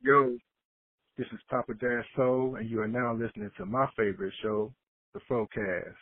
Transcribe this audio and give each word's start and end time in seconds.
Yo, 0.00 0.38
this 1.16 1.26
is 1.32 1.40
Papa 1.50 1.74
Dash 1.74 2.06
Soul, 2.14 2.54
and 2.56 2.70
you 2.70 2.80
are 2.80 2.86
now 2.86 3.12
listening 3.12 3.50
to 3.56 3.66
my 3.66 3.88
favorite 3.96 4.32
show, 4.40 4.72
The 5.12 5.20
Frocast. 5.28 5.96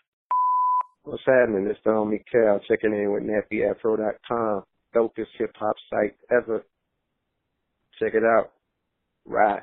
What's 1.05 1.23
happening? 1.25 1.67
It's 1.67 1.81
the 1.83 1.93
homie 1.93 2.23
Cal 2.31 2.61
checking 2.69 2.93
in 2.93 3.11
with 3.11 3.23
NappyAfro.com. 3.23 4.65
Dopest 4.95 5.29
hip 5.39 5.53
hop 5.57 5.77
site 5.89 6.15
ever. 6.31 6.63
Check 7.99 8.13
it 8.13 8.23
out. 8.23 8.53
Right. 9.25 9.63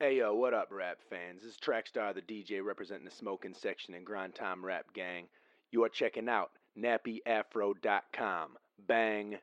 Hey 0.00 0.18
yo, 0.18 0.34
what 0.34 0.52
up, 0.52 0.68
rap 0.70 0.98
fans? 1.08 1.42
This 1.42 1.52
is 1.52 1.58
Trackstar, 1.58 2.14
the 2.14 2.20
DJ 2.20 2.62
representing 2.62 3.06
the 3.06 3.10
smoking 3.10 3.54
section 3.54 3.94
and 3.94 4.04
grind 4.04 4.34
time 4.34 4.62
rap 4.62 4.92
gang. 4.92 5.28
You 5.70 5.82
are 5.84 5.88
checking 5.88 6.28
out 6.28 6.50
nappyafro.com. 6.78 8.50
Bang, 8.86 9.36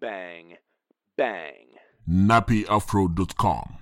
bang, 0.00 0.56
bang. 1.16 1.66
nappyafro.com. 2.08 3.78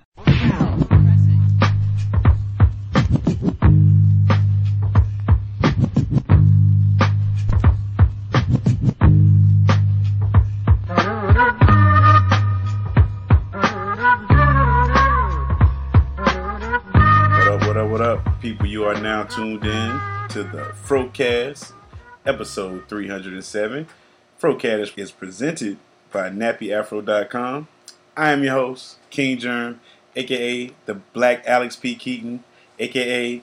People? 18.41 18.65
You 18.65 18.83
are 18.83 18.99
now 18.99 19.23
tuned 19.23 19.63
in 19.63 20.01
to 20.27 20.43
the 20.43 20.73
Frocast, 20.85 21.71
episode 22.25 22.89
307. 22.89 23.87
Frocast 24.37 24.97
is 24.97 25.11
presented 25.11 25.77
by 26.11 26.29
NappyAfro.com. 26.29 27.69
I 28.15 28.31
am 28.31 28.43
your 28.43 28.53
host, 28.53 28.97
King 29.09 29.37
Jerm, 29.37 29.79
aka 30.15 30.71
the 30.85 30.93
Black 30.95 31.43
Alex 31.47 31.75
P. 31.75 31.95
Keaton, 31.95 32.43
aka 32.79 33.41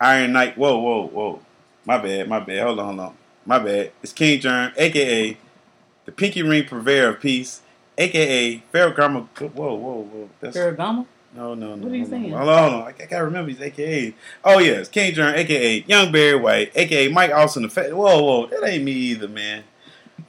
Iron 0.00 0.32
Knight. 0.32 0.56
Whoa, 0.56 0.78
whoa, 0.78 1.06
whoa. 1.06 1.40
My 1.84 1.98
bad, 1.98 2.28
my 2.28 2.40
bad. 2.40 2.62
Hold 2.62 2.78
on, 2.78 2.86
hold 2.86 3.00
on. 3.00 3.14
My 3.44 3.58
bad. 3.58 3.92
It's 4.02 4.12
King 4.12 4.40
Jerm, 4.40 4.72
aka 4.76 5.36
the 6.04 6.12
Pinky 6.12 6.42
Ring 6.42 6.64
Purveyor 6.64 7.08
of 7.10 7.20
Peace, 7.20 7.60
aka 7.98 8.62
Ferragamo. 8.72 9.28
Whoa, 9.38 9.74
whoa, 9.74 9.74
whoa. 10.02 10.30
That's 10.40 10.56
Ferragamo? 10.56 11.06
no, 11.34 11.54
no, 11.54 11.74
no. 11.74 11.84
What 11.84 11.92
are 11.92 11.96
you 11.96 12.06
saying? 12.06 12.32
Hold 12.32 12.48
on, 12.48 12.70
hold 12.70 12.82
on. 12.82 12.88
I, 12.88 13.02
I 13.02 13.06
gotta 13.06 13.24
remember 13.24 13.52
these 13.52 13.60
AKAs. 13.60 14.14
Oh 14.44 14.58
yes, 14.58 14.88
King 14.88 15.14
Jerm, 15.14 15.34
AKA 15.34 15.84
Young 15.86 16.12
Barry 16.12 16.36
White, 16.36 16.72
AKA 16.74 17.08
Mike 17.08 17.32
Austin. 17.32 17.62
The 17.62 17.68
fa- 17.68 17.94
whoa, 17.94 18.22
whoa, 18.22 18.46
that 18.46 18.64
ain't 18.64 18.84
me 18.84 18.92
either, 18.92 19.28
man. 19.28 19.64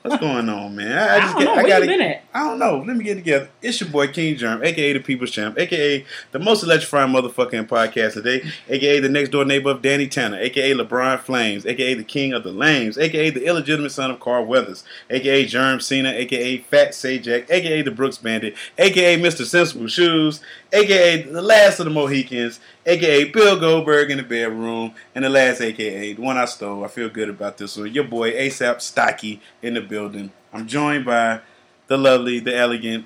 What's 0.03 0.19
going 0.19 0.49
on, 0.49 0.75
man? 0.75 0.91
I, 0.91 1.15
I, 1.15 1.31
don't 1.31 1.45
know. 1.45 1.55
Where 1.55 1.65
gotta, 1.65 1.85
you 1.85 1.91
been 1.91 2.01
at? 2.01 2.23
I 2.33 2.39
don't 2.39 2.59
know. 2.59 2.83
Let 2.85 2.97
me 2.97 3.05
get 3.05 3.15
together. 3.15 3.47
It's 3.61 3.79
your 3.79 3.89
boy 3.89 4.07
King 4.09 4.35
Jerm, 4.35 4.61
aka 4.61 4.91
the 4.91 4.99
People's 4.99 5.31
Champ, 5.31 5.57
aka 5.57 6.05
the 6.33 6.39
most 6.39 6.61
electrifying 6.61 7.13
motherfucking 7.13 7.69
podcast 7.69 8.15
today, 8.15 8.43
aka 8.67 8.99
the 8.99 9.07
next 9.07 9.29
door 9.29 9.45
neighbor 9.45 9.69
of 9.69 9.81
Danny 9.81 10.09
Tanner, 10.09 10.37
aka 10.39 10.73
LeBron 10.73 11.21
Flames, 11.21 11.65
aka 11.65 11.93
the 11.93 12.03
King 12.03 12.33
of 12.33 12.43
the 12.43 12.51
Lames, 12.51 12.97
aka 12.97 13.29
the 13.29 13.45
illegitimate 13.45 13.93
son 13.93 14.11
of 14.11 14.19
Carl 14.19 14.43
Weathers, 14.43 14.83
aka 15.09 15.45
Germ 15.45 15.79
Cena, 15.79 16.09
aka 16.09 16.57
Fat 16.57 16.89
Sajak, 16.89 17.49
aka 17.49 17.81
the 17.81 17.91
Brooks 17.91 18.17
Bandit, 18.17 18.55
aka 18.77 19.17
Mr. 19.17 19.45
Sensible 19.45 19.87
Shoes, 19.87 20.41
aka 20.73 21.21
the 21.21 21.41
last 21.41 21.79
of 21.79 21.85
the 21.85 21.91
Mohicans, 21.91 22.59
aka 22.85 23.31
Bill 23.31 23.59
Goldberg 23.59 24.11
in 24.11 24.17
the 24.17 24.23
bedroom, 24.23 24.93
and 25.15 25.25
the 25.25 25.29
last 25.29 25.61
aka 25.61 26.13
the 26.13 26.21
one 26.21 26.37
I 26.37 26.45
stole. 26.45 26.83
I 26.83 26.87
feel 26.87 27.09
good 27.09 27.29
about 27.29 27.57
this 27.57 27.77
one. 27.77 27.93
Your 27.93 28.03
boy 28.03 28.31
ASAP 28.33 28.81
Stocky 28.81 29.41
in 29.61 29.73
the 29.73 29.81
building. 29.81 30.31
I'm 30.51 30.67
joined 30.67 31.05
by 31.05 31.41
the 31.87 31.97
lovely, 31.97 32.39
the 32.39 32.55
elegant, 32.55 33.05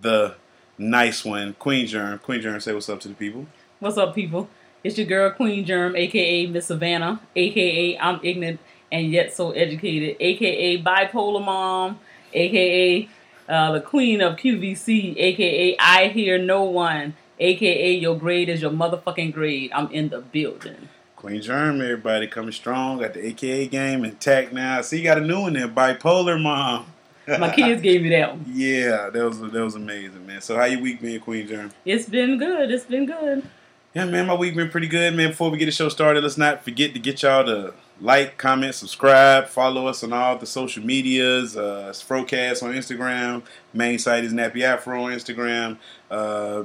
the 0.00 0.34
nice 0.78 1.24
one, 1.24 1.54
Queen 1.54 1.86
Jerm. 1.86 2.20
Queen 2.22 2.40
Jerm, 2.40 2.60
say 2.62 2.72
what's 2.72 2.88
up 2.88 3.00
to 3.00 3.08
the 3.08 3.14
people. 3.14 3.46
What's 3.80 3.98
up, 3.98 4.14
people? 4.14 4.48
It's 4.82 4.96
your 4.96 5.06
girl 5.06 5.30
Queen 5.30 5.64
Jerm, 5.64 5.96
aka 5.96 6.46
Miss 6.46 6.66
Savannah, 6.66 7.20
aka 7.34 7.98
I'm 7.98 8.20
ignorant 8.22 8.60
and 8.90 9.10
yet 9.10 9.34
so 9.34 9.50
educated, 9.50 10.16
aka 10.20 10.82
bipolar 10.82 11.44
mom, 11.44 11.98
aka 12.32 13.08
uh, 13.48 13.72
the 13.72 13.80
queen 13.80 14.20
of 14.20 14.36
QVC, 14.36 15.16
aka 15.16 15.76
I 15.78 16.08
hear 16.08 16.38
no 16.38 16.64
one, 16.64 17.14
aka 17.38 17.92
your 17.92 18.18
grade 18.18 18.48
is 18.48 18.62
your 18.62 18.70
motherfucking 18.70 19.32
grade. 19.32 19.70
I'm 19.72 19.90
in 19.90 20.08
the 20.08 20.20
building. 20.20 20.88
Queen 21.16 21.40
Jerm, 21.40 21.82
everybody 21.82 22.26
coming 22.26 22.52
strong. 22.52 22.98
Got 22.98 23.14
the 23.14 23.26
AKA 23.26 23.68
game 23.68 24.04
intact 24.04 24.52
now. 24.52 24.80
See, 24.82 24.98
you 24.98 25.04
got 25.04 25.18
a 25.18 25.22
new 25.22 25.40
one 25.40 25.54
there, 25.54 25.68
bipolar 25.68 26.40
mom. 26.40 26.86
My 27.26 27.52
kids 27.52 27.82
gave 27.82 28.02
me 28.02 28.10
that 28.10 28.32
one. 28.32 28.44
Yeah, 28.52 29.10
that 29.10 29.24
was 29.24 29.40
that 29.40 29.52
was 29.52 29.74
amazing, 29.74 30.26
man. 30.26 30.40
So 30.40 30.56
how 30.56 30.64
you 30.64 30.80
week 30.80 31.00
been, 31.00 31.20
Queen 31.20 31.48
Jerm? 31.48 31.72
It's 31.84 32.08
been 32.08 32.38
good. 32.38 32.70
It's 32.70 32.84
been 32.84 33.06
good. 33.06 33.48
Yeah, 33.94 34.04
man, 34.04 34.26
my 34.26 34.34
week 34.34 34.54
been 34.54 34.68
pretty 34.68 34.88
good, 34.88 35.14
man. 35.14 35.30
Before 35.30 35.50
we 35.50 35.58
get 35.58 35.64
the 35.64 35.72
show 35.72 35.88
started, 35.88 36.22
let's 36.22 36.36
not 36.36 36.62
forget 36.62 36.92
to 36.92 37.00
get 37.00 37.22
y'all 37.22 37.44
to 37.46 37.72
like, 38.00 38.36
comment, 38.36 38.74
subscribe, 38.74 39.48
follow 39.48 39.86
us 39.86 40.04
on 40.04 40.12
all 40.12 40.36
the 40.36 40.46
social 40.46 40.84
medias. 40.84 41.56
Uh, 41.56 41.86
it's 41.88 42.02
Frocast 42.04 42.62
on 42.62 42.74
Instagram. 42.74 43.42
Main 43.72 43.98
site 43.98 44.24
is 44.24 44.32
Nappy 44.32 44.62
Afro 44.62 45.04
on 45.04 45.12
Instagram. 45.12 45.78
Uh, 46.10 46.64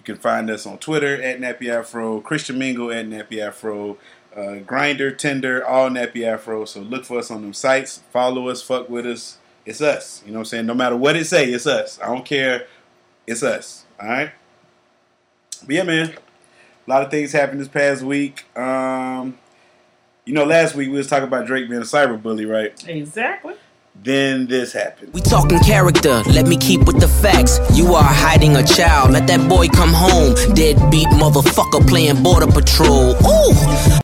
you 0.00 0.14
can 0.14 0.20
find 0.20 0.48
us 0.48 0.64
on 0.64 0.78
Twitter 0.78 1.20
at 1.22 1.40
Nappy 1.40 1.68
Afro, 1.68 2.22
Christian 2.22 2.58
Mingle 2.58 2.90
at 2.90 3.04
Nappy 3.04 3.38
Afro, 3.38 3.98
uh, 4.34 4.62
Grindr, 4.64 5.16
Tinder, 5.16 5.62
all 5.66 5.90
Nappy 5.90 6.26
Afro. 6.26 6.64
So 6.64 6.80
look 6.80 7.04
for 7.04 7.18
us 7.18 7.30
on 7.30 7.42
them 7.42 7.52
sites. 7.52 8.02
Follow 8.10 8.48
us, 8.48 8.62
fuck 8.62 8.88
with 8.88 9.04
us. 9.04 9.36
It's 9.66 9.82
us. 9.82 10.22
You 10.24 10.32
know 10.32 10.38
what 10.38 10.40
I'm 10.40 10.44
saying? 10.46 10.66
No 10.66 10.72
matter 10.72 10.96
what 10.96 11.16
it 11.16 11.26
say, 11.26 11.50
it's 11.50 11.66
us. 11.66 12.00
I 12.00 12.06
don't 12.06 12.24
care. 12.24 12.66
It's 13.26 13.42
us. 13.42 13.84
All 14.00 14.08
right. 14.08 14.32
But 15.66 15.74
yeah, 15.74 15.82
man. 15.82 16.14
A 16.86 16.90
lot 16.90 17.02
of 17.02 17.10
things 17.10 17.32
happened 17.32 17.60
this 17.60 17.68
past 17.68 18.02
week. 18.02 18.44
Um, 18.56 19.38
you 20.24 20.32
know, 20.32 20.44
last 20.44 20.74
week 20.74 20.88
we 20.88 20.96
was 20.96 21.08
talking 21.08 21.28
about 21.28 21.46
Drake 21.46 21.68
being 21.68 21.82
a 21.82 21.84
cyber 21.84 22.20
bully, 22.20 22.46
right? 22.46 22.72
Exactly. 22.88 23.54
Then 24.02 24.46
this 24.46 24.72
happened. 24.72 25.12
We 25.12 25.20
talking 25.20 25.58
character, 25.58 26.22
let 26.22 26.46
me 26.46 26.56
keep 26.56 26.84
with 26.84 27.00
the 27.00 27.08
facts. 27.08 27.60
You 27.76 27.94
are 27.94 28.02
hiding 28.02 28.56
a 28.56 28.62
child, 28.62 29.10
let 29.10 29.26
that 29.26 29.46
boy 29.46 29.68
come 29.68 29.92
home. 29.92 30.34
Deadbeat 30.54 31.08
motherfucker 31.08 31.86
playing 31.86 32.22
border 32.22 32.46
patrol. 32.46 33.10
Ooh! 33.10 33.54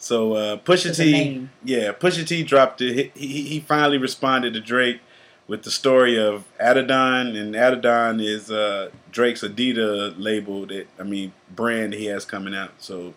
So 0.00 0.34
uh, 0.34 0.56
Pusha 0.58 0.88
That's 0.88 1.00
a 1.00 1.04
T, 1.04 1.48
yeah, 1.64 1.92
Pusha 1.92 2.26
T 2.26 2.42
dropped 2.42 2.82
it. 2.82 3.12
He, 3.14 3.26
he 3.26 3.42
he 3.48 3.60
finally 3.60 3.96
responded 3.96 4.52
to 4.52 4.60
Drake 4.60 5.00
with 5.48 5.62
the 5.62 5.70
story 5.70 6.18
of 6.18 6.44
Adidon, 6.60 7.34
and 7.34 7.54
Adidon 7.54 8.22
is 8.22 8.50
uh, 8.50 8.90
Drake's 9.10 9.42
Adidas 9.42 10.14
label 10.18 10.66
that 10.66 10.88
I 10.98 11.04
mean 11.04 11.32
brand 11.54 11.94
he 11.94 12.04
has 12.06 12.26
coming 12.26 12.54
out. 12.54 12.72
So 12.78 13.14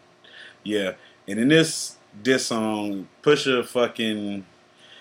yeah, 0.63 0.93
and 1.27 1.39
in 1.39 1.49
this 1.49 1.97
this 2.23 2.47
song, 2.47 3.09
Pusha 3.21 3.65
fucking 3.65 4.45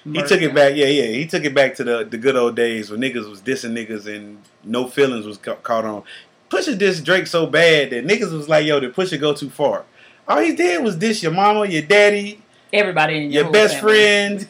he 0.05 0.23
took 0.23 0.41
it 0.43 0.55
back. 0.55 0.75
Yeah, 0.77 0.87
yeah, 0.87 1.07
he 1.07 1.27
took 1.27 1.45
it 1.45 1.55
back 1.55 1.75
to 1.77 1.85
the 1.85 2.05
the 2.05 2.19
good 2.19 2.37
old 2.37 2.57
days 2.57 2.91
when 2.91 3.01
niggas 3.01 3.29
was 3.29 3.41
dissing 3.41 3.73
niggas 3.73 4.07
and 4.07 4.39
no 4.65 4.87
feelings 4.89 5.27
was 5.27 5.39
ca- 5.39 5.57
caught 5.57 5.85
on. 5.85 6.03
Pusha 6.51 6.79
dissed 6.79 7.05
Drake 7.05 7.27
so 7.27 7.47
bad 7.47 7.91
that 7.91 8.07
niggas 8.07 8.33
was 8.33 8.49
like, 8.49 8.65
"Yo, 8.67 8.81
did 8.81 8.95
Pusha 8.95 9.21
go 9.21 9.35
too 9.35 9.51
far?" 9.51 9.85
All 10.27 10.39
he 10.41 10.55
did 10.55 10.83
was 10.83 10.97
diss 10.97 11.23
your 11.23 11.33
mama, 11.33 11.67
your 11.67 11.83
daddy, 11.83 12.41
Everybody 12.73 13.17
in 13.25 13.31
your, 13.33 13.45
your 13.45 13.53
best 13.53 13.77
family. 13.79 13.93
friend, 13.95 14.49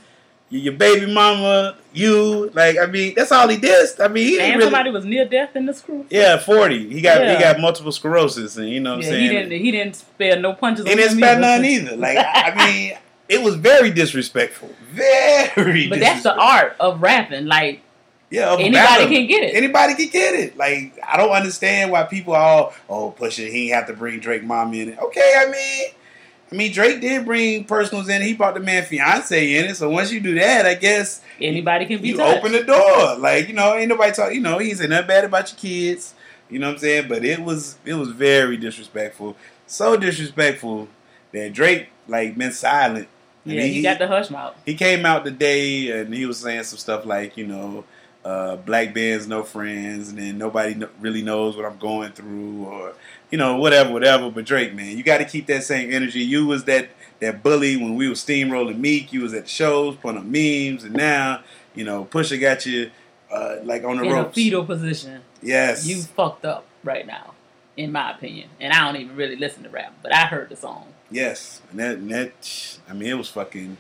your, 0.51 0.73
baby 0.75 1.13
mama, 1.13 1.77
you. 1.93 2.51
Like, 2.55 2.77
I 2.79 2.87
mean, 2.87 3.15
that's 3.17 3.31
all 3.31 3.47
he 3.47 3.57
did. 3.59 3.89
I 4.01 4.09
mean, 4.09 4.25
he 4.25 4.31
didn't 4.33 4.45
And 4.47 4.53
really. 4.59 4.65
somebody 4.71 4.91
was 4.91 5.05
near 5.05 5.25
death 5.25 5.55
in 5.55 5.67
this 5.67 5.81
crew. 5.81 6.05
yeah, 6.11 6.37
forty. 6.39 6.89
He 6.89 7.01
got 7.01 7.21
he 7.21 7.41
got 7.43 7.61
multiple 7.61 7.93
sclerosis, 7.93 8.57
and 8.57 8.69
you 8.69 8.81
know 8.81 8.97
what 8.97 9.05
Yeah, 9.05 9.11
I'm 9.13 9.21
he 9.21 9.29
saying. 9.29 9.49
didn't. 9.49 9.65
He 9.65 9.71
didn't 9.71 9.97
spare 9.97 10.39
no 10.41 10.53
punches. 10.55 10.87
He 10.87 10.95
didn't 10.95 11.17
spare 11.19 11.39
none 11.39 11.65
either. 11.65 11.97
Like, 11.97 12.19
I 12.19 12.55
mean, 12.67 12.99
it 13.29 13.43
was 13.43 13.57
very 13.57 13.91
disrespectful. 13.91 14.71
Very. 14.91 15.89
But 15.89 16.01
that's 16.01 16.23
the 16.23 16.35
art 16.35 16.77
of 16.81 17.03
rapping. 17.03 17.47
Like 17.47 17.83
Yeah, 18.31 18.55
anybody 18.59 19.07
can 19.15 19.27
get 19.27 19.45
it. 19.45 19.55
Anybody 19.55 19.95
can 19.95 20.09
get 20.09 20.35
it. 20.35 20.57
Like 20.57 20.99
I 21.07 21.17
don't 21.17 21.31
understand 21.31 21.91
why 21.91 22.05
people 22.05 22.35
all 22.35 22.75
oh 22.89 23.11
push 23.11 23.39
it. 23.39 23.53
He 23.53 23.69
have 23.69 23.87
to 23.89 23.93
bring 23.93 24.21
Drake 24.21 24.45
mom 24.45 24.73
in 24.75 24.91
it. 24.91 24.99
Okay, 24.99 25.35
I 25.37 25.51
mean, 25.51 25.91
I 26.51 26.55
mean 26.55 26.73
Drake 26.73 27.01
did 27.01 27.25
bring 27.27 27.65
personals 27.65 28.09
in. 28.09 28.23
He 28.23 28.35
brought 28.35 28.55
the 28.55 28.61
man 28.61 28.85
fiance 28.85 29.57
in 29.57 29.67
it. 29.67 29.77
So 29.77 29.91
once 29.91 30.11
you 30.11 30.21
do 30.21 30.35
that, 30.37 30.67
I 30.67 30.75
guess 30.75 31.21
Anybody 31.41 31.87
can 31.87 32.03
be 32.03 32.09
you 32.09 32.17
touched. 32.17 32.39
open 32.39 32.53
the 32.53 32.65
door. 32.65 33.17
Like 33.19 33.49
you 33.49 33.55
know, 33.55 33.75
ain't 33.75 33.89
nobody 33.89 34.13
talk. 34.13 34.33
You 34.33 34.41
know, 34.41 34.59
he 34.59 34.71
ain't 34.71 34.79
say 34.79 34.87
nothing 34.87 35.07
bad 35.07 35.25
about 35.25 35.51
your 35.53 35.59
kids. 35.59 36.15
You 36.51 36.59
know 36.59 36.69
what 36.69 36.75
I'm 36.75 36.79
saying? 36.79 37.09
But 37.09 37.25
it 37.25 37.41
was 37.41 37.77
it 37.85 37.95
was 37.95 38.09
very 38.11 38.57
disrespectful. 38.57 39.37
So 39.67 39.97
disrespectful 39.99 40.89
that 41.33 41.53
Drake 41.53 41.89
like 42.09 42.37
been 42.39 42.53
silent. 42.53 43.07
Yeah, 43.55 43.63
he, 43.63 43.83
got 43.83 43.99
the 43.99 44.07
hush 44.07 44.31
mouth. 44.31 44.55
he 44.67 44.75
came 44.75 45.05
out 45.07 45.25
today 45.25 45.91
and 46.01 46.13
he 46.13 46.27
was 46.27 46.39
saying 46.39 46.65
some 46.65 46.79
stuff 46.79 47.05
like, 47.07 47.37
you 47.37 47.47
know, 47.47 47.85
uh, 48.25 48.57
black 48.57 48.93
bands, 48.95 49.27
no 49.27 49.43
friends, 49.43 50.11
and 50.11 50.19
then 50.19 50.37
nobody 50.39 50.75
kn- 50.75 50.91
really 51.01 51.23
knows 51.23 51.57
what 51.57 51.65
I'm 51.65 51.79
going 51.79 52.13
through, 52.13 52.65
or 52.65 52.93
you 53.31 53.39
know, 53.39 53.57
whatever, 53.57 53.91
whatever. 53.93 54.31
But 54.31 54.45
Drake, 54.45 54.75
man, 54.75 54.97
you 54.97 55.03
got 55.03 55.19
to 55.19 55.25
keep 55.25 55.47
that 55.47 55.63
same 55.65 55.91
energy. 55.93 56.21
You 56.21 56.47
was 56.47 56.65
that 56.65 56.89
that 57.21 57.43
bully 57.43 57.77
when 57.77 57.95
we 57.95 58.09
was 58.09 58.23
steamrolling 58.23 58.79
Meek. 58.79 59.13
You 59.13 59.23
was 59.23 59.33
at 59.35 59.45
the 59.45 59.49
shows, 59.49 59.97
putting 59.97 60.19
up 60.19 60.25
memes, 60.27 60.85
and 60.85 60.95
now 60.95 61.43
you 61.75 61.85
know, 61.85 62.05
Pusha 62.07 62.39
got 62.41 62.67
you 62.67 62.91
uh, 63.33 63.57
like 63.63 63.85
on 63.85 63.99
the 63.99 64.03
in 64.03 64.11
a 64.11 64.15
ropes. 64.15 64.35
fetal 64.35 64.65
position, 64.65 65.23
Yes. 65.41 65.87
you 65.87 66.03
fucked 66.03 66.45
up 66.45 66.67
right 66.83 67.07
now, 67.07 67.35
in 67.77 67.93
my 67.93 68.11
opinion. 68.11 68.49
And 68.61 68.73
I 68.73 68.85
don't 68.85 69.01
even 69.01 69.15
really 69.17 69.37
listen 69.37 69.63
to 69.63 69.69
rap, 69.71 69.95
but 70.03 70.13
I 70.13 70.27
heard 70.27 70.49
the 70.49 70.57
song. 70.57 70.87
Yes, 71.11 71.63
and 71.71 71.81
that, 71.81 71.97
and 71.97 72.11
that, 72.11 72.79
I 72.89 72.93
mean, 72.93 73.09
it 73.09 73.19
was 73.19 73.29
fucking. 73.29 73.77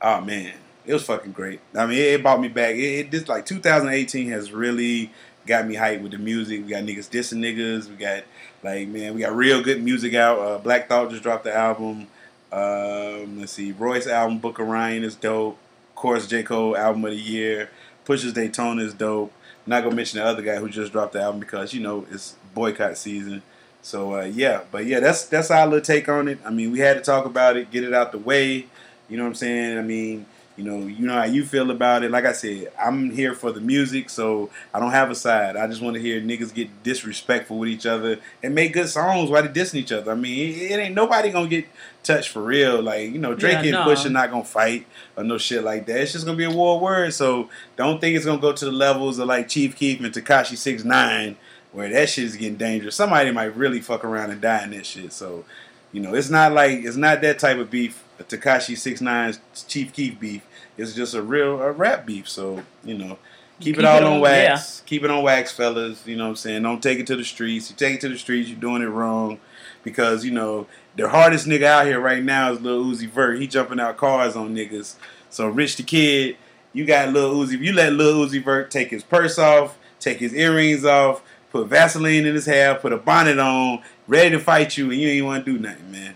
Oh 0.00 0.20
man, 0.20 0.54
it 0.86 0.92
was 0.92 1.04
fucking 1.04 1.32
great. 1.32 1.60
I 1.74 1.86
mean, 1.86 1.98
it, 1.98 2.14
it 2.14 2.22
brought 2.22 2.40
me 2.40 2.48
back. 2.48 2.74
It, 2.74 2.78
it 2.78 3.10
just 3.10 3.28
like 3.28 3.44
2018 3.44 4.30
has 4.30 4.52
really 4.52 5.10
got 5.46 5.66
me 5.66 5.74
hyped 5.74 6.02
with 6.02 6.12
the 6.12 6.18
music. 6.18 6.62
We 6.64 6.70
got 6.70 6.84
niggas 6.84 7.10
dissing 7.10 7.38
niggas. 7.38 7.88
We 7.88 7.96
got 7.96 8.24
like 8.62 8.88
man, 8.88 9.14
we 9.14 9.20
got 9.20 9.34
real 9.34 9.62
good 9.62 9.82
music 9.82 10.14
out. 10.14 10.38
Uh, 10.38 10.58
Black 10.58 10.88
Thought 10.88 11.10
just 11.10 11.22
dropped 11.22 11.44
the 11.44 11.54
album. 11.54 12.06
Um, 12.50 13.40
let's 13.40 13.52
see, 13.52 13.72
Royce 13.72 14.06
album, 14.06 14.38
Book 14.38 14.58
of 14.58 14.68
Ryan 14.68 15.04
is 15.04 15.16
dope. 15.16 15.58
Of 15.90 15.94
course, 15.96 16.26
J 16.26 16.42
Cole 16.42 16.76
album 16.76 17.04
of 17.04 17.10
the 17.10 17.16
year. 17.16 17.70
Pusha's 18.06 18.32
Daytona 18.32 18.82
is 18.82 18.94
dope. 18.94 19.32
Not 19.66 19.82
gonna 19.82 19.94
mention 19.94 20.18
the 20.18 20.24
other 20.24 20.40
guy 20.40 20.56
who 20.56 20.70
just 20.70 20.92
dropped 20.92 21.12
the 21.12 21.20
album 21.20 21.40
because 21.40 21.74
you 21.74 21.80
know 21.80 22.06
it's 22.10 22.36
boycott 22.54 22.96
season. 22.96 23.42
So 23.82 24.20
uh, 24.20 24.24
yeah, 24.24 24.62
but 24.70 24.86
yeah, 24.86 25.00
that's 25.00 25.24
that's 25.24 25.50
our 25.50 25.66
little 25.66 25.80
take 25.80 26.08
on 26.08 26.28
it. 26.28 26.38
I 26.44 26.50
mean, 26.50 26.72
we 26.72 26.80
had 26.80 26.94
to 26.94 27.00
talk 27.00 27.24
about 27.24 27.56
it, 27.56 27.70
get 27.70 27.84
it 27.84 27.94
out 27.94 28.12
the 28.12 28.18
way. 28.18 28.66
You 29.08 29.16
know 29.16 29.22
what 29.22 29.30
I'm 29.30 29.34
saying? 29.34 29.78
I 29.78 29.82
mean, 29.82 30.26
you 30.58 30.64
know, 30.64 30.78
you 30.80 31.06
know 31.06 31.14
how 31.14 31.24
you 31.24 31.44
feel 31.44 31.70
about 31.70 32.02
it. 32.02 32.10
Like 32.10 32.24
I 32.24 32.32
said, 32.32 32.72
I'm 32.78 33.10
here 33.10 33.32
for 33.32 33.52
the 33.52 33.60
music, 33.60 34.10
so 34.10 34.50
I 34.74 34.80
don't 34.80 34.90
have 34.90 35.08
a 35.08 35.14
side. 35.14 35.56
I 35.56 35.68
just 35.68 35.80
want 35.80 35.94
to 35.94 36.02
hear 36.02 36.20
niggas 36.20 36.52
get 36.52 36.82
disrespectful 36.82 37.58
with 37.58 37.68
each 37.68 37.86
other 37.86 38.18
and 38.42 38.56
make 38.56 38.72
good 38.72 38.88
songs 38.88 39.30
while 39.30 39.42
they 39.42 39.48
dissing 39.48 39.76
each 39.76 39.92
other. 39.92 40.10
I 40.10 40.16
mean, 40.16 40.50
it, 40.50 40.72
it 40.72 40.80
ain't 40.80 40.96
nobody 40.96 41.30
gonna 41.30 41.48
get 41.48 41.66
touched 42.02 42.30
for 42.30 42.42
real. 42.42 42.82
Like 42.82 43.12
you 43.12 43.18
know, 43.18 43.34
Drake 43.34 43.52
Yeah, 43.52 43.62
and 43.62 43.70
no. 43.70 43.84
Push 43.84 44.04
are 44.04 44.10
not 44.10 44.32
gonna 44.32 44.42
fight 44.42 44.86
or 45.16 45.22
no 45.22 45.38
shit 45.38 45.62
like 45.62 45.86
that. 45.86 46.00
It's 46.00 46.12
just 46.12 46.26
gonna 46.26 46.36
be 46.36 46.44
a 46.44 46.50
war 46.50 46.74
of 46.74 46.82
words. 46.82 47.14
So 47.14 47.48
don't 47.76 48.00
think 48.00 48.16
it's 48.16 48.26
gonna 48.26 48.40
go 48.40 48.52
to 48.52 48.64
the 48.64 48.72
levels 48.72 49.20
of 49.20 49.28
like 49.28 49.48
Chief 49.48 49.76
Keef 49.76 50.00
and 50.00 50.12
Tekashi 50.12 50.56
Six 50.56 50.84
Nine 50.84 51.36
where 51.72 51.88
that 51.88 52.08
shit 52.08 52.24
is 52.24 52.36
getting 52.36 52.56
dangerous. 52.56 52.94
Somebody 52.96 53.30
might 53.30 53.56
really 53.56 53.80
fuck 53.80 54.04
around 54.04 54.30
and 54.30 54.40
die 54.40 54.64
in 54.64 54.70
that 54.70 54.86
shit. 54.86 55.12
So, 55.12 55.44
you 55.92 56.00
know, 56.00 56.14
it's 56.14 56.30
not 56.30 56.52
like 56.52 56.84
it's 56.84 56.96
not 56.96 57.20
that 57.22 57.38
type 57.38 57.58
of 57.58 57.70
beef. 57.70 58.04
Tekashi 58.20 58.76
Six 58.76 59.00
Nine's 59.00 59.38
Chief 59.68 59.92
Keef 59.92 60.18
beef. 60.18 60.42
It's 60.76 60.94
just 60.94 61.14
a 61.14 61.22
real 61.22 61.60
a 61.62 61.70
rap 61.72 62.04
beef. 62.06 62.28
So, 62.28 62.62
you 62.84 62.96
know, 62.98 63.18
keep, 63.60 63.76
Keep 63.76 63.78
it 63.78 63.84
all 63.84 63.98
it 63.98 64.02
on, 64.04 64.14
on- 64.14 64.20
wax. 64.20 64.82
Keep 64.86 65.04
it 65.04 65.10
on 65.10 65.22
wax, 65.22 65.52
fellas. 65.52 66.06
You 66.06 66.16
know 66.16 66.24
what 66.24 66.30
I'm 66.30 66.36
saying? 66.36 66.62
Don't 66.62 66.82
take 66.82 66.98
it 66.98 67.06
to 67.08 67.16
the 67.16 67.24
streets. 67.24 67.70
You 67.70 67.76
take 67.76 67.96
it 67.96 68.00
to 68.02 68.08
the 68.08 68.18
streets, 68.18 68.48
you're 68.48 68.58
doing 68.58 68.82
it 68.82 68.86
wrong. 68.86 69.38
Because, 69.84 70.24
you 70.24 70.32
know, 70.32 70.66
the 70.96 71.08
hardest 71.08 71.46
nigga 71.46 71.62
out 71.64 71.86
here 71.86 72.00
right 72.00 72.22
now 72.22 72.52
is 72.52 72.60
Lil 72.60 72.84
Uzi 72.84 73.08
Vert. 73.08 73.40
He 73.40 73.46
jumping 73.46 73.78
out 73.78 73.96
cars 73.96 74.34
on 74.34 74.54
niggas. 74.54 74.96
So 75.30 75.48
Rich 75.48 75.76
the 75.76 75.82
Kid, 75.84 76.36
you 76.72 76.84
got 76.84 77.12
Lil 77.12 77.36
Uzi. 77.36 77.54
If 77.54 77.60
you 77.60 77.72
let 77.72 77.92
Lil 77.92 78.26
Uzi 78.26 78.42
Vert 78.42 78.70
take 78.70 78.90
his 78.90 79.04
purse 79.04 79.38
off, 79.38 79.78
take 80.00 80.18
his 80.18 80.34
earrings 80.34 80.84
off, 80.84 81.22
put 81.50 81.68
Vaseline 81.68 82.26
in 82.26 82.34
his 82.34 82.46
hair, 82.46 82.74
put 82.74 82.92
a 82.92 82.96
bonnet 82.96 83.38
on, 83.38 83.82
ready 84.06 84.30
to 84.30 84.40
fight 84.40 84.76
you, 84.76 84.90
and 84.90 85.00
you 85.00 85.08
ain't 85.08 85.24
want 85.24 85.44
to 85.44 85.52
do 85.52 85.58
nothing, 85.58 85.90
man. 85.90 86.14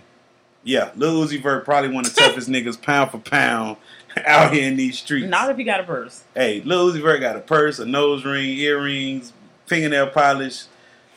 Yeah, 0.65 0.91
Lil 0.95 1.27
Uzi 1.27 1.43
Vert 1.43 1.65
probably 1.65 1.91
one 1.91 2.07
of 2.07 2.15
the 2.15 2.21
toughest 2.29 2.49
niggas 2.49 2.81
pound 2.81 3.11
for 3.11 3.19
pound 3.19 3.77
out 4.27 4.53
here 4.53 4.69
in 4.69 4.77
these 4.77 4.99
streets. 4.99 5.29
Not 5.29 5.51
if 5.51 5.59
you 5.59 5.65
got 5.65 5.81
a 5.81 5.85
purse. 5.85 6.23
Hey, 6.35 6.61
Lil 6.63 6.93
Uzi 6.93 7.03
Vert 7.03 7.21
got 7.21 7.37
a 7.37 7.41
purse, 7.41 7.79
a 7.79 7.87
nose 7.87 8.25
ring, 8.25 8.51
earrings, 8.51 9.33
fingernail 9.67 10.09
polish. 10.09 10.67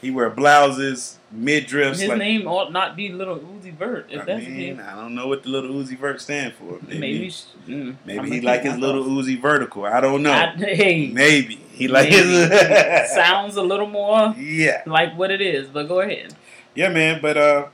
He 0.02 0.12
wear 0.12 0.30
blouses, 0.30 1.18
midriffs. 1.34 2.00
His 2.00 2.10
like, 2.10 2.20
name 2.20 2.48
ought 2.48 2.72
not 2.72 2.96
be 2.96 3.10
Little 3.10 3.40
Uzi 3.40 3.74
Vert. 3.74 4.08
If 4.10 4.22
I 4.22 4.26
that's 4.26 4.46
mean, 4.46 4.80
I 4.80 4.94
don't 4.96 5.16
know 5.16 5.28
what 5.28 5.44
the 5.44 5.50
little 5.50 5.72
Uzi 5.72 5.98
Vert 5.98 6.22
stand 6.22 6.54
for. 6.54 6.80
Maybe, 6.88 7.00
maybe, 7.00 7.34
maybe, 8.06 8.20
mm, 8.20 8.20
I'm 8.20 8.32
he 8.32 8.42
like 8.42 8.62
his 8.62 8.78
little. 8.78 9.04
Uzi 9.04 9.42
vertical. 9.42 9.86
I 9.86 10.02
don't 10.02 10.22
know. 10.22 10.34
I, 10.34 10.54
hey, 10.58 11.08
maybe 11.08 11.65
he 11.76 11.88
like 11.88 12.12
sounds 12.12 13.56
a 13.56 13.62
little 13.62 13.88
more 13.88 14.34
yeah, 14.38 14.84
like 14.86 15.18
what 15.18 15.32
it 15.32 15.42
is. 15.42 15.68
But 15.68 15.88
go 15.88 16.02
ahead. 16.02 16.34
yeah, 16.74 16.90
man. 16.90 17.22
But 17.22 17.38
uh, 17.38 17.68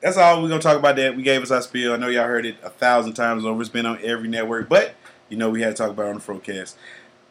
that's 0.00 0.16
all 0.16 0.42
we're 0.42 0.48
gonna 0.48 0.60
talk 0.60 0.78
about. 0.78 0.96
That 0.96 1.16
we 1.16 1.22
gave 1.22 1.42
us 1.42 1.50
our 1.50 1.62
spiel. 1.62 1.92
I 1.92 1.96
know 1.96 2.08
y'all 2.08 2.24
heard 2.24 2.46
it 2.46 2.56
a 2.62 2.70
thousand 2.70 3.14
times 3.14 3.44
over. 3.44 3.60
It's 3.60 3.70
been 3.70 3.86
on 3.86 3.98
every 4.02 4.28
network, 4.28 4.68
but 4.68 4.94
you 5.28 5.36
know 5.36 5.50
we 5.50 5.62
had 5.62 5.76
to 5.76 5.82
talk 5.82 5.90
about 5.90 6.06
it 6.06 6.08
on 6.10 6.14
the 6.16 6.20
Frocast. 6.20 6.74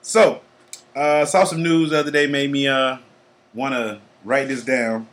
So, 0.02 0.42
uh, 0.96 1.26
saw 1.26 1.44
some 1.44 1.64
news 1.64 1.90
the 1.92 2.00
other 2.00 2.12
day, 2.12 2.28
made 2.28 2.52
me 2.52 2.68
uh 2.68 2.98
want 3.54 3.74
to 3.74 4.00
write 4.24 4.48
this 4.48 4.64
down. 4.64 5.08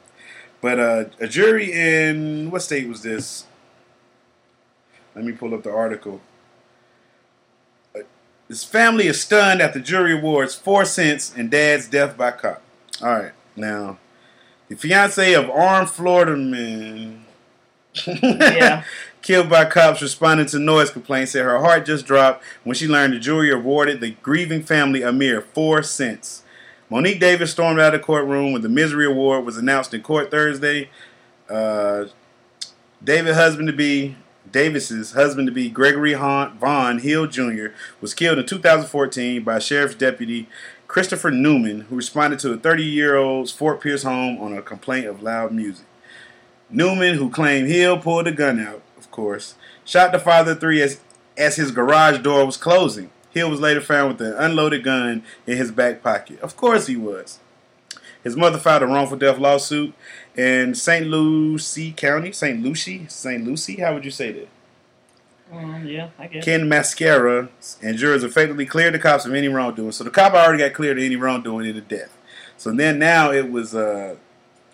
But 0.61 0.79
uh, 0.79 1.05
a 1.19 1.27
jury 1.27 1.73
in 1.73 2.51
what 2.51 2.63
state 2.63 2.89
was 2.89 3.03
this? 3.03 3.47
Let 5.15 5.25
me 5.25 5.33
pull 5.33 5.55
up 5.55 5.63
the 5.63 5.73
article. 5.73 6.21
His 8.51 8.65
family 8.65 9.07
is 9.07 9.21
stunned 9.21 9.63
at 9.63 9.75
the 9.75 9.79
jury 9.81 10.13
awards 10.13 10.57
four 10.57 10.85
cents 10.85 11.33
and 11.37 11.49
dad's 11.53 11.87
death 11.87 12.17
by 12.19 12.33
cop. 12.33 12.61
All 13.01 13.09
right, 13.09 13.33
now 13.55 13.99
the 14.69 14.75
fiance 14.75 15.35
of 15.35 15.49
armed 15.49 15.89
Florida 15.89 16.37
man 16.37 17.25
Yeah. 18.07 18.83
killed 19.23 19.49
by 19.49 19.67
cops 19.67 20.03
responding 20.03 20.47
to 20.47 20.59
noise 20.59 20.91
complaints 20.91 21.31
said 21.31 21.45
her 21.45 21.61
heart 21.61 21.87
just 21.87 22.07
dropped 22.07 22.43
when 22.65 22.75
she 22.75 22.89
learned 22.89 23.13
the 23.15 23.21
jury 23.21 23.53
awarded 23.53 24.01
the 24.01 24.17
grieving 24.21 24.65
family 24.65 25.03
a 25.03 25.13
mere 25.13 25.41
four 25.41 25.85
cents. 25.85 26.43
Monique 26.89 27.21
Davis 27.21 27.53
stormed 27.53 27.79
out 27.79 27.95
of 27.95 28.01
the 28.01 28.05
courtroom 28.05 28.53
when 28.53 28.63
the 28.63 28.69
Misery 28.69 29.07
Award 29.07 29.45
was 29.45 29.57
announced 29.57 29.95
in 29.95 30.03
court 30.03 30.29
Thursday. 30.33 30.91
Uh, 31.49 32.07
David 33.03 33.37
husband 33.37 33.69
to 33.69 33.73
be 33.73 34.17
Davis's 34.53 35.13
husband 35.13 35.47
to 35.47 35.53
be 35.53 35.71
Gregory 35.71 36.15
Vaughn 36.15 36.99
Hill 36.99 37.27
Jr. 37.27 37.69
was 38.01 38.15
killed 38.15 38.39
in 38.39 38.47
2014 38.47 39.43
by 39.43 39.59
sheriff's 39.59 39.95
deputy 39.95 40.49
Christopher 40.89 41.31
Newman, 41.31 41.83
who 41.83 41.97
responded 41.97 42.41
to 42.41 42.53
a 42.53 42.59
30-year-old's 42.59 43.53
Fort 43.53 43.81
Pierce 43.81 44.03
home 44.03 44.39
on 44.39 44.57
a 44.57 44.63
complaint 44.63 45.07
of 45.07 45.23
loud 45.23 45.53
music. 45.53 45.87
Newman, 46.69 47.17
who 47.17 47.31
claimed 47.31 47.69
Hill 47.69 47.99
pulled 47.99 48.27
a 48.27 48.33
gun 48.33 48.59
out, 48.59 48.83
of 48.99 49.11
course, 49.11 49.55
shot 49.85 50.13
the 50.13 50.19
father 50.19 50.55
three 50.55 50.83
as 50.83 51.01
as 51.37 51.57
his 51.57 51.71
garage 51.71 52.19
door 52.19 52.45
was 52.45 52.57
closing. 52.57 53.11
Hill 53.31 53.51
was 53.51 53.61
later 53.61 53.81
found 53.81 54.13
with 54.13 54.27
an 54.27 54.35
unloaded 54.35 54.85
gun 54.85 55.23
in 55.47 55.57
his 55.57 55.71
back 55.71 56.03
pocket. 56.03 56.41
Of 56.41 56.57
course 56.57 56.87
he 56.87 56.97
was. 56.97 57.39
His 58.23 58.37
mother 58.37 58.59
filed 58.59 58.83
a 58.83 58.87
wrongful 58.87 59.17
death 59.17 59.39
lawsuit 59.39 59.95
in 60.41 60.75
St. 60.75 61.07
Lucie 61.07 61.93
County. 61.93 62.33
St. 62.33 62.63
Lucie? 62.63 63.07
St. 63.09 63.45
Lucie? 63.45 63.77
How 63.77 63.93
would 63.93 64.05
you 64.05 64.11
say 64.11 64.33
that? 64.33 64.49
Um, 65.53 65.87
yeah, 65.87 66.11
I 66.19 66.29
guess. 66.29 66.45
Ken 66.45 66.69
Mascara 66.69 67.49
and 67.83 67.99
jurors 67.99 68.25
effectively 68.25 68.65
cleared 68.65 68.95
the 68.95 68.99
cops 68.99 69.27
of 69.27 69.35
any 69.35 69.49
wrongdoing. 69.49 69.93
So 69.93 70.05
the 70.05 70.11
cop 70.11 70.33
already 70.33 70.59
got 70.59 70.73
cleared 70.73 70.99
of 70.99 71.05
any 71.05 71.17
wrongdoing 71.17 71.67
in 71.67 71.75
the 71.75 71.83
death. 71.83 72.17
So 72.57 72.73
then 72.73 72.99
now 72.99 73.33
it 73.33 73.51
was, 73.51 73.75
uh, 73.75 74.17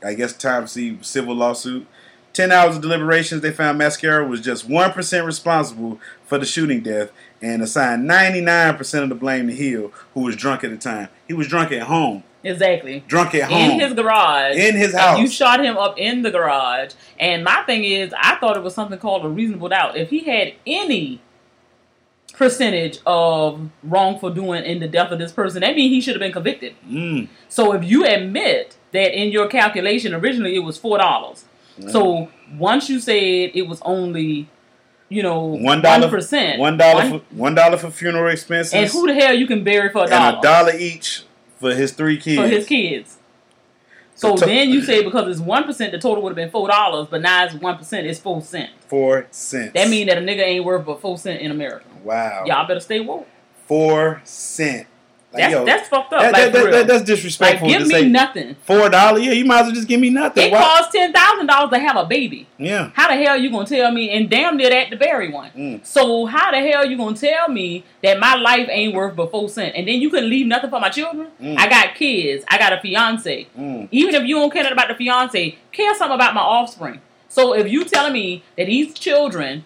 I 0.04 0.14
guess, 0.14 0.34
time 0.34 0.62
to 0.62 0.68
see 0.68 0.98
civil 1.00 1.34
lawsuit. 1.34 1.86
Ten 2.32 2.52
hours 2.52 2.76
of 2.76 2.82
deliberations, 2.82 3.40
they 3.40 3.50
found 3.50 3.78
Mascara 3.78 4.26
was 4.26 4.42
just 4.42 4.68
one 4.68 4.92
percent 4.92 5.24
responsible 5.24 5.98
for 6.26 6.36
the 6.36 6.44
shooting 6.44 6.82
death 6.82 7.10
and 7.40 7.62
assigned 7.62 8.06
ninety 8.06 8.42
nine 8.42 8.76
percent 8.76 9.04
of 9.04 9.08
the 9.08 9.14
blame 9.14 9.48
to 9.48 9.54
Hill, 9.54 9.90
who 10.12 10.20
was 10.20 10.36
drunk 10.36 10.62
at 10.62 10.70
the 10.70 10.76
time. 10.76 11.08
He 11.26 11.32
was 11.32 11.48
drunk 11.48 11.72
at 11.72 11.84
home. 11.84 12.22
Exactly. 12.46 13.04
Drunk 13.08 13.34
at 13.34 13.50
home. 13.50 13.70
In 13.72 13.80
his 13.80 13.92
garage. 13.94 14.56
In 14.56 14.76
his 14.76 14.94
house. 14.94 15.18
You 15.18 15.28
shot 15.28 15.64
him 15.64 15.76
up 15.76 15.98
in 15.98 16.22
the 16.22 16.30
garage. 16.30 16.92
And 17.18 17.44
my 17.44 17.62
thing 17.66 17.84
is, 17.84 18.12
I 18.16 18.36
thought 18.36 18.56
it 18.56 18.62
was 18.62 18.74
something 18.74 18.98
called 18.98 19.24
a 19.24 19.28
reasonable 19.28 19.68
doubt. 19.68 19.96
If 19.96 20.10
he 20.10 20.20
had 20.20 20.54
any 20.66 21.20
percentage 22.32 22.98
of 23.06 23.70
wrongful 23.82 24.30
doing 24.30 24.64
in 24.64 24.78
the 24.80 24.88
death 24.88 25.10
of 25.10 25.18
this 25.18 25.32
person, 25.32 25.60
that 25.62 25.74
means 25.74 25.92
he 25.92 26.00
should 26.00 26.14
have 26.14 26.20
been 26.20 26.32
convicted. 26.32 26.74
Mm. 26.88 27.28
So 27.48 27.72
if 27.72 27.84
you 27.84 28.04
admit 28.04 28.76
that 28.92 29.18
in 29.18 29.30
your 29.32 29.48
calculation 29.48 30.14
originally 30.14 30.54
it 30.54 30.60
was 30.60 30.76
four 30.76 30.98
dollars, 30.98 31.44
so 31.90 32.28
once 32.58 32.88
you 32.88 33.00
said 33.00 33.50
it 33.54 33.66
was 33.66 33.80
only, 33.82 34.48
you 35.08 35.22
know, 35.22 35.44
One 35.44 35.80
dollar 35.80 36.08
percent, 36.08 36.58
One 36.58 36.76
dollar 36.76 37.08
for 37.08 37.20
one 37.30 37.54
dollar 37.54 37.78
for 37.78 37.90
funeral 37.90 38.30
expenses. 38.30 38.74
and 38.74 38.88
who 38.90 39.06
the 39.06 39.14
hell 39.14 39.34
you 39.34 39.46
can 39.46 39.64
bury 39.64 39.88
for 39.90 40.00
a 40.00 40.02
and 40.02 40.10
dollar 40.10 40.38
a 40.38 40.42
dollar 40.42 40.72
each 40.78 41.24
for 41.56 41.74
his 41.74 41.92
three 41.92 42.18
kids. 42.18 42.40
for 42.40 42.46
his 42.48 42.66
kids? 42.66 43.18
So 44.14 44.32
The 44.32 44.40
to- 44.40 44.46
then 44.46 44.70
you 44.70 44.80
say 44.82 45.02
because 45.04 45.28
it's 45.30 45.40
one 45.46 45.64
percent, 45.64 45.92
the 45.92 45.98
total 45.98 46.22
would 46.22 46.30
have 46.30 46.36
been 46.36 46.50
four 46.50 46.68
dollars, 46.68 47.08
but 47.10 47.20
now 47.20 47.44
it's 47.44 47.54
one 47.54 47.76
percent, 47.76 48.06
it's 48.06 48.18
four 48.18 48.40
cent. 48.40 48.70
Four 48.88 49.26
cents. 49.30 49.72
That 49.74 49.88
means 49.90 50.08
that 50.08 50.16
a 50.16 50.20
nigga 50.22 50.40
ain't 50.42 50.64
worth 50.64 50.86
but 50.86 51.00
four 51.00 51.18
cent 51.18 51.42
in 51.42 51.50
America. 51.50 51.84
wow. 52.02 52.44
Y'all 52.46 52.66
better 52.66 52.80
stay 52.80 53.00
woke. 53.00 53.26
Four 53.66 54.22
cent. 54.24 54.86
Like, 55.32 55.42
That's 55.42 55.52
yo, 55.52 55.64
that's 55.66 55.88
fucked 55.88 56.12
up. 56.14 56.22
that- 56.22 56.32
like 56.32 56.52
that- 56.52 56.70
that- 56.70 56.86
that's 56.86 57.40
like 57.40 57.62
give 57.62 57.86
me 57.88 58.04
nothing. 58.08 58.56
four 58.62 58.88
dollar. 58.88 59.18
Yeah, 59.18 59.32
you 59.32 59.44
might 59.44 59.58
as 59.60 59.66
well 59.66 59.74
just 59.74 59.88
give 59.88 60.00
me 60.00 60.08
nothing. 60.08 60.46
It 60.46 60.52
Why- 60.52 60.58
costs 60.60 60.92
ten 60.92 61.12
thousand 61.12 61.46
dollars 61.48 61.70
to 61.72 61.78
have 61.78 61.96
a 61.96 62.04
baby. 62.06 62.46
Yeah. 62.58 62.90
How 62.94 63.08
the 63.08 63.22
hell 63.22 63.36
you 63.36 63.50
gonna 63.50 63.66
tell 63.66 63.90
me? 63.90 64.10
And 64.10 64.30
damn 64.30 64.56
near 64.56 64.70
that 64.70 64.90
to 64.90 64.96
bury 64.96 65.28
one. 65.30 65.50
Mm. 65.56 65.84
So 65.84 66.24
how 66.26 66.52
the 66.52 66.58
hell 66.58 66.86
you 66.86 66.96
gonna 66.96 67.16
tell 67.16 67.48
me 67.48 67.84
that 68.02 68.18
my 68.18 68.36
life 68.36 68.68
ain't 68.70 68.94
worth 68.94 69.16
but 69.16 69.30
four 69.30 69.48
cent? 69.48 69.74
And 69.76 69.86
then 69.86 70.00
you 70.00 70.08
couldn't 70.10 70.30
leave 70.30 70.46
nothing 70.46 70.70
for 70.70 70.80
my 70.80 70.88
children? 70.90 71.26
Mm. 71.42 71.58
I 71.58 71.68
got 71.68 71.94
kids. 71.96 72.44
I 72.48 72.56
got 72.56 72.72
a 72.72 72.80
fiance. 72.80 73.46
Mm. 73.58 73.88
Even 73.90 74.14
if 74.14 74.22
you 74.24 74.36
don't 74.36 74.52
care 74.52 74.72
about 74.72 74.88
the 74.88 74.94
fiance, 74.94 75.58
care 75.72 75.94
something 75.96 76.14
about 76.14 76.34
my 76.34 76.40
offspring. 76.40 77.00
So 77.28 77.52
if 77.52 77.68
you 77.70 77.84
telling 77.84 78.12
me 78.14 78.42
that 78.56 78.66
these 78.66 78.94
children 78.94 79.64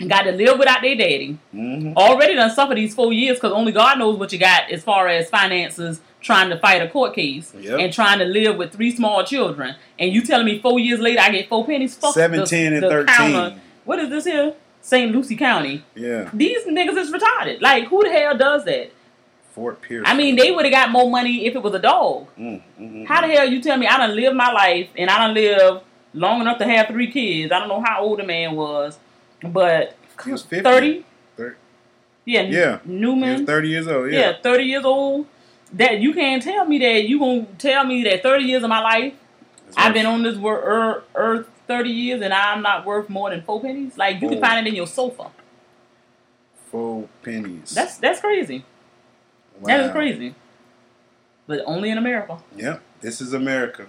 and 0.00 0.08
got 0.08 0.22
to 0.22 0.32
live 0.32 0.58
without 0.58 0.80
their 0.82 0.96
daddy. 0.96 1.38
hmm 1.52 1.92
Already 1.96 2.34
done 2.34 2.50
suffer 2.50 2.74
these 2.74 2.94
four 2.94 3.12
years 3.12 3.36
because 3.36 3.52
only 3.52 3.72
God 3.72 3.98
knows 3.98 4.18
what 4.18 4.32
you 4.32 4.38
got 4.38 4.70
as 4.70 4.82
far 4.82 5.06
as 5.08 5.28
finances 5.30 6.00
trying 6.20 6.50
to 6.50 6.58
fight 6.58 6.82
a 6.82 6.88
court 6.88 7.14
case 7.14 7.52
Yep. 7.58 7.78
and 7.80 7.92
trying 7.92 8.18
to 8.18 8.24
live 8.24 8.56
with 8.56 8.72
three 8.72 8.90
small 8.94 9.24
children. 9.24 9.76
And 9.98 10.12
you 10.12 10.22
telling 10.22 10.46
me 10.46 10.58
four 10.60 10.78
years 10.78 11.00
later 11.00 11.20
I 11.20 11.30
get 11.30 11.48
four 11.48 11.64
pennies? 11.64 11.94
Fuck 11.96 12.14
17 12.14 12.70
the- 12.70 12.74
and 12.76 12.82
the 12.84 12.88
13. 12.88 13.06
counter. 13.14 13.60
What 13.84 13.98
is 13.98 14.08
this 14.10 14.24
here? 14.24 14.54
St. 14.82 15.12
Lucie 15.12 15.36
County. 15.36 15.84
Yeah. 15.94 16.30
These 16.32 16.64
niggas 16.66 16.96
is 16.96 17.10
retarded. 17.12 17.60
Like, 17.60 17.84
who 17.88 18.02
the 18.02 18.10
hell 18.10 18.36
does 18.36 18.64
that? 18.64 18.90
Fort 19.52 19.82
Pierce. 19.82 20.04
I 20.06 20.14
mean, 20.14 20.36
they 20.36 20.50
would 20.52 20.64
have 20.64 20.72
got 20.72 20.90
more 20.90 21.10
money 21.10 21.44
if 21.46 21.54
it 21.54 21.62
was 21.62 21.74
a 21.74 21.78
dog. 21.78 22.28
Mm, 22.38 22.62
mm, 22.80 23.06
How 23.06 23.20
the 23.20 23.26
hell 23.26 23.46
you 23.48 23.60
tell 23.60 23.76
me 23.76 23.86
I 23.86 23.98
don't 23.98 24.14
live 24.16 24.34
my 24.34 24.50
life 24.52 24.88
and 24.96 25.10
I 25.10 25.26
don't 25.26 25.34
live 25.34 25.82
long 26.14 26.40
enough 26.40 26.58
to 26.58 26.66
have 26.66 26.86
three 26.88 27.10
kids? 27.10 27.52
I 27.52 27.58
don't 27.58 27.68
know 27.68 27.82
how 27.84 28.02
old 28.02 28.20
the 28.20 28.24
man 28.24 28.54
was, 28.54 28.98
but 29.42 29.96
He 30.24 30.32
was 30.32 30.42
50. 30.42 30.62
30? 30.62 31.04
Thir- 31.36 31.56
Yeah, 32.24 32.42
Yeah. 32.42 32.78
Newman. 32.84 33.32
was 33.38 33.42
30 33.42 33.68
years 33.68 33.88
old. 33.88 34.10
yeah. 34.12 34.20
Yeah. 34.20 34.32
30 34.42 34.64
years 34.64 34.84
old. 34.84 35.26
That 35.72 36.00
you 36.00 36.12
can't 36.14 36.42
tell 36.42 36.64
me 36.64 36.78
that 36.80 37.04
you 37.08 37.18
gonna 37.20 37.46
tell 37.58 37.84
me 37.84 38.02
that 38.04 38.22
30 38.24 38.44
years 38.44 38.62
of 38.64 38.68
my 38.68 38.80
life 38.80 39.14
That's 39.66 39.76
I've 39.78 39.84
right. 39.86 39.94
been 39.94 40.06
on 40.06 40.22
this 40.24 40.36
wor- 40.36 40.60
earth, 40.62 41.04
earth 41.14 41.46
30 41.68 41.90
years 41.90 42.20
and 42.22 42.34
I'm 42.34 42.60
not 42.62 42.84
worth 42.84 43.08
more 43.08 43.30
than 43.30 43.42
four 43.42 43.60
pennies. 43.60 43.96
Like 43.96 44.20
you 44.20 44.28
can 44.28 44.40
find 44.40 44.66
it 44.66 44.68
in 44.68 44.74
your 44.74 44.88
sofa. 44.88 45.30
Four 46.70 47.08
pennies. 47.22 47.70
That's 47.74 47.98
that's 47.98 48.20
crazy. 48.20 48.64
That 49.64 49.80
is 49.80 49.90
crazy. 49.92 50.34
But 51.46 51.62
only 51.66 51.90
in 51.90 51.98
America. 51.98 52.38
Yep. 52.56 52.80
This 53.00 53.20
is 53.20 53.32
America. 53.32 53.86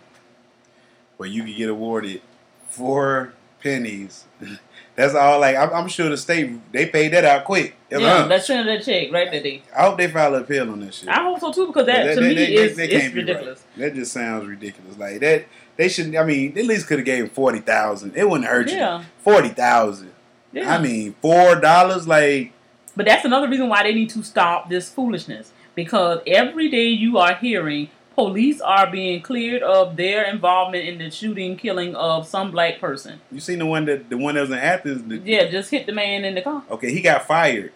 Where 1.17 1.29
you 1.29 1.43
can 1.43 1.55
get 1.55 1.69
awarded 1.69 2.21
four 2.69 3.33
pennies. 3.61 4.25
That's 4.95 5.15
all. 5.15 5.39
Like 5.39 5.55
I'm, 5.55 5.73
I'm 5.73 5.87
sure 5.87 6.09
the 6.09 6.17
state 6.17 6.51
they 6.73 6.85
paid 6.87 7.13
that 7.13 7.23
out 7.23 7.45
quick. 7.45 7.75
Yeah, 7.89 8.25
that's 8.27 8.45
Trinidad 8.45 8.83
check 8.85 9.11
right 9.11 9.31
there. 9.31 9.41
They- 9.41 9.63
I 9.75 9.83
hope 9.83 9.97
they 9.97 10.07
file 10.09 10.35
an 10.35 10.41
appeal 10.43 10.69
on 10.69 10.79
that 10.81 10.93
shit. 10.93 11.07
I 11.09 11.23
hope 11.23 11.39
so 11.39 11.51
too 11.51 11.67
because 11.67 11.85
that 11.87 12.05
They- 12.07 12.15
to 12.15 12.21
they- 12.21 12.27
me 12.27 12.35
they- 12.35 12.53
is 12.55 12.77
it's 12.77 12.91
can't 12.91 13.03
right. 13.05 13.13
ridiculous. 13.15 13.63
That 13.77 13.95
just 13.95 14.11
sounds 14.11 14.45
ridiculous. 14.47 14.97
Like 14.97 15.19
that, 15.21 15.45
they 15.77 15.87
should. 15.87 16.13
I 16.15 16.23
mean, 16.25 16.53
they 16.53 16.61
at 16.61 16.67
least 16.67 16.87
could 16.87 16.99
have 16.99 17.05
gave 17.05 17.23
him 17.23 17.29
forty 17.29 17.59
thousand. 17.59 18.15
It 18.17 18.29
wouldn't 18.29 18.49
hurt 18.49 18.69
Yeah. 18.69 18.99
you. 18.99 19.05
Forty 19.19 19.49
thousand. 19.49 20.11
Yeah. 20.51 20.73
I 20.75 20.81
mean, 20.81 21.15
four 21.21 21.55
dollars. 21.55 22.05
Like 22.07 22.51
But 22.95 23.05
that's 23.05 23.23
another 23.25 23.47
reason 23.47 23.69
why 23.69 23.83
they 23.83 23.93
need 23.93 24.09
to 24.11 24.23
stop 24.23 24.69
this 24.69 24.89
foolishness. 24.89 25.53
Because 25.73 26.19
every 26.27 26.69
day 26.69 26.87
you 26.87 27.17
are 27.17 27.33
hearing 27.35 27.89
police 28.25 28.61
are 28.61 28.89
being 28.91 29.21
cleared 29.21 29.63
of 29.63 29.95
their 29.95 30.23
involvement 30.25 30.87
in 30.87 30.99
the 30.99 31.09
shooting, 31.09 31.57
killing 31.57 31.95
of 31.95 32.27
some 32.27 32.51
black 32.51 32.79
person. 32.79 33.19
you 33.31 33.39
seen 33.39 33.59
the 33.59 33.65
one 33.65 33.85
that 33.85 34.09
the 34.09 34.17
one 34.17 34.35
that 34.35 34.41
was 34.41 34.51
in 34.51 34.57
Athens. 34.57 35.03
The, 35.07 35.17
Yeah, 35.17 35.49
just 35.49 35.71
hit 35.71 35.85
the 35.85 35.91
man 35.91 36.23
in 36.23 36.35
the 36.35 36.41
car. 36.41 36.63
Okay, 36.69 36.91
he 36.91 37.01
got 37.01 37.25
fired. 37.25 37.73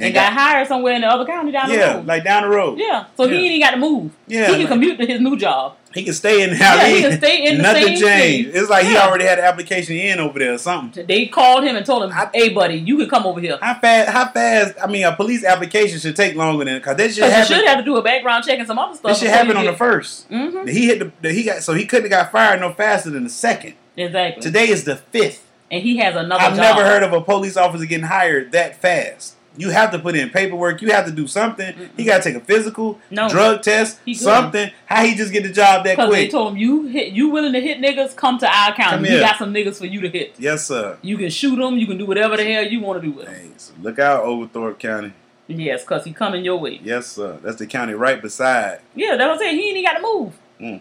And, 0.00 0.14
got, 0.14 0.32
hired 0.32 0.68
somewhere 0.68 0.94
in 0.94 1.00
the 1.00 1.08
other 1.08 1.24
county 1.26 1.50
down 1.50 1.68
the 1.70 1.76
road. 1.76 1.80
yeah, 1.82 2.02
like 2.06 2.22
down 2.22 2.42
the 2.44 2.48
road. 2.48 2.78
yeah, 2.78 3.06
so 3.16 3.24
Yeah. 3.24 3.30
he 3.30 3.36
ain't 3.38 3.46
even 3.46 3.60
got 3.60 3.70
to 3.72 3.76
move. 3.78 4.12
Yeah, 4.28 4.46
he 4.46 4.52
can 4.52 4.58
like- 4.60 4.68
commute 4.68 4.98
to 4.98 5.06
his 5.06 5.20
new 5.20 5.36
job. 5.36 5.74
He 5.92 6.04
can 6.04 6.12
stay 6.14 6.42
in 6.42 6.50
Yeah, 6.56 6.86
he 6.86 7.00
can 7.00 7.18
stay 7.18 7.46
in 7.46 7.56
the 7.56 7.62
Nothing 7.62 7.96
same 7.96 8.06
changed. 8.06 8.50
It's 8.54 8.70
like 8.70 8.86
he 8.86 8.96
already 8.96 9.24
had 9.24 9.38
an 9.40 9.44
application 9.46 9.96
in 9.96 10.20
over 10.20 10.38
there 10.38 10.52
or 10.52 10.58
something. 10.58 11.04
They 11.06 11.26
called 11.26 11.64
him 11.64 11.74
and 11.76 11.84
told 11.84 12.04
him, 12.04 12.10
I- 12.12 12.28
"Hey, 12.32 12.50
buddy, 12.50 12.76
you 12.76 12.96
can 12.98 13.08
come 13.08 13.26
over 13.26 13.40
here." 13.40 13.58
How 13.60 13.74
fast? 13.80 14.10
How 14.10 14.28
fast? 14.28 14.74
I 14.80 14.86
mean, 14.86 15.04
a 15.04 15.16
police 15.16 15.44
application 15.44 15.98
should 15.98 16.14
take 16.14 16.36
longer 16.36 16.64
than 16.64 16.76
because 16.78 16.96
that 16.98 17.04
should 17.12 17.24
Because 17.24 17.30
you 17.30 17.30
happen. 17.32 17.56
should 17.56 17.66
have 17.66 17.78
to 17.78 17.84
do 17.84 17.96
a 17.96 18.02
background 18.02 18.44
check 18.44 18.58
and 18.58 18.68
some 18.68 18.78
other 18.78 18.94
stuff. 18.94 19.10
This 19.10 19.18
should 19.20 19.30
happen 19.30 19.56
on 19.56 19.64
the 19.64 19.72
first. 19.72 20.28
first. 20.28 20.52
hmm 20.52 20.68
He 20.68 20.86
hit 20.86 20.98
the, 21.00 21.10
the 21.22 21.32
he 21.32 21.42
got 21.42 21.62
so 21.64 21.72
he 21.72 21.86
couldn't 21.86 22.10
have 22.12 22.24
got 22.26 22.30
fired 22.32 22.60
no 22.60 22.72
faster 22.72 23.10
than 23.10 23.24
the 23.24 23.30
second. 23.30 23.74
Exactly. 23.96 24.42
Today 24.42 24.68
is 24.68 24.84
the 24.84 24.96
fifth. 24.96 25.42
and 25.72 25.82
he 25.82 25.96
has 25.96 26.14
another. 26.14 26.40
I've 26.40 26.50
job. 26.54 26.76
never 26.76 26.84
heard 26.84 27.02
of 27.02 27.12
a 27.14 27.20
police 27.22 27.56
officer 27.56 27.86
getting 27.86 28.06
hired 28.06 28.52
that 28.52 28.80
fast. 28.80 29.34
You 29.58 29.70
have 29.70 29.90
to 29.90 29.98
put 29.98 30.14
in 30.14 30.30
paperwork. 30.30 30.80
You 30.80 30.90
have 30.92 31.04
to 31.06 31.10
do 31.10 31.26
something. 31.26 31.74
He 31.96 32.04
got 32.04 32.22
to 32.22 32.22
take 32.22 32.40
a 32.40 32.44
physical, 32.44 33.00
No. 33.10 33.28
drug 33.28 33.62
test, 33.62 33.98
something. 34.14 34.70
How 34.86 35.04
he 35.04 35.16
just 35.16 35.32
get 35.32 35.42
the 35.42 35.50
job 35.52 35.84
that 35.84 35.96
quick? 35.96 36.10
they 36.10 36.28
told 36.28 36.52
him 36.52 36.58
you 36.58 36.86
hit, 36.86 37.12
you 37.12 37.28
willing 37.30 37.52
to 37.52 37.60
hit 37.60 37.78
niggas, 37.78 38.14
come 38.14 38.38
to 38.38 38.46
our 38.46 38.72
county. 38.74 38.90
Come 38.96 39.02
we 39.02 39.08
here. 39.08 39.20
got 39.20 39.36
some 39.38 39.52
niggas 39.52 39.76
for 39.78 39.86
you 39.86 40.00
to 40.02 40.08
hit. 40.08 40.34
yes, 40.38 40.64
sir. 40.66 40.96
You 41.02 41.18
can 41.18 41.28
shoot 41.30 41.56
them. 41.56 41.76
You 41.76 41.86
can 41.86 41.98
do 41.98 42.06
whatever 42.06 42.36
the 42.36 42.44
hell 42.44 42.64
you 42.64 42.80
want 42.80 43.02
to 43.02 43.06
do 43.08 43.12
with 43.16 43.26
them. 43.26 43.34
Hey, 43.34 43.50
so 43.56 43.74
look 43.82 43.98
out, 43.98 44.24
Oglethorpe 44.24 44.78
County. 44.78 45.12
Yes, 45.48 45.82
because 45.82 46.04
he 46.04 46.12
coming 46.12 46.44
your 46.44 46.58
way. 46.58 46.78
Yes, 46.82 47.06
sir. 47.08 47.38
That's 47.42 47.56
the 47.56 47.66
county 47.66 47.94
right 47.94 48.20
beside. 48.22 48.80
Yeah, 48.94 49.16
that's 49.16 49.26
what 49.26 49.32
I'm 49.32 49.38
saying. 49.38 49.56
He 49.56 49.70
ain't 49.76 49.86
got 49.86 49.94
to 49.94 50.02
move. 50.02 50.38
Mm. 50.60 50.80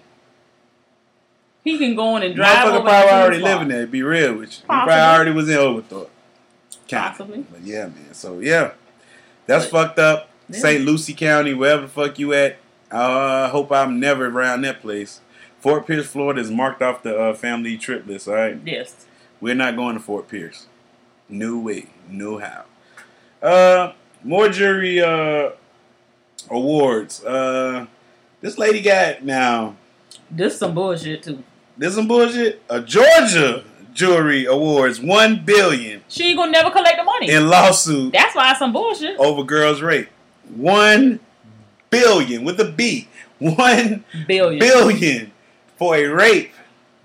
He 1.63 1.77
can 1.77 1.95
go 1.95 2.15
in 2.17 2.23
and 2.23 2.35
drive 2.35 2.57
Motherfucker 2.67 2.75
over 2.75 2.81
probably 2.81 3.11
already 3.11 3.39
living 3.39 3.67
there. 3.69 3.87
Be 3.87 4.03
real 4.03 4.35
with 4.35 4.51
you. 4.51 4.57
He 4.61 4.65
probably 4.67 4.93
already 4.93 5.31
was 5.31 5.49
in 5.49 5.57
Oglethorpe 5.57 6.11
County. 6.87 7.09
Possibly. 7.09 7.45
But 7.51 7.61
yeah, 7.61 7.85
man. 7.87 8.13
So 8.13 8.39
yeah, 8.39 8.71
that's 9.45 9.65
But- 9.65 9.87
fucked 9.87 9.99
up. 9.99 10.29
Yeah. 10.49 10.59
St. 10.59 10.85
Lucie 10.85 11.13
County, 11.13 11.53
wherever 11.53 11.81
the 11.81 11.87
fuck 11.89 12.17
you 12.19 12.33
at. 12.33 12.57
I 12.89 12.95
uh, 12.95 13.49
hope 13.49 13.69
I'm 13.69 13.99
never 13.99 14.27
around 14.27 14.61
that 14.61 14.81
place. 14.81 15.19
Fort 15.59 15.85
Pierce, 15.85 16.07
Florida 16.07 16.39
is 16.39 16.49
marked 16.49 16.81
off 16.81 17.03
the 17.03 17.19
uh, 17.19 17.33
family 17.33 17.77
trip 17.77 18.07
list. 18.07 18.29
All 18.29 18.35
right, 18.35 18.57
Yes. 18.63 19.05
we're 19.41 19.55
not 19.55 19.75
going 19.75 19.95
to 19.95 20.01
Fort 20.01 20.29
Pierce. 20.29 20.67
No 21.27 21.57
way, 21.57 21.87
no 22.09 22.37
how. 22.37 22.63
Uh, 23.45 23.91
more 24.23 24.47
jury 24.47 25.01
uh 25.01 25.49
awards. 26.49 27.23
Uh, 27.25 27.87
this 28.41 28.57
lady 28.57 28.81
got 28.81 29.23
now. 29.23 29.75
This 30.31 30.59
some 30.59 30.73
bullshit 30.73 31.23
too. 31.23 31.43
This 31.77 31.95
some 31.95 32.07
bullshit. 32.07 32.61
A 32.69 32.79
Georgia 32.81 33.65
jury 33.97 34.45
awards 34.45 35.01
one 35.01 35.43
billion 35.43 36.03
She 36.07 36.25
ain't 36.29 36.37
gonna 36.37 36.51
never 36.51 36.69
collect 36.69 36.97
the 36.97 37.03
money. 37.03 37.29
in 37.31 37.47
lawsuit 37.49 38.13
That's 38.13 38.35
why 38.35 38.51
it's 38.51 38.59
some 38.59 38.71
bullshit. 38.71 39.17
over 39.19 39.43
girls' 39.43 39.81
rape. 39.81 40.07
One 40.55 41.19
billion 41.89 42.43
with 42.45 42.59
a 42.59 42.65
B. 42.71 43.07
One 43.39 44.03
Billion. 44.27 44.59
billion 44.59 45.31
for 45.77 45.95
a 45.95 46.05
rape. 46.07 46.51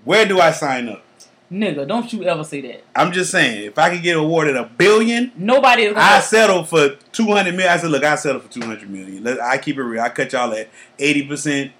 Where 0.03 0.25
do 0.25 0.39
I 0.39 0.51
sign 0.51 0.87
up? 0.89 1.03
Nigga, 1.51 1.87
don't 1.87 2.11
you 2.11 2.23
ever 2.23 2.43
say 2.43 2.61
that. 2.61 2.83
I'm 2.95 3.11
just 3.11 3.29
saying, 3.31 3.65
if 3.65 3.77
I 3.77 3.91
could 3.93 4.01
get 4.01 4.17
awarded 4.17 4.55
a 4.55 4.63
billion, 4.65 5.31
Nobody 5.35 5.83
is 5.83 5.93
gonna. 5.93 6.03
I 6.05 6.19
settle 6.19 6.63
for 6.63 6.95
two 7.11 7.27
hundred 7.27 7.53
million. 7.55 7.71
I 7.71 7.77
said, 7.77 7.91
look, 7.91 8.03
I 8.03 8.15
settle 8.15 8.41
for 8.41 8.51
two 8.51 8.61
hundred 8.65 8.89
million. 8.89 9.23
Let- 9.23 9.39
I 9.41 9.57
keep 9.59 9.77
it 9.77 9.83
real. 9.83 10.01
I 10.01 10.09
cut 10.09 10.31
y'all 10.33 10.51
at 10.53 10.69
eighty 10.97 11.25
percent 11.27 11.71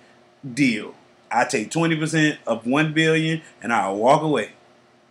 deal. 0.54 0.94
I 1.32 1.46
take 1.46 1.72
twenty 1.72 1.96
percent 1.96 2.38
of 2.46 2.68
one 2.68 2.94
billion, 2.94 3.42
and 3.64 3.74
I'll 3.74 3.96
walk 3.96 4.22
away. 4.22 4.52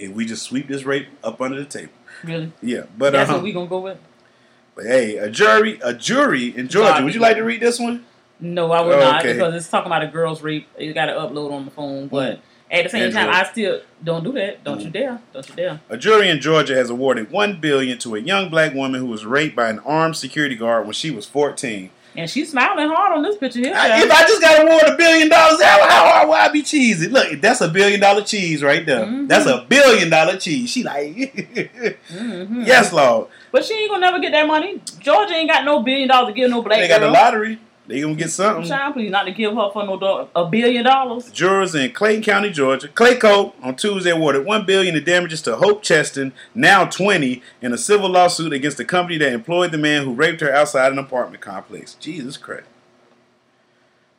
If 0.02 0.12
we 0.12 0.24
just 0.26 0.42
sweep 0.42 0.68
this 0.68 0.84
rape 0.84 1.08
up 1.22 1.40
under 1.40 1.58
the 1.58 1.64
table, 1.64 1.92
really. 2.24 2.52
yeah. 2.62 2.82
But 2.96 3.12
That's 3.12 3.30
uh, 3.30 3.34
what 3.34 3.42
we 3.42 3.52
gonna 3.52 3.66
go 3.68 3.80
with. 3.80 3.98
but 4.74 4.84
hey, 4.86 5.16
a 5.16 5.30
jury, 5.30 5.78
a 5.82 5.94
jury 5.94 6.56
in 6.56 6.68
Georgia. 6.68 7.02
Would 7.04 7.14
you 7.14 7.20
like 7.20 7.36
to 7.36 7.42
read 7.44 7.60
this 7.60 7.78
one? 7.78 8.04
No, 8.40 8.72
I 8.72 8.80
would 8.80 8.96
Oh, 8.96 9.00
not 9.00 9.20
okay. 9.20 9.34
because 9.34 9.54
it's 9.54 9.68
talking 9.68 9.86
about 9.86 10.02
a 10.02 10.08
girl's 10.08 10.42
rape. 10.42 10.66
You 10.78 10.92
got 10.92 11.06
to 11.06 11.12
upload 11.12 11.52
on 11.52 11.64
the 11.64 11.70
phone, 11.70 12.08
but 12.08 12.40
at 12.70 12.84
the 12.84 12.90
same 12.90 13.12
time, 13.12 13.28
I 13.28 13.44
still 13.44 13.82
don't 14.02 14.24
do 14.24 14.32
that. 14.32 14.64
Don't 14.64 14.80
you 14.80 14.88
Mm. 14.88 14.92
dare! 14.92 15.20
Don't 15.32 15.48
you 15.48 15.54
dare! 15.54 15.80
A 15.88 15.96
jury 15.96 16.28
in 16.28 16.40
Georgia 16.40 16.74
has 16.74 16.90
awarded 16.90 17.30
one 17.30 17.60
billion 17.60 17.98
to 17.98 18.16
a 18.16 18.18
young 18.18 18.48
black 18.50 18.74
woman 18.74 18.98
who 19.00 19.06
was 19.06 19.24
raped 19.24 19.54
by 19.54 19.68
an 19.68 19.78
armed 19.80 20.16
security 20.16 20.56
guard 20.56 20.84
when 20.86 20.94
she 20.94 21.10
was 21.12 21.26
fourteen. 21.26 21.90
And 22.14 22.28
she's 22.28 22.50
smiling 22.50 22.88
hard 22.88 23.12
on 23.16 23.22
this 23.22 23.36
picture 23.36 23.60
here. 23.60 23.74
I- 23.74 24.02
if 24.02 24.10
I 24.10 24.22
just 24.26 24.40
got 24.42 24.60
awarded 24.66 24.90
a 24.90 24.96
billion 24.96 25.28
dollars, 25.30 25.62
how, 25.62 25.88
how 25.88 26.08
hard 26.10 26.28
would 26.28 26.36
I 26.38 26.48
be 26.48 26.62
cheesy? 26.62 27.08
Look, 27.08 27.40
that's 27.40 27.60
a 27.62 27.68
billion 27.68 28.00
dollar 28.00 28.22
cheese 28.22 28.62
right 28.62 28.84
there. 28.84 29.06
Mhm. 29.06 29.28
That's 29.28 29.46
a 29.46 29.64
billion 29.68 30.10
dollar 30.10 30.36
cheese. 30.36 30.70
She 30.70 30.82
like, 30.82 31.06
Mhm. 32.12 32.66
yes, 32.66 32.92
Lord. 32.92 33.28
but 33.50 33.64
she 33.64 33.74
ain't 33.74 33.90
gonna 33.90 34.00
never 34.00 34.18
get 34.20 34.32
that 34.32 34.46
money. 34.46 34.80
Georgia 35.00 35.34
ain't 35.34 35.50
got 35.50 35.64
no 35.64 35.82
billion 35.82 36.08
dollars 36.08 36.28
to 36.28 36.34
give 36.34 36.50
no 36.50 36.60
black 36.62 36.80
They 36.80 36.88
got 36.88 37.00
the 37.00 37.08
lottery. 37.08 37.58
They 37.92 38.00
gonna 38.00 38.14
get 38.14 38.30
something. 38.30 38.66
trying, 38.66 38.94
please, 38.94 39.10
not 39.10 39.24
to 39.24 39.32
give 39.32 39.52
her 39.54 39.68
for 39.70 39.84
no 39.84 39.98
do- 39.98 40.26
a 40.34 40.46
billion 40.46 40.82
dollars. 40.82 41.30
Jurors 41.30 41.74
in 41.74 41.92
Clayton 41.92 42.22
County, 42.22 42.50
Georgia, 42.50 42.88
Clayco, 42.88 43.52
on 43.62 43.76
Tuesday 43.76 44.08
awarded 44.08 44.46
one 44.46 44.64
billion 44.64 44.96
in 44.96 45.04
damages 45.04 45.42
to 45.42 45.56
Hope 45.56 45.82
Cheston, 45.82 46.32
now 46.54 46.86
twenty, 46.86 47.42
in 47.60 47.74
a 47.74 47.76
civil 47.76 48.08
lawsuit 48.08 48.54
against 48.54 48.78
the 48.78 48.86
company 48.86 49.18
that 49.18 49.30
employed 49.30 49.72
the 49.72 49.78
man 49.78 50.04
who 50.04 50.14
raped 50.14 50.40
her 50.40 50.50
outside 50.50 50.90
an 50.90 50.98
apartment 50.98 51.42
complex. 51.42 51.92
Jesus 52.00 52.38
Christ! 52.38 52.64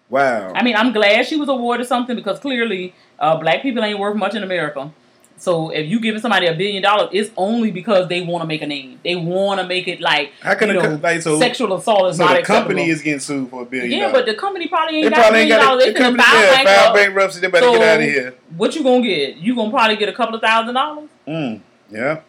Wow. 0.07 0.53
I 0.53 0.61
mean, 0.61 0.75
I'm 0.75 0.93
glad 0.93 1.25
she 1.25 1.35
was 1.35 1.49
awarded 1.49 1.87
something 1.87 2.15
because 2.15 2.39
clearly, 2.39 2.93
uh, 3.17 3.37
black 3.37 3.63
people 3.63 3.83
ain't 3.83 3.97
worth 3.97 4.15
much 4.15 4.35
in 4.35 4.43
America. 4.43 4.91
So 5.37 5.71
if 5.71 5.89
you 5.89 5.99
giving 5.99 6.21
somebody 6.21 6.47
a 6.47 6.53
billion 6.53 6.81
dollars, 6.83 7.09
it's 7.11 7.29
only 7.35 7.69
because 7.71 8.07
they 8.07 8.21
want 8.21 8.43
to 8.43 8.47
make 8.47 8.61
a 8.61 8.67
name. 8.67 8.99
They 9.03 9.15
want 9.15 9.59
to 9.59 9.67
make 9.67 9.87
it 9.89 9.99
like 9.99 10.31
How 10.41 10.55
can 10.55 10.69
you 10.69 10.79
a 10.79 10.83
know, 10.83 10.95
like 11.03 11.21
so? 11.21 11.37
sexual 11.37 11.73
assault 11.75 12.11
is 12.11 12.17
so 12.17 12.25
not 12.25 12.37
the 12.37 12.43
company 12.43 12.83
acceptable. 12.83 12.91
is 12.91 13.01
getting 13.01 13.19
sued 13.19 13.49
for 13.49 13.63
a 13.63 13.65
billion. 13.65 13.91
Yeah, 13.91 13.99
dollars. 14.07 14.13
but 14.13 14.25
the 14.27 14.35
company 14.35 14.67
probably 14.69 15.01
They 15.01 15.07
ain't 15.07 15.15
got 15.15 15.19
a 15.19 15.21
probably 15.23 15.39
ain't 15.41 15.49
billion 15.49 15.59
got 15.65 15.69
dollars. 15.69 15.83
They 15.85 15.91
The 15.93 15.99
company 15.99 16.23
file 16.23 16.41
yeah, 16.41 16.47
file 16.51 16.63
bankrupt. 16.65 16.95
bankruptcy. 16.95 17.39
They 17.41 17.47
better 17.47 17.65
So, 17.65 17.73
get 17.73 17.81
out 17.81 17.97
of 18.01 18.05
here. 18.07 18.35
What 18.55 18.75
you 18.75 18.83
gonna 18.83 19.01
get? 19.01 19.35
You 19.37 19.55
gonna 19.55 19.69
probably 19.71 19.95
get 19.97 20.09
a 20.09 20.13
couple 20.13 20.35
of 20.35 20.41
thousand 20.41 20.75
dollars. 20.75 21.09
Mm, 21.27 21.61
yeah. 21.91 22.21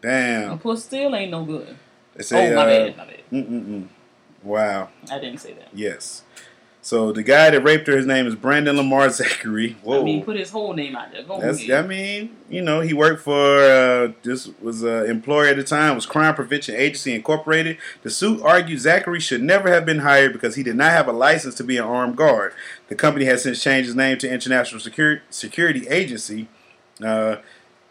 Damn. 0.00 0.50
And 0.52 0.60
plus, 0.60 0.84
still 0.84 1.14
ain't 1.16 1.30
no 1.30 1.44
good. 1.44 1.76
They 2.14 2.22
say, 2.22 2.52
oh 2.52 2.54
my 2.54 2.62
uh, 2.62 2.66
bad, 2.66 2.96
my 2.96 3.04
bad. 3.06 3.20
Mm-mm-mm. 3.32 3.88
Wow. 4.44 4.90
I 5.10 5.18
didn't 5.18 5.38
say 5.38 5.54
that. 5.54 5.68
Yes. 5.72 6.22
So 6.84 7.12
the 7.12 7.22
guy 7.22 7.48
that 7.48 7.62
raped 7.62 7.86
her, 7.86 7.96
his 7.96 8.04
name 8.04 8.26
is 8.26 8.34
Brandon 8.34 8.76
Lamar 8.76 9.08
Zachary. 9.08 9.74
Whoa. 9.82 10.02
I 10.02 10.04
mean, 10.04 10.22
put 10.22 10.36
his 10.36 10.50
whole 10.50 10.74
name 10.74 10.94
out 10.94 11.12
there. 11.12 11.22
Go 11.22 11.40
That's. 11.40 11.70
I 11.70 11.80
mean, 11.80 12.36
you 12.50 12.60
know, 12.60 12.82
he 12.82 12.92
worked 12.92 13.22
for 13.22 13.32
uh, 13.32 14.12
this 14.22 14.50
was 14.60 14.84
uh, 14.84 15.04
employer 15.04 15.46
at 15.46 15.56
the 15.56 15.64
time 15.64 15.94
was 15.94 16.04
Crime 16.04 16.34
Prevention 16.34 16.74
Agency 16.74 17.14
Incorporated. 17.14 17.78
The 18.02 18.10
suit 18.10 18.42
argued 18.42 18.80
Zachary 18.80 19.20
should 19.20 19.42
never 19.42 19.70
have 19.70 19.86
been 19.86 20.00
hired 20.00 20.34
because 20.34 20.56
he 20.56 20.62
did 20.62 20.76
not 20.76 20.90
have 20.90 21.08
a 21.08 21.12
license 21.12 21.54
to 21.54 21.64
be 21.64 21.78
an 21.78 21.84
armed 21.84 22.18
guard. 22.18 22.52
The 22.88 22.94
company 22.94 23.24
has 23.24 23.44
since 23.44 23.62
changed 23.62 23.88
its 23.88 23.96
name 23.96 24.18
to 24.18 24.30
International 24.30 24.78
Security 24.78 25.22
Security 25.30 25.88
Agency. 25.88 26.48
Uh, 27.02 27.36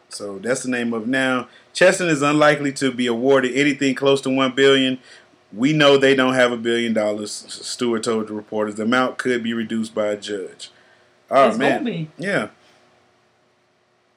so 0.09 0.37
that's 0.37 0.61
the 0.61 0.69
name 0.69 0.93
of 0.93 1.07
now. 1.07 1.47
Cheston 1.73 2.07
is 2.07 2.21
unlikely 2.21 2.71
to 2.73 2.91
be 2.91 3.07
awarded 3.07 3.55
anything 3.55 3.95
close 3.95 4.21
to 4.21 4.29
one 4.29 4.53
billion. 4.53 4.99
We 5.55 5.71
know 5.73 5.97
they 5.97 6.15
don't 6.15 6.33
have 6.33 6.51
a 6.51 6.57
billion 6.57 6.93
dollars. 6.93 7.31
Stewart 7.31 8.03
told 8.03 8.27
the 8.27 8.33
reporters 8.33 8.75
the 8.75 8.83
amount 8.83 9.17
could 9.17 9.43
be 9.43 9.53
reduced 9.53 9.93
by 9.93 10.07
a 10.07 10.17
judge. 10.17 10.71
Oh 11.29 11.49
It's 11.49 11.57
man, 11.57 12.07
yeah. 12.17 12.49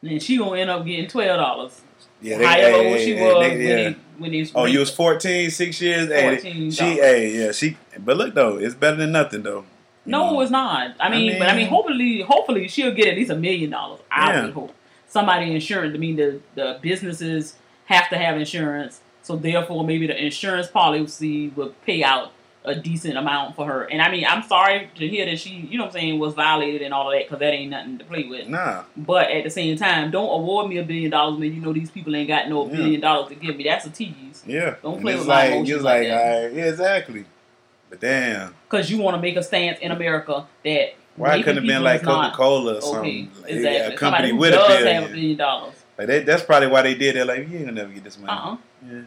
And 0.03 0.23
she 0.23 0.37
gonna 0.39 0.61
end 0.61 0.71
up 0.71 0.85
getting 0.85 1.09
twelve 1.09 1.39
dollars. 1.39 1.81
Yeah, 2.23 2.37
However 2.37 2.83
hey, 2.83 3.05
she 3.05 3.15
hey, 3.17 3.25
was 3.35 3.43
they- 3.43 3.51
when 3.51 3.61
yeah. 3.67 3.89
he 3.91 3.97
when 4.19 4.33
he 4.33 4.41
was 4.41 4.53
Oh, 4.55 4.65
you 4.65 4.79
was 4.79 4.91
14, 4.91 5.51
six 5.51 5.81
years. 5.83 6.09
Hey, 6.09 6.37
14 6.37 6.71
she, 6.71 6.85
hey, 6.95 7.31
yeah, 7.45 7.53
she. 7.53 7.77
But 7.99 8.17
look 8.17 8.35
though, 8.35 8.57
it's 8.57 8.75
better 8.75 8.97
than 8.97 9.13
nothing 9.13 9.43
though. 9.43 9.61
You 10.05 10.13
No, 10.13 10.31
know? 10.33 10.41
it's 10.41 10.51
not. 10.51 10.95
I 11.01 11.07
I 11.07 11.11
mean, 11.11 11.39
but 11.39 11.49
I 11.49 11.53
mean, 11.53 11.63
mean- 11.65 11.67
hopefully, 11.69 12.21
hopefully 12.23 12.69
she'll 12.69 12.95
get 12.95 13.09
at 13.09 13.17
least 13.17 13.31
a 13.31 13.37
million 13.37 13.71
dollars. 13.71 14.01
I 14.11 14.33
Yeah. 14.33 14.45
would 14.47 14.55
hope. 14.55 14.75
Somebody 15.09 15.53
insurance. 15.55 15.95
I 15.95 15.99
mean, 15.99 16.17
the 16.17 16.41
the 16.55 16.79
businesses 16.81 17.57
have 17.87 18.09
to 18.11 18.17
have 18.19 18.37
insurance, 18.37 19.01
so 19.27 19.37
therefore 19.37 19.85
maybe 19.85 20.07
the 20.07 20.25
insurance 20.25 20.69
policy 20.69 21.49
would 21.57 21.81
pay 21.83 22.03
out 22.05 22.31
a 22.65 22.75
decent 22.75 23.17
amount 23.17 23.55
for 23.55 23.65
her. 23.65 23.85
And 23.85 24.03
I 24.03 24.11
mean, 24.11 24.25
I'm 24.29 24.43
sorry 24.43 24.91
to 24.97 25.07
hear 25.09 25.25
that 25.27 25.39
she, 25.39 25.51
you 25.51 25.79
know, 25.79 25.85
what 25.85 25.95
I'm 25.95 26.01
saying, 26.01 26.19
was 26.19 26.35
violated 26.35 26.83
and 26.83 26.93
all 26.93 27.09
of 27.09 27.15
that 27.17 27.25
because 27.25 27.39
that 27.39 27.53
ain't 27.53 27.71
nothing 27.71 27.99
to 27.99 28.05
play 28.05 28.25
with. 28.25 28.49
Nah, 28.49 28.83
But 28.97 29.31
at 29.31 29.45
the 29.45 29.51
same 29.51 29.77
time, 29.77 30.11
don't 30.11 30.29
award 30.41 30.69
me 30.69 30.79
a 30.79 30.83
billion 30.83 31.11
dollars 31.13 31.39
when 31.39 31.55
you 31.55 31.61
know 31.61 31.73
these 31.73 31.91
people 31.93 32.15
ain't 32.17 32.27
got 32.29 32.49
no 32.49 32.67
Yeah. 32.67 32.73
billion 32.77 33.01
dollars 33.01 33.29
to 33.29 33.35
give 33.37 33.57
me. 33.57 33.65
That's 33.65 33.87
a 33.87 33.91
tease. 33.91 34.43
yeah. 34.47 34.77
Don't 34.83 35.01
play 35.01 35.15
with 35.17 35.27
my 35.29 35.35
like, 35.35 35.47
emotions 35.53 35.71
It's 35.77 35.85
like 35.85 35.99
like, 36.01 36.09
that. 36.09 36.25
all 36.37 36.43
right, 36.45 36.53
yeah, 36.55 36.65
exactly. 36.65 37.25
But 37.91 38.01
damn, 38.01 38.55
Because 38.69 38.91
you 38.91 38.99
want 38.99 39.17
to 39.17 39.23
make 39.23 39.37
a 39.37 39.43
stance 39.45 39.79
in 39.81 39.93
America 39.93 40.47
that 40.65 40.95
why 41.15 41.39
couldn't 41.41 41.57
have 41.59 41.67
been 41.67 41.83
like 41.85 42.03
Coca 42.03 42.33
Cola 42.35 42.75
or 42.75 42.77
Okay, 42.79 42.81
something? 43.29 43.31
Like, 43.43 43.51
exactly. 43.53 43.95
a 43.95 43.99
Somebody 43.99 43.99
company 43.99 44.31
who 44.31 44.37
with 44.39 44.55
a 44.55 44.59
have 44.59 44.71
a 44.71 44.83
billion. 44.85 45.13
billion 45.13 45.37
dollars. 45.37 45.75
Like 45.99 46.07
they, 46.09 46.23
that's 46.23 46.43
probably 46.43 46.69
why 46.69 46.83
they 46.83 46.95
did 46.95 47.17
it. 47.17 47.25
Like 47.27 47.49
you 47.49 47.57
ain't 47.57 47.67
gonna 47.67 47.73
never 47.73 47.93
get 47.93 48.05
this 48.05 48.19
money. 48.19 48.33
Uh-uh. 48.33 48.57
Yeah, 48.89 49.01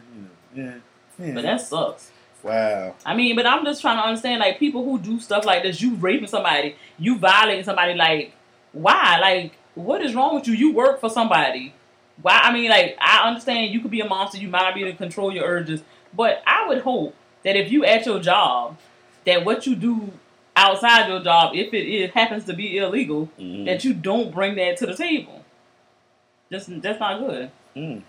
yeah, 0.54 0.72
yeah. 1.18 1.34
But 1.34 1.42
that 1.42 1.60
sucks. 1.60 2.10
wow. 2.42 2.94
I 3.06 3.14
mean, 3.14 3.36
but 3.36 3.46
I'm 3.46 3.64
just 3.64 3.80
trying 3.80 3.98
to 3.98 4.02
understand, 4.04 4.40
like, 4.40 4.58
people 4.58 4.84
who 4.84 4.98
do 4.98 5.20
stuff 5.20 5.44
like 5.44 5.62
this, 5.62 5.80
you 5.80 5.94
raping 5.96 6.26
somebody, 6.26 6.76
you 6.98 7.18
violating 7.18 7.64
somebody, 7.64 7.94
like, 7.94 8.32
why? 8.72 9.18
Like, 9.20 9.52
what 9.74 10.00
is 10.02 10.14
wrong 10.14 10.34
with 10.34 10.48
you? 10.48 10.54
You 10.54 10.72
work 10.72 10.98
for 11.00 11.08
somebody. 11.10 11.74
Why? 12.22 12.38
I 12.42 12.52
mean, 12.52 12.70
like, 12.70 12.96
I 13.00 13.28
understand 13.28 13.72
you 13.72 13.80
could 13.80 13.90
be 13.90 14.00
a 14.00 14.08
monster, 14.08 14.38
you 14.38 14.48
might 14.48 14.62
not 14.62 14.74
be 14.74 14.80
able 14.80 14.92
to 14.92 14.96
control 14.98 15.32
your 15.32 15.44
urges, 15.44 15.82
but 16.14 16.42
I 16.46 16.66
would 16.68 16.80
hope 16.82 17.14
that 17.44 17.56
if 17.56 17.70
you 17.70 17.84
at 17.84 18.04
your 18.06 18.18
job, 18.20 18.78
that 19.26 19.44
what 19.44 19.66
you 19.66 19.76
do 19.76 20.10
outside 20.56 21.08
your 21.08 21.20
job, 21.20 21.54
if 21.54 21.72
it, 21.72 21.86
it 21.88 22.10
happens 22.12 22.44
to 22.46 22.54
be 22.54 22.76
illegal, 22.78 23.28
Mhm. 23.38 23.66
that 23.66 23.84
you 23.84 23.94
don't 23.94 24.32
bring 24.32 24.54
that 24.56 24.76
to 24.78 24.86
the 24.86 24.94
table. 24.96 25.39
Just 26.50 26.82
that's 26.82 26.98
not 26.98 27.20
good. 27.20 27.50
Mm. 27.76 28.02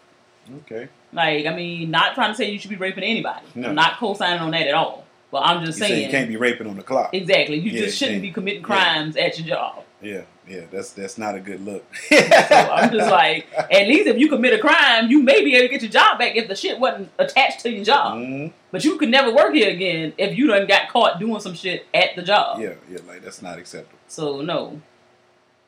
Okay. 0.64 0.90
Like, 1.14 1.46
I 1.46 1.56
mean, 1.56 1.92
not 1.92 2.16
trying 2.16 2.32
to 2.32 2.36
say 2.36 2.50
you 2.50 2.58
should 2.58 2.70
be 2.72 2.76
raping 2.76 3.04
anybody. 3.04 3.46
No. 3.54 3.70
I'm 3.70 3.76
not 3.76 3.98
co-signing 3.98 4.40
on 4.40 4.52
that 4.52 4.68
at 4.68 4.74
all. 4.74 5.06
But 5.32 5.44
I'm 5.46 5.64
just 5.64 5.78
say 5.80 5.88
saying, 5.88 6.06
you 6.06 6.10
can't 6.12 6.28
be 6.28 6.36
raping 6.36 6.68
on 6.68 6.76
the 6.76 6.84
clock. 6.84 7.14
exactly, 7.14 7.56
you 7.58 7.72
Yeah, 7.72 7.82
just 7.86 7.98
shouldn't 7.98 8.18
yeah. 8.18 8.22
be 8.22 8.32
committing 8.32 8.62
Yeah. 8.62 8.66
crimes 8.66 9.16
at 9.16 9.38
your 9.40 9.48
job. 9.48 9.84
Yeah, 10.02 10.24
yeah. 10.48 10.62
That's 10.72 10.92
that's 10.92 11.18
not 11.18 11.36
a 11.36 11.40
good 11.40 11.64
look. 11.64 11.86
So 12.10 12.18
I'm 12.18 12.92
just 12.92 13.10
like, 13.12 13.48
at 13.56 13.88
least 13.88 14.08
if 14.08 14.18
you 14.18 14.28
commit 14.28 14.52
a 14.54 14.58
crime, 14.58 15.10
you 15.10 15.22
may 15.22 15.42
be 15.44 15.56
able 15.56 15.68
to 15.68 15.72
get 15.72 15.82
your 15.84 15.92
job 15.92 16.18
back 16.20 16.36
if 16.36 16.48
the 16.50 16.56
shit 16.56 16.80
wasn't 16.80 17.10
attached 17.20 17.62
to 17.62 17.70
your 17.72 17.86
job. 17.86 18.18
Mhm. 18.18 18.52
But 18.72 18.84
you 18.84 18.98
could 18.98 19.10
never 19.10 19.34
work 19.34 19.54
here 19.54 19.70
again 19.70 20.12
if 20.18 20.38
you 20.38 20.48
done 20.48 20.66
got 20.68 20.90
caught 20.90 21.18
doing 21.20 21.40
some 21.40 21.54
shit 21.54 21.86
at 21.94 22.16
the 22.18 22.24
job. 22.24 22.60
Yeah, 22.60 22.74
yeah. 22.90 22.98
Like 23.08 23.22
that's 23.24 23.42
not 23.42 23.58
acceptable. 23.60 24.00
So 24.08 24.42
no, 24.42 24.82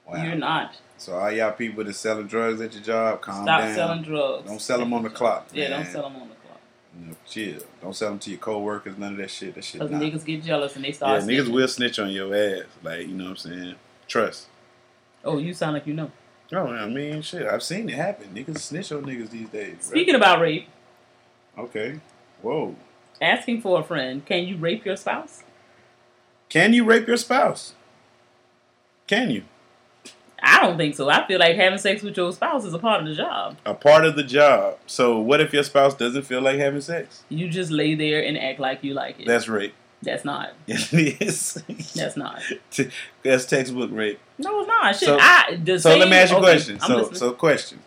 Wow. 0.07 0.23
you're 0.23 0.35
not. 0.35 0.75
So 0.97 1.13
all 1.17 1.31
y'all 1.31 1.51
people 1.51 1.83
that's 1.83 1.97
selling 1.97 2.27
drugs 2.27 2.61
at 2.61 2.73
your 2.73 2.83
job, 2.83 3.21
calm 3.21 3.43
Stop 3.43 3.61
down. 3.61 3.75
selling 3.75 4.01
drugs. 4.03 4.47
Don't 4.47 4.61
sell 4.61 4.79
them 4.79 4.93
on 4.93 5.03
the 5.03 5.09
clock. 5.09 5.47
Yeah, 5.53 5.69
man. 5.69 5.83
don't 5.83 5.91
sell 5.91 6.03
them 6.03 6.15
on 6.21 6.29
the 6.29 6.35
clock. 6.35 6.59
You 6.99 7.07
know, 7.07 7.15
chill. 7.27 7.61
Don't 7.81 7.95
sell 7.95 8.09
them 8.09 8.19
to 8.19 8.29
your 8.29 8.39
coworkers. 8.39 8.97
None 8.97 9.13
of 9.13 9.17
that 9.17 9.31
shit. 9.31 9.55
That 9.55 9.63
shit. 9.63 9.81
Because 9.81 9.91
Nah. 9.91 9.99
niggas 9.99 10.25
get 10.25 10.43
jealous 10.43 10.75
and 10.75 10.85
they 10.85 10.91
start. 10.91 11.13
yeah, 11.13 11.19
start. 11.19 11.31
niggas 11.47 11.51
will 11.53 11.67
snitch 11.67 11.99
on 11.99 12.09
your 12.09 12.33
ass. 12.35 12.65
Like 12.83 13.01
you 13.07 13.13
know 13.13 13.25
what 13.25 13.29
I'm 13.31 13.35
saying. 13.37 13.75
Trust. 14.07 14.47
Oh, 15.25 15.37
you 15.37 15.53
sound 15.53 15.73
like 15.73 15.87
you 15.87 15.93
know. 15.93 16.11
Oh, 16.51 16.67
I 16.67 16.85
mean, 16.87 17.21
shit. 17.23 17.47
I've 17.47 17.63
seen 17.63 17.89
it 17.89 17.95
happen. 17.95 18.27
Niggas 18.33 18.59
snitch 18.59 18.91
on 18.91 19.03
niggas 19.03 19.31
these 19.31 19.49
days. 19.49 19.77
Speaking 19.81 20.13
about 20.15 20.39
rape, 20.39 20.67
Okay. 21.57 21.99
Whoa. 22.41 22.75
asking 23.21 23.61
for 23.61 23.79
a 23.79 23.83
friend, 23.83 24.23
can 24.25 24.43
you 24.45 24.57
rape 24.57 24.85
your 24.85 24.95
spouse? 24.97 25.43
Can 26.49 26.73
you 26.73 26.83
rape 26.83 27.07
your 27.07 27.17
spouse? 27.17 27.73
Can 29.07 29.31
you? 29.31 29.43
I 30.45 30.59
don't 30.61 30.77
think 30.77 30.95
so. 30.95 31.09
I 31.09 31.25
feel 31.25 31.39
like 31.39 31.55
having 31.55 31.79
sex 31.79 32.03
with 32.03 32.17
your 32.17 32.31
spouse 32.33 32.65
is 32.65 32.73
a 32.73 32.79
part 32.79 33.01
of 33.01 33.07
the 33.07 33.15
job. 33.15 33.57
A 33.65 33.73
part 33.73 34.03
of 34.05 34.15
the 34.17 34.23
job. 34.23 34.77
So 34.87 35.17
what 35.19 35.39
if 35.39 35.53
your 35.53 35.63
spouse 35.63 35.95
doesn't 35.95 36.23
feel 36.23 36.41
like 36.41 36.59
having 36.59 36.81
sex? 36.81 37.23
You 37.29 37.47
just 37.49 37.71
lay 37.71 37.95
there 37.95 38.21
and 38.23 38.37
act 38.37 38.59
like 38.59 38.83
you 38.83 38.93
like 38.93 39.19
it. 39.21 39.25
That's 39.27 39.47
rape. 39.47 39.73
That's 40.01 40.25
not. 40.25 40.53
Yes, 40.67 40.91
it 40.93 41.21
is. 41.21 41.63
That's 41.95 42.17
not. 42.17 42.41
That's 43.23 43.45
textbook 43.45 43.89
rape. 43.93 44.19
No, 44.37 44.59
it's 44.59 44.67
not. 44.67 44.95
Shit, 44.97 45.07
So- 45.07 45.17
I, 45.19 45.59
So 45.77 45.95
let 45.97 46.09
me 46.09 46.17
ask 46.17 46.31
you 46.31 46.37
a 46.37 46.39
okay, 46.41 46.51
question. 46.51 46.77
I'm 46.81 46.87
So, 46.89 46.97
listening. 46.97 47.19
so 47.19 47.31
question. 47.33 47.79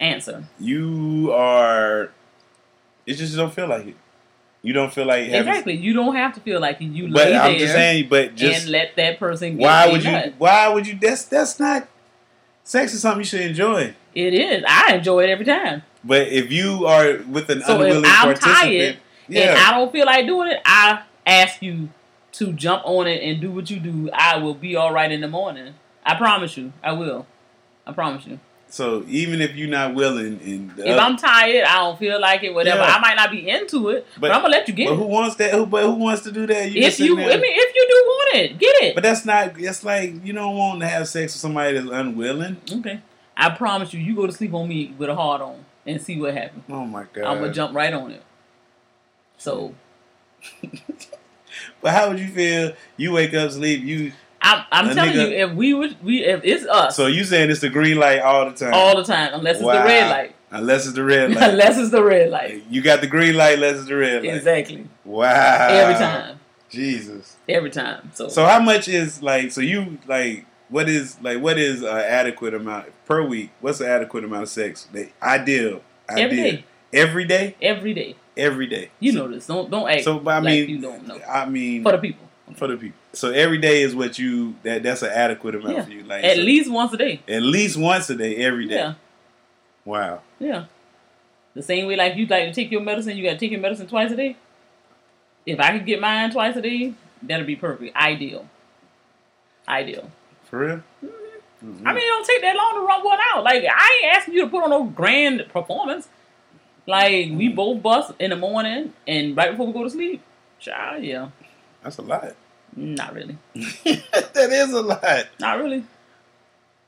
Answer. 0.00 0.44
You 0.58 1.30
are. 1.34 2.10
It 3.06 3.14
just 3.14 3.36
don't 3.36 3.52
feel 3.52 3.68
like 3.68 3.88
it. 3.88 3.96
You 4.62 4.72
don't 4.72 4.92
feel 4.92 5.06
like. 5.06 5.28
Exactly. 5.28 5.74
You 5.74 5.94
don't 5.94 6.14
have 6.14 6.34
to 6.34 6.40
feel 6.40 6.60
like. 6.60 6.80
You 6.80 7.04
But 7.04 7.28
lay 7.28 7.36
I'm 7.36 7.52
there 7.52 7.58
just 7.60 7.72
saying. 7.72 8.08
But 8.08 8.34
just 8.34 8.62
and 8.62 8.70
let 8.72 8.96
that 8.96 9.18
person 9.18 9.56
get 9.56 9.62
why 9.62 9.88
would 9.90 10.04
you? 10.04 10.12
nut. 10.12 10.34
Why 10.38 10.68
would 10.68 10.86
you? 10.86 10.98
That's 11.00 11.24
that's 11.24 11.58
not. 11.58 11.88
Sex 12.62 12.92
is 12.92 13.00
something 13.00 13.20
you 13.20 13.24
should 13.24 13.40
enjoy. 13.40 13.94
It 14.14 14.34
is. 14.34 14.64
I 14.68 14.94
enjoy 14.96 15.24
it 15.24 15.30
every 15.30 15.46
time. 15.46 15.82
But 16.04 16.28
if 16.28 16.52
you 16.52 16.86
are 16.86 17.18
with 17.28 17.48
an 17.50 17.62
So 17.62 17.74
if 17.74 17.80
unwilling 17.80 18.04
I'm 18.06 18.24
participant, 18.26 18.56
tired 18.56 18.98
yeah, 19.28 19.50
and 19.50 19.58
I 19.58 19.70
don't 19.78 19.92
feel 19.92 20.06
like 20.06 20.26
doing 20.26 20.50
it, 20.50 20.60
I 20.64 21.02
ask 21.26 21.62
you 21.62 21.88
to 22.32 22.52
jump 22.52 22.82
on 22.84 23.06
it 23.06 23.22
and 23.22 23.40
do 23.40 23.50
what 23.50 23.70
you 23.70 23.80
do. 23.80 24.10
I 24.12 24.38
will 24.38 24.54
be 24.54 24.76
all 24.76 24.92
right 24.92 25.10
in 25.10 25.20
the 25.20 25.28
morning. 25.28 25.74
I 26.04 26.14
promise 26.16 26.56
you. 26.56 26.72
I 26.82 26.92
will. 26.92 27.26
I 27.86 27.92
promise 27.92 28.26
you. 28.26 28.40
So 28.70 29.04
even 29.08 29.40
if 29.40 29.54
you're 29.56 29.68
not 29.68 29.94
willing, 29.94 30.40
and 30.42 30.70
If 30.78 30.86
oth- 30.86 30.98
I'm 30.98 31.16
tired, 31.16 31.64
I 31.64 31.74
don't 31.76 31.98
feel 31.98 32.20
like 32.20 32.42
it, 32.44 32.54
whatever. 32.54 32.80
Yeah. 32.80 32.94
I 32.96 33.00
might 33.00 33.16
not 33.16 33.30
be 33.30 33.48
into 33.48 33.88
it, 33.90 34.06
but, 34.14 34.20
But- 34.22 34.30
I'm 34.32 34.42
gonna 34.42 34.52
let 34.52 34.68
you 34.68 34.74
get 34.74 34.86
but 34.86 34.94
it. 34.94 34.96
who 34.96 35.04
wants 35.06 35.36
that? 35.36 35.52
Who 35.52 35.66
but 35.66 35.82
who 35.84 35.92
wants 35.94 36.22
to 36.22 36.32
do 36.32 36.46
that? 36.46 36.70
You 36.70 36.80
if 36.82 36.98
you, 37.00 37.16
sitting 37.16 37.18
I 37.18 37.36
mean, 37.36 37.42
if 37.44 37.74
you 37.74 37.86
do 37.88 38.04
want 38.06 38.34
it, 38.36 38.58
get 38.58 38.76
it. 38.82 38.94
But 38.94 39.02
that's 39.02 39.24
not. 39.24 39.58
It's 39.60 39.84
like 39.84 40.24
you 40.24 40.32
don't 40.32 40.56
want 40.56 40.80
to 40.80 40.88
have 40.88 41.08
sex 41.08 41.34
with 41.34 41.40
somebody 41.40 41.78
that's 41.78 41.90
unwilling. 41.90 42.56
okay. 42.72 43.00
I 43.36 43.50
promise 43.50 43.92
you, 43.94 44.00
you 44.00 44.14
go 44.14 44.26
to 44.26 44.32
sleep 44.32 44.52
on 44.54 44.68
me 44.68 44.94
with 44.98 45.08
a 45.08 45.14
heart 45.14 45.40
on 45.40 45.64
and 45.86 46.00
see 46.00 46.20
what 46.20 46.34
happens. 46.34 46.62
Oh 46.68 46.84
my 46.84 47.04
god! 47.12 47.24
I'm 47.24 47.40
gonna 47.40 47.52
jump 47.52 47.74
right 47.74 47.92
on 47.92 48.10
it. 48.12 48.22
So 49.38 49.74
But 51.82 51.92
how 51.94 52.08
would 52.08 52.18
you 52.18 52.28
feel? 52.28 52.72
You 52.96 53.12
wake 53.12 53.34
up, 53.34 53.50
sleep. 53.50 53.82
You 53.82 54.12
I'm, 54.42 54.64
I'm 54.72 54.94
telling 54.94 55.12
nigga- 55.12 55.30
you, 55.30 55.46
if 55.48 55.52
we 55.52 55.74
would, 55.74 56.02
we 56.02 56.24
if 56.24 56.40
it's 56.44 56.64
us 56.66 56.96
so 56.96 57.06
you 57.06 57.24
saying 57.24 57.50
it's 57.50 57.60
the 57.60 57.68
green 57.68 57.98
light 57.98 58.20
all 58.20 58.46
the 58.48 58.56
time? 58.56 58.72
all 58.74 58.96
the 58.96 59.04
time, 59.04 59.34
unless 59.34 59.56
it's 59.56 59.64
Wow. 59.64 59.82
the 59.82 59.84
red 59.84 60.10
light, 60.16 60.34
Unless 60.52 60.86
it's 60.86 60.94
the 60.94 61.04
red 61.04 61.30
light. 61.32 61.50
unless 61.50 61.78
it's 61.78 61.90
the 61.90 62.02
red 62.02 62.30
light, 62.30 62.64
you 62.70 62.82
got 62.82 63.00
the 63.00 63.06
green 63.06 63.36
light. 63.36 63.54
Unless 63.54 63.76
it's 63.80 63.88
the 63.88 63.96
red 63.96 64.24
light. 64.24 64.34
exactly. 64.34 64.88
Wow. 65.04 65.68
Every 65.70 65.94
time, 65.94 66.40
Jesus. 66.70 67.36
every 67.48 67.70
time. 67.70 68.10
So, 68.14 68.28
So 68.28 68.44
how 68.44 68.60
much 68.60 68.88
is 68.88 69.22
like? 69.22 69.52
So 69.52 69.60
you 69.60 69.98
like? 70.06 70.46
What 70.68 70.88
is 70.88 71.16
like? 71.20 71.40
What 71.40 71.58
is 71.58 71.82
uh, 71.82 71.88
adequate 72.08 72.54
amount 72.54 72.86
per 73.06 73.22
week? 73.24 73.50
What's 73.60 73.78
the 73.78 73.88
adequate 73.88 74.24
amount 74.24 74.44
of 74.44 74.48
sex? 74.48 74.88
The 74.92 75.08
ideal. 75.22 75.82
every 76.08 76.24
ideal. 76.24 76.44
day, 76.44 76.64
Every 76.92 77.24
day. 77.24 77.56
every 77.62 77.94
day. 77.94 78.14
Every 78.36 78.66
day. 78.66 78.90
You 79.00 79.12
know 79.12 79.28
this. 79.28 79.46
Don't 79.46 79.70
don't 79.70 79.88
act 79.90 80.04
So, 80.04 80.18
but 80.18 80.30
I 80.30 80.36
like 80.38 80.44
mean, 80.46 80.68
you 80.70 80.78
don't 80.80 81.06
know. 81.06 81.20
I 81.28 81.44
mean, 81.46 81.82
For 81.82 81.92
the 81.92 81.98
people, 81.98 82.26
for 82.60 82.68
the 82.68 82.76
people. 82.76 82.98
So 83.12 83.30
every 83.32 83.58
day 83.58 83.82
is 83.82 83.94
what 83.96 84.18
you 84.18 84.54
that 84.62 84.84
that's 84.84 85.02
an 85.02 85.10
adequate 85.10 85.56
amount 85.56 85.76
Yeah. 85.78 85.84
for 85.84 85.90
you. 85.90 86.02
Like 86.04 86.22
at 86.22 86.36
so 86.36 86.42
least 86.42 86.70
once 86.70 86.92
a 86.92 86.96
day. 86.96 87.20
at 87.26 87.42
least 87.42 87.76
once 87.76 88.08
a 88.10 88.14
day, 88.14 88.36
every 88.36 88.68
day. 88.68 88.76
Yeah, 88.76 88.94
Wow. 89.84 90.20
yeah. 90.38 90.66
The 91.54 91.62
same 91.64 91.86
way, 91.88 91.96
like 91.96 92.14
you 92.16 92.26
like 92.26 92.44
to 92.44 92.52
take 92.52 92.70
your 92.70 92.80
medicine, 92.82 93.16
you 93.16 93.24
got 93.24 93.32
to 93.32 93.38
take 93.38 93.50
your 93.50 93.60
medicine 93.60 93.88
twice 93.88 94.12
a 94.12 94.16
day. 94.16 94.36
If 95.44 95.58
I 95.58 95.72
could 95.76 95.84
get 95.86 96.00
mine 96.00 96.30
twice 96.30 96.54
a 96.54 96.62
day, 96.62 96.94
that'd 97.22 97.46
be 97.46 97.56
perfect. 97.56 97.96
Ideal. 97.96 98.46
Ideal. 99.68 100.10
For 100.44 100.58
real. 100.58 100.82
Mm-hmm. 101.64 101.86
I 101.86 101.92
mean, 101.92 102.02
it 102.02 102.06
don't 102.06 102.26
take 102.26 102.40
that 102.42 102.56
long 102.56 102.74
to 102.74 102.80
run 102.86 103.04
one 103.04 103.18
out. 103.32 103.42
Like 103.44 103.64
I 103.64 104.00
ain't 104.04 104.16
asking 104.16 104.34
you 104.34 104.44
to 104.44 104.48
put 104.48 104.62
on 104.64 104.70
no 104.70 104.84
grand 104.84 105.44
performance. 105.52 106.08
Like 106.86 107.30
we 107.32 107.48
both 107.48 107.82
bust 107.82 108.12
in 108.18 108.30
the 108.30 108.36
morning 108.36 108.92
and 109.06 109.36
right 109.36 109.50
before 109.50 109.66
we 109.66 109.72
go 109.72 109.84
to 109.84 109.90
sleep. 109.90 110.22
Child, 110.58 111.04
yeah, 111.04 111.28
that's 111.82 111.98
a 111.98 112.02
lot. 112.02 112.34
Not 112.76 113.14
really. 113.14 113.36
that 113.54 114.48
is 114.50 114.72
a 114.72 114.82
lot. 114.82 115.26
Not 115.38 115.58
really. 115.58 115.84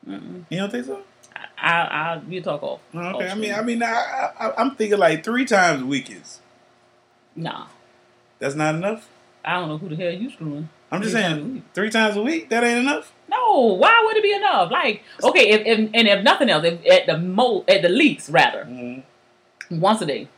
Mm-mm. 0.09 0.45
You 0.51 0.59
don't 0.59 0.71
think 0.71 0.87
so? 0.87 1.01
I, 1.37 1.71
I, 1.71 2.15
I 2.15 2.21
we'll 2.27 2.43
talk 2.43 2.63
off. 2.63 2.81
Oh, 2.95 2.99
off 2.99 3.15
Okay, 3.17 3.31
I 3.31 3.35
mean. 3.35 3.55
I 3.55 3.63
mean, 3.63 3.83
I, 3.83 4.31
I, 4.39 4.53
I'm 4.59 4.75
thinking 4.75 4.99
like 4.99 5.23
three 5.25 5.45
times 5.45 5.83
a 5.83 5.87
week 5.87 6.11
is 6.11 6.41
nah. 7.37 7.67
that's 8.39 8.55
not 8.55 8.75
enough. 8.75 9.09
I 9.45 9.55
don't 9.55 9.69
know 9.69 9.79
who 9.79 9.89
the 9.89 9.97
hell 9.97 10.13
you 10.13 10.31
screwing. 10.31 10.69
I'm 10.91 11.01
just 11.03 11.15
Three 11.15 11.23
saying, 11.23 11.55
week. 11.55 11.63
three 11.75 11.91
times 11.91 12.17
a 12.17 12.23
week 12.23 12.49
that 12.51 12.63
ain't 12.65 12.81
enough. 12.81 13.13
No, 13.29 13.75
why 13.79 14.03
would 14.05 14.17
it 14.17 14.23
be 14.23 14.33
enough? 14.35 14.71
Like, 14.71 15.03
okay, 15.23 15.49
if, 15.51 15.63
if 15.67 15.79
and 15.95 16.07
if 16.09 16.23
nothing 16.23 16.51
else, 16.51 16.65
if, 16.65 16.85
at 16.87 17.07
the 17.07 17.17
mo 17.19 17.65
at 17.67 17.83
the 17.83 17.89
least, 17.89 18.29
rather, 18.29 18.65
Mm-hmm. 18.65 19.81
once 19.81 20.01
a 20.03 20.07
day. 20.07 20.29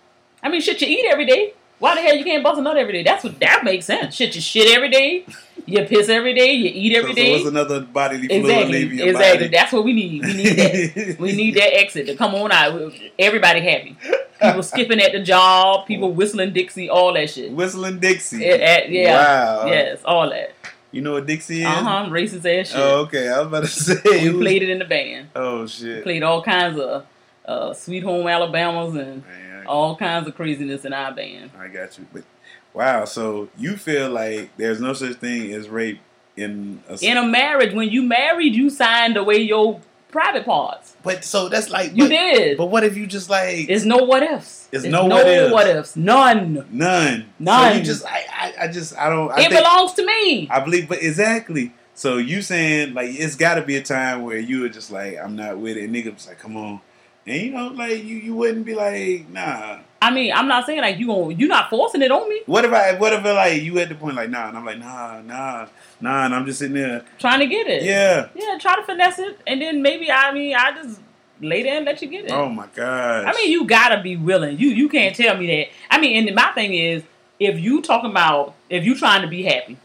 I 0.43 0.49
mean, 0.49 0.61
shit, 0.61 0.81
you 0.81 0.89
eat 0.89 1.07
every 1.11 1.27
day. 1.27 1.55
Why 1.79 1.95
the 1.97 2.03
hell 2.03 2.17
you 2.17 2.25
can't 2.25 2.43
bust 2.43 2.59
a 2.59 2.63
nut 2.63 2.77
every 2.77 2.93
day? 2.93 3.03
That's 3.03 3.25
what 3.25 3.39
that 3.41 3.65
makes 3.65 3.85
sense. 3.87 4.15
Shit, 4.15 4.35
you 4.35 4.41
shit 4.41 4.75
every 4.75 4.89
day. 4.91 5.27
You 5.67 5.85
piss 5.85 6.09
every 6.09 6.35
day. 6.35 6.53
You 6.53 6.71
eat 6.73 6.97
every 6.97 7.11
so, 7.13 7.17
day. 7.17 7.27
so 7.27 7.33
what's 7.33 7.49
another 7.51 7.81
bodily 7.81 8.29
fluid 8.29 8.45
exactly, 8.45 9.03
exactly. 9.03 9.39
body? 9.39 9.49
That's 9.49 9.73
what 9.73 9.85
we 9.85 9.93
need. 9.93 10.25
We 10.25 10.33
need 10.35 10.57
that. 10.57 11.17
we 11.19 11.33
need 11.33 11.55
that 11.57 11.75
exit 11.79 12.07
to 12.07 12.17
come 12.17 12.35
on 12.35 12.53
out. 12.53 12.93
Everybody 13.19 13.61
happy. 13.61 13.97
People 14.41 14.63
skipping 14.63 15.01
at 15.01 15.13
the 15.13 15.23
job. 15.23 15.87
People 15.87 16.13
whistling 16.13 16.53
Dixie. 16.53 16.89
All 16.91 17.13
that 17.15 17.31
shit. 17.31 17.51
Whistling 17.53 17.99
Dixie. 17.99 18.45
Eh, 18.45 18.57
eh, 18.57 18.87
yeah. 18.89 19.17
Wow. 19.17 19.67
Yes, 19.67 20.01
all 20.05 20.29
that. 20.31 20.55
You 20.91 21.03
know 21.03 21.15
what 21.15 21.27
Dixie 21.27 21.63
is? 21.63 21.67
Uh 21.67 21.71
huh. 21.83 22.07
Racist 22.09 22.45
ass 22.61 22.69
shit. 22.69 22.77
Oh, 22.79 23.01
okay. 23.01 23.29
I 23.29 23.39
was 23.39 23.47
about 23.49 23.61
to 23.61 23.67
say. 23.69 24.23
we 24.23 24.31
was- 24.31 24.43
played 24.43 24.63
it 24.63 24.69
in 24.69 24.79
the 24.79 24.85
band. 24.85 25.29
Oh 25.35 25.67
shit. 25.67 26.03
Played 26.05 26.23
all 26.23 26.43
kinds 26.43 26.79
of 26.79 27.07
uh, 27.47 27.73
Sweet 27.75 28.03
Home 28.05 28.27
Alabamas 28.27 28.95
and 28.95 29.25
Man, 29.27 29.44
all 29.67 29.97
kinds 29.97 30.27
of 30.29 30.35
craziness 30.35 30.85
in 30.85 30.93
our 30.93 31.13
band. 31.13 31.51
I 31.59 31.69
got 31.69 31.99
you. 31.99 32.07
But 32.13 32.25
wow, 32.73 33.05
so 33.05 33.49
you 33.57 33.77
feel 33.77 34.11
like 34.11 34.57
there's 34.57 34.81
no 34.81 34.93
such 34.93 35.17
thing 35.17 35.53
as 35.53 35.69
rape 35.69 36.01
in 36.37 36.83
a 36.89 36.99
In 37.03 37.17
a 37.17 37.27
marriage, 37.27 37.75
when 37.75 37.89
you 37.89 38.03
married, 38.03 38.55
you 38.55 38.71
signed 38.71 39.17
away 39.17 39.39
your 39.39 39.81
private 40.09 40.45
parts. 40.45 40.97
But 41.03 41.25
so 41.25 41.49
that's 41.49 41.71
like 41.71 41.91
You 41.95 42.05
but, 42.05 42.09
did. 42.09 42.59
But 42.59 42.67
what 42.67 42.85
if 42.85 42.97
you 42.97 43.07
just 43.07 43.29
like 43.29 43.67
There's 43.67 43.85
no 43.85 43.99
what 43.99 44.23
ifs. 44.23 44.69
It's 44.73 44.85
It's 44.85 44.93
no 44.93 45.07
no 45.07 45.17
what 45.17 45.27
ifs. 45.27 45.53
what 45.53 45.67
ifs. 45.69 45.97
None. 45.97 46.67
none? 46.71 47.27
None. 47.39 47.73
So 47.73 47.79
you 47.79 47.85
just 47.85 48.07
I 48.07 48.25
I, 48.33 48.55
I 48.63 48.69
just 48.69 48.97
I 48.97 49.09
don't 49.09 49.31
I 49.31 49.41
it 49.41 49.51
think, 49.51 49.63
belongs 49.63 49.93
to 49.95 50.07
me. 50.07 50.49
I 50.51 50.61
believe 50.61 50.89
but 50.89 51.03
exactly. 51.03 51.73
So 51.95 52.17
you 52.17 52.43
saying 52.43 52.95
like 52.95 53.11
it's 53.11 53.37
gotta 53.37 53.63
be 53.63 53.77
a 53.77 53.83
time 53.83 54.23
where 54.23 54.39
you 54.39 54.61
were 54.61 54.69
just 54.69 54.91
like, 54.91 55.19
I'm 55.19 55.37
not 55.37 55.59
with 55.59 55.77
it, 55.77 55.85
and 55.85 55.95
nigga 55.95 56.15
was 56.15 56.27
like, 56.27 56.39
come 56.39 56.57
on. 56.57 56.81
And 57.27 57.41
you 57.43 57.51
know, 57.53 57.69
like 57.69 58.05
you, 58.05 58.17
you 58.17 58.35
wouldn't 58.35 58.67
be 58.67 58.75
like, 58.75 59.29
nah. 59.31 59.79
I 60.03 60.11
mean, 60.11 60.33
I'm 60.35 60.47
not 60.47 60.67
saying 60.67 60.83
like 60.83 60.99
you 60.99 61.07
going 61.07 61.39
you're 61.39 61.49
not 61.49 61.71
forcing 61.71 62.03
it 62.03 62.11
on 62.11 62.29
me. 62.29 62.43
What 62.45 62.65
if 62.67 62.73
I 62.73 62.93
what 62.99 63.13
if 63.15 63.25
like 63.25 63.63
you 63.63 63.79
at 63.79 63.89
the 63.89 63.95
point 63.95 64.17
like 64.17 64.29
nah 64.29 64.49
and 64.49 64.59
I'm 64.59 64.65
like, 64.67 64.79
nah, 64.79 65.23
nah, 65.23 65.67
nah, 66.01 66.27
and 66.27 66.35
I'm 66.35 66.45
just 66.45 66.59
sitting 66.59 66.75
there. 66.75 67.03
Trying 67.19 67.41
to 67.41 67.47
get 67.47 67.67
it. 67.67 67.83
Yeah. 67.85 68.29
Yeah, 68.35 68.59
try 68.59 68.77
to 68.77 68.83
finesse 68.83 69.19
it 69.19 69.41
and 69.47 69.63
then 69.63 69.81
maybe 69.81 70.11
I 70.11 70.33
mean 70.33 70.55
I 70.55 70.73
just 70.73 71.01
lay 71.41 71.63
there 71.63 71.77
and 71.79 71.87
let 71.87 72.03
you 72.03 72.09
get 72.09 72.27
it. 72.27 72.33
Oh 72.33 72.51
my 72.51 72.67
god. 72.75 73.25
I 73.25 73.33
mean, 73.33 73.51
you 73.51 73.67
gotta 73.67 74.03
be 74.03 74.17
willing. 74.17 74.59
You 74.59 74.69
you 74.69 74.91
can't 74.91 75.17
tell 75.17 75.37
me 75.39 75.47
that. 75.47 75.69
I 75.91 75.99
mean, 75.99 76.27
and 76.29 76.37
my 76.37 76.53
thing 76.53 76.75
is, 76.75 77.03
if 77.41 77.59
you 77.59 77.81
talking 77.81 78.11
about 78.11 78.55
if 78.69 78.85
you 78.85 78.95
trying 78.95 79.23
to 79.23 79.29
be 79.29 79.43
happy, 79.45 79.79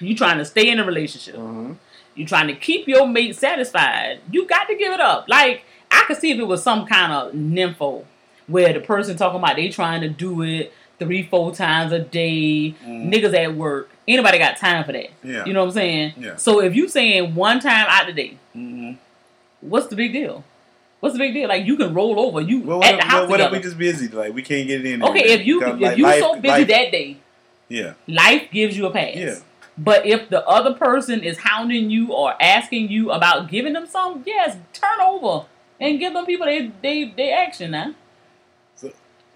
you 0.00 0.16
trying 0.16 0.38
to 0.38 0.44
stay 0.46 0.70
in 0.70 0.78
a 0.80 0.84
relationship, 0.84 1.36
Mhm. 1.36 1.76
you 2.14 2.26
trying 2.26 2.46
to 2.48 2.54
keep 2.54 2.88
your 2.88 3.06
mate 3.06 3.36
satisfied, 3.36 4.20
you 4.30 4.46
got 4.46 4.68
to 4.68 4.74
give 4.74 4.92
it 4.92 5.00
up. 5.00 5.26
Like 5.28 5.64
I 5.92 6.04
could 6.06 6.16
see 6.16 6.30
if 6.30 6.38
it 6.38 6.44
was 6.44 6.62
some 6.62 6.86
kind 6.86 7.12
of 7.12 7.32
nympho 7.32 8.04
where 8.46 8.72
the 8.72 8.80
person 8.80 9.16
talking 9.16 9.38
about 9.38 9.56
they 9.56 9.68
trying 9.68 10.00
to 10.00 10.08
do 10.08 10.42
it 10.42 10.72
three, 10.98 11.22
four 11.24 11.54
times 11.54 11.92
a 11.92 11.98
day, 11.98 12.74
Mm. 12.84 13.12
niggas 13.12 13.34
at 13.34 13.54
work. 13.54 13.90
Anybody 14.06 14.38
got 14.38 14.56
time 14.56 14.84
for 14.84 14.92
that? 14.92 15.10
Yeah. 15.22 15.44
You 15.44 15.52
know 15.52 15.60
what 15.60 15.68
I'm 15.68 15.74
saying? 15.74 16.12
Yeah. 16.18 16.36
So 16.36 16.60
if 16.60 16.74
you 16.74 16.88
saying 16.88 17.34
one 17.34 17.60
time 17.60 17.86
out 17.88 18.06
the 18.06 18.12
day, 18.12 18.36
hmm 18.52 18.92
what's 19.60 19.86
the 19.86 19.96
big 19.96 20.12
deal? 20.12 20.42
What's 21.00 21.12
the 21.14 21.18
big 21.18 21.34
deal? 21.34 21.48
Like 21.48 21.66
you 21.66 21.76
can 21.76 21.94
roll 21.94 22.18
over. 22.18 22.40
You 22.40 22.60
Well, 22.62 22.78
what, 22.78 22.86
at 22.88 22.94
if, 22.94 23.00
the 23.00 23.06
house 23.06 23.20
what, 23.28 23.30
what 23.30 23.40
if 23.40 23.52
we 23.52 23.60
just 23.60 23.78
busy? 23.78 24.08
Like 24.08 24.34
we 24.34 24.42
can't 24.42 24.66
get 24.66 24.80
it 24.84 24.86
in. 24.86 25.02
Okay, 25.04 25.24
if 25.34 25.46
you 25.46 25.62
if 25.62 25.80
like, 25.80 25.96
you 25.98 26.04
life- 26.04 26.20
so 26.20 26.34
busy 26.34 26.48
life- 26.48 26.68
that 26.68 26.90
day, 26.92 27.16
yeah, 27.68 27.94
life 28.08 28.48
gives 28.52 28.76
you 28.76 28.86
a 28.86 28.90
pass. 28.90 29.16
Yeah. 29.16 29.34
But 29.78 30.04
if 30.04 30.28
the 30.28 30.46
other 30.46 30.74
person 30.74 31.22
is 31.22 31.38
hounding 31.38 31.90
you 31.90 32.12
or 32.12 32.34
asking 32.40 32.90
you 32.90 33.10
about 33.10 33.48
giving 33.50 33.72
them 33.72 33.86
some, 33.86 34.22
yes, 34.26 34.56
turn 34.74 35.00
over 35.04 35.46
and 35.82 35.98
give 35.98 36.12
them 36.14 36.24
people 36.24 36.46
they 36.46 36.70
they 36.80 37.04
they 37.16 37.30
action 37.32 37.72
now. 37.72 37.94
So- 38.76 38.92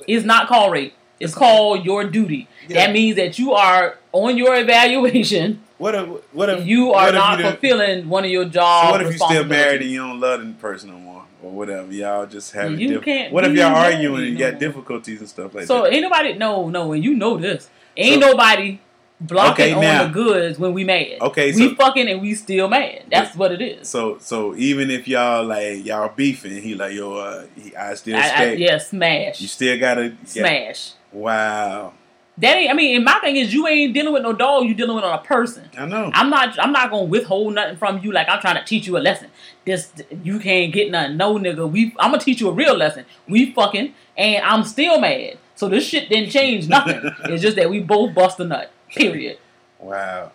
it's 0.06 0.24
not 0.24 0.48
call 0.48 0.70
rate. 0.70 0.94
It's 1.18 1.34
called 1.34 1.84
your 1.84 2.04
duty. 2.04 2.46
Yeah. 2.68 2.86
That 2.86 2.92
means 2.92 3.16
that 3.16 3.38
you 3.38 3.52
are 3.54 3.98
on 4.12 4.36
your 4.36 4.54
evaluation. 4.56 5.62
What 5.78 5.94
if 5.94 6.06
what 6.32 6.48
if 6.50 6.66
You 6.66 6.92
are 6.92 7.12
not 7.12 7.38
you 7.38 7.44
fulfilling 7.50 8.08
one 8.08 8.24
of 8.24 8.30
your 8.30 8.44
So 8.44 8.50
job. 8.50 8.90
what 8.92 9.00
if 9.02 9.12
you 9.12 9.18
still 9.18 9.44
married 9.44 9.82
and 9.82 9.90
you 9.90 9.98
don't 9.98 10.20
love 10.20 10.40
the 10.40 10.52
person 10.54 10.90
no 10.90 10.96
more, 10.98 11.24
or 11.42 11.50
whatever? 11.52 11.92
Y'all 11.92 12.26
just 12.26 12.52
having. 12.52 12.78
You 12.80 12.88
diff- 12.94 13.04
can't 13.04 13.32
what 13.32 13.44
if 13.44 13.52
y'all 13.54 13.74
arguing 13.74 14.16
and 14.16 14.26
you 14.26 14.32
no 14.34 14.38
got 14.40 14.52
more. 14.52 14.60
difficulties 14.60 15.20
and 15.20 15.28
stuff 15.28 15.54
like 15.54 15.64
that? 15.64 15.68
So 15.68 15.82
that? 15.82 15.92
ain't 15.92 16.02
nobody 16.02 16.32
no 16.34 16.68
no, 16.70 16.92
and 16.92 17.02
you 17.04 17.14
know 17.14 17.36
this. 17.38 17.68
Ain't 17.96 18.22
So- 18.22 18.30
nobody 18.32 18.78
blocking 19.20 19.64
Okay, 19.66 19.72
on 19.74 19.80
now- 19.80 20.02
the 20.04 20.10
goods 20.10 20.58
when 20.58 20.72
we 20.72 20.84
mad. 20.84 21.18
Okay, 21.20 21.52
we 21.52 21.68
so- 21.70 21.74
fucking 21.74 22.08
and 22.08 22.20
we 22.20 22.34
still 22.34 22.68
mad. 22.68 23.04
That's 23.10 23.34
what 23.36 23.52
it 23.52 23.62
is. 23.62 23.88
So 23.88 24.18
so 24.20 24.54
even 24.56 24.90
if 24.90 25.06
y'all 25.08 25.44
like 25.44 25.84
y'all 25.84 26.12
beefing, 26.14 26.60
he 26.62 26.74
like 26.74 26.92
yo, 26.94 27.14
uh, 27.14 27.44
he, 27.56 27.74
I 27.76 27.94
still 27.94 28.16
I, 28.16 28.30
I, 28.36 28.52
yeah, 28.52 28.78
smash, 28.78 29.40
You 29.40 29.48
still 29.48 29.78
gotta 29.78 30.10
get- 30.10 30.28
smash. 30.28 30.92
Wow, 31.12 31.94
That 32.38 32.56
ain't. 32.56 32.70
I 32.70 32.74
mean, 32.74 32.96
and 32.96 33.04
my 33.04 33.18
thing 33.20 33.36
is, 33.36 33.54
you 33.54 33.66
ain't 33.66 33.94
dealing 33.94 34.12
with 34.12 34.22
no 34.22 34.34
dog. 34.34 34.66
You 34.66 34.74
dealing 34.74 34.96
with 34.96 35.04
a 35.04 35.16
person. 35.18 35.70
I 35.78 35.86
know. 35.86 36.10
I'm 36.12 36.28
not. 36.28 36.58
I'm 36.62 36.72
not 36.72 36.90
gonna 36.90 37.04
withhold 37.04 37.54
nothing 37.54 37.76
from 37.78 38.00
you. 38.00 38.12
Like 38.12 38.28
I'm 38.28 38.40
trying 38.40 38.56
to 38.56 38.64
teach 38.64 38.86
you 38.86 38.98
a 38.98 39.00
lesson. 39.00 39.30
This 39.64 39.90
you 40.22 40.38
can't 40.38 40.70
get 40.74 40.90
nothing. 40.90 41.16
No 41.16 41.36
nigga. 41.38 41.70
We. 41.70 41.94
I'm 41.98 42.10
gonna 42.10 42.22
teach 42.22 42.40
you 42.42 42.50
a 42.50 42.52
real 42.52 42.76
lesson. 42.76 43.06
We 43.26 43.52
fucking, 43.52 43.94
and 44.18 44.44
I'm 44.44 44.62
still 44.64 45.00
mad. 45.00 45.38
So 45.54 45.70
this 45.70 45.86
shit 45.88 46.10
didn't 46.10 46.28
change 46.30 46.68
nothing. 46.68 47.00
it's 47.24 47.40
just 47.42 47.56
that 47.56 47.70
we 47.70 47.80
both 47.80 48.12
bust 48.14 48.38
a 48.40 48.44
nut. 48.44 48.70
Period. 48.96 49.38
wow. 49.78 50.32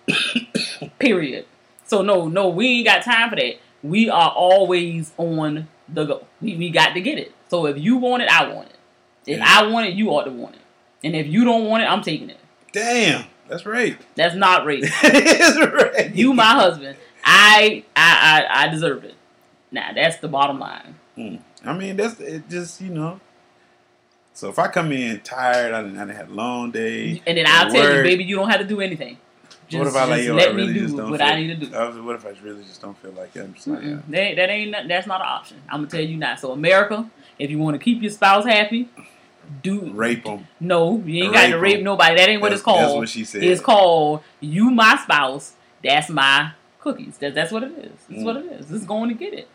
Period. 1.00 1.46
So 1.86 2.02
no, 2.02 2.28
no, 2.28 2.50
we 2.50 2.68
ain't 2.68 2.88
got 2.88 3.04
time 3.04 3.30
for 3.30 3.36
that. 3.36 3.56
We 3.84 4.10
are 4.10 4.30
always 4.32 5.12
on 5.18 5.68
the 5.90 6.06
go. 6.06 6.26
We, 6.40 6.56
we 6.56 6.70
got 6.70 6.94
to 6.94 7.02
get 7.02 7.18
it. 7.18 7.34
So 7.50 7.66
if 7.66 7.78
you 7.78 7.98
want 7.98 8.24
it, 8.24 8.30
I 8.30 8.54
want 8.54 8.70
it. 8.70 8.76
If 9.26 9.40
Yeah. 9.40 9.46
I 9.48 9.68
want 9.68 9.88
it, 9.88 9.94
you 9.94 10.10
ought 10.10 10.24
to 10.26 10.32
want 10.32 10.56
it. 10.56 10.62
And 11.04 11.16
if 11.16 11.28
you 11.28 11.44
don't 11.44 11.66
want 11.66 11.84
it, 11.84 11.88
I'm 11.88 12.02
taking 12.02 12.30
it. 12.30 12.40
Damn, 12.72 13.26
that's 13.50 13.66
right. 13.66 13.98
That's 14.16 14.36
not 14.36 14.66
rape. 14.66 14.84
it's 15.04 15.58
right. 15.98 16.16
you 16.16 16.34
my 16.34 16.46
husband. 16.46 16.98
I 17.26 17.84
I 17.96 18.46
I, 18.50 18.64
I 18.66 18.68
deserve 18.70 19.04
it. 19.04 19.16
Now 19.72 19.92
that's 19.94 20.18
the 20.18 20.28
bottom 20.28 20.60
line. 20.60 20.96
Hmm. 21.16 21.36
I 21.66 21.74
mean, 21.74 21.98
that's 21.98 22.20
it. 22.20 22.48
Just 22.50 22.80
you 22.82 22.90
know. 22.90 23.20
So 24.42 24.50
if 24.50 24.58
I 24.58 24.70
come 24.70 24.92
in 24.92 25.20
tired, 25.20 25.72
I 25.72 25.84
done, 25.84 25.96
I 26.00 26.00
done 26.06 26.10
had 26.16 26.30
a 26.30 26.34
long 26.34 26.72
day. 26.72 27.22
And 27.28 27.38
then 27.38 27.46
I'll 27.48 27.68
at 27.68 27.72
tell 27.72 27.96
you, 27.98 28.02
baby, 28.02 28.24
you 28.24 28.36
don't 28.38 28.50
have 28.50 28.60
to 28.60 28.66
do 28.66 28.82
anything. 28.82 29.20
Just, 29.70 29.78
what 29.78 29.88
if 29.88 29.96
I 29.96 30.06
like 30.06 30.24
yo? 30.24 30.34
let 30.34 30.50
I 30.50 30.52
really 30.54 30.74
me 30.74 30.80
just 30.80 30.96
do 30.96 30.98
don't 30.98 31.12
what 31.12 31.20
feel, 31.20 31.30
I 31.30 31.36
need 31.36 31.48
to 31.60 31.66
do. 31.68 31.70
Was- 31.78 31.96
what 32.00 32.16
if 32.16 32.26
I 32.26 32.30
really 32.42 32.64
just 32.64 32.82
don't 32.82 32.98
feel 32.98 33.12
like 33.12 33.36
it? 33.36 33.42
I'm 33.42 33.54
just 33.54 33.68
like, 33.68 33.82
Mm-mm. 33.82 34.02
That, 34.08 34.36
that 34.38 34.50
ain't 34.50 34.72
not- 34.72 34.88
that's 34.88 35.06
not 35.06 35.22
an 35.22 35.28
option. 35.28 35.58
I'm 35.70 35.82
gonna 35.82 35.92
tell 35.92 36.02
you 36.02 36.18
now. 36.18 36.36
So 36.38 36.54
America, 36.54 37.08
if 37.38 37.52
you 37.52 37.60
want 37.60 37.76
to 37.76 37.78
keep 37.80 38.02
your 38.02 38.10
spouse 38.10 38.44
happy, 38.44 38.90
do 39.62 39.92
rape 39.94 40.24
them. 40.24 40.48
No, 40.60 40.98
you 41.06 41.26
ain't 41.26 41.34
got 41.36 41.46
to 41.50 41.54
Rape 41.60 41.62
rape 41.62 41.78
'em. 41.78 41.84
nobody. 41.84 42.16
That 42.16 42.28
ain't 42.30 42.42
what 42.42 42.52
it's 42.52 42.64
called. 42.64 42.80
that's 42.80 42.94
what 42.96 43.10
she 43.10 43.24
said. 43.24 43.44
It's 43.44 43.62
called 43.62 44.24
you 44.40 44.72
my 44.72 44.98
spouse. 45.04 45.54
That's 45.84 46.10
my 46.10 46.54
cookies. 46.80 47.20
That, 47.20 47.36
that's 47.36 47.52
what 47.52 47.62
it 47.62 47.74
is. 47.78 47.92
That's 48.10 48.22
Mm. 48.24 48.26
what 48.26 48.38
it 48.38 48.46
is. 48.54 48.72
It's 48.72 48.86
going 48.86 49.10
to 49.10 49.16
get 49.16 49.36
it. 49.36 49.48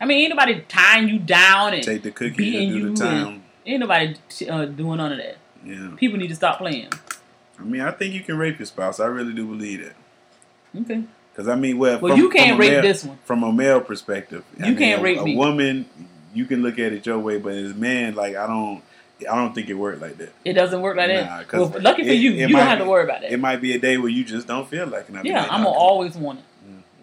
I 0.00 0.04
mean, 0.06 0.24
anybody 0.24 0.64
tying 0.68 1.08
you 1.08 1.20
down 1.20 1.74
and 1.74 1.82
Take 1.84 2.02
the 2.02 2.10
cookies 2.10 2.56
and 2.56 2.72
do 2.72 2.78
you. 2.78 2.90
the 2.90 2.96
time. 2.96 3.43
Ain't 3.66 3.80
nobody 3.80 4.16
uh, 4.48 4.64
doing 4.66 4.98
none 4.98 5.12
of 5.12 5.18
that. 5.18 5.36
Yeah. 5.64 5.90
People 5.96 6.18
need 6.18 6.28
to 6.28 6.34
stop 6.36 6.58
playing. 6.58 6.90
I 7.58 7.62
mean, 7.62 7.80
I 7.80 7.90
think 7.90 8.14
you 8.14 8.20
can 8.20 8.36
rape 8.36 8.58
your 8.58 8.66
spouse. 8.66 9.00
I 9.00 9.06
really 9.06 9.32
do 9.32 9.46
believe 9.46 9.82
that. 9.84 10.80
Okay. 10.82 11.04
Because 11.32 11.48
I 11.48 11.56
mean, 11.56 11.78
well, 11.78 11.98
Well, 12.00 12.12
from, 12.12 12.20
you 12.20 12.30
can't 12.30 12.58
rape 12.58 12.72
male, 12.72 12.82
this 12.82 13.04
one. 13.04 13.18
From 13.24 13.42
a 13.42 13.52
male 13.52 13.80
perspective, 13.80 14.44
I 14.60 14.66
You 14.66 14.70
mean, 14.72 14.78
can't 14.78 15.00
a, 15.00 15.04
rape 15.04 15.18
a 15.20 15.24
me. 15.24 15.36
woman. 15.36 15.86
You 16.32 16.46
can 16.46 16.62
look 16.62 16.78
at 16.78 16.92
it 16.92 17.06
your 17.06 17.18
way, 17.18 17.38
but 17.38 17.54
as 17.54 17.70
a 17.72 17.74
man, 17.74 18.14
like 18.14 18.34
I 18.36 18.46
don't, 18.46 18.82
I 19.20 19.36
don't 19.36 19.54
think 19.54 19.68
it 19.68 19.74
worked 19.74 20.00
like 20.02 20.16
that. 20.18 20.32
It 20.44 20.52
doesn't 20.54 20.80
work 20.80 20.96
like 20.96 21.08
Nah, 21.08 21.38
that. 21.38 21.52
Well, 21.52 21.72
lucky 21.80 22.02
for 22.02 22.08
it- 22.10 22.14
you, 22.14 22.32
it 22.32 22.36
you 22.36 22.48
might 22.48 22.60
don't 22.60 22.68
have 22.68 22.78
to 22.80 22.84
worry 22.84 23.04
about 23.04 23.20
that. 23.22 23.32
It 23.32 23.38
might 23.38 23.60
be 23.62 23.72
a 23.74 23.78
day 23.78 23.96
where 23.98 24.08
you 24.10 24.24
just 24.24 24.46
don't 24.46 24.68
feel 24.68 24.86
like 24.86 25.08
it. 25.08 25.22
Be 25.22 25.28
yeah, 25.28 25.42
I'm 25.48 25.62
gonna 25.62 25.68
always 25.76 26.16
want 26.16 26.40
it. 26.40 26.44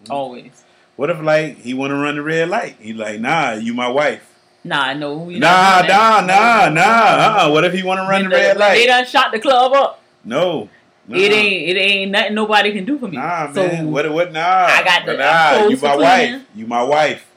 Mhm. 0.06 0.10
Always. 0.10 0.64
What 0.96 1.08
if 1.10 1.20
like 1.22 1.58
he 1.58 1.72
want 1.74 1.90
to 1.90 1.96
run 1.96 2.16
the 2.16 2.22
red 2.22 2.48
light? 2.50 2.76
He 2.78 2.92
like, 2.92 3.20
nah, 3.20 3.52
you 3.52 3.72
my 3.74 3.88
wife. 3.88 4.28
Nah, 4.64 4.92
no. 4.94 5.24
Nah, 5.24 5.26
doing 5.26 5.38
nah, 5.40 6.20
nah, 6.20 6.68
nah. 6.68 6.82
Uh-uh. 6.82 7.50
What 7.52 7.64
if 7.64 7.72
he 7.72 7.82
want 7.82 7.98
to 7.98 8.02
run 8.02 8.22
When 8.22 8.30
the 8.30 8.36
red 8.36 8.56
light? 8.56 8.74
They 8.76 8.86
done 8.86 9.04
shot 9.06 9.32
the 9.32 9.40
club 9.40 9.72
up. 9.72 10.00
No, 10.24 10.68
nah. 11.08 11.16
It 11.18 11.32
ain't. 11.32 11.68
It 11.76 11.80
ain't 11.80 12.10
nothing 12.12 12.34
nobody 12.34 12.72
can 12.72 12.84
do 12.84 12.96
for 12.98 13.08
me. 13.08 13.16
Nah, 13.16 13.52
so 13.52 13.66
man. 13.66 13.90
What? 13.90 14.10
What? 14.12 14.32
Nah. 14.32 14.40
I 14.40 14.82
got 14.84 15.04
the- 15.06 15.16
Nah, 15.16 15.66
you 15.68 15.76
my 15.78 15.96
wife. 15.96 16.42
You 16.54 16.66
my 16.66 16.82
wife. 16.82 17.28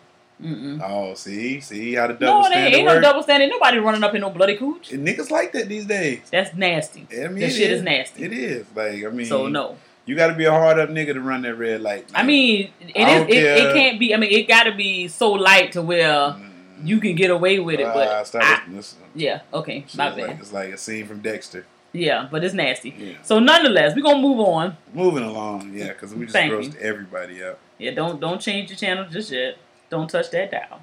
Mm-mm. 0.44 0.82
Oh, 0.84 1.14
see, 1.16 1.62
see 1.62 1.94
how 1.94 2.08
the 2.08 2.14
double 2.14 2.42
No, 2.42 2.50
they 2.50 2.56
standard 2.56 2.78
ain't 2.78 2.86
no 2.88 3.00
double 3.02 3.24
standard. 3.24 3.50
Nobody 3.50 3.78
running 3.78 4.04
up 4.04 4.14
in 4.14 4.20
no 4.22 4.30
bloody 4.30 4.58
cooch. 4.58 4.92
And 4.92 5.08
niggas 5.08 5.32
like 5.32 5.54
that 5.54 5.70
these 5.70 5.86
days. 5.86 6.20
That's 6.30 6.54
nasty. 6.54 7.08
I 7.10 7.30
mean, 7.30 7.40
That 7.40 7.54
shit 7.54 7.72
is 7.72 7.82
nasty. 7.82 8.24
It 8.26 8.34
is 8.34 8.66
like 8.76 9.04
I 9.06 9.10
mean, 9.10 9.26
So 9.28 9.48
no. 9.48 9.78
you 10.06 10.14
got 10.16 10.28
to 10.28 10.34
be 10.36 10.44
a 10.44 10.52
hard 10.52 10.78
up 10.78 10.90
nigga 10.90 11.14
to 11.14 11.22
run 11.22 11.44
that 11.44 11.56
red 11.56 11.82
light. 11.82 12.10
I 12.14 12.24
mean, 12.24 12.70
it 12.82 13.02
I 13.08 13.20
is. 13.22 13.28
It, 13.30 13.32
it 13.46 13.74
can't 13.74 13.98
be. 13.98 14.14
I 14.14 14.18
mean, 14.18 14.30
it 14.32 14.46
got 14.50 14.64
to 14.64 14.74
be 14.76 15.08
so 15.08 15.32
light 15.32 15.72
to 15.72 15.82
where 15.82 16.04
Mm. 16.36 16.52
You 16.84 17.00
can 17.00 17.16
get 17.16 17.32
away 17.32 17.60
with 17.60 17.80
it. 17.80 17.86
Ah, 17.86 17.94
But 17.94 18.28
stop 18.28 18.44
I- 18.44 18.52
listening 18.72 18.72
to 18.72 18.76
this. 18.78 18.96
yeah, 19.16 19.42
okay, 19.54 19.86
my 19.96 20.10
is 20.12 20.18
like, 20.18 20.28
bad. 20.28 20.40
it's 20.40 20.54
like 20.54 20.70
a 20.74 20.78
scene 20.78 21.08
from 21.08 21.22
Dexter. 21.22 21.66
Yeah, 21.94 22.28
but 22.30 22.44
it's 22.44 22.54
nasty. 22.54 22.94
Yeah. 22.98 23.14
So 23.24 23.40
nonetheless, 23.40 23.96
we're 23.96 24.02
gonna 24.04 24.22
move 24.22 24.40
on. 24.40 24.76
Moving 24.94 25.24
along, 25.24 25.72
yeah, 25.74 25.90
because 25.90 26.14
we 26.14 26.26
just 26.26 26.34
Thank 26.34 26.52
grossed 26.52 26.76
everybody 26.78 27.42
up. 27.44 27.58
Yeah, 27.78 27.92
don't 27.92 28.20
don't 28.20 28.42
change 28.42 28.70
your 28.70 28.78
channel 28.78 29.06
just 29.10 29.32
yet. 29.32 29.58
Don't 29.90 30.10
touch 30.10 30.30
that 30.32 30.52
dial. 30.52 30.82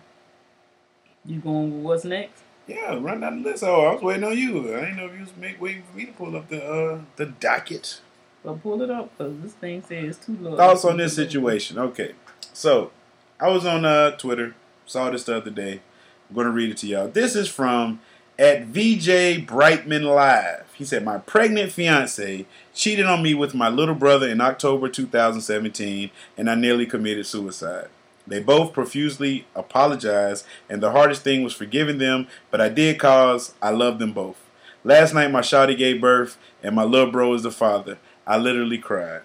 You 1.24 1.38
going? 1.40 1.83
What's 1.83 2.05
next? 2.05 2.42
Yeah, 2.66 2.96
run 3.00 3.20
down 3.20 3.42
the 3.42 3.50
list. 3.50 3.62
Oh, 3.64 3.83
I 3.87 3.92
was 3.94 4.02
waiting 4.02 4.24
on 4.24 4.37
you. 4.38 4.74
I 4.74 4.81
didn't 4.81 4.96
know 4.96 5.07
if 5.07 5.14
you 5.14 5.20
was 5.20 5.37
make, 5.37 5.61
waiting 5.61 5.83
for 5.83 5.96
me 5.96 6.07
to 6.07 6.12
pull 6.12 6.37
up 6.37 6.48
the 6.48 6.64
uh, 6.64 7.00
the 7.16 7.26
docket. 7.26 8.00
Well, 8.42 8.59
pull 8.61 8.81
it 8.83 8.90
up 8.90 9.16
because 9.16 9.38
this 9.40 9.52
thing 9.52 9.83
says 9.83 10.16
too 10.18 10.37
low. 10.40 10.57
Thoughts 10.57 10.85
on 10.85 10.96
this 10.96 11.14
situation? 11.14 11.78
Okay, 11.78 12.12
so 12.52 12.90
I 13.38 13.48
was 13.48 13.66
on 13.66 13.85
uh, 13.85 14.12
Twitter, 14.12 14.55
saw 14.87 15.11
this 15.11 15.25
the 15.25 15.37
other 15.37 15.51
day. 15.51 15.81
I'm 16.29 16.35
going 16.35 16.47
to 16.47 16.53
read 16.53 16.71
it 16.71 16.79
to 16.79 16.87
y'all. 16.87 17.09
This 17.09 17.37
is 17.37 17.49
from 17.49 18.01
at 18.38 18.64
VJ 18.64 19.47
Brightman 19.47 20.05
Live. 20.05 20.64
He 20.75 20.85
said, 20.85 21.05
"My 21.05 21.18
pregnant 21.18 21.73
fiance 21.73 22.47
cheated 22.75 23.07
on 23.07 23.23
me 23.23 23.35
with 23.35 23.55
my 23.55 23.68
little 23.68 23.95
brother 23.95 24.29
in 24.29 24.40
October 24.40 24.88
2017, 24.88 26.11
and 26.37 26.51
I 26.51 26.55
nearly 26.55 26.87
committed 26.87 27.27
suicide." 27.27 27.88
They 28.27 28.40
both 28.40 28.73
profusely 28.73 29.47
apologized, 29.55 30.47
and 30.68 30.83
the 30.83 30.92
hardest 30.92 31.23
thing 31.23 31.42
was 31.42 31.55
forgiving 31.55 31.99
them, 31.99 32.29
but 32.51 32.61
I 32.61 32.68
did 32.68 32.99
cause 32.99 33.55
I 33.61 33.71
love 33.71 33.99
them 33.99 34.12
both. 34.12 34.37
Last 34.85 35.12
night, 35.12 35.31
my 35.31 35.40
shawty 35.40 35.77
gave 35.77 36.01
birth, 36.01 36.38
and 36.62 36.75
my 36.75 36.85
little 36.85 37.11
bro 37.11 37.35
is 37.35 37.42
the 37.42 37.51
father. 37.51 37.99
I 38.27 38.37
literally 38.38 38.79
cried. 38.79 39.23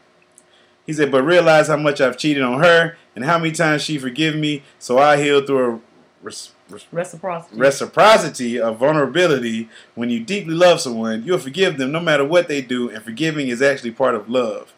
He 0.86 0.93
said, 0.93 1.12
but 1.12 1.24
realize 1.24 1.67
how 1.67 1.78
much 1.78 2.00
I've 2.00 2.17
cheated 2.17 2.43
on 2.43 2.62
her 2.62 2.98
and 3.17 3.25
how 3.25 3.39
many 3.39 3.51
times 3.51 3.82
she 3.82 3.97
forgiven 3.97 4.39
me, 4.39 4.62
so 4.77 4.99
I 4.99 5.17
healed 5.19 5.47
through 5.47 5.73
a 5.73 5.80
res- 6.21 6.51
Reciprocity. 6.91 7.58
reciprocity 7.58 8.60
of 8.62 8.77
vulnerability. 8.77 9.69
When 9.95 10.12
you 10.12 10.19
deeply 10.19 10.53
love 10.53 10.80
someone, 10.82 11.23
you'll 11.23 11.39
forgive 11.39 11.80
them 11.80 11.91
no 11.91 11.99
matter 11.99 12.23
what 12.23 12.47
they 12.47 12.62
do, 12.62 12.91
and 12.91 13.03
forgiving 13.03 13.47
is 13.47 13.60
actually 13.60 13.89
part 13.89 14.13
of 14.13 14.30
love. 14.30 14.71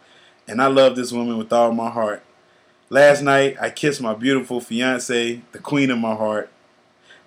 And 0.47 0.61
I 0.61 0.67
love 0.67 0.95
this 0.95 1.11
woman 1.11 1.37
with 1.37 1.51
all 1.51 1.73
my 1.73 1.89
heart. 1.89 2.23
Last 2.89 3.21
night, 3.23 3.57
I 3.59 3.71
kissed 3.71 4.01
my 4.01 4.13
beautiful 4.13 4.61
fiance, 4.61 5.41
the 5.51 5.59
queen 5.59 5.91
of 5.91 5.99
my 5.99 6.15
heart, 6.15 6.49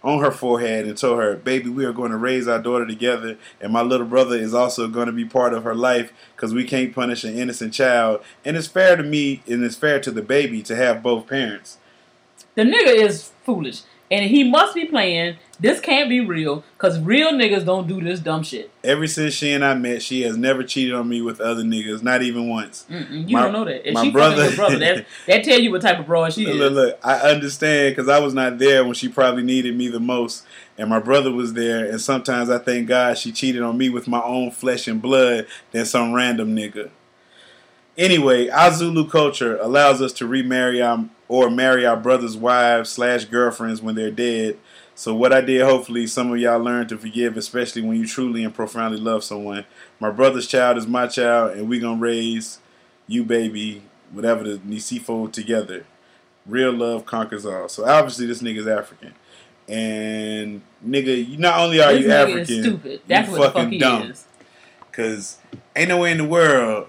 on 0.05 0.21
her 0.21 0.31
forehead 0.31 0.87
and 0.87 0.97
told 0.97 1.19
her, 1.19 1.37
Baby, 1.37 1.71
we 1.71 1.85
are 1.85 1.93
going 1.93 2.11
to 2.11 2.17
raise 2.17 2.49
our 2.49 2.59
daughter 2.61 2.87
together, 2.87 3.37
and 3.61 3.73
my 3.73 3.83
little 3.83 4.07
brother 4.07 4.37
is 4.37 4.55
also 4.55 4.88
going 4.88 5.07
to 5.07 5.12
be 5.12 5.25
part 5.25 5.55
of 5.55 5.65
her 5.65 5.75
life 5.75 6.12
because 6.35 6.53
we 6.53 6.65
can't 6.65 6.95
punish 6.95 7.25
an 7.25 7.37
innocent 7.37 7.73
child. 7.73 8.23
And 8.45 8.57
it's 8.57 8.67
fair 8.67 8.97
to 8.97 9.03
me 9.03 9.43
and 9.47 9.65
it's 9.65 9.77
fair 9.77 10.01
to 10.01 10.11
the 10.11 10.23
baby 10.23 10.62
to 10.62 10.77
have 10.77 11.03
both 11.03 11.27
parents. 11.27 11.79
the 12.55 12.62
nigga 12.62 12.95
is 12.95 13.31
foolish, 13.45 13.83
and 14.12 14.25
he 14.31 14.44
must 14.44 14.75
be 14.77 14.85
playing. 14.85 15.37
This 15.59 15.81
can't 15.81 16.09
be 16.09 16.18
real 16.20 16.64
because 16.77 16.98
real 16.98 17.33
niggas 17.33 17.64
don't 17.64 17.87
do 17.87 18.01
this 18.03 18.18
dumb 18.20 18.42
shit. 18.42 18.70
Ever 18.83 19.07
since 19.07 19.33
she 19.33 19.53
and 19.53 19.64
I 19.64 19.75
met, 19.75 20.03
she 20.03 20.22
has 20.22 20.37
never 20.37 20.62
cheated 20.64 20.92
on 20.92 21.09
me 21.09 21.22
with 21.22 21.40
other 21.40 21.62
niggas, 21.62 22.03
not 22.03 22.20
even 22.22 22.48
once. 22.48 22.85
Mm-mm, 22.90 23.29
you 23.29 23.37
My- 23.37 23.42
don't 23.44 23.53
know 23.53 23.64
that. 23.64 23.88
If 23.88 23.94
my 23.94 24.03
she 24.03 24.11
brother- 24.11 24.55
brother, 24.57 24.79
that 24.79 25.07
that 25.29 25.44
tell 25.44 25.59
you 25.61 25.70
what 25.70 25.83
type 25.83 25.98
of 26.01 26.07
broad 26.07 26.33
she 26.33 26.44
Look, 26.46 26.55
is. 26.55 26.61
look, 26.61 26.72
look, 26.72 26.98
I 27.05 27.31
understand 27.31 27.94
because 27.96 28.09
I 28.09 28.18
was 28.18 28.35
not 28.35 28.59
there 28.59 28.85
when 28.85 28.94
she 28.94 29.09
probably 29.09 29.44
needed 29.44 29.77
me 29.77 29.87
the 29.88 30.01
most, 30.01 30.44
and 30.77 30.90
my 30.90 30.98
brother 30.98 31.31
was 31.33 31.55
there. 31.55 31.88
And 31.88 32.01
sometimes 32.01 32.51
I 32.51 32.59
thank 32.59 32.88
God 32.88 33.16
she 33.18 33.31
cheated 33.33 33.62
on 33.62 33.79
me 33.79 33.88
with 33.88 34.09
my 34.09 34.20
own 34.22 34.51
flesh 34.51 34.88
and 34.88 35.01
blood 35.01 35.46
than 35.70 35.87
some 35.87 36.12
random 36.12 36.55
nigga. 36.57 36.90
Anyway, 37.96 38.48
our 38.48 38.72
Zulu 38.72 39.07
culture 39.09 39.59
allows 39.59 40.01
us 40.01 40.12
to 40.14 40.27
remarry 40.27 40.81
our 40.83 41.05
or 41.33 41.49
marry 41.49 41.87
our 41.87 41.97
brothers' 41.97 42.37
wives 42.37 42.90
slash 42.90 43.25
girlfriends 43.25 43.81
when 43.81 43.95
they're 43.95 44.11
dead. 44.11 44.59
So 44.95 45.14
what 45.14 45.33
I 45.33 45.40
did, 45.40 45.62
hopefully, 45.62 46.07
some 46.07 46.31
of 46.31 46.38
y'all 46.38 46.61
learned 46.61 46.90
to 46.90 46.99
forgive, 46.99 47.38
especially 47.38 47.81
when 47.81 47.97
you 47.97 48.07
truly 48.07 48.45
and 48.45 48.55
profoundly 48.55 49.01
love 49.01 49.25
someone. 49.25 49.64
My 49.99 50.11
brother's 50.11 50.47
child 50.47 50.77
is 50.77 50.87
my 50.87 51.07
child, 51.07 51.57
and 51.57 51.71
we 51.71 51.81
gonna 51.81 51.99
raise 51.99 52.59
you, 53.07 53.25
baby, 53.25 53.81
whatever 54.11 54.45
the 54.45 54.59
Nisifo 54.59 55.33
together. 55.33 55.87
Real 56.45 56.71
love 56.71 57.07
conquers 57.07 57.47
all. 57.47 57.71
So 57.71 57.87
obviously, 57.87 58.27
this 58.27 58.42
nigga's 58.42 58.66
African, 58.66 59.14
and 59.66 60.61
nigga, 60.87 61.27
you 61.27 61.38
not 61.38 61.61
only 61.61 61.81
are 61.81 61.95
this 61.95 62.05
you 62.05 62.12
African, 62.12 62.62
stupid. 62.62 63.01
That's 63.09 63.31
you 63.31 63.38
what 63.38 63.38
the 63.38 63.45
fuck 63.45 63.55
fucking 63.55 63.73
he 63.73 63.79
dumb. 63.79 64.11
is. 64.11 64.27
Cause 64.92 65.38
ain't 65.75 65.88
no 65.88 65.97
way 65.97 66.11
in 66.11 66.18
the 66.18 66.25
world 66.25 66.88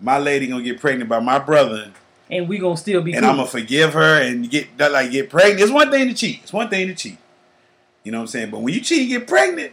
my 0.00 0.18
lady 0.18 0.46
gonna 0.46 0.62
get 0.62 0.80
pregnant 0.80 1.08
by 1.08 1.20
my 1.20 1.38
brother, 1.38 1.92
And 2.30 2.48
we 2.48 2.58
gonna 2.58 2.76
still 2.76 3.00
be 3.00 3.12
and 3.12 3.22
cool. 3.22 3.30
I'm 3.30 3.36
gonna 3.36 3.48
forgive 3.48 3.94
her 3.94 4.22
and 4.22 4.48
get 4.50 4.76
that 4.78 4.92
like 4.92 5.10
get 5.10 5.30
pregnant. 5.30 5.60
It's 5.60 5.72
one 5.72 5.90
thing 5.90 6.08
to 6.08 6.14
cheat. 6.14 6.40
It's 6.42 6.52
one 6.52 6.68
thing 6.68 6.88
to 6.88 6.94
cheat. 6.94 7.18
You 8.04 8.12
know 8.12 8.18
what 8.18 8.22
I'm 8.22 8.28
saying? 8.28 8.50
But 8.50 8.60
when 8.60 8.74
you 8.74 8.80
cheat 8.80 9.00
and 9.00 9.08
get 9.08 9.26
pregnant, 9.26 9.72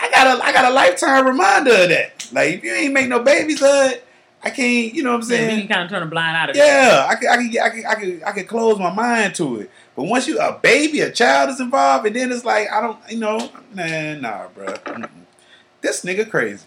I 0.00 0.10
got 0.10 0.38
a 0.38 0.44
I 0.44 0.52
got 0.52 0.70
a 0.70 0.74
lifetime 0.74 1.26
reminder 1.26 1.72
of 1.72 1.88
that. 1.90 2.28
Like 2.32 2.54
if 2.54 2.64
you 2.64 2.72
ain't 2.72 2.94
make 2.94 3.08
no 3.08 3.20
babies, 3.20 3.60
hood, 3.60 4.02
I 4.42 4.50
can't. 4.50 4.94
You 4.94 5.02
know 5.02 5.10
what 5.10 5.16
I'm 5.16 5.22
saying? 5.22 5.60
can 5.60 5.68
kind 5.68 5.84
of 5.84 5.90
turn 5.90 6.02
a 6.02 6.06
blind 6.06 6.36
eye 6.36 6.52
to. 6.52 6.58
Yeah, 6.58 7.06
I 7.08 7.14
can, 7.14 7.28
I 7.28 7.36
can, 7.36 7.62
I 7.62 7.68
can, 7.68 7.86
I 7.86 7.94
can, 7.94 8.24
I 8.24 8.32
can 8.32 8.46
close 8.46 8.78
my 8.78 8.92
mind 8.92 9.34
to 9.36 9.60
it. 9.60 9.70
But 9.96 10.04
once 10.04 10.26
you 10.26 10.38
a 10.38 10.58
baby, 10.58 11.00
a 11.00 11.10
child 11.10 11.50
is 11.50 11.60
involved, 11.60 12.06
and 12.06 12.16
then 12.16 12.32
it's 12.32 12.44
like 12.44 12.70
I 12.70 12.80
don't, 12.80 12.98
you 13.08 13.18
know, 13.18 13.50
nah, 13.72 14.14
nah, 14.14 14.48
bro. 14.48 14.66
Mm-mm. 14.66 15.08
This 15.80 16.04
nigga 16.04 16.28
crazy. 16.28 16.66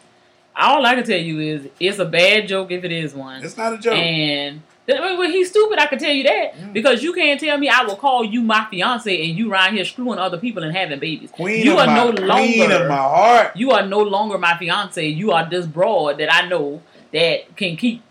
All 0.55 0.85
I 0.85 0.95
can 0.95 1.03
tell 1.03 1.19
you 1.19 1.39
is 1.39 1.69
it's 1.79 1.99
a 1.99 2.05
bad 2.05 2.47
joke 2.47 2.71
if 2.71 2.83
it 2.83 2.91
is 2.91 3.13
one. 3.13 3.43
It's 3.43 3.57
not 3.57 3.73
a 3.73 3.77
joke. 3.77 3.93
And 3.93 4.61
when 4.87 5.31
he's 5.31 5.49
stupid, 5.49 5.79
I 5.79 5.85
can 5.87 5.99
tell 5.99 6.11
you 6.13 6.23
that 6.23 6.53
Mm. 6.55 6.73
because 6.73 7.03
you 7.03 7.13
can't 7.13 7.39
tell 7.39 7.57
me 7.57 7.67
I 7.69 7.83
will 7.83 7.95
call 7.97 8.23
you 8.23 8.41
my 8.41 8.65
fiance 8.71 9.13
and 9.29 9.37
you 9.37 9.51
around 9.51 9.75
here 9.75 9.83
screwing 9.85 10.17
other 10.19 10.37
people 10.37 10.63
and 10.63 10.75
having 10.75 10.99
babies. 10.99 11.29
Queen 11.31 11.65
you 11.65 11.73
of 11.73 11.79
are 11.79 11.87
my, 11.87 11.95
no 11.95 12.11
queen 12.13 12.27
longer 12.27 12.75
of 12.83 12.87
my 12.87 12.95
heart. 12.95 13.55
you 13.57 13.71
are 13.71 13.85
no 13.85 13.99
longer 13.99 14.37
my 14.37 14.57
fiance. 14.57 15.05
You 15.05 15.31
are 15.33 15.47
this 15.49 15.65
broad 15.65 16.17
that 16.19 16.33
I 16.33 16.47
know 16.47 16.81
that 17.11 17.55
can 17.57 17.75
keep 17.75 18.01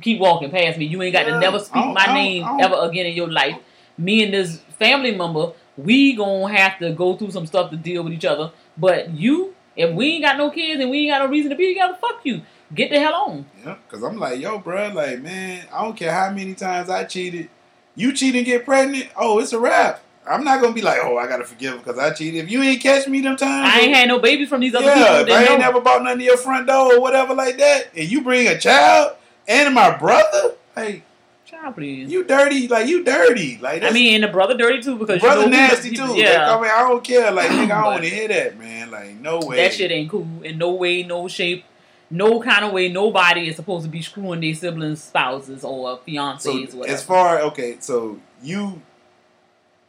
keep 0.00 0.18
walking 0.18 0.50
past 0.50 0.78
me. 0.78 0.86
You 0.86 1.00
ain't 1.02 1.12
got 1.12 1.26
Yeah, 1.26 1.34
to 1.34 1.40
never 1.40 1.58
speak 1.60 1.84
my 1.86 2.06
name 2.12 2.44
ever 2.60 2.76
again 2.80 3.06
in 3.06 3.14
your 3.14 3.30
life. 3.30 3.56
Me 3.98 4.24
and 4.24 4.32
this 4.34 4.58
family 4.78 5.14
member, 5.14 5.52
we 5.76 6.16
gonna 6.16 6.52
have 6.56 6.78
to 6.80 6.92
go 6.92 7.14
through 7.16 7.30
some 7.30 7.46
stuff 7.46 7.70
to 7.70 7.76
deal 7.76 8.02
with 8.02 8.12
each 8.14 8.24
other. 8.24 8.50
But 8.76 9.10
you, 9.10 9.54
if 9.76 9.94
we 9.94 10.14
ain't 10.14 10.24
got 10.24 10.38
no 10.38 10.50
kids 10.50 10.80
and 10.80 10.90
we 10.90 11.00
ain't 11.02 11.12
got 11.12 11.24
no 11.24 11.30
reason 11.30 11.50
to 11.50 11.56
be 11.56 11.68
together, 11.68 11.96
fuck 12.00 12.20
you. 12.24 12.40
Get 12.74 12.90
the 12.90 12.98
hell 12.98 13.14
on. 13.14 13.46
Yeah, 13.64 13.76
cause 13.88 14.02
I'm 14.02 14.18
like, 14.18 14.40
yo, 14.40 14.58
bro, 14.58 14.88
like, 14.88 15.20
man, 15.20 15.64
I 15.72 15.82
don't 15.84 15.96
care 15.96 16.12
how 16.12 16.30
many 16.30 16.54
times 16.54 16.88
I 16.88 17.04
cheated. 17.04 17.48
You 17.94 18.12
cheat 18.12 18.34
and 18.34 18.46
get 18.46 18.64
pregnant, 18.64 19.08
oh, 19.16 19.38
it's 19.40 19.52
a 19.52 19.58
wrap. 19.58 20.02
I'm 20.28 20.44
not 20.44 20.60
gonna 20.62 20.72
be 20.72 20.82
like, 20.82 21.00
oh, 21.02 21.18
I 21.18 21.26
gotta 21.26 21.44
forgive 21.44 21.72
him 21.74 21.78
because 21.80 21.98
I 21.98 22.12
cheated. 22.12 22.44
If 22.44 22.50
you 22.50 22.62
ain't 22.62 22.80
catch 22.80 23.08
me 23.08 23.20
them 23.20 23.36
times, 23.36 23.70
I 23.74 23.80
ain't 23.80 23.94
had 23.94 24.08
no 24.08 24.20
babies 24.20 24.48
from 24.48 24.60
these 24.60 24.74
other 24.74 24.86
yeah, 24.86 24.94
people. 25.18 25.32
if 25.32 25.38
I 25.38 25.40
ain't 25.42 25.50
know. 25.50 25.56
never 25.66 25.80
bought 25.80 26.02
nothing 26.02 26.20
to 26.20 26.24
your 26.24 26.36
front 26.36 26.68
door 26.68 26.94
or 26.94 27.00
whatever 27.00 27.34
like 27.34 27.58
that, 27.58 27.88
and 27.96 28.08
you 28.10 28.22
bring 28.22 28.46
a 28.46 28.58
child 28.58 29.16
and 29.48 29.74
my 29.74 29.96
brother, 29.98 30.54
hey, 30.76 31.02
Child, 31.44 31.74
please. 31.74 32.10
you 32.10 32.24
dirty, 32.24 32.68
like 32.68 32.86
you 32.86 33.04
dirty, 33.04 33.58
like 33.60 33.82
I 33.82 33.90
mean, 33.90 34.14
and 34.14 34.24
the 34.24 34.28
brother 34.28 34.56
dirty 34.56 34.80
too 34.80 34.96
because 34.96 35.20
brother 35.20 35.42
you 35.42 35.50
know 35.50 35.56
nasty 35.56 35.90
too. 35.90 35.96
people- 35.96 36.08
Like, 36.14 36.18
Yeah, 36.24 36.56
I 36.56 36.60
mean, 36.60 36.70
I 36.72 36.78
don't 36.88 37.04
care, 37.04 37.30
like, 37.32 37.50
nigga, 37.50 37.64
I 37.64 37.66
don't 37.66 37.84
want 37.84 38.02
to 38.04 38.08
hear 38.08 38.28
that, 38.28 38.58
man. 38.58 38.90
Like, 38.92 39.16
no 39.20 39.40
way. 39.40 39.56
that 39.56 39.74
shit 39.74 39.90
ain't 39.90 40.08
cool 40.10 40.26
in 40.44 40.56
no 40.56 40.70
way, 40.72 41.02
no 41.02 41.26
shape, 41.28 41.64
no 42.12 42.40
kind 42.40 42.64
of 42.64 42.72
way. 42.72 42.88
Nobody 42.88 43.48
is 43.48 43.56
supposed 43.56 43.84
to 43.84 43.90
be 43.90 44.02
screwing 44.02 44.40
their 44.40 44.54
siblings, 44.54 45.02
spouses, 45.02 45.64
or 45.64 45.98
fiancés. 46.06 46.70
So 46.70 46.78
whatever. 46.78 46.94
as 46.94 47.02
far 47.02 47.40
okay, 47.40 47.76
so 47.80 48.18
you 48.42 48.80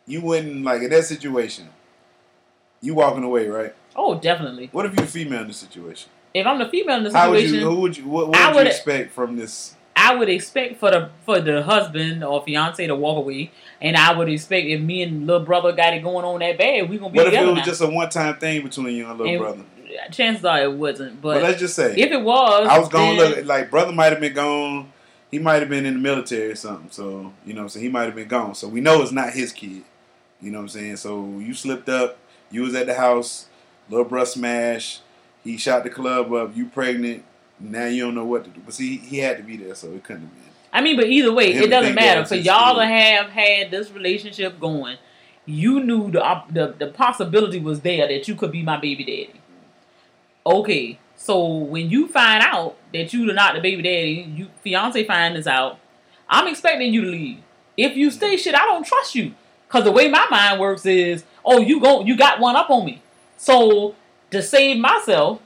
you 0.07 0.21
wouldn't 0.21 0.63
like 0.63 0.81
in 0.81 0.89
that 0.89 1.03
situation, 1.05 1.69
you 2.81 2.95
walking 2.95 3.23
away, 3.23 3.47
right? 3.47 3.73
oh, 3.95 4.15
definitely. 4.19 4.69
What 4.71 4.85
if 4.87 4.95
you're 4.97 5.05
female 5.05 5.41
in 5.41 5.47
this 5.47 5.57
situation? 5.57 6.09
If 6.33 6.47
I'm 6.47 6.57
the 6.57 6.67
female 6.67 6.97
in 6.97 7.03
the 7.03 7.11
situation, 7.11 7.29
How 7.29 7.31
would 7.31 7.43
you? 7.43 7.69
Who 7.69 7.75
would 7.81 7.97
you? 7.97 8.07
What, 8.07 8.27
what 8.29 8.37
I 8.37 8.47
would, 8.47 8.55
would- 8.55 8.63
you 8.65 8.71
expect 8.71 9.11
from 9.11 9.35
this? 9.35 9.75
I 9.95 10.15
would 10.15 10.27
expect 10.27 10.79
for 10.79 10.89
the 10.89 11.11
for 11.23 11.39
the 11.39 11.61
husband 11.61 12.23
or 12.23 12.43
fiance 12.43 12.85
to 12.87 12.95
walk 12.95 13.17
away, 13.17 13.51
and 13.79 13.95
I 13.95 14.11
would 14.17 14.27
expect 14.27 14.65
if 14.65 14.81
me 14.81 15.03
and 15.03 15.27
little 15.27 15.45
brother 15.45 15.71
got 15.71 15.93
it 15.93 16.01
going 16.01 16.25
on 16.25 16.39
that 16.39 16.57
bad, 16.57 16.89
we 16.89 16.97
gonna 16.97 17.11
be 17.11 17.19
What 17.19 17.27
if 17.27 17.33
it 17.35 17.45
was 17.45 17.55
now. 17.57 17.63
just 17.63 17.81
a 17.81 17.87
one 17.87 18.09
time 18.09 18.35
thing 18.37 18.63
between 18.63 18.95
you 18.95 19.07
and 19.07 19.17
little 19.19 19.31
And 19.31 19.39
brother? 19.39 19.63
Chances 20.11 20.45
are 20.45 20.63
it 20.63 20.73
wasn't, 20.73 21.21
But, 21.21 21.35
but 21.35 21.43
let's 21.43 21.59
just 21.59 21.75
say 21.75 21.95
if 21.95 22.11
it 22.11 22.21
was, 22.21 22.67
I 22.67 22.79
was 22.79 22.89
gonna 22.89 23.19
then- 23.19 23.31
look 23.35 23.45
like 23.45 23.69
brother 23.71 23.91
might 23.91 24.11
have 24.11 24.19
been 24.19 24.33
gone. 24.33 24.91
He 25.31 25.39
might 25.39 25.61
have 25.61 25.69
been 25.69 25.85
in 25.85 25.95
the 25.95 25.99
military 25.99 26.51
or 26.51 26.55
something. 26.55 26.91
So 26.91 27.33
you 27.45 27.53
know, 27.53 27.67
so 27.67 27.79
he 27.79 27.89
might 27.89 28.03
have 28.03 28.15
been 28.15 28.27
gone. 28.27 28.53
So 28.55 28.67
we 28.67 28.81
know 28.81 29.01
it's 29.01 29.11
not 29.11 29.33
his 29.33 29.51
kid. 29.51 29.83
You 30.41 30.51
know 30.51 30.59
what 30.59 30.63
I'm 30.63 30.69
saying? 30.69 30.97
So 30.97 31.39
you 31.39 31.53
slipped 31.53 31.89
up. 31.89 32.17
You 32.51 32.61
was 32.61 32.75
at 32.75 32.85
the 32.85 32.93
house. 32.93 33.47
Little 33.89 34.05
bruh 34.05 34.27
smash. 34.27 34.99
He 35.43 35.57
shot 35.57 35.83
the 35.83 35.89
club 35.89 36.31
up. 36.33 36.55
You 36.55 36.67
pregnant. 36.67 37.23
Now 37.59 37.85
you 37.85 38.03
don't 38.03 38.15
know 38.15 38.25
what 38.25 38.43
to 38.43 38.49
do. 38.49 38.61
But 38.63 38.73
see, 38.73 38.97
he 38.97 39.19
had 39.19 39.37
to 39.37 39.43
be 39.43 39.57
there, 39.57 39.73
so 39.75 39.87
it 39.91 40.03
couldn't 40.03 40.23
have 40.23 40.31
been. 40.33 40.43
I 40.71 40.81
mean, 40.81 40.95
but 40.95 41.05
either 41.05 41.31
way, 41.31 41.53
it 41.53 41.69
doesn't 41.69 41.95
matter. 41.95 42.25
For 42.25 42.35
y'all 42.35 42.75
to 42.75 42.85
have 42.85 43.27
had 43.29 43.71
this 43.71 43.91
relationship 43.91 44.59
going, 44.59 44.97
you 45.45 45.83
knew 45.83 46.09
the, 46.11 46.43
the 46.51 46.75
the 46.77 46.87
possibility 46.87 47.59
was 47.59 47.81
there 47.81 48.07
that 48.07 48.27
you 48.27 48.35
could 48.35 48.51
be 48.51 48.63
my 48.63 48.77
baby 48.77 49.03
daddy. 49.03 49.39
Okay, 50.45 50.99
so 51.15 51.47
when 51.47 51.89
you 51.89 52.07
find 52.07 52.43
out 52.43 52.75
that 52.91 53.13
you're 53.13 53.33
not 53.33 53.55
the 53.55 53.61
baby 53.61 53.81
daddy, 53.81 54.29
you 54.35 54.47
fiance 54.61 55.03
find 55.05 55.35
this 55.35 55.47
out, 55.47 55.79
I'm 56.27 56.47
expecting 56.47 56.93
you 56.93 57.01
to 57.05 57.11
leave. 57.11 57.39
If 57.77 57.95
you 57.95 58.11
stay, 58.11 58.35
shit, 58.35 58.55
I 58.55 58.65
don't 58.65 58.85
trust 58.85 59.15
you. 59.15 59.33
Cause 59.69 59.85
the 59.85 59.91
way 59.91 60.07
my 60.07 60.27
mind 60.29 60.59
works 60.59 60.85
is, 60.85 61.23
oh, 61.43 61.59
you 61.59 61.79
go, 61.79 62.03
you 62.03 62.17
got 62.17 62.39
one 62.39 62.55
up 62.55 62.69
on 62.69 62.85
me. 62.85 63.01
So 63.37 63.95
to 64.31 64.41
save 64.41 64.77
myself, 64.77 65.39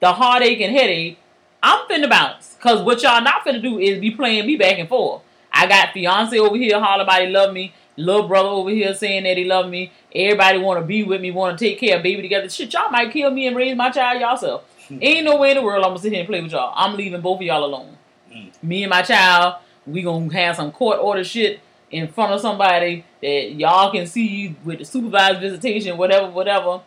the 0.00 0.12
heartache 0.12 0.60
and 0.60 0.76
headache, 0.76 1.18
I'm 1.62 1.88
finna 1.88 2.08
bounce. 2.08 2.56
Cause 2.60 2.82
what 2.82 3.02
y'all 3.02 3.22
not 3.22 3.44
finna 3.44 3.62
do 3.62 3.78
is 3.78 3.98
be 3.98 4.10
playing 4.10 4.46
me 4.46 4.56
back 4.56 4.78
and 4.78 4.88
forth. 4.88 5.22
I 5.50 5.66
got 5.66 5.92
fiance 5.92 6.38
over 6.38 6.56
here 6.56 6.78
holler 6.78 7.02
about 7.02 7.22
he 7.22 7.28
love 7.28 7.52
me. 7.52 7.72
Little 7.98 8.28
brother 8.28 8.48
over 8.48 8.70
here 8.70 8.94
saying 8.94 9.24
that 9.24 9.36
he 9.36 9.44
love 9.44 9.68
me. 9.68 9.90
Everybody 10.14 10.58
want 10.58 10.78
to 10.78 10.86
be 10.86 11.02
with 11.02 11.20
me, 11.20 11.32
want 11.32 11.58
to 11.58 11.64
take 11.64 11.80
care 11.80 11.96
of 11.96 12.02
baby 12.04 12.22
together. 12.22 12.48
Shit, 12.48 12.72
y'all 12.72 12.90
might 12.90 13.12
kill 13.12 13.32
me 13.32 13.48
and 13.48 13.56
raise 13.56 13.76
my 13.76 13.90
child 13.90 14.20
yourself. 14.20 14.62
Hmm. 14.86 14.98
Ain't 15.02 15.24
no 15.24 15.36
way 15.36 15.50
in 15.50 15.56
the 15.56 15.62
world 15.64 15.84
I'm 15.84 15.90
gonna 15.90 15.98
sit 15.98 16.12
here 16.12 16.20
and 16.20 16.28
play 16.28 16.40
with 16.40 16.52
y'all. 16.52 16.72
I'm 16.76 16.96
leaving 16.96 17.20
both 17.20 17.40
of 17.40 17.42
y'all 17.42 17.64
alone. 17.64 17.98
Hmm. 18.32 18.50
Me 18.62 18.84
and 18.84 18.90
my 18.90 19.02
child, 19.02 19.56
we 19.84 20.02
gonna 20.02 20.32
have 20.32 20.54
some 20.54 20.70
court 20.70 21.00
order 21.00 21.24
shit 21.24 21.58
in 21.90 22.06
front 22.06 22.32
of 22.32 22.40
somebody 22.40 23.04
that 23.20 23.52
y'all 23.54 23.90
can 23.90 24.06
see 24.06 24.54
with 24.64 24.78
the 24.78 24.84
supervised 24.84 25.40
visitation, 25.40 25.96
whatever, 25.96 26.30
whatever. 26.30 26.82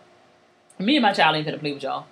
Me 0.79 0.95
and 0.95 1.03
my 1.03 1.11
child 1.11 1.35
ain't 1.35 1.45
gonna 1.45 1.57
play 1.57 1.73
with 1.73 1.83
y'all. 1.83 2.05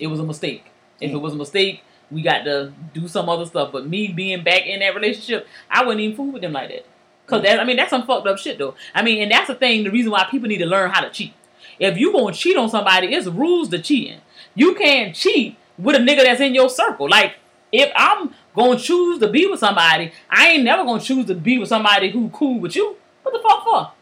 It 0.00 0.08
was 0.08 0.18
a 0.18 0.24
mistake. 0.24 0.64
If 1.00 1.10
hmm. 1.10 1.16
it 1.16 1.20
was 1.20 1.34
a 1.34 1.36
mistake, 1.36 1.84
we 2.10 2.22
got 2.22 2.42
to 2.42 2.72
do 2.92 3.06
some 3.06 3.28
other 3.28 3.46
stuff. 3.46 3.70
But 3.70 3.86
me 3.86 4.08
being 4.08 4.42
back 4.42 4.66
in 4.66 4.80
that 4.80 4.96
relationship, 4.96 5.46
I 5.70 5.84
wouldn't 5.84 6.00
even 6.00 6.16
fool 6.16 6.32
with 6.32 6.42
them 6.42 6.52
like 6.52 6.70
that. 6.70 6.86
Cause 7.32 7.42
that, 7.44 7.60
I 7.60 7.64
mean, 7.64 7.76
that's 7.76 7.88
some 7.88 8.04
fucked 8.04 8.26
up 8.26 8.36
shit 8.36 8.58
though. 8.58 8.74
I 8.94 9.02
mean, 9.02 9.22
and 9.22 9.30
that's 9.32 9.46
the 9.46 9.54
thing. 9.54 9.84
The 9.84 9.90
reason 9.90 10.12
why 10.12 10.26
people 10.30 10.50
need 10.50 10.58
to 10.58 10.66
learn 10.66 10.90
how 10.90 11.00
to 11.00 11.08
cheat. 11.08 11.32
If 11.78 11.96
you 11.96 12.12
gonna 12.12 12.34
cheat 12.34 12.58
on 12.58 12.68
somebody, 12.68 13.06
it's 13.14 13.26
rules 13.26 13.70
to 13.70 13.80
cheating. 13.80 14.20
You 14.54 14.74
can't 14.74 15.14
cheat 15.14 15.56
with 15.78 15.96
a 15.96 15.98
nigga 15.98 16.24
that's 16.24 16.42
in 16.42 16.54
your 16.54 16.68
circle. 16.68 17.08
Like, 17.08 17.36
if 17.72 17.90
I'm 17.96 18.34
gonna 18.54 18.78
choose 18.78 19.18
to 19.20 19.28
be 19.28 19.46
with 19.46 19.60
somebody, 19.60 20.12
I 20.28 20.50
ain't 20.50 20.64
never 20.64 20.84
gonna 20.84 21.00
choose 21.00 21.24
to 21.28 21.34
be 21.34 21.56
with 21.56 21.70
somebody 21.70 22.10
who 22.10 22.28
cool 22.28 22.60
with 22.60 22.76
you. 22.76 22.96
What 23.22 23.32
the 23.32 23.40
fuck 23.40 23.64
for? 23.64 23.92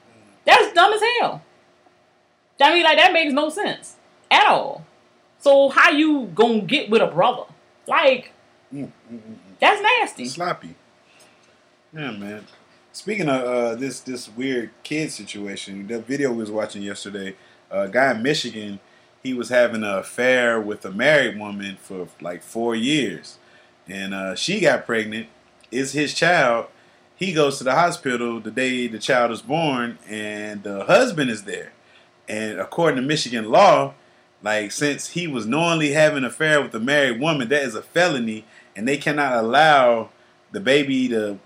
That's 0.44 0.72
dumb 0.72 0.92
as 0.92 1.00
hell. 1.20 1.42
I 2.60 2.74
mean, 2.74 2.82
like 2.82 2.98
that 2.98 3.12
makes 3.12 3.32
no 3.32 3.48
sense 3.48 3.94
at 4.28 4.48
all. 4.48 4.84
So 5.38 5.68
how 5.68 5.90
you 5.90 6.32
gonna 6.34 6.62
get 6.62 6.90
with 6.90 7.00
a 7.00 7.06
brother? 7.06 7.44
Like, 7.86 8.32
mm, 8.74 8.86
mm, 8.86 9.18
mm, 9.18 9.36
that's 9.60 9.80
nasty. 9.80 10.24
Sloppy. 10.24 10.74
Yeah, 11.92 12.10
man. 12.10 12.44
Speaking 12.92 13.28
of 13.28 13.44
uh, 13.44 13.74
this 13.76 14.00
this 14.00 14.28
weird 14.28 14.70
kid 14.82 15.12
situation, 15.12 15.86
the 15.86 16.00
video 16.00 16.32
we 16.32 16.38
was 16.38 16.50
watching 16.50 16.82
yesterday, 16.82 17.36
a 17.70 17.88
guy 17.88 18.10
in 18.10 18.22
Michigan, 18.22 18.80
he 19.22 19.32
was 19.32 19.48
having 19.48 19.84
an 19.84 19.94
affair 19.94 20.60
with 20.60 20.84
a 20.84 20.90
married 20.90 21.38
woman 21.38 21.76
for 21.80 22.08
like 22.20 22.42
four 22.42 22.74
years, 22.74 23.38
and 23.86 24.12
uh, 24.12 24.34
she 24.34 24.58
got 24.58 24.86
pregnant. 24.86 25.28
Is 25.70 25.92
his 25.92 26.14
child? 26.14 26.66
He 27.14 27.32
goes 27.32 27.58
to 27.58 27.64
the 27.64 27.74
hospital 27.74 28.40
the 28.40 28.50
day 28.50 28.88
the 28.88 28.98
child 28.98 29.30
is 29.30 29.42
born, 29.42 29.98
and 30.08 30.64
the 30.64 30.84
husband 30.84 31.30
is 31.30 31.44
there. 31.44 31.72
And 32.28 32.58
according 32.58 32.96
to 32.96 33.02
Michigan 33.02 33.50
law, 33.50 33.94
like 34.42 34.72
since 34.72 35.10
he 35.10 35.28
was 35.28 35.46
knowingly 35.46 35.92
having 35.92 36.18
an 36.18 36.24
affair 36.24 36.60
with 36.60 36.74
a 36.74 36.80
married 36.80 37.20
woman, 37.20 37.48
that 37.50 37.62
is 37.62 37.76
a 37.76 37.82
felony, 37.82 38.46
and 38.74 38.88
they 38.88 38.96
cannot 38.96 39.34
allow 39.34 40.10
the 40.50 40.60
baby 40.60 41.08
to, 41.08 41.38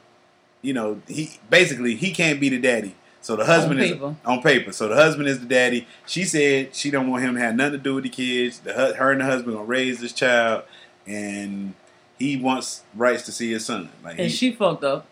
you 0.65 0.73
know, 0.73 1.01
he 1.07 1.39
basically 1.51 1.95
he 1.95 2.11
can't 2.13 2.41
be 2.41 2.49
the 2.49 2.59
daddy. 2.59 2.95
So 3.21 3.37
the 3.37 3.45
husband 3.45 3.81
is 3.81 3.93
paper. 3.93 4.17
on 4.25 4.43
paper. 4.43 4.73
So 4.73 4.89
the 4.89 4.97
husband 4.97 5.29
is 5.29 5.41
the 5.41 5.47
daddy. 5.47 5.87
She 6.07 6.25
said 6.25 6.75
she 6.75 6.91
don't 6.91 7.09
want 7.09 7.23
him 7.23 7.35
to 7.35 7.41
have 7.41 7.55
nothing 7.55 7.73
to 7.73 7.79
do 7.79 7.95
with 7.95 8.05
the 8.05 8.11
kids. 8.11 8.59
The 8.61 8.73
her 8.73 9.13
and 9.13 9.21
the 9.21 9.25
husband 9.25 9.55
gonna 9.55 9.67
raise 9.67 10.01
this 10.01 10.13
child, 10.13 10.65
and 11.07 11.75
he 12.19 12.37
wants 12.37 12.83
rights 12.95 13.23
to 13.25 13.33
see 13.33 13.53
his 13.53 13.65
son. 13.65 13.91
Like 14.03 14.19
And 14.19 14.29
he, 14.29 14.29
she 14.29 14.53
fucked 14.53 14.85
up. 14.85 15.07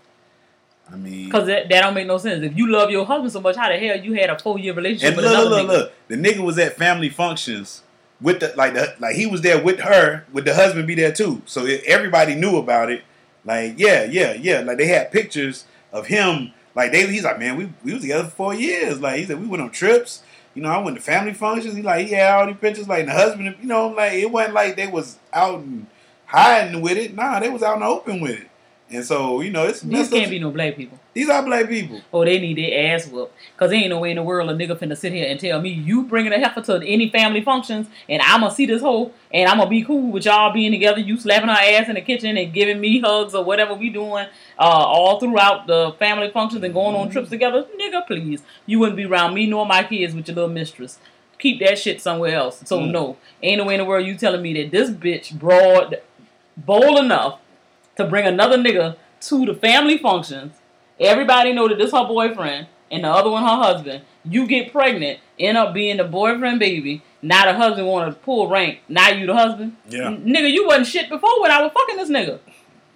I 0.90 0.96
mean, 0.96 1.30
Cause 1.30 1.46
that, 1.46 1.68
that 1.70 1.80
don't 1.80 1.94
make 1.94 2.06
no 2.06 2.18
sense. 2.18 2.42
If 2.42 2.56
you 2.56 2.66
love 2.66 2.90
your 2.90 3.06
husband 3.06 3.32
so 3.32 3.40
much, 3.40 3.56
how 3.56 3.68
the 3.68 3.78
hell 3.78 3.96
you 3.96 4.12
had 4.14 4.28
a 4.28 4.38
four 4.38 4.58
year 4.58 4.74
relationship 4.74 5.08
And 5.08 5.16
with 5.16 5.24
look, 5.24 5.48
look, 5.48 5.50
look, 5.50 5.64
nigga? 5.64 5.68
look. 5.68 5.92
The 6.08 6.16
nigga 6.16 6.44
was 6.44 6.58
at 6.58 6.76
family 6.76 7.08
functions 7.08 7.82
with 8.20 8.40
the 8.40 8.52
like 8.56 8.74
the 8.74 8.94
like 8.98 9.16
he 9.16 9.26
was 9.26 9.40
there 9.40 9.62
with 9.62 9.80
her, 9.80 10.24
with 10.32 10.44
the 10.44 10.54
husband 10.54 10.86
be 10.86 10.94
there 10.94 11.12
too. 11.12 11.42
So 11.46 11.64
everybody 11.64 12.34
knew 12.34 12.56
about 12.58 12.90
it. 12.90 13.04
Like 13.44 13.78
yeah, 13.78 14.04
yeah, 14.04 14.34
yeah. 14.34 14.60
Like 14.60 14.78
they 14.78 14.86
had 14.86 15.12
pictures 15.12 15.64
of 15.92 16.06
him. 16.06 16.52
Like 16.74 16.92
they, 16.92 17.06
he's 17.06 17.24
like, 17.24 17.38
man, 17.38 17.56
we 17.56 17.72
we 17.84 17.92
was 17.92 18.02
together 18.02 18.24
for 18.24 18.30
four 18.30 18.54
years. 18.54 19.00
Like 19.00 19.18
he 19.18 19.26
said, 19.26 19.40
we 19.40 19.46
went 19.46 19.62
on 19.62 19.70
trips. 19.70 20.22
You 20.54 20.62
know, 20.62 20.68
I 20.68 20.78
went 20.78 20.96
to 20.96 21.02
family 21.02 21.32
functions. 21.32 21.76
He 21.76 21.82
like 21.82 22.06
he 22.06 22.14
had 22.14 22.34
all 22.34 22.46
these 22.46 22.56
pictures. 22.56 22.88
Like 22.88 23.06
the 23.06 23.12
husband, 23.12 23.56
you 23.60 23.66
know, 23.66 23.88
like 23.88 24.14
it 24.14 24.30
wasn't 24.30 24.54
like 24.54 24.76
they 24.76 24.86
was 24.86 25.18
out 25.32 25.60
and 25.60 25.86
hiding 26.26 26.80
with 26.80 26.96
it. 26.96 27.14
Nah, 27.14 27.40
they 27.40 27.48
was 27.48 27.62
out 27.62 27.74
in 27.74 27.80
the 27.80 27.86
open 27.86 28.20
with 28.20 28.40
it. 28.40 28.48
And 28.92 29.04
so 29.04 29.40
you 29.40 29.50
know, 29.50 29.64
it's 29.64 29.80
These 29.80 30.10
can't 30.10 30.30
be 30.30 30.38
no 30.38 30.50
black 30.50 30.76
people. 30.76 30.98
These 31.14 31.28
are 31.28 31.42
black 31.42 31.68
people. 31.68 32.02
Oh, 32.12 32.24
they 32.24 32.38
need 32.38 32.58
their 32.58 32.94
ass 32.94 33.06
whooped. 33.06 33.34
Cause 33.56 33.70
there 33.70 33.78
ain't 33.80 33.88
no 33.90 33.98
way 34.00 34.10
in 34.10 34.16
the 34.16 34.22
world 34.22 34.50
a 34.50 34.54
nigga 34.54 34.76
finna 34.78 34.96
sit 34.96 35.12
here 35.12 35.26
and 35.28 35.40
tell 35.40 35.60
me 35.62 35.70
you 35.70 36.02
bringing 36.04 36.32
a 36.32 36.38
heifer 36.38 36.60
to 36.62 36.74
any 36.86 37.08
family 37.10 37.42
functions 37.42 37.86
and 38.08 38.20
I'ma 38.22 38.48
see 38.50 38.66
this 38.66 38.82
hoe 38.82 39.12
and 39.32 39.48
I'ma 39.48 39.66
be 39.66 39.82
cool 39.82 40.12
with 40.12 40.24
y'all 40.26 40.52
being 40.52 40.72
together. 40.72 41.00
You 41.00 41.18
slapping 41.18 41.48
her 41.48 41.54
ass 41.56 41.88
in 41.88 41.94
the 41.94 42.00
kitchen 42.02 42.36
and 42.36 42.52
giving 42.52 42.80
me 42.80 43.00
hugs 43.00 43.34
or 43.34 43.44
whatever 43.44 43.74
we 43.74 43.88
doing 43.90 44.26
uh, 44.58 44.62
all 44.62 45.18
throughout 45.20 45.66
the 45.66 45.94
family 45.98 46.30
functions 46.30 46.62
and 46.62 46.74
going 46.74 46.94
on 46.94 47.10
trips 47.10 47.30
together. 47.30 47.64
Nigga, 47.80 48.06
please. 48.06 48.42
You 48.66 48.78
wouldn't 48.78 48.96
be 48.96 49.04
around 49.06 49.32
me 49.34 49.46
nor 49.46 49.64
my 49.66 49.82
kids 49.84 50.14
with 50.14 50.28
your 50.28 50.34
little 50.34 50.50
mistress. 50.50 50.98
Keep 51.38 51.60
that 51.60 51.78
shit 51.78 52.00
somewhere 52.00 52.34
else. 52.36 52.62
So 52.66 52.78
Mm. 52.78 52.90
no, 52.90 53.16
ain't 53.42 53.58
no 53.58 53.64
way 53.64 53.74
in 53.74 53.78
the 53.78 53.84
world 53.84 54.06
you 54.06 54.16
telling 54.16 54.42
me 54.42 54.52
that 54.62 54.70
this 54.70 54.90
bitch 54.90 55.32
broad 55.38 56.00
bold 56.56 56.98
enough 56.98 57.38
to 57.96 58.04
bring 58.06 58.26
another 58.26 58.56
nigga 58.58 58.96
to 59.22 59.46
the 59.46 59.54
family 59.54 59.98
functions. 59.98 60.52
Everybody 61.00 61.52
know 61.52 61.68
that 61.68 61.78
this 61.78 61.92
her 61.92 62.04
boyfriend 62.06 62.66
and 62.90 63.04
the 63.04 63.08
other 63.08 63.30
one 63.30 63.42
her 63.42 63.48
husband. 63.48 64.02
You 64.24 64.46
get 64.46 64.70
pregnant, 64.72 65.18
end 65.38 65.56
up 65.58 65.74
being 65.74 65.96
the 65.96 66.04
boyfriend 66.04 66.60
baby. 66.60 67.02
Now 67.22 67.44
the 67.46 67.54
husband 67.56 67.86
want 67.88 68.12
to 68.12 68.18
pull 68.20 68.48
rank. 68.48 68.80
Now 68.88 69.08
you 69.10 69.26
the 69.26 69.34
husband. 69.34 69.76
Yeah. 69.88 70.06
N- 70.08 70.24
nigga, 70.24 70.50
you 70.52 70.66
wasn't 70.66 70.86
shit 70.88 71.08
before 71.08 71.40
when 71.40 71.50
I 71.50 71.62
was 71.62 71.72
fucking 71.72 71.96
this 71.96 72.08
nigga, 72.10 72.38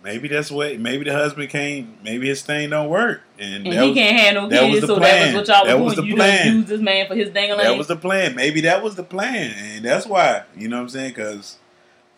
Maybe 0.04 0.28
that's 0.28 0.52
what. 0.52 0.78
Maybe 0.78 1.02
the 1.04 1.12
husband 1.12 1.50
can't. 1.50 2.00
Maybe 2.04 2.28
his 2.28 2.40
thing 2.42 2.70
don't 2.70 2.88
work, 2.88 3.22
and, 3.40 3.66
and 3.66 3.72
that 3.76 3.82
he 3.82 3.88
was, 3.88 3.98
can't 3.98 4.34
no 4.36 4.48
that 4.48 4.62
was 4.62 4.70
kids. 4.74 4.80
the 4.82 4.86
So 4.86 4.94
that 5.00 5.00
plan. 5.00 5.34
was 5.34 5.48
what 5.48 5.56
y'all 5.56 5.66
That 5.66 5.80
was 5.80 5.94
doing. 5.94 6.04
the 6.06 6.10
you 6.10 6.16
plan. 6.16 6.46
done 6.46 6.56
used 6.58 6.68
this 6.68 6.80
man 6.80 7.08
for 7.08 7.14
his 7.16 7.30
dangling. 7.30 7.64
That 7.64 7.76
was 7.76 7.88
the 7.88 7.96
plan. 7.96 8.36
Maybe 8.36 8.60
that 8.60 8.84
was 8.84 8.94
the 8.94 9.02
plan, 9.02 9.50
and 9.58 9.84
that's 9.84 10.06
why. 10.06 10.44
You 10.56 10.68
know 10.68 10.76
what 10.76 10.82
I'm 10.82 10.88
saying? 10.90 11.10
Because, 11.10 11.56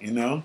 you 0.02 0.10
know, 0.10 0.42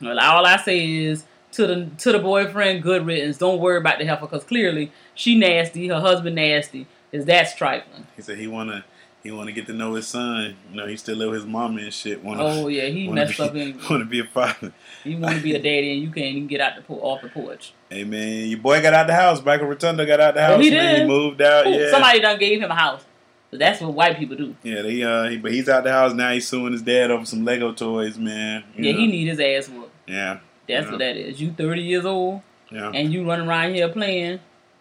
Well, 0.00 0.20
all 0.20 0.46
I 0.46 0.56
say 0.58 0.86
is 0.88 1.24
to 1.54 1.66
the 1.66 1.90
to 1.98 2.12
the 2.12 2.18
boyfriend, 2.18 2.82
good 2.82 3.06
riddance. 3.06 3.38
Don't 3.38 3.60
worry 3.60 3.78
about 3.78 3.98
the 3.98 4.04
heifer 4.04 4.22
because 4.26 4.44
clearly 4.44 4.92
she 5.14 5.36
nasty, 5.38 5.88
her 5.88 6.00
husband 6.00 6.36
nasty. 6.36 6.86
Is 7.12 7.24
that 7.26 7.56
trifling. 7.56 8.06
he 8.16 8.22
said 8.22 8.38
he 8.38 8.46
wanna 8.48 8.84
he 9.22 9.30
wanna 9.30 9.52
get 9.52 9.66
to 9.66 9.72
know 9.72 9.94
his 9.94 10.06
son. 10.08 10.56
You 10.70 10.76
know, 10.76 10.86
he 10.88 10.96
still 10.96 11.16
live 11.16 11.30
with 11.30 11.40
his 11.42 11.46
mama 11.46 11.80
and 11.82 11.92
shit. 11.94 12.22
Wanna, 12.24 12.44
Oh 12.44 12.66
yeah, 12.68 12.86
he 12.86 13.06
wanna 13.08 13.24
messed 13.26 13.38
be, 13.38 13.42
up 13.44 13.54
and 13.54 13.80
wanna 13.90 14.04
be 14.04 14.20
a 14.20 14.24
father. 14.24 14.72
you 15.04 15.18
want 15.18 15.36
to 15.36 15.42
be 15.42 15.54
a 15.54 15.58
daddy 15.62 15.92
and 15.92 16.02
you 16.02 16.08
can't 16.10 16.26
even 16.34 16.46
get 16.48 16.60
out 16.60 16.74
the 16.76 16.82
po- 16.82 17.00
off 17.00 17.22
the 17.22 17.28
porch. 17.28 17.72
Hey 17.88 18.02
man, 18.04 18.48
your 18.48 18.58
boy 18.58 18.82
got 18.82 18.94
out 18.94 19.06
the 19.06 19.14
house. 19.14 19.42
Michael 19.44 19.68
Rotondo 19.68 20.04
got 20.06 20.18
out 20.20 20.34
the 20.34 20.42
house. 20.42 20.56
Oh, 20.56 20.60
he 20.60 20.70
did? 20.70 21.02
He 21.02 21.06
moved 21.06 21.40
out. 21.40 21.66
Ooh, 21.66 21.70
yeah, 21.70 21.90
Somebody 21.92 22.20
done 22.20 22.38
gave 22.38 22.60
him 22.60 22.70
a 22.70 22.74
house. 22.74 23.04
So 23.52 23.58
that's 23.58 23.80
what 23.80 23.92
white 23.94 24.18
people 24.18 24.36
do. 24.36 24.56
yeah. 24.64 24.82
They 24.82 25.00
uh, 25.04 25.28
he, 25.28 25.36
but 25.38 25.52
he's 25.52 25.68
out 25.68 25.84
the 25.84 25.92
house 25.92 26.12
now. 26.12 26.32
He's 26.32 26.48
suing 26.48 26.72
his 26.72 26.82
dad 26.82 27.12
over 27.12 27.24
some 27.24 27.44
Lego 27.44 27.72
toys, 27.72 28.18
man. 28.18 28.64
You 28.76 28.86
Yeah, 28.86 28.92
know. 28.92 28.98
he 28.98 29.06
need 29.06 29.28
his 29.28 29.38
ass 29.38 29.68
whooped. 29.72 29.92
Yeah, 30.08 30.40
That's 30.68 30.84
Yeah. 30.86 30.90
what 30.90 30.98
that 30.98 31.16
is. 31.16 31.40
You 31.40 31.50
30 31.52 31.82
years 31.82 32.04
old 32.04 32.40
yeah. 32.70 32.90
and 32.94 33.12
you 33.12 33.26
running 33.28 33.46
around 33.48 33.74
here 33.74 33.88
playing 33.88 34.40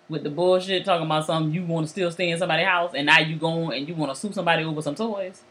with 0.10 0.24
the 0.24 0.30
bullshit, 0.30 0.86
talking 0.86 1.06
about 1.06 1.26
something 1.26 1.54
you 1.54 1.66
want 1.66 1.86
to 1.88 1.92
still 1.92 2.12
stay 2.12 2.30
in 2.30 2.38
somebody's 2.38 2.66
house, 2.68 2.92
and 2.96 3.06
now 3.06 3.20
you 3.20 3.36
going 3.36 3.78
and 3.78 3.88
you 3.88 3.96
want 3.96 4.14
to 4.14 4.20
sue 4.20 4.32
somebody 4.34 4.64
over 4.64 4.82
some 4.82 4.96
toys. 4.96 5.42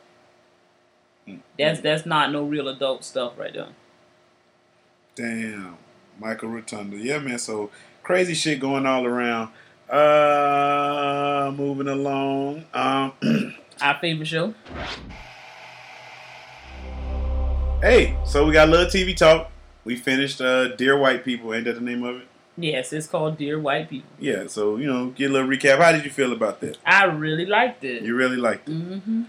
That's 1.58 1.80
that's 1.80 2.04
not 2.04 2.32
no 2.32 2.42
real 2.44 2.68
adult 2.68 3.04
stuff 3.04 3.38
right 3.38 3.52
there. 3.52 3.68
Damn, 5.14 5.76
Michael 6.18 6.48
Rotondo. 6.48 6.96
Yeah, 7.02 7.18
man. 7.18 7.38
So 7.38 7.70
crazy 8.02 8.34
shit 8.34 8.58
going 8.60 8.86
all 8.86 9.06
around. 9.06 9.50
Uh, 9.88 11.52
moving 11.54 11.86
along. 11.88 12.64
Um, 12.74 13.12
Our 13.80 13.98
favorite 14.00 14.26
show. 14.26 14.54
hey, 17.82 18.16
so 18.24 18.46
we 18.46 18.52
got 18.52 18.68
a 18.68 18.70
little 18.70 18.86
TV 18.86 19.16
talk. 19.16 19.51
We 19.84 19.96
finished 19.96 20.40
uh, 20.40 20.68
Dear 20.76 20.96
White 20.96 21.24
People. 21.24 21.52
Ain't 21.54 21.64
that 21.64 21.74
the 21.74 21.80
name 21.80 22.02
of 22.04 22.16
it? 22.22 22.28
Yes, 22.56 22.92
it's 22.92 23.06
called 23.06 23.38
Dear 23.38 23.58
White 23.58 23.88
People. 23.90 24.10
Yeah. 24.18 24.46
So 24.46 24.76
you 24.76 24.86
know, 24.86 25.06
get 25.10 25.30
a 25.30 25.32
little 25.32 25.48
recap. 25.48 25.78
How 25.80 25.92
did 25.92 26.04
you 26.04 26.10
feel 26.10 26.32
about 26.32 26.60
that? 26.60 26.78
I 26.84 27.04
really 27.04 27.46
liked 27.46 27.82
it. 27.84 28.02
You 28.02 28.14
really 28.14 28.36
liked 28.36 28.68
it. 28.68 28.72
hmm 28.74 29.22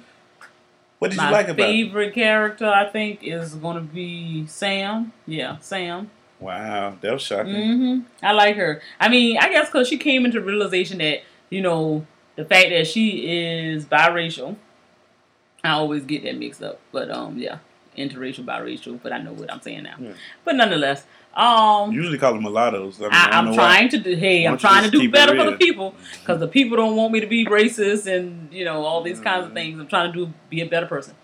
What 0.99 1.11
did 1.11 1.17
My 1.17 1.25
you 1.27 1.31
like 1.31 1.47
about 1.47 1.59
it? 1.69 1.71
favorite 1.71 2.13
character, 2.13 2.67
I 2.67 2.87
think, 2.89 3.19
is 3.23 3.55
going 3.55 3.75
to 3.75 3.81
be 3.81 4.45
Sam. 4.47 5.13
Yeah, 5.25 5.57
Sam. 5.59 6.11
Wow, 6.39 6.97
that 6.99 7.13
was 7.13 7.21
shocking. 7.21 7.53
hmm 7.77 7.99
I 8.21 8.33
like 8.33 8.57
her. 8.57 8.81
I 8.99 9.07
mean, 9.09 9.37
I 9.37 9.49
guess 9.49 9.67
because 9.67 9.87
she 9.87 9.97
came 9.97 10.25
into 10.25 10.41
realization 10.41 10.97
that 10.99 11.19
you 11.49 11.61
know 11.61 12.05
the 12.35 12.43
fact 12.45 12.69
that 12.69 12.85
she 12.87 13.25
is 13.27 13.85
biracial. 13.85 14.57
I 15.63 15.69
always 15.71 16.03
get 16.03 16.23
that 16.23 16.37
mixed 16.37 16.61
up, 16.61 16.79
but 16.91 17.09
um, 17.09 17.37
yeah, 17.37 17.59
interracial, 17.97 18.45
biracial. 18.45 18.99
But 19.01 19.13
I 19.13 19.19
know 19.19 19.33
what 19.33 19.51
I'm 19.51 19.61
saying 19.61 19.83
now. 19.83 19.95
Yeah. 19.99 20.13
But 20.43 20.55
nonetheless, 20.55 21.05
um, 21.35 21.91
Usually 21.91 22.17
call 22.19 22.33
them 22.33 22.43
mulattoes. 22.43 22.99
I, 22.99 23.03
mean, 23.05 23.09
I 23.13 23.15
I, 23.17 23.25
don't 23.25 23.33
I'm 23.33 23.45
know 23.47 23.53
trying 23.55 23.89
to 23.89 23.97
do. 23.97 24.15
Hey, 24.15 24.45
I'm 24.45 24.57
trying 24.57 24.83
to 24.83 24.91
do 24.91 25.09
better 25.09 25.35
for 25.35 25.49
the 25.49 25.57
people 25.57 25.95
because 26.19 26.39
the 26.39 26.47
people 26.47 26.77
don't 26.77 26.95
want 26.95 27.11
me 27.11 27.21
to 27.21 27.27
be 27.27 27.45
racist 27.45 28.05
and 28.05 28.53
you 28.53 28.63
know 28.65 28.83
all 28.85 29.01
these 29.01 29.19
kinds 29.19 29.45
of 29.47 29.51
Mhm. 29.51 29.55
things. 29.55 29.79
I'm 29.79 29.87
trying 29.87 30.11
to 30.13 30.25
do 30.25 30.33
be 30.49 30.61
a 30.61 30.65
better 30.67 30.85
person, 30.85 31.15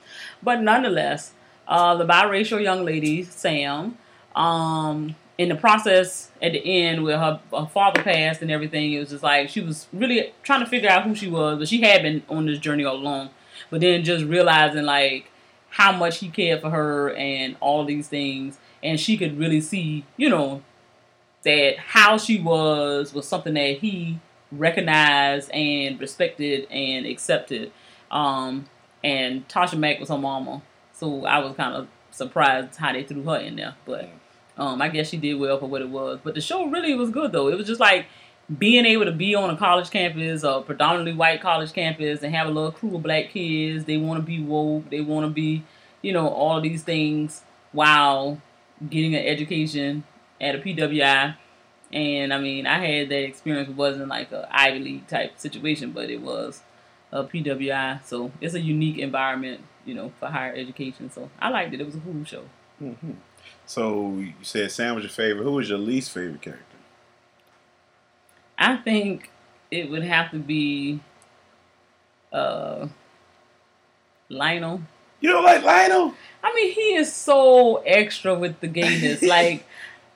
but 0.42 0.62
nonetheless, 0.62 1.34
uh, 1.68 1.96
the 1.96 2.06
biracial 2.08 2.62
young 2.62 2.84
lady 2.86 3.22
Sam, 3.24 4.00
um, 4.36 5.16
in 5.38 5.50
the 5.50 5.56
process 5.56 6.32
at 6.42 6.54
the 6.54 6.60
end 6.66 7.04
where 7.04 7.18
her, 7.20 7.40
her 7.56 7.68
father 7.68 8.02
passed 8.02 8.42
and 8.42 8.50
everything, 8.50 8.92
it 8.94 9.00
was 9.00 9.10
just 9.10 9.24
like 9.24 9.50
she 9.50 9.62
was 9.62 9.88
really 9.94 10.34
trying 10.44 10.62
to 10.62 10.66
figure 10.66 10.90
out 10.90 11.04
who 11.04 11.14
she 11.14 11.28
was, 11.30 11.60
but 11.60 11.68
she 11.68 11.82
had 11.82 12.02
been 12.02 12.24
on 12.30 12.46
this 12.48 12.58
journey 12.60 12.84
all 12.84 12.96
along. 12.96 13.30
But 13.70 13.82
then 13.82 14.04
just 14.04 14.26
realizing 14.26 14.86
like 14.86 15.29
how 15.80 15.94
much 15.94 16.18
he 16.18 16.28
cared 16.28 16.60
for 16.60 16.70
her 16.70 17.14
and 17.14 17.56
all 17.62 17.86
these 17.86 18.10
things, 18.10 18.58
and 18.84 19.00
she 19.00 19.16
could 19.16 19.40
really 19.40 19.62
see, 19.62 20.04
you 20.18 20.30
know, 20.30 20.62
that 21.44 21.78
how 21.78 22.18
she 22.18 22.38
was 22.38 23.14
was 23.14 23.26
something 23.26 23.54
that 23.54 23.78
he 23.78 24.20
recognized 24.52 25.50
and 25.52 25.98
respected 25.98 26.68
and 26.70 27.06
accepted. 27.06 27.72
Um, 28.12 28.66
and 29.06 29.48
Tasha 29.48 29.80
Mack 29.80 30.02
was 30.02 30.10
her 30.10 30.18
mama, 30.18 30.62
so 30.92 31.24
I 31.26 31.40
was 31.40 31.56
kind 31.56 31.74
of 31.74 31.88
surprised 32.12 32.76
how 32.76 32.92
they 32.92 33.04
threw 33.04 33.24
her 33.24 33.38
in 33.38 33.56
there. 33.56 33.76
But 33.86 34.10
um, 34.58 34.82
I 34.82 34.90
guess 34.90 35.08
she 35.08 35.16
did 35.16 35.36
well 35.36 35.60
for 35.60 35.68
what 35.68 35.82
it 35.82 35.90
was. 35.90 36.20
But 36.22 36.36
the 36.36 36.42
show 36.42 36.66
really 36.66 36.94
was 36.94 37.10
good 37.10 37.32
though. 37.32 37.48
It 37.48 37.58
was 37.58 37.68
just 37.68 37.80
like 37.80 38.06
being 38.58 38.86
able 38.86 39.06
to 39.06 39.12
be 39.12 39.36
on 39.36 39.50
a 39.50 39.58
college 39.58 39.92
campus, 39.92 40.44
a 40.44 40.62
predominantly 40.62 41.14
white 41.14 41.42
college 41.42 41.72
campus, 41.74 42.24
and 42.24 42.34
have 42.34 42.48
a 42.48 42.52
little 42.52 42.72
crew 42.72 42.96
of 42.96 43.04
black 43.04 43.30
kids. 43.30 43.86
They 43.86 43.98
want 43.98 44.20
to 44.20 44.26
be 44.26 44.42
woke. 44.42 44.90
They 44.90 45.02
want 45.02 45.26
to 45.26 45.30
be, 45.30 45.64
you 46.02 46.14
know, 46.14 46.28
all 46.28 46.60
these 46.60 46.84
things 46.84 47.44
while 47.72 48.42
getting 48.90 49.14
an 49.14 49.26
education 49.26 50.04
at 50.42 50.56
a 50.56 50.60
PWI. 50.60 51.36
And 51.92 52.34
I 52.34 52.40
mean, 52.40 52.66
I 52.66 52.84
had 52.86 53.10
that 53.10 53.24
experience. 53.24 53.70
It 53.70 53.76
wasn't 53.76 54.08
like 54.08 54.32
a 54.32 54.48
Ivy 54.52 54.80
League 54.80 55.08
type 55.08 55.38
situation, 55.38 55.92
but 55.92 56.10
it 56.10 56.22
was 56.22 56.62
a 57.12 57.24
PWI. 57.24 58.04
So 58.04 58.32
it's 58.42 58.54
a 58.54 58.62
unique 58.62 58.98
environment, 58.98 59.62
you 59.86 59.94
know, 59.94 60.12
for 60.20 60.28
higher 60.28 60.54
education. 60.54 61.12
So 61.12 61.30
I 61.40 61.50
liked 61.50 61.74
it. 61.74 61.82
It 61.82 61.86
was 61.86 61.96
a 61.96 62.00
cool 62.00 62.24
show. 62.24 62.44
Mhm. 62.82 63.16
So 63.66 64.18
you 64.18 64.34
said 64.42 64.72
Sam 64.72 64.96
was 64.96 65.04
your 65.04 65.12
favorite. 65.12 65.44
Who 65.44 65.54
was 65.54 65.70
your 65.70 65.78
least 65.78 66.12
favorite 66.12 66.42
character? 66.42 66.69
I 68.60 68.76
think 68.76 69.32
it 69.72 69.90
would 69.90 70.04
have 70.04 70.32
to 70.32 70.38
be 70.38 71.00
uh 72.34 72.88
Lionel. 74.30 74.82
You 75.22 75.32
don't 75.32 75.44
like 75.44 75.64
Lionel? 75.64 76.14
I 76.44 76.54
mean, 76.56 76.72
he 76.74 76.96
is 76.96 77.12
so 77.14 77.78
extra 77.78 78.36
with 78.36 78.60
the 78.62 78.68
gayness. 78.68 79.22
like, 79.24 79.66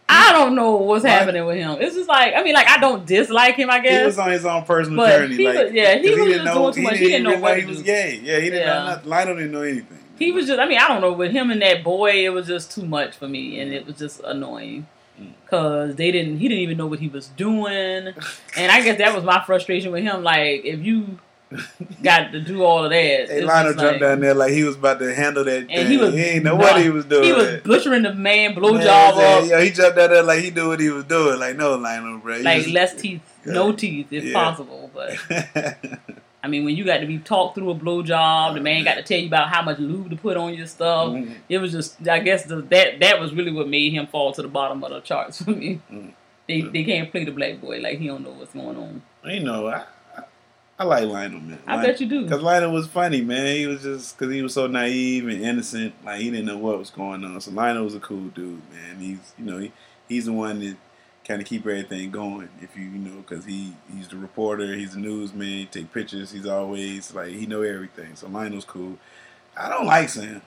I 0.08 0.32
don't 0.32 0.56
know 0.56 0.76
what's 0.78 1.04
happening 1.06 1.46
with 1.46 1.58
him. 1.58 1.78
It's 1.82 1.96
just 1.96 2.08
like, 2.08 2.34
I 2.36 2.44
mean, 2.44 2.54
like 2.54 2.68
I 2.68 2.78
don't 2.80 3.06
dislike 3.06 3.56
him. 3.56 3.70
I 3.70 3.78
He 3.80 3.84
guess 3.90 4.06
was 4.06 4.20
on 4.20 4.32
his 4.32 4.46
own 4.46 4.64
personal 4.64 4.98
But 4.98 5.18
journey. 5.20 5.36
he 5.38 5.48
like, 5.48 5.58
was- 5.66 5.74
yeah, 5.74 5.96
he 5.98 6.10
was 6.10 6.20
didn't 6.20 6.46
just 6.46 6.54
doing 6.56 6.74
too 6.74 6.82
much. 6.84 6.98
He 7.00 7.06
didn't 7.08 7.24
know 7.24 7.40
what 7.40 7.60
he 7.60 7.66
was 7.66 7.82
gay. 7.82 8.20
Yeah, 8.24 8.36
he 8.40 8.50
didn't 8.50 8.60
Yeah. 8.68 8.74
know 8.80 8.86
nothing. 8.88 9.10
Lionel 9.10 9.36
didn't 9.36 9.52
know 9.52 9.62
anything. 9.62 10.00
he 10.20 10.32
was 10.32 10.46
just. 10.48 10.60
I 10.60 10.68
mean, 10.68 10.78
I 10.78 10.88
don't 10.88 11.02
know. 11.02 11.12
With 11.12 11.32
him 11.32 11.50
and 11.52 11.62
that 11.62 11.84
boy, 11.84 12.24
it 12.26 12.30
was 12.30 12.48
just 12.48 12.72
too 12.72 12.86
much 12.86 13.16
for 13.16 13.28
me, 13.28 13.60
and 13.60 13.74
it 13.74 13.86
was 13.88 13.98
just 13.98 14.22
annoying. 14.24 14.88
Mm. 15.22 15.34
Cause 15.50 15.96
they 15.96 16.12
didn't, 16.12 16.40
he 16.40 16.48
didn't 16.48 16.64
even 16.64 16.78
know 16.78 16.88
what 16.88 17.00
he 17.00 17.08
was 17.08 17.28
doing, 17.28 18.08
and 18.58 18.72
I 18.72 18.82
guess 18.82 18.98
that 18.98 19.14
was 19.14 19.24
my 19.24 19.44
frustration 19.46 19.92
with 19.92 20.04
him. 20.04 20.24
Like, 20.24 20.66
if 20.66 20.80
you 20.82 21.20
got 22.02 22.32
to 22.32 22.42
do 22.42 22.64
all 22.64 22.84
of 22.84 22.90
that, 22.90 23.30
Hey, 23.30 23.42
Lionel 23.44 23.74
jumped 23.74 23.92
like- 23.92 24.00
down 24.02 24.20
there 24.22 24.34
like 24.34 24.52
he 24.54 24.64
was 24.64 24.76
about 24.76 24.98
to 24.98 25.14
handle 25.14 25.44
that. 25.44 25.58
And 25.58 25.70
thing. 25.70 25.88
he 25.88 25.98
was 25.98 26.16
ain't 26.16 26.44
know 26.44 26.56
what 26.56 26.82
he 26.82 26.90
was 26.90 27.06
doing. 27.06 27.26
He 27.26 27.32
was 27.34 27.62
butchering 27.64 28.02
the 28.02 28.14
man 28.16 28.56
blowjob 28.56 28.84
up, 29.44 29.48
Yeah, 29.48 29.62
he 29.62 29.70
jumped 29.70 30.00
out 30.00 30.10
there 30.10 30.24
like 30.24 30.44
he 30.44 30.50
knew 30.50 30.70
what 30.70 30.80
he 30.80 30.90
was 30.90 31.04
doing. 31.04 31.40
Like, 31.40 31.56
no, 31.58 31.76
Lionel, 31.76 32.18
bro. 32.18 32.38
You 32.38 32.44
like 32.44 32.64
just- 32.64 32.74
less 32.74 32.96
teeth, 32.96 33.22
no 33.46 33.72
teeth 33.72 34.08
if 34.12 34.24
Yeah. 34.24 34.34
possible. 34.34 34.90
But 34.92 35.20
I 36.44 36.50
mean, 36.50 36.66
when 36.66 36.76
you 36.76 36.84
got 36.84 36.98
to 36.98 37.06
be 37.06 37.20
talked 37.20 37.56
through 37.56 37.70
a 37.72 37.76
blowjob, 37.76 38.56
the 38.56 38.60
man 38.60 38.84
got 38.84 38.96
to 38.96 39.04
tell 39.04 39.18
you 39.18 39.28
about 39.28 39.48
how 39.48 39.62
much 39.62 39.80
lube 39.80 40.10
to 40.10 40.18
put 40.18 40.36
on 40.36 40.54
your 40.54 40.68
stuff. 40.68 41.14
Mhm. 41.14 41.36
It 41.48 41.60
was 41.60 41.72
just, 41.72 42.06
I 42.08 42.20
guess, 42.20 42.44
the, 42.44 42.58
that 42.64 43.00
that 43.00 43.20
was 43.22 43.34
really 43.34 43.52
what 43.54 43.70
made 43.70 43.94
him 43.94 44.08
fall 44.08 44.34
to 44.34 44.42
the 44.42 44.50
bottom 44.50 44.84
of 44.84 44.92
the 44.92 45.00
charts 45.00 45.42
for 45.42 45.52
me. 45.52 45.80
Mm. 45.92 46.12
They 46.48 46.62
they 46.62 46.84
can't 46.84 47.10
play 47.10 47.24
the 47.24 47.32
black 47.32 47.62
boy 47.62 47.80
like 47.80 48.00
he 48.00 48.08
don't 48.08 48.24
know 48.24 48.32
what's 48.32 48.54
going 48.54 48.76
on. 48.76 49.02
you 49.24 49.40
know, 49.40 49.68
I, 49.68 49.86
I, 50.18 50.24
I 50.80 50.84
like 50.84 51.06
Lionel, 51.08 51.40
man. 51.40 51.60
I 51.66 51.82
bet 51.82 52.02
you 52.02 52.08
do. 52.08 52.24
Because 52.24 52.42
Lionel 52.42 52.74
was 52.74 52.88
funny, 52.88 53.22
man. 53.22 53.56
He 53.56 53.66
was 53.66 53.82
just 53.82 54.18
because 54.20 54.34
he 54.34 54.42
was 54.42 54.54
so 54.54 54.68
naive 54.68 55.26
and 55.30 55.42
innocent. 55.42 55.94
Like 56.04 56.20
he 56.20 56.30
didn't 56.30 56.48
know 56.48 56.58
what 56.58 56.78
was 56.78 56.90
going 56.90 57.24
on. 57.24 57.40
So 57.40 57.52
Lionel 57.52 57.86
was 57.86 57.96
a 57.96 58.02
cool 58.02 58.26
dude, 58.36 58.62
man. 58.74 59.00
He's 59.00 59.34
you 59.40 59.46
know 59.46 59.60
he, 59.60 59.72
he's 60.10 60.26
the 60.26 60.34
one 60.34 60.60
that 60.60 60.76
kind 61.28 61.42
of 61.42 61.48
keep 61.48 61.62
everything 61.62 62.12
going. 62.12 62.50
If 62.62 62.76
you 62.78 62.84
you 62.86 62.98
know 63.00 63.24
because 63.28 63.46
he 63.46 63.74
he's 63.96 64.08
the 64.08 64.18
reporter, 64.18 64.74
he's 64.76 64.94
the 64.94 65.00
newsman. 65.00 65.68
Take 65.72 65.92
pictures. 65.94 66.32
He's 66.32 66.46
always 66.48 67.14
like 67.14 67.30
he 67.30 67.46
know 67.46 67.62
everything. 67.62 68.16
So 68.16 68.28
Lionel's 68.28 68.66
cool. 68.66 68.98
I 69.58 69.70
don't 69.70 69.86
like 69.86 70.10
Sam. 70.10 70.42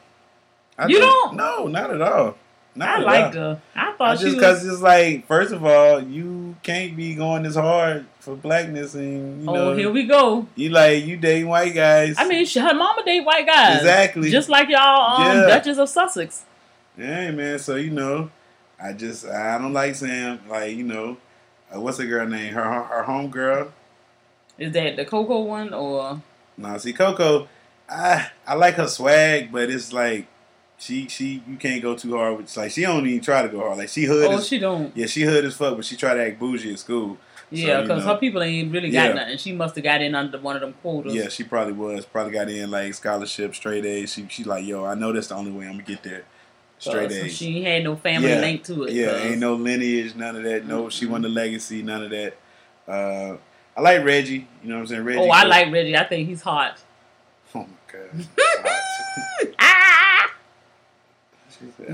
I 0.78 0.86
You 0.88 0.98
don't? 0.98 1.36
No, 1.36 1.66
not 1.66 1.90
at 1.92 2.02
all. 2.02 2.36
Not 2.74 2.88
I 3.00 3.02
liked 3.02 3.36
all. 3.36 3.42
her. 3.54 3.62
I 3.74 3.90
I 3.90 3.92
thought 3.96 4.18
she 4.18 4.24
just 4.24 4.36
was. 4.36 4.44
because 4.44 4.66
it's 4.66 4.82
like, 4.82 5.26
first 5.26 5.50
of 5.52 5.64
all, 5.64 6.02
you 6.02 6.54
can't 6.62 6.94
be 6.94 7.14
going 7.14 7.44
this 7.44 7.54
hard 7.54 8.04
for 8.20 8.36
blackness, 8.36 8.94
and 8.94 9.40
you 9.40 9.46
know, 9.46 9.70
oh, 9.70 9.74
here 9.76 9.90
we 9.90 10.04
go. 10.06 10.46
you 10.56 10.68
like 10.68 11.06
you 11.06 11.16
dating 11.16 11.48
white 11.48 11.72
guys. 11.74 12.16
I 12.18 12.28
mean, 12.28 12.44
she, 12.44 12.58
her 12.60 12.74
mama 12.74 13.02
date 13.06 13.24
white 13.24 13.46
guys. 13.46 13.78
Exactly. 13.78 14.30
Just 14.30 14.50
like 14.50 14.68
y'all, 14.68 15.22
um, 15.22 15.38
Yeah. 15.38 15.46
Duchess 15.46 15.78
of 15.78 15.88
Sussex. 15.88 16.44
yeah, 16.98 17.30
man. 17.30 17.58
So 17.58 17.76
you 17.76 17.90
know, 17.90 18.30
I 18.80 18.92
just 18.92 19.24
I 19.26 19.58
don't 19.58 19.72
like 19.72 19.94
Sam. 19.94 20.40
Like 20.48 20.74
you 20.76 20.84
know, 20.84 21.16
uh, 21.74 21.80
what's 21.80 21.98
the 21.98 22.06
girl 22.06 22.26
name? 22.26 22.52
Her 22.52 22.82
her 22.82 23.02
home 23.02 23.30
girl. 23.30 23.72
Is 24.58 24.72
that 24.72 24.96
the 24.96 25.04
Coco 25.04 25.40
one 25.42 25.72
or? 25.74 26.20
Nah, 26.56 26.78
see 26.78 26.92
Coco, 26.92 27.48
I 27.88 28.30
I 28.46 28.54
like 28.54 28.74
her 28.74 28.86
swag, 28.88 29.52
but 29.52 29.70
it's 29.70 29.92
like 29.92 30.26
she 30.78 31.08
she 31.08 31.42
you 31.46 31.56
can't 31.56 31.82
go 31.82 31.94
too 31.96 32.16
hard. 32.16 32.36
With, 32.36 32.46
it's 32.46 32.56
like 32.56 32.70
she 32.70 32.82
don't 32.82 33.06
even 33.06 33.20
try 33.20 33.42
to 33.42 33.48
go 33.48 33.60
hard. 33.60 33.78
Like 33.78 33.88
she 33.88 34.04
hood. 34.04 34.26
Oh, 34.30 34.38
as, 34.38 34.46
she 34.46 34.58
don't. 34.58 34.96
yeah, 34.96 35.06
she 35.06 35.22
hood 35.22 35.44
as 35.44 35.54
fuck, 35.54 35.76
but 35.76 35.84
she 35.84 35.96
try 35.96 36.14
to 36.14 36.22
act 36.26 36.38
bougie 36.38 36.72
at 36.72 36.78
school. 36.78 37.18
Yeah, 37.50 37.82
because 37.82 38.04
know. 38.04 38.14
her 38.14 38.18
people 38.18 38.42
ain't 38.42 38.72
really 38.72 38.90
got 38.90 39.10
Yeah. 39.10 39.14
nothing. 39.14 39.38
She 39.38 39.52
must 39.52 39.76
have 39.76 39.84
got 39.84 40.02
in 40.02 40.14
under 40.16 40.38
one 40.38 40.56
of 40.56 40.62
them 40.62 40.74
quotas. 40.82 41.14
Yeah, 41.14 41.28
she 41.28 41.44
probably 41.44 41.74
was. 41.74 42.04
Probably 42.04 42.32
got 42.32 42.48
in 42.48 42.70
like 42.70 42.92
scholarship, 42.94 43.54
straight 43.54 43.84
A's. 43.84 44.12
She 44.12 44.26
she 44.28 44.42
like, 44.44 44.64
yo, 44.64 44.84
I 44.84 44.94
know 44.94 45.12
that's 45.12 45.28
the 45.28 45.36
only 45.36 45.52
way 45.52 45.66
I'm 45.66 45.72
gonna 45.72 45.84
get 45.84 46.02
there. 46.02 46.24
Straight 46.78 47.06
Uh, 47.10 47.14
so 47.14 47.24
A's. 47.24 47.36
she 47.36 47.56
ain't 47.58 47.66
had 47.66 47.84
no 47.84 47.96
family 47.96 48.28
Yeah. 48.28 48.40
link 48.40 48.62
to 48.64 48.84
it. 48.84 48.92
Yeah, 48.92 49.12
'cause- 49.12 49.20
ain't 49.22 49.38
no 49.38 49.54
lineage, 49.54 50.14
none 50.14 50.36
of 50.36 50.42
that. 50.42 50.66
No, 50.66 50.88
she 50.90 51.06
won 51.06 51.22
the 51.22 51.28
legacy, 51.28 51.82
none 51.82 52.02
of 52.04 52.10
that. 52.10 52.36
Uh, 52.86 53.36
I 53.76 53.80
like 53.80 54.04
Reggie. 54.04 54.46
You 54.62 54.68
know 54.68 54.74
what 54.76 54.80
I'm 54.82 54.86
saying? 54.88 55.04
Reggie. 55.04 55.20
Oh, 55.20 55.28
I 55.30 55.44
like 55.44 55.72
Reggie. 55.72 55.96
I 55.96 56.04
think 56.04 56.28
he's 56.28 56.42
hot. 56.42 56.78
Oh 57.54 57.60
my 57.60 57.66
god. 57.90 58.26
Ah! 59.58 60.30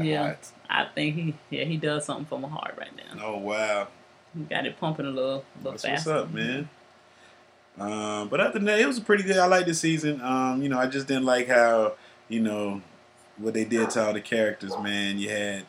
Yeah. 0.03 0.29
hot. 0.29 0.39
I 0.69 0.85
think 0.95 1.15
he, 1.15 1.35
yeah, 1.51 1.65
he 1.65 1.77
does 1.77 2.05
something 2.05 2.25
for 2.27 2.39
my 2.39 2.49
heart 2.49 2.75
right 2.79 2.91
now. 2.97 3.25
Oh 3.25 3.37
wow. 3.39 3.89
He 4.37 4.43
got 4.45 4.67
it 4.67 4.79
pumping 4.81 5.07
a 5.07 5.11
little, 5.11 5.45
a 5.55 5.59
little 5.59 5.73
That's 5.73 5.85
faster. 5.85 6.11
what's 6.15 6.25
up, 6.25 6.33
man. 6.33 6.69
Um, 7.79 8.29
but 8.29 8.41
other 8.41 8.55
than 8.55 8.65
that, 8.65 8.81
it 8.81 8.87
was 8.87 8.99
pretty 9.01 9.23
good. 9.23 9.37
I 9.39 9.47
like 9.47 9.67
the 9.67 9.75
season. 9.75 10.21
Um, 10.23 10.63
you 10.63 10.69
know, 10.69 10.79
I 10.79 10.87
just 10.87 11.07
didn't 11.07 11.25
like 11.25 11.49
how 11.49 11.93
you 12.29 12.41
know 12.41 12.81
what 13.39 13.55
they 13.55 13.65
did 13.65 13.91
to 13.91 14.07
all 14.07 14.13
the 14.13 14.21
characters. 14.21 14.73
Man, 14.79 15.19
you 15.19 15.29
had 15.31 15.65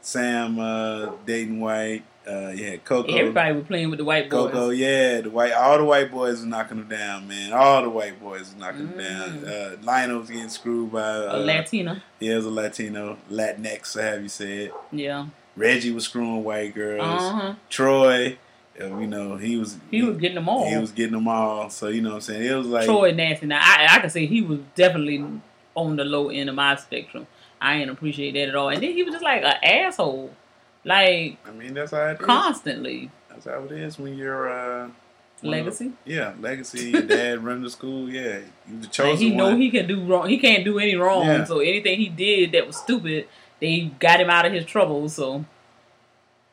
Sam 0.00 0.58
uh, 0.58 1.10
dating 1.24 1.60
White. 1.60 2.04
Uh, 2.28 2.48
you 2.48 2.64
had 2.64 2.84
Coco. 2.84 3.12
Everybody 3.14 3.54
was 3.54 3.64
playing 3.66 3.88
with 3.88 3.98
the 3.98 4.04
white 4.04 4.28
boys. 4.28 4.50
Coco, 4.50 4.70
yeah, 4.70 5.20
the 5.20 5.30
white, 5.30 5.52
all 5.52 5.78
the 5.78 5.84
white 5.84 6.10
boys 6.10 6.38
was 6.38 6.44
knocking 6.44 6.78
them 6.78 6.88
down, 6.88 7.28
man. 7.28 7.52
All 7.52 7.82
the 7.82 7.88
white 7.88 8.20
boys 8.20 8.40
was 8.40 8.56
knocking 8.56 8.88
them 8.88 8.98
down. 8.98 9.28
Mm. 9.42 9.46
Uh, 9.46 9.76
Lionel 9.84 10.18
was 10.18 10.30
getting 10.30 10.48
screwed 10.48 10.90
by, 10.90 11.08
A 11.08 11.36
Latino. 11.38 11.98
Yeah, 12.18 12.32
it 12.32 12.36
was 12.36 12.46
a 12.46 12.50
Latino, 12.50 13.16
Latinx, 13.30 13.86
so 13.86 14.02
have 14.02 14.22
you 14.22 14.28
said. 14.28 14.72
Yeah. 14.90 15.26
Reggie 15.56 15.92
was 15.92 16.04
screwing 16.04 16.42
white 16.42 16.74
girls. 16.74 17.22
Uh 17.22 17.32
huh. 17.32 17.54
Troy, 17.70 18.36
uh, 18.80 18.86
you 18.98 19.06
know, 19.06 19.36
he 19.36 19.56
was 19.56 19.78
He 19.90 20.02
was 20.02 20.16
getting 20.18 20.34
them 20.34 20.48
all. 20.48 20.68
he 20.68 20.76
was 20.76 20.90
getting 20.90 21.12
them 21.12 21.28
all. 21.28 21.70
So 21.70 21.88
you 21.88 22.02
know 22.02 22.10
what 22.10 22.14
I'm 22.16 22.20
saying? 22.22 22.42
It 22.42 22.54
was 22.54 22.66
like 22.66 22.86
Troy 22.86 23.12
nasty. 23.12 23.46
Now 23.46 23.60
I, 23.62 23.86
I 23.88 23.98
can 24.00 24.10
say 24.10 24.26
he 24.26 24.42
was 24.42 24.58
definitely 24.74 25.24
on 25.76 25.94
the 25.96 26.04
low 26.04 26.28
end 26.30 26.48
of 26.48 26.56
my 26.56 26.74
spectrum. 26.74 27.28
I 27.60 27.78
didn't 27.78 27.90
appreciate 27.92 28.32
that 28.32 28.48
at 28.48 28.54
all. 28.56 28.68
And 28.70 28.82
then 28.82 28.92
he 28.92 29.02
was 29.04 29.12
just 29.14 29.24
like 29.24 29.42
an 29.44 29.54
asshole, 29.62 30.34
like 30.84 31.38
I 31.46 31.50
mean 31.52 31.74
that's 31.74 31.92
how 31.92 32.06
it 32.08 32.20
is. 32.20 32.26
constantly. 32.26 33.10
That's 33.28 33.44
how 33.44 33.62
it 33.64 33.72
is 33.72 33.98
when 33.98 34.16
you're 34.18 34.48
uh 34.50 34.84
of- 34.86 34.92
Legacy. 35.42 35.92
yeah, 36.06 36.32
legacy. 36.40 36.90
Your 36.90 37.02
dad 37.02 37.44
run 37.44 37.62
the 37.62 37.68
school. 37.70 38.08
Yeah, 38.08 38.38
you 38.66 38.78
the 38.80 38.86
Like, 38.86 38.90
chosen 38.92 39.18
he 39.18 39.30
know 39.34 39.48
one. 39.50 39.60
he 39.60 39.70
can 39.70 39.86
do 39.86 40.02
wrong. 40.04 40.28
He 40.30 40.38
can't 40.38 40.64
do 40.64 40.78
any 40.78 40.96
wrong. 40.96 41.26
Yeah. 41.26 41.44
So 41.44 41.58
anything 41.60 41.98
he 41.98 42.08
did 42.08 42.52
that 42.52 42.66
was 42.66 42.76
stupid, 42.76 43.28
they 43.60 43.92
got 44.00 44.18
him 44.20 44.30
out 44.30 44.46
of 44.46 44.52
his 44.54 44.64
trouble. 44.64 45.08
So 45.10 45.44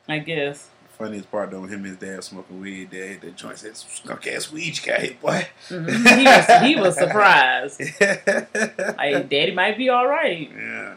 I 0.07 0.19
guess. 0.19 0.69
Funniest 1.03 1.29
part 1.31 1.51
though, 1.51 1.63
him 1.63 1.83
and 1.83 1.85
his 1.87 1.97
dad 1.97 2.23
smoking 2.23 2.61
weed. 2.61 2.91
Dad 2.91 3.09
hit 3.09 3.21
that 3.21 3.35
joint. 3.35 3.57
Said, 3.57 3.75
"Skunk 3.75 4.25
ass 4.27 4.51
weed 4.51 4.77
you 4.77 4.85
got 4.85 5.01
hit, 5.01 5.21
boy." 5.21 5.47
Mhm. 5.67 6.17
He 6.17 6.23
was 6.25 6.61
he 6.61 6.75
was 6.75 6.95
surprised. 6.95 7.81
Like 8.97 9.29
daddy 9.29 9.51
might 9.51 9.77
be 9.77 9.89
all 9.89 10.07
right. 10.07 10.49
Yeah. 10.49 10.95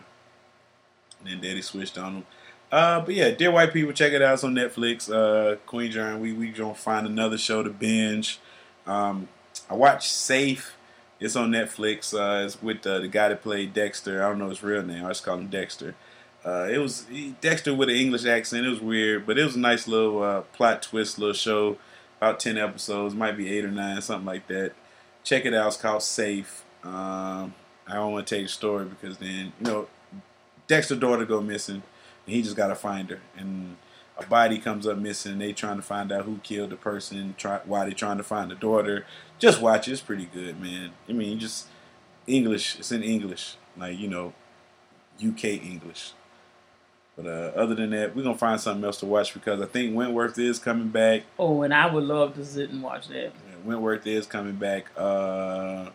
And 1.20 1.28
then 1.28 1.40
Daddy 1.40 1.61
switched 1.62 1.98
on 1.98 2.14
him. 2.18 2.26
Uh, 2.70 3.00
but 3.00 3.14
yeah, 3.14 3.30
dear 3.30 3.50
white 3.50 3.72
people, 3.72 3.92
check 3.92 4.12
it 4.12 4.22
out. 4.22 4.34
It's 4.34 4.44
on 4.44 4.54
Netflix. 4.54 5.11
Uh, 5.11 5.57
Queen 5.66 5.90
John, 5.90 6.20
we 6.20 6.32
we 6.32 6.50
gonna 6.50 6.74
find 6.74 7.04
another 7.07 7.38
show 7.38 7.62
to 7.64 7.70
binge. 7.70 8.38
Um, 8.86 9.26
I 9.68 9.74
watched 9.74 10.11
Safe. 10.11 10.76
It's 11.18 11.34
on 11.34 11.50
Netflix. 11.50 12.14
Uh, 12.14 12.44
it's 12.46 12.62
with 12.62 12.86
uh, 12.86 13.00
the 13.00 13.09
guy 13.09 13.30
that 13.30 13.42
played 13.42 13.74
Dexter. 13.74 14.22
I 14.24 14.28
don't 14.28 14.38
know 14.38 14.50
his 14.50 14.62
real 14.62 14.82
name. 14.84 15.04
I 15.04 15.09
just 15.09 15.24
call 15.24 15.36
him 15.38 15.48
Dexter. 15.48 15.96
Uh, 16.47 16.68
it 16.70 16.78
was 16.78 17.07
Dexter 17.40 17.74
with 17.74 17.88
an 17.88 17.97
English 17.97 18.24
accent. 18.24 18.64
It 18.64 18.70
was 18.70 18.80
weird, 18.80 19.26
but 19.26 19.36
it 19.36 19.44
was 19.44 19.57
a 19.57 19.59
nice 19.59 19.88
little 19.88 20.22
uh, 20.22 20.42
plot 20.42 20.80
twist, 20.80 21.18
little 21.18 21.34
show. 21.34 21.76
About 22.18 22.40
ten 22.40 22.57
episodes, 22.57 23.14
might 23.14 23.36
be 23.36 23.51
eight 23.51 23.64
or 23.64 23.70
nine, 23.70 24.01
something 24.01 24.24
like 24.24 24.47
that. 24.47 24.72
Check 25.24 25.44
it 25.44 25.53
out. 25.53 25.66
It's 25.66 25.76
called 25.76 26.03
Safe. 26.03 26.64
Um, 26.84 27.53
I 27.86 27.94
don't 27.94 28.12
want 28.12 28.26
to 28.26 28.34
tell 28.34 28.40
you 28.40 28.47
the 28.47 28.53
story 28.53 28.84
because 28.86 29.18
then 29.18 29.53
you 29.61 29.66
know 29.66 29.88
Dexter's 30.68 30.99
daughter 30.99 31.24
go 31.26 31.40
missing, 31.40 31.82
and 32.26 32.34
he 32.34 32.42
just 32.42 32.57
got 32.57 32.68
to 32.68 32.76
find 32.76 33.11
her. 33.11 33.20
And 33.36 33.76
a 34.16 34.24
body 34.24 34.59
comes 34.59 34.86
up 34.86 34.99
missing, 34.99 35.38
they 35.38 35.53
trying 35.53 35.76
to 35.76 35.82
find 35.82 36.11
out 36.11 36.24
who 36.24 36.38
killed 36.38 36.70
the 36.70 36.76
person, 36.76 37.34
try, 37.36 37.61
why 37.64 37.84
they 37.84 37.92
trying 37.92 38.16
to 38.18 38.22
find 38.22 38.51
the 38.51 38.55
daughter. 38.55 39.05
Just 39.40 39.61
watch 39.61 39.88
it; 39.88 39.92
it's 39.92 40.01
pretty 40.01 40.26
good, 40.32 40.61
man. 40.61 40.92
I 41.09 41.12
mean, 41.12 41.40
just 41.40 41.66
English. 42.28 42.78
It's 42.78 42.92
in 42.92 43.03
English, 43.03 43.57
like 43.76 43.99
you 43.99 44.09
know, 44.09 44.32
UK 45.20 45.44
English. 45.44 46.12
But 47.16 47.26
uh, 47.26 47.52
other 47.58 47.74
than 47.74 47.90
that, 47.90 48.14
we're 48.14 48.22
gonna 48.22 48.36
find 48.36 48.60
something 48.60 48.84
else 48.84 49.00
to 49.00 49.06
watch 49.06 49.32
because 49.32 49.60
I 49.60 49.66
think 49.66 49.96
Wentworth 49.96 50.38
is 50.38 50.58
coming 50.58 50.88
back. 50.88 51.22
Oh, 51.38 51.62
and 51.62 51.72
I 51.72 51.86
would 51.86 52.04
love 52.04 52.34
to 52.34 52.44
sit 52.44 52.70
and 52.70 52.82
watch 52.82 53.08
that. 53.08 53.32
Yeah, 53.32 53.56
Wentworth 53.64 54.06
is 54.06 54.26
coming 54.26 54.56
back. 54.56 54.86
Uh, 54.96 55.90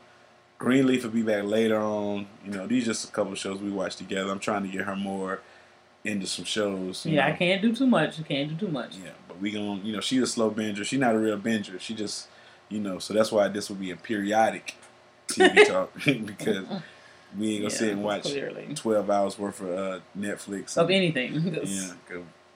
Greenleaf 0.57 1.03
will 1.03 1.11
be 1.11 1.22
back 1.22 1.43
later 1.43 1.80
on. 1.80 2.28
You 2.43 2.51
know, 2.51 2.67
these 2.67 2.86
just 2.86 3.07
a 3.07 3.11
couple 3.11 3.34
of 3.34 3.38
shows 3.38 3.59
we 3.59 3.69
watch 3.69 3.95
together. 3.95 4.32
I'm 4.32 4.39
trying 4.39 4.63
to 4.63 4.69
get 4.69 4.82
her 4.86 4.95
more 4.95 5.41
into 6.03 6.26
some 6.26 6.45
shows. 6.45 7.05
Yeah, 7.05 7.28
I 7.28 7.34
can't 7.34 7.61
do 7.61 7.76
too 7.76 7.88
much. 7.88 8.19
I 8.19 8.24
can't 8.24 8.49
do 8.49 8.65
too 8.65 8.72
much. 8.72 8.97
Yeah, 8.97 9.11
but 9.28 9.39
we 9.39 9.51
gonna, 9.51 9.82
you 9.82 9.93
know, 9.93 10.01
she's 10.01 10.22
a 10.22 10.28
slow 10.28 10.49
binger. 10.49 10.84
She's 10.84 10.99
not 10.99 11.15
a 11.15 11.19
real 11.19 11.38
binger. 11.38 11.80
She 11.80 11.93
just, 11.93 12.28
you 12.69 12.80
know, 12.80 12.99
so 12.99 13.13
that's 13.13 13.32
why 13.32 13.47
this 13.47 13.69
will 13.69 13.76
be 13.76 13.91
a 13.91 13.95
periodic 13.95 14.76
TV 15.28 15.67
talk 15.67 15.93
because 16.26 16.65
we 17.38 17.52
ain't 17.56 17.62
gonna 17.64 17.74
Yeah, 17.74 17.80
sit 17.80 17.90
and 17.94 18.04
watch 18.04 18.24
clearly. 18.24 18.68
12 18.76 19.10
hours 19.10 19.40
worth 19.40 19.62
of 19.62 19.70
uh, 19.70 20.00
Netflix. 20.18 20.78
Of 20.78 20.88
and- 20.90 20.96
anything. 20.96 21.34
yeah, 21.66 21.94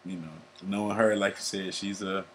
you 0.05 0.17
know, 0.17 0.27
knowing 0.63 0.95
her, 0.95 1.15
like 1.15 1.33
you 1.33 1.41
said, 1.41 1.73
she's 1.73 2.01
a 2.01 2.25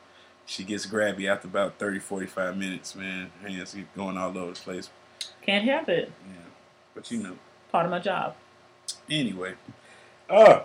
she 0.46 0.64
gets 0.64 0.84
grabby 0.86 1.28
after 1.30 1.46
about 1.46 1.78
30, 1.78 2.00
45 2.00 2.56
minutes, 2.56 2.96
man. 2.96 3.30
Hands 3.42 3.72
get 3.72 3.94
going 3.94 4.16
all 4.18 4.36
over 4.36 4.52
the 4.52 4.58
place. 4.60 4.90
Can't 5.42 5.64
help 5.64 5.88
it. 5.88 6.10
Yeah. 6.28 6.34
But 6.94 7.10
you 7.10 7.22
know, 7.22 7.36
Part 7.70 7.84
of 7.84 7.90
my 7.92 8.00
job. 8.00 8.34
anyway. 9.08 9.54
Uh 10.28 10.60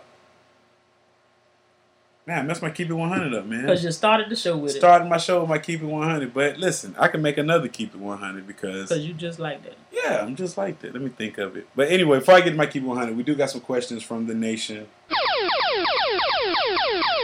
Man, 2.27 2.47
that's 2.47 2.59
my 2.61 2.71
keep 2.71 2.89
it 2.89 2.93
100 2.93 3.35
up, 3.35 3.45
man. 3.45 3.61
Because 3.61 3.83
you 3.83 3.91
started 3.91 4.29
the 4.31 4.35
show 4.35 4.57
with 4.57 4.73
it. 4.73 4.79
Starting 4.79 5.07
my 5.07 5.17
show 5.17 5.41
with 5.41 5.49
my 5.49 5.59
keep 5.59 5.81
it 5.83 5.85
100, 5.85 6.33
but 6.33 6.57
listen, 6.57 6.95
I 6.97 7.07
can 7.07 7.21
make 7.21 7.37
another 7.37 7.67
keep 7.67 7.93
it 7.93 7.99
100 7.99 8.47
because. 8.47 8.89
Because 8.89 9.05
you 9.05 9.13
just 9.13 9.37
like 9.37 9.63
that. 9.63 9.75
yeah, 9.91 10.23
I'm 10.23 10.35
just 10.35 10.57
like 10.57 10.79
that. 10.79 10.93
Let 10.93 11.03
me 11.03 11.09
think 11.09 11.37
of 11.37 11.55
it. 11.55 11.67
But 11.75 11.89
anyway, 11.89 12.17
before 12.19 12.33
I 12.35 12.41
get 12.41 12.49
to 12.51 12.55
my 12.55 12.65
keep 12.65 12.81
it 12.81 12.87
100, 12.87 13.15
we 13.15 13.21
do 13.21 13.35
got 13.35 13.51
some 13.51 13.61
questions 13.61 14.01
from 14.01 14.25
the 14.25 14.33
nation. 14.33 14.87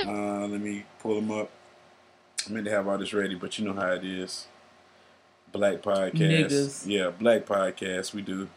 Uh, 0.05 0.45
let 0.47 0.61
me 0.61 0.85
pull 0.99 1.15
them 1.15 1.31
up. 1.31 1.49
I 2.47 2.51
meant 2.51 2.65
to 2.65 2.71
have 2.71 2.87
all 2.87 2.97
this 2.99 3.13
ready, 3.13 3.33
but 3.33 3.57
you 3.57 3.65
know 3.65 3.73
how 3.73 3.91
it 3.93 4.03
is. 4.03 4.45
Black 5.51 5.81
podcast. 5.81 6.13
Niggas. 6.13 6.83
Yeah, 6.85 7.09
black 7.09 7.47
podcast. 7.47 8.13
We 8.13 8.21
do. 8.21 8.49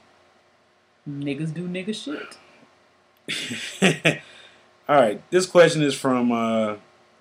Niggas 1.08 1.54
do 1.54 1.66
nigga 1.68 1.94
shit. 1.94 2.36
All 4.88 4.96
right, 5.00 5.20
this 5.30 5.46
question 5.46 5.82
is 5.82 5.94
from 5.94 6.30
uh, 6.30 6.76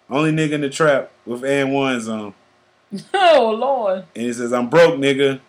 only 0.09 0.31
nigga 0.31 0.53
in 0.53 0.61
the 0.61 0.69
trap 0.69 1.11
with 1.25 1.43
and 1.45 1.73
ones 1.73 2.07
on, 2.09 2.33
Oh, 3.13 3.55
Lord. 3.57 4.05
and 4.15 4.25
he 4.25 4.33
says, 4.33 4.51
"I'm 4.51 4.69
broke, 4.69 4.95
nigga. 4.95 5.39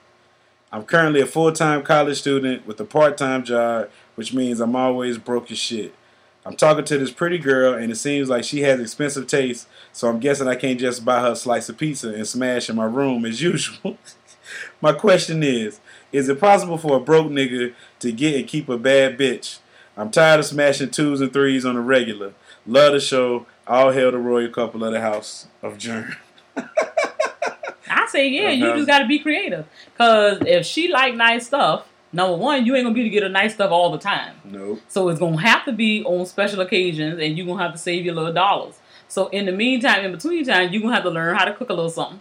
I'm 0.70 0.84
currently 0.84 1.20
a 1.20 1.26
full 1.26 1.52
time 1.52 1.82
college 1.82 2.18
student 2.18 2.66
with 2.66 2.80
a 2.80 2.84
part 2.84 3.16
time 3.16 3.44
job, 3.44 3.90
which 4.14 4.32
means 4.32 4.60
I'm 4.60 4.76
always 4.76 5.18
broke 5.18 5.50
as 5.50 5.58
shit. 5.58 5.94
I'm 6.46 6.56
talking 6.56 6.84
to 6.84 6.98
this 6.98 7.10
pretty 7.10 7.38
girl, 7.38 7.74
and 7.74 7.90
it 7.90 7.96
seems 7.96 8.28
like 8.28 8.44
she 8.44 8.60
has 8.62 8.78
expensive 8.78 9.26
taste, 9.26 9.66
so 9.92 10.08
I'm 10.08 10.20
guessing 10.20 10.46
I 10.46 10.56
can't 10.56 10.78
just 10.78 11.04
buy 11.04 11.20
her 11.20 11.32
a 11.32 11.36
slice 11.36 11.68
of 11.68 11.78
pizza 11.78 12.12
and 12.12 12.26
smash 12.28 12.68
in 12.68 12.76
my 12.76 12.84
room 12.84 13.24
as 13.24 13.40
usual. 13.40 13.96
my 14.80 14.92
question 14.92 15.42
is, 15.42 15.80
is 16.12 16.28
it 16.28 16.38
possible 16.38 16.76
for 16.76 16.96
a 16.96 17.00
broke 17.00 17.28
nigga 17.28 17.72
to 18.00 18.12
get 18.12 18.34
and 18.36 18.46
keep 18.46 18.68
a 18.68 18.76
bad 18.78 19.18
bitch? 19.18 19.58
I'm 19.97 20.11
tired 20.11 20.40
of 20.40 20.47
smashing 20.47 20.90
twos 20.90 21.20
and 21.20 21.32
threes 21.32 21.64
on 21.64 21.74
the 21.76 21.80
regular. 21.80 22.32
Love 22.66 22.92
the 22.92 23.01
show. 23.01 23.47
All 23.66 23.90
hail 23.92 24.11
the 24.11 24.18
royal 24.18 24.51
couple 24.51 24.84
of 24.84 24.92
the 24.92 25.01
house 25.01 25.47
of 25.62 25.78
Jerm. 25.78 26.16
I 26.57 28.07
say, 28.09 28.28
yeah, 28.28 28.51
you 28.51 28.66
Uh-huh. 28.66 28.76
just 28.76 28.86
got 28.88 28.99
to 29.01 29.07
be 29.07 29.18
creative. 29.18 29.66
Because 29.92 30.38
if 30.47 30.66
she 30.66 30.88
like 30.88 31.14
nice 31.14 31.47
stuff, 31.47 31.86
number 32.12 32.36
one, 32.36 32.66
you 32.66 32.74
ain't 32.76 32.84
going 32.84 32.95
to 32.95 32.99
be 32.99 33.01
able 33.03 33.11
to 33.11 33.14
get 33.14 33.22
her 33.22 33.28
nice 33.28 33.55
stuff 33.55 33.70
all 33.70 33.90
the 33.92 33.99
time. 33.99 34.34
Nope. 34.45 34.80
So 34.88 35.09
it's 35.09 35.18
gonna 35.20 35.40
have 35.40 35.64
to 35.66 35.72
be 35.72 36.05
on 36.05 36.26
special 36.26 36.61
occasions, 36.61 37.20
and 37.20 37.36
you're 37.36 37.47
gonna 37.47 37.62
have 37.62 37.72
to 37.72 37.78
save 37.78 38.05
your 38.05 38.14
little 38.14 38.32
dollars. 38.32 38.74
So 39.09 39.28
in 39.28 39.47
the 39.47 39.53
meantime, 39.53 40.05
in 40.05 40.12
between 40.12 40.45
time, 40.45 40.72
you're 40.72 40.82
gonna 40.82 40.95
have 40.95 41.05
to 41.05 41.11
learn 41.11 41.34
how 41.36 41.45
to 41.45 41.53
cook 41.55 41.70
a 41.70 41.72
little 41.74 41.90
something, 41.90 42.20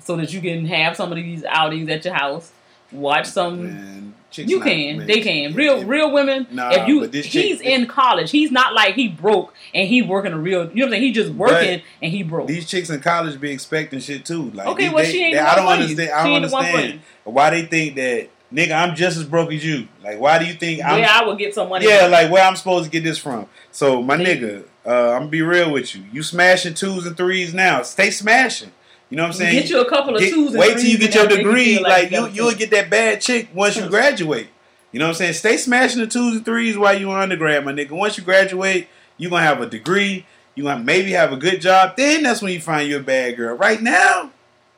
so 0.00 0.16
that 0.16 0.32
you 0.32 0.40
can 0.40 0.66
have 0.66 0.96
some 0.96 1.10
of 1.12 1.16
these 1.16 1.44
outings 1.44 1.88
at 1.88 2.04
your 2.04 2.14
house. 2.14 2.52
Watch 2.90 3.26
some. 3.26 4.14
Chicks 4.32 4.50
You 4.50 4.60
can, 4.60 4.98
man, 4.98 5.06
they 5.06 5.20
can. 5.20 5.54
Real, 5.54 5.78
it- 5.80 5.86
real 5.86 6.10
women. 6.12 6.46
Nah, 6.50 6.70
if 6.72 6.88
you, 6.88 7.00
but 7.00 7.12
this 7.12 7.26
chick- 7.26 7.44
he's 7.44 7.60
in 7.60 7.86
college. 7.86 8.30
He's 8.30 8.50
not 8.50 8.74
like 8.74 8.94
he 8.94 9.08
broke 9.08 9.54
and 9.74 9.88
he 9.88 10.02
working 10.02 10.32
a 10.32 10.38
real. 10.38 10.60
You 10.60 10.66
know 10.66 10.68
what 10.68 10.84
I'm 10.86 10.90
saying? 10.92 11.02
He 11.02 11.12
just 11.12 11.32
working 11.32 11.82
and 12.02 12.10
he 12.12 12.22
broke. 12.22 12.48
These 12.48 12.66
chicks 12.68 12.90
in 12.90 13.00
college 13.00 13.40
be 13.40 13.50
expecting 13.50 14.00
shit 14.00 14.24
too. 14.24 14.50
Like, 14.50 14.66
Okay, 14.68 14.88
well, 14.88 15.04
they- 15.04 15.12
she 15.12 15.22
ain't 15.22 15.34
they- 15.34 15.40
the 15.40 15.48
I 15.50 15.54
don't 15.56 15.66
understand. 15.68 16.10
I 16.10 16.24
don't 16.24 16.32
ain't 16.32 16.46
the 16.46 16.52
one 16.52 16.64
understand 16.64 17.00
why 17.24 17.50
they 17.50 17.62
think 17.62 17.94
that 17.96 18.28
nigga. 18.52 18.72
I'm 18.72 18.94
just 18.96 19.16
as 19.16 19.24
broke 19.24 19.52
as 19.52 19.64
you. 19.64 19.86
Like, 20.02 20.18
why 20.18 20.38
do 20.38 20.46
you 20.46 20.54
think 20.54 20.82
I'm? 20.84 21.00
Where 21.00 21.08
I 21.08 21.24
would 21.24 21.38
get 21.38 21.54
some 21.54 21.68
money. 21.68 21.86
yeah, 21.86 22.06
like 22.06 22.30
where 22.30 22.44
I'm 22.44 22.56
supposed 22.56 22.84
to 22.86 22.90
get 22.90 23.04
this 23.04 23.18
from. 23.18 23.46
So 23.70 24.02
my 24.02 24.16
nigga, 24.16 24.64
uh, 24.86 25.10
I'm 25.12 25.18
gonna 25.20 25.26
be 25.30 25.42
real 25.42 25.70
with 25.70 25.94
you. 25.94 26.02
You 26.12 26.22
smashing 26.22 26.74
twos 26.74 27.06
and 27.06 27.16
threes 27.16 27.54
now. 27.54 27.82
Stay 27.82 28.10
smashing. 28.10 28.72
You 29.12 29.16
know 29.16 29.24
what 29.24 29.32
I'm 29.32 29.32
saying? 29.34 29.60
Get 29.60 29.68
you 29.68 29.78
a 29.82 29.88
couple 29.90 30.14
of 30.16 30.22
Get- 30.22 30.32
twos 30.32 30.52
and 30.52 30.58
wait 30.58 30.78
till 30.78 30.86
you 30.86 30.96
get 30.96 31.14
your 31.14 31.24
make 31.24 31.32
you 31.32 31.44
degree. 31.44 31.78
Like, 31.78 32.10
you 32.10 32.28
you, 32.28 32.32
you'll 32.32 32.54
get 32.54 32.70
that 32.70 32.88
bad 32.88 33.20
chick 33.20 33.50
once 33.52 33.76
you 33.76 33.86
graduate. 33.86 34.48
You 34.90 35.00
know 35.00 35.04
what 35.04 35.10
I'm 35.10 35.14
saying? 35.16 35.34
Stay 35.34 35.58
smashing 35.58 36.00
the 36.00 36.06
twos 36.06 36.36
and 36.36 36.44
threes 36.46 36.78
while 36.78 36.98
you 36.98 37.10
in 37.10 37.16
undergrad, 37.18 37.62
my 37.62 37.74
nigga. 37.74 37.90
Once 37.90 38.16
you 38.16 38.24
graduate, 38.24 38.88
you 39.18 39.28
gonna 39.28 39.42
have 39.42 39.60
a 39.60 39.66
degree. 39.66 40.24
You 40.54 40.62
gonna 40.64 40.82
maybe 40.82 41.10
have 41.12 41.30
a 41.30 41.36
good 41.36 41.60
job. 41.60 41.94
Then 41.94 42.22
that's 42.22 42.40
when 42.40 42.54
you 42.54 42.60
find 42.60 42.88
you 42.88 42.96
a 42.96 43.02
bad 43.02 43.36
girl. 43.36 43.54
Right 43.54 43.82
now, 43.82 44.30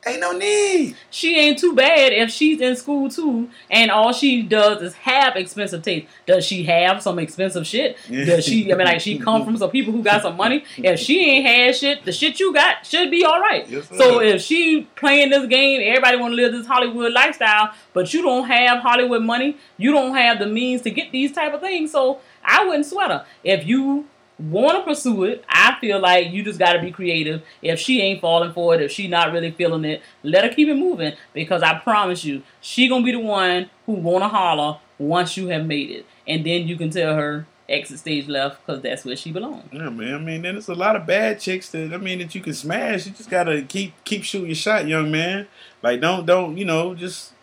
ain't 0.05 0.19
no 0.21 0.31
need. 0.31 0.95
she 1.09 1.37
ain't 1.37 1.57
too 1.59 1.73
bad 1.73 2.13
if 2.13 2.29
she's 2.29 2.61
in 2.61 2.75
school 2.75 3.09
too, 3.09 3.49
and 3.69 3.91
all 3.91 4.13
she 4.13 4.41
does 4.41 4.81
is 4.81 4.93
have 4.95 5.35
expensive 5.35 5.81
taste. 5.81 6.07
Does 6.25 6.45
she 6.45 6.63
have 6.63 7.01
some 7.01 7.19
expensive 7.19 7.65
shit? 7.65 7.97
Does 8.09 8.45
she? 8.45 8.71
I 8.71 8.75
mean, 8.75 8.85
like 8.87 9.01
she 9.01 9.17
come 9.17 9.45
from 9.45 9.57
some 9.57 9.69
people 9.71 9.93
who 9.93 10.03
got 10.03 10.21
some 10.21 10.37
money. 10.37 10.63
If 10.77 10.99
she 10.99 11.29
ain't 11.29 11.45
had 11.45 11.75
shit, 11.75 12.05
the 12.05 12.11
shit 12.11 12.39
you 12.39 12.53
got 12.53 12.85
should 12.85 13.09
be 13.11 13.25
all 13.25 13.39
right. 13.39 13.67
Yes, 13.67 13.87
so 13.89 14.19
if 14.21 14.41
she 14.41 14.83
playing 14.95 15.29
this 15.29 15.47
game, 15.47 15.81
everybody 15.83 16.17
want 16.17 16.31
to 16.31 16.35
live 16.35 16.51
this 16.51 16.67
Hollywood 16.67 17.11
lifestyle, 17.13 17.71
but 17.93 18.13
you 18.13 18.21
don't 18.21 18.47
have 18.47 18.79
Hollywood 18.79 19.23
money, 19.23 19.57
you 19.77 19.91
don't 19.91 20.15
have 20.15 20.39
the 20.39 20.45
means 20.45 20.81
to 20.83 20.91
get 20.91 21.11
these 21.11 21.31
type 21.31 21.53
of 21.53 21.61
things. 21.61 21.91
So 21.91 22.19
I 22.43 22.65
wouldn't 22.65 22.85
sweat 22.85 23.09
her. 23.11 23.25
If 23.43 23.65
you 23.65 24.05
want 24.39 24.77
to 24.77 24.83
pursue 24.83 25.23
it, 25.25 25.45
I 25.47 25.77
feel 25.79 25.99
like 25.99 26.31
you 26.31 26.43
just 26.43 26.59
got 26.59 26.73
to 26.73 26.81
be 26.81 26.91
creative. 26.91 27.41
If 27.61 27.79
she 27.79 28.01
ain't 28.01 28.21
falling 28.21 28.53
for 28.53 28.75
it, 28.75 28.81
if 28.81 28.91
she 28.91 29.07
not 29.07 29.31
really 29.31 29.51
feeling 29.51 29.85
it, 29.85 30.01
let 30.23 30.43
her 30.43 30.49
keep 30.49 30.67
it 30.67 30.75
moving 30.75 31.13
because 31.33 31.63
I 31.63 31.79
promise 31.79 32.23
you, 32.23 32.43
she 32.61 32.87
gonna 32.87 33.05
be 33.05 33.11
the 33.11 33.19
one 33.19 33.69
who 33.85 33.93
wanna 33.93 34.27
holler 34.27 34.79
once 34.97 35.37
you 35.37 35.47
have 35.47 35.65
made 35.65 35.91
it, 35.91 36.05
and 36.27 36.45
then 36.45 36.67
you 36.67 36.75
can 36.75 36.89
tell 36.89 37.15
her 37.15 37.45
exit 37.67 37.99
stage 37.99 38.27
left 38.27 38.65
because 38.65 38.81
that's 38.81 39.05
where 39.05 39.15
she 39.15 39.31
belongs. 39.31 39.63
Yeah, 39.71 39.89
man. 39.89 40.13
I 40.13 40.17
mean, 40.19 40.41
then 40.41 40.55
there's 40.55 40.69
a 40.69 40.75
lot 40.75 40.95
of 40.95 41.05
bad 41.05 41.39
chicks 41.39 41.69
that 41.69 41.93
I 41.93 41.97
mean 41.97 42.19
that 42.19 42.35
you 42.35 42.41
can 42.41 42.53
smash. 42.53 43.05
You 43.05 43.13
just 43.13 43.29
gotta 43.29 43.63
keep 43.63 43.93
keep 44.03 44.23
shooting 44.23 44.47
your 44.47 44.55
shot, 44.55 44.87
young 44.87 45.11
man. 45.11 45.47
Like, 45.81 46.01
don't 46.01 46.25
don't 46.25 46.57
you 46.57 46.65
know? 46.65 46.95
Just 46.95 47.33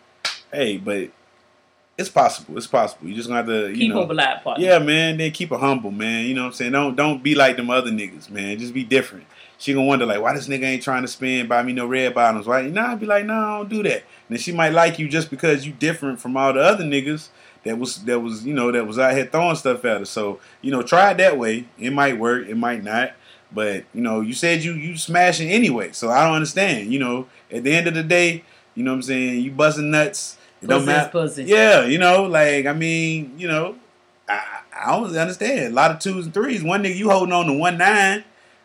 hey, 0.51 0.77
but 0.77 1.09
it's 1.97 2.09
possible. 2.09 2.57
It's 2.57 2.67
possible. 2.67 3.07
You 3.07 3.15
just 3.15 3.27
gonna 3.27 3.37
have 3.37 3.47
to 3.47 3.69
you 3.69 3.75
Keep 3.75 3.89
know. 3.93 4.01
live 4.01 4.43
partner. 4.43 4.65
Yeah, 4.65 4.79
man. 4.79 5.17
Then 5.17 5.31
keep 5.31 5.51
it 5.51 5.59
humble, 5.59 5.91
man. 5.91 6.25
You 6.25 6.33
know 6.33 6.41
what 6.41 6.47
I'm 6.47 6.53
saying? 6.53 6.71
Don't 6.71 6.95
don't 6.95 7.21
be 7.21 7.35
like 7.35 7.57
them 7.57 7.69
other 7.69 7.91
niggas, 7.91 8.29
man. 8.29 8.57
Just 8.57 8.73
be 8.73 8.83
different. 8.83 9.25
She 9.59 9.73
gonna 9.73 9.85
wonder 9.85 10.05
like, 10.05 10.19
why 10.19 10.33
this 10.33 10.47
nigga 10.47 10.63
ain't 10.63 10.83
trying 10.83 11.03
to 11.03 11.07
spend 11.07 11.47
buy 11.47 11.61
me 11.61 11.71
no 11.71 11.85
red 11.85 12.13
bottoms? 12.15 12.47
Why? 12.47 12.63
Nah, 12.63 12.93
I'd 12.93 12.99
be 12.99 13.05
like, 13.05 13.25
no, 13.25 13.33
nah, 13.33 13.55
I 13.55 13.57
don't 13.59 13.69
do 13.69 13.83
that. 13.83 13.97
And 13.97 14.03
then 14.29 14.39
she 14.39 14.51
might 14.51 14.73
like 14.73 14.97
you 14.97 15.07
just 15.07 15.29
because 15.29 15.65
you 15.67 15.73
different 15.73 16.19
from 16.19 16.35
all 16.35 16.51
the 16.51 16.61
other 16.61 16.83
niggas 16.83 17.29
that 17.63 17.77
was 17.77 18.03
that 18.05 18.19
was 18.19 18.45
you 18.45 18.53
know 18.53 18.71
that 18.71 18.87
was 18.87 18.97
out 18.97 19.13
here 19.13 19.25
throwing 19.25 19.55
stuff 19.55 19.85
at 19.85 19.99
her. 19.99 20.05
So 20.05 20.39
you 20.61 20.71
know, 20.71 20.81
try 20.81 21.11
it 21.11 21.17
that 21.17 21.37
way. 21.37 21.65
It 21.77 21.91
might 21.93 22.17
work. 22.17 22.47
It 22.47 22.57
might 22.57 22.83
not. 22.83 23.11
But 23.51 23.85
you 23.93 24.01
know, 24.01 24.21
you 24.21 24.33
said 24.33 24.63
you 24.63 24.73
you 24.73 24.97
smashing 24.97 25.49
anyway, 25.49 25.91
so 25.91 26.09
I 26.09 26.25
don't 26.25 26.35
understand. 26.35 26.91
You 26.91 26.99
know, 26.99 27.27
at 27.51 27.63
the 27.63 27.75
end 27.75 27.87
of 27.87 27.93
the 27.93 28.03
day, 28.03 28.43
you 28.75 28.83
know 28.83 28.91
what 28.91 28.97
I'm 28.97 29.01
saying, 29.03 29.41
you 29.41 29.51
busting 29.51 29.91
nuts. 29.91 30.37
It 30.63 30.67
don't 30.69 30.85
matter. 30.85 31.09
pussy. 31.09 31.43
Yeah, 31.43 31.85
you 31.85 31.97
know, 31.97 32.23
like 32.23 32.65
I 32.65 32.73
mean, 32.73 33.33
you 33.37 33.47
know, 33.47 33.75
I 34.27 34.59
I 34.75 34.91
don't 34.91 35.15
understand. 35.15 35.73
A 35.73 35.75
lot 35.75 35.91
of 35.91 35.99
twos 35.99 36.25
and 36.25 36.33
threes. 36.33 36.63
One 36.63 36.83
nigga 36.83 36.95
you 36.95 37.09
holding 37.09 37.33
on 37.33 37.45
to 37.47 37.53
one 37.53 37.77
nine 37.77 38.23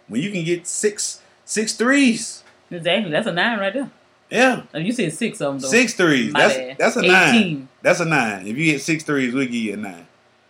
when 0.08 0.20
you 0.22 0.30
can 0.30 0.44
get 0.44 0.66
six 0.66 1.20
six 1.44 1.74
threes. 1.74 2.42
Exactly. 2.70 3.10
That's 3.10 3.26
a 3.26 3.32
nine 3.32 3.58
right 3.58 3.72
there. 3.72 3.90
Yeah. 4.30 4.62
You 4.74 4.92
said 4.92 5.12
six 5.14 5.40
of 5.40 5.54
them 5.54 5.58
though. 5.60 5.68
Six 5.68 5.94
threes. 5.94 6.32
My 6.32 6.40
That's 6.40 6.54
bad. 6.56 6.76
that's 6.78 6.96
a 6.96 7.02
nine. 7.02 7.68
That's 7.82 8.00
a 8.00 8.04
nine. 8.04 8.46
If 8.46 8.56
you 8.58 8.72
get 8.72 8.82
six 8.82 9.02
threes, 9.04 9.32
we'll 9.32 9.44
give 9.46 9.54
you 9.54 9.74
a 9.74 9.76
nine. 9.78 10.06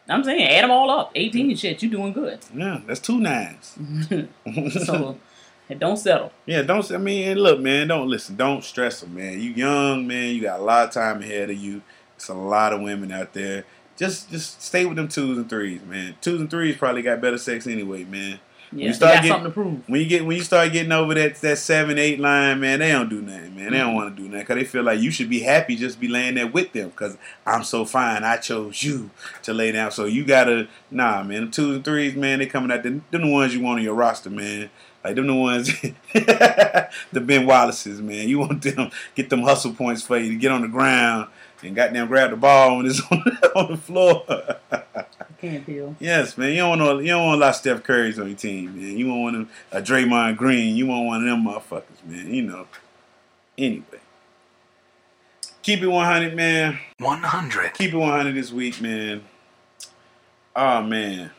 I'm 0.08 0.24
saying 0.24 0.42
add 0.42 0.64
them 0.64 0.70
all 0.70 0.90
up. 0.90 1.12
18 1.14 1.54
shit. 1.56 1.82
You 1.82 1.90
doing 1.90 2.12
good. 2.12 2.38
Yeah, 2.54 2.80
that's 2.86 2.98
two 3.00 3.20
nines. 3.20 3.76
So 4.84 5.18
and 5.68 5.78
don't 5.78 5.96
settle. 5.96 6.32
yeah, 6.46 6.62
don't. 6.62 6.90
I 6.90 6.98
mean, 6.98 7.28
and 7.28 7.40
look, 7.40 7.60
man, 7.60 7.88
don't 7.88 8.08
listen. 8.08 8.36
Don't 8.36 8.64
stress 8.64 9.00
them, 9.00 9.14
man. 9.14 9.40
You 9.40 9.50
young, 9.50 10.06
man. 10.06 10.34
You 10.34 10.42
got 10.42 10.60
a 10.60 10.62
lot 10.62 10.88
of 10.88 10.94
time 10.94 11.22
ahead 11.22 11.50
of 11.50 11.56
you. 11.56 11.82
It's 12.16 12.28
a 12.28 12.34
lot 12.34 12.72
of 12.72 12.80
women 12.80 13.12
out 13.12 13.32
there. 13.32 13.64
Just, 13.96 14.30
just 14.30 14.62
stay 14.62 14.86
with 14.86 14.96
them 14.96 15.08
twos 15.08 15.38
and 15.38 15.48
threes, 15.48 15.82
man. 15.82 16.16
Twos 16.20 16.40
and 16.40 16.50
threes 16.50 16.76
probably 16.76 17.02
got 17.02 17.20
better 17.20 17.38
sex 17.38 17.66
anyway, 17.66 18.04
man. 18.04 18.40
Yeah, 18.70 18.80
you 18.80 18.86
you 18.88 18.92
start 18.92 19.14
got 19.14 19.22
getting- 19.22 19.30
something 19.30 19.50
to 19.50 19.54
prove. 19.54 19.88
When 19.88 20.00
you 20.00 20.06
get 20.06 20.26
when 20.26 20.36
you 20.36 20.42
start 20.42 20.72
getting 20.72 20.92
over 20.92 21.14
that 21.14 21.36
that 21.36 21.58
seven 21.58 21.98
eight 21.98 22.20
line, 22.20 22.60
man, 22.60 22.80
they 22.80 22.92
don't 22.92 23.08
do 23.08 23.22
nothing, 23.22 23.56
man. 23.56 23.72
They 23.72 23.78
don't 23.78 23.88
mm-hmm. 23.88 23.96
want 23.96 24.16
to 24.16 24.22
do 24.22 24.28
nothing 24.28 24.40
because 24.40 24.56
they 24.56 24.64
feel 24.64 24.82
like 24.82 25.00
you 25.00 25.10
should 25.10 25.30
be 25.30 25.40
happy 25.40 25.74
just 25.74 25.98
be 25.98 26.08
laying 26.08 26.34
there 26.34 26.46
with 26.46 26.72
them 26.72 26.90
because 26.90 27.16
I'm 27.46 27.64
so 27.64 27.84
fine. 27.84 28.24
I 28.24 28.36
chose 28.36 28.82
you 28.82 29.10
to 29.44 29.54
lay 29.54 29.72
down, 29.72 29.90
so 29.90 30.04
you 30.04 30.24
gotta 30.24 30.68
nah, 30.90 31.22
man. 31.22 31.42
Them 31.42 31.50
twos 31.50 31.76
and 31.76 31.84
threes, 31.84 32.14
man, 32.14 32.40
they 32.40 32.46
coming 32.46 32.70
out. 32.70 32.82
Them, 32.82 33.04
them 33.10 33.22
the 33.22 33.32
ones 33.32 33.54
you 33.54 33.62
want 33.62 33.78
on 33.78 33.84
your 33.84 33.94
roster, 33.94 34.30
man. 34.30 34.70
Like 35.04 35.14
them 35.14 35.28
the 35.28 35.34
ones, 35.34 35.80
the 36.12 37.20
Ben 37.20 37.46
Wallaces, 37.46 38.00
man. 38.00 38.28
You 38.28 38.40
want 38.40 38.62
them 38.62 38.90
get 39.14 39.30
them 39.30 39.42
hustle 39.42 39.72
points 39.72 40.02
for 40.02 40.18
you 40.18 40.30
to 40.30 40.36
get 40.36 40.50
on 40.50 40.62
the 40.62 40.68
ground 40.68 41.28
and 41.62 41.74
goddamn 41.74 42.08
grab 42.08 42.30
the 42.30 42.36
ball 42.36 42.76
when 42.76 42.86
it's 42.86 43.00
on, 43.10 43.22
on 43.54 43.70
the 43.72 43.76
floor. 43.76 44.24
I 44.70 45.04
can't 45.40 45.64
feel. 45.64 45.96
Yes, 46.00 46.36
man. 46.36 46.50
You 46.50 46.58
don't 46.58 46.80
want 46.80 47.04
you 47.04 47.10
don't 47.10 47.26
want 47.26 47.40
a 47.40 47.40
lot 47.40 47.50
of 47.50 47.56
Steph 47.56 47.84
Curry's 47.84 48.18
on 48.18 48.28
your 48.28 48.36
team, 48.36 48.76
man. 48.76 48.98
You 48.98 49.08
want 49.08 49.22
one 49.22 49.34
of 49.34 49.50
a 49.72 49.82
Draymond 49.82 50.36
Green. 50.36 50.76
You 50.76 50.86
want 50.86 51.06
one 51.06 51.22
of 51.22 51.24
them 51.28 51.44
motherfuckers, 51.44 52.04
man. 52.04 52.32
You 52.32 52.42
know. 52.42 52.66
Anyway, 53.56 53.84
keep 55.62 55.82
it 55.82 55.88
100, 55.88 56.36
man. 56.36 56.78
100. 56.98 57.74
Keep 57.74 57.92
it 57.92 57.96
100 57.96 58.34
this 58.34 58.52
week, 58.52 58.80
man. 58.80 59.22
Oh 60.54 60.82
man, 60.82 61.30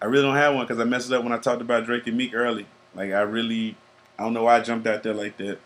I 0.00 0.06
really 0.06 0.22
don't 0.22 0.36
have 0.36 0.54
one 0.54 0.64
because 0.64 0.80
I 0.80 0.84
messed 0.84 1.10
it 1.10 1.14
up 1.14 1.24
when 1.24 1.32
I 1.32 1.38
talked 1.38 1.60
about 1.60 1.84
Drake 1.84 2.06
and 2.06 2.16
Meek 2.16 2.34
early. 2.34 2.66
Like 2.94 3.12
I 3.12 3.22
really, 3.22 3.76
I 4.18 4.24
don't 4.24 4.34
know 4.34 4.44
why 4.44 4.56
I 4.56 4.60
jumped 4.60 4.86
out 4.86 5.02
there 5.02 5.14
like 5.14 5.36
that. 5.38 5.58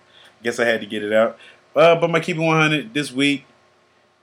Guess 0.43 0.59
I 0.61 0.65
had 0.65 0.81
to 0.81 0.87
get 0.87 1.03
it 1.03 1.13
out. 1.13 1.39
Uh, 1.75 1.97
but 1.97 2.11
my 2.11 2.21
keep 2.21 2.37
it 2.37 2.41
100 2.41 2.95
this 2.95 3.13
week 3.13 3.45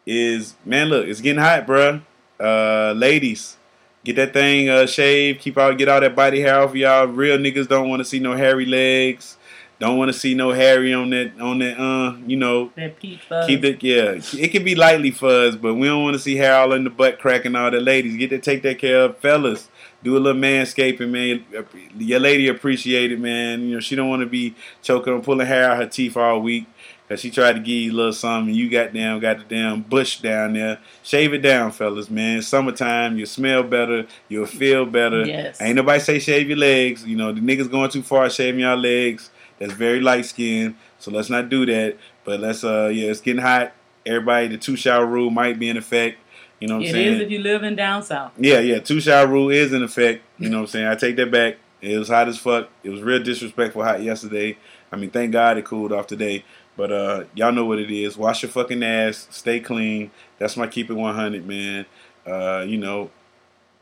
is 0.05 0.55
man. 0.65 0.89
Look, 0.89 1.07
it's 1.07 1.21
getting 1.21 1.41
hot, 1.41 1.67
bruh. 1.67 2.01
Uh, 2.39 2.93
ladies, 2.93 3.57
get 4.03 4.15
that 4.15 4.33
thing 4.33 4.69
uh, 4.69 4.85
shaved. 4.85 5.39
Keep 5.41 5.57
out, 5.57 5.77
get 5.77 5.87
all 5.87 6.01
that 6.01 6.15
body 6.15 6.41
hair 6.41 6.59
off 6.59 6.71
of 6.71 6.75
y'all. 6.75 7.07
Real 7.07 7.37
niggas 7.37 7.67
don't 7.67 7.89
want 7.89 7.99
to 7.99 8.05
see 8.05 8.19
no 8.19 8.33
hairy 8.35 8.65
legs. 8.65 9.37
Don't 9.83 9.97
want 9.97 10.13
to 10.13 10.17
see 10.17 10.33
no 10.33 10.51
hairy 10.51 10.93
on 10.93 11.09
that 11.09 11.37
on 11.41 11.59
that. 11.59 11.77
Uh, 11.77 12.15
you 12.25 12.37
know, 12.37 12.71
That 12.77 12.97
peach 12.97 13.19
fuzz. 13.27 13.47
Keep 13.47 13.65
it, 13.65 13.83
yeah. 13.83 14.17
It 14.33 14.47
can 14.53 14.63
be 14.63 14.75
lightly 14.75 15.11
fuzz, 15.11 15.57
but 15.57 15.73
we 15.73 15.87
don't 15.87 16.03
want 16.03 16.13
to 16.13 16.19
see 16.19 16.37
hair 16.37 16.55
all 16.55 16.71
in 16.71 16.85
the 16.85 16.89
butt 16.89 17.19
cracking 17.19 17.53
all 17.53 17.69
that. 17.69 17.81
Ladies, 17.81 18.15
get 18.15 18.29
to 18.29 18.39
take 18.39 18.63
that 18.63 18.79
care 18.79 19.01
of, 19.01 19.17
fellas. 19.17 19.67
Do 20.01 20.15
a 20.15 20.19
little 20.19 20.39
manscaping, 20.39 21.09
man. 21.09 21.45
Your 21.97 22.21
lady 22.21 22.47
appreciate 22.47 23.11
it, 23.11 23.19
man. 23.19 23.63
You 23.63 23.73
know 23.75 23.79
she 23.81 23.97
don't 23.97 24.07
want 24.07 24.21
to 24.21 24.25
be 24.25 24.55
choking 24.81 25.11
on 25.11 25.21
pulling 25.21 25.47
hair 25.47 25.69
out 25.69 25.75
her 25.75 25.85
teeth 25.85 26.15
all 26.15 26.39
week 26.39 26.65
because 27.05 27.19
she 27.19 27.29
tried 27.29 27.53
to 27.53 27.59
give 27.59 27.75
you 27.75 27.91
a 27.91 27.93
little 27.93 28.13
something. 28.13 28.55
You 28.55 28.69
got 28.69 28.93
down, 28.93 29.19
got 29.19 29.39
the 29.39 29.43
damn 29.43 29.81
bush 29.81 30.21
down 30.21 30.53
there. 30.53 30.79
Shave 31.03 31.33
it 31.33 31.41
down, 31.41 31.71
fellas, 31.73 32.09
man. 32.09 32.41
Summertime, 32.41 33.17
you 33.17 33.25
smell 33.25 33.63
better, 33.63 34.07
you'll 34.29 34.45
feel 34.45 34.85
better. 34.85 35.25
Yes. 35.25 35.61
Ain't 35.61 35.75
nobody 35.75 35.99
say 35.99 36.19
shave 36.19 36.47
your 36.47 36.57
legs. 36.57 37.05
You 37.05 37.17
know 37.17 37.33
the 37.33 37.41
niggas 37.41 37.69
going 37.69 37.89
too 37.89 38.01
far 38.01 38.29
shaving 38.29 38.61
your 38.61 38.77
legs. 38.77 39.29
That's 39.63 39.75
very 39.75 40.01
light 40.01 40.25
skinned. 40.25 40.75
So 40.99 41.09
let's 41.09 41.29
not 41.29 41.47
do 41.47 41.65
that. 41.67 41.95
But 42.25 42.41
let's 42.41 42.65
uh 42.65 42.91
yeah, 42.93 43.09
it's 43.09 43.21
getting 43.21 43.41
hot. 43.41 43.71
Everybody, 44.05 44.47
the 44.49 44.57
two 44.57 44.75
shower 44.75 45.05
rule 45.05 45.29
might 45.29 45.57
be 45.57 45.69
in 45.69 45.77
effect. 45.77 46.17
You 46.59 46.67
know 46.67 46.75
what 46.75 46.81
I'm 46.83 46.89
It 46.89 46.91
saying? 46.91 47.13
is 47.13 47.19
if 47.21 47.31
you 47.31 47.39
live 47.39 47.63
in 47.63 47.77
down 47.77 48.03
south. 48.03 48.33
Yeah, 48.37 48.59
yeah, 48.59 48.79
two 48.79 48.99
shower 48.99 49.25
rule 49.25 49.49
is 49.49 49.71
in 49.71 49.81
effect. 49.81 50.21
You 50.37 50.49
know 50.49 50.57
what 50.57 50.63
I'm 50.63 50.67
saying? 50.67 50.87
I 50.87 50.95
take 50.95 51.15
that 51.15 51.31
back. 51.31 51.57
It 51.79 51.97
was 51.97 52.09
hot 52.09 52.27
as 52.27 52.37
fuck. 52.37 52.67
It 52.83 52.89
was 52.89 53.01
real 53.01 53.23
disrespectful 53.23 53.83
hot 53.85 54.01
yesterday. 54.01 54.57
I 54.91 54.97
mean, 54.97 55.11
thank 55.11 55.31
God 55.31 55.57
it 55.57 55.63
cooled 55.63 55.93
off 55.93 56.07
today. 56.07 56.43
But 56.75 56.91
uh 56.91 57.23
y'all 57.33 57.53
know 57.53 57.63
what 57.63 57.79
it 57.79 57.89
is. 57.89 58.17
Wash 58.17 58.43
your 58.43 58.51
fucking 58.51 58.83
ass. 58.83 59.27
Stay 59.31 59.61
clean. 59.61 60.11
That's 60.39 60.57
my 60.57 60.67
keep 60.67 60.89
it 60.89 60.95
100, 60.95 61.47
man. 61.47 61.85
Uh, 62.27 62.65
you 62.67 62.77
know, 62.77 63.11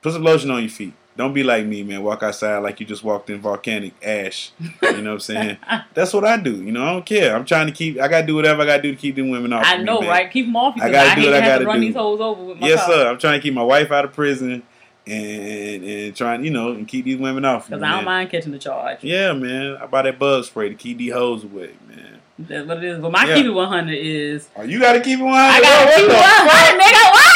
put 0.04 0.14
some 0.14 0.24
lotion 0.24 0.52
on 0.52 0.62
your 0.62 0.70
feet. 0.70 0.94
Don't 1.18 1.34
be 1.34 1.44
like 1.44 1.66
me, 1.66 1.84
man. 1.84 2.02
Walk 2.04 2.24
outside 2.24 2.58
like 2.60 2.80
you 2.80 2.86
just 2.86 3.04
walked 3.04 3.30
in 3.30 3.42
volcanic 3.42 3.94
ash. 4.04 4.52
You 4.60 5.02
know 5.02 5.10
what 5.12 5.14
I'm 5.16 5.20
saying? 5.20 5.58
That's 5.94 6.14
what 6.14 6.24
I 6.24 6.38
do. 6.38 6.52
You 6.64 6.72
know, 6.72 6.84
I 6.84 6.94
don't 6.94 7.06
care. 7.06 7.36
I'm 7.36 7.44
trying 7.46 7.68
to 7.68 7.74
keep. 7.74 8.00
I 8.00 8.08
gotta 8.08 8.26
do 8.26 8.36
whatever 8.36 8.62
I 8.62 8.66
gotta 8.66 8.82
do 8.82 8.92
to 8.92 8.98
keep 8.98 9.16
them 9.16 9.30
women 9.30 9.52
off. 9.52 9.66
I 9.66 9.74
of 9.74 9.80
me, 9.80 9.86
know, 9.86 10.00
man. 10.02 10.10
right? 10.10 10.32
Keep 10.32 10.46
them 10.46 10.56
off 10.56 10.76
I 10.82 10.90
gotta 10.90 11.12
I, 11.12 11.16
do 11.16 11.22
what 11.26 11.34
I 11.34 11.40
gotta 11.42 11.60
to 11.60 11.66
run 11.68 11.80
do. 11.82 11.86
these 11.88 11.96
hoes 11.96 12.22
over 12.22 12.44
with 12.44 12.60
my 12.60 12.68
Yes, 12.68 12.86
car. 12.86 12.94
sir. 12.96 13.10
I'm 13.10 13.18
trying 13.20 13.40
to 13.40 13.44
keep 13.44 13.54
my 13.54 13.64
wife 13.64 13.92
out 13.92 14.06
of 14.06 14.14
prison 14.14 14.64
and 15.06 15.84
and 15.84 16.16
trying, 16.16 16.46
you 16.46 16.52
know, 16.52 16.72
and 16.72 16.88
keep 16.88 17.04
these 17.06 17.18
women 17.18 17.44
off. 17.44 17.68
Because 17.68 17.84
I 17.84 17.92
don't 17.92 18.06
mind 18.06 18.30
catching 18.30 18.52
the 18.54 18.60
charge. 18.60 19.04
Yeah, 19.04 19.34
man. 19.34 19.78
I 19.82 19.88
buy 19.88 20.04
that 20.04 20.18
bug 20.18 20.46
spray 20.46 20.70
to 20.70 20.76
keep 20.76 20.98
these 20.98 21.12
hoes 21.14 21.44
away, 21.44 21.72
man. 21.90 22.20
That's 22.40 22.68
what 22.68 22.78
it 22.78 22.84
is. 22.86 23.00
But 23.00 23.12
my 23.12 23.26
Yeah. 23.28 23.36
keep 23.36 23.46
it 23.46 23.52
100 23.52 23.94
is 23.94 24.48
Oh, 24.56 24.64
you 24.64 24.80
gotta 24.80 25.02
keep 25.02 25.20
it 25.20 25.24
100. 25.24 25.38
I 25.38 25.62
got 25.62 25.80
to 25.80 25.86
what 25.86 25.96
keep 25.96 26.06
it 26.06 26.14
100, 26.14 26.82
nigga. 26.82 27.12
What? 27.12 27.31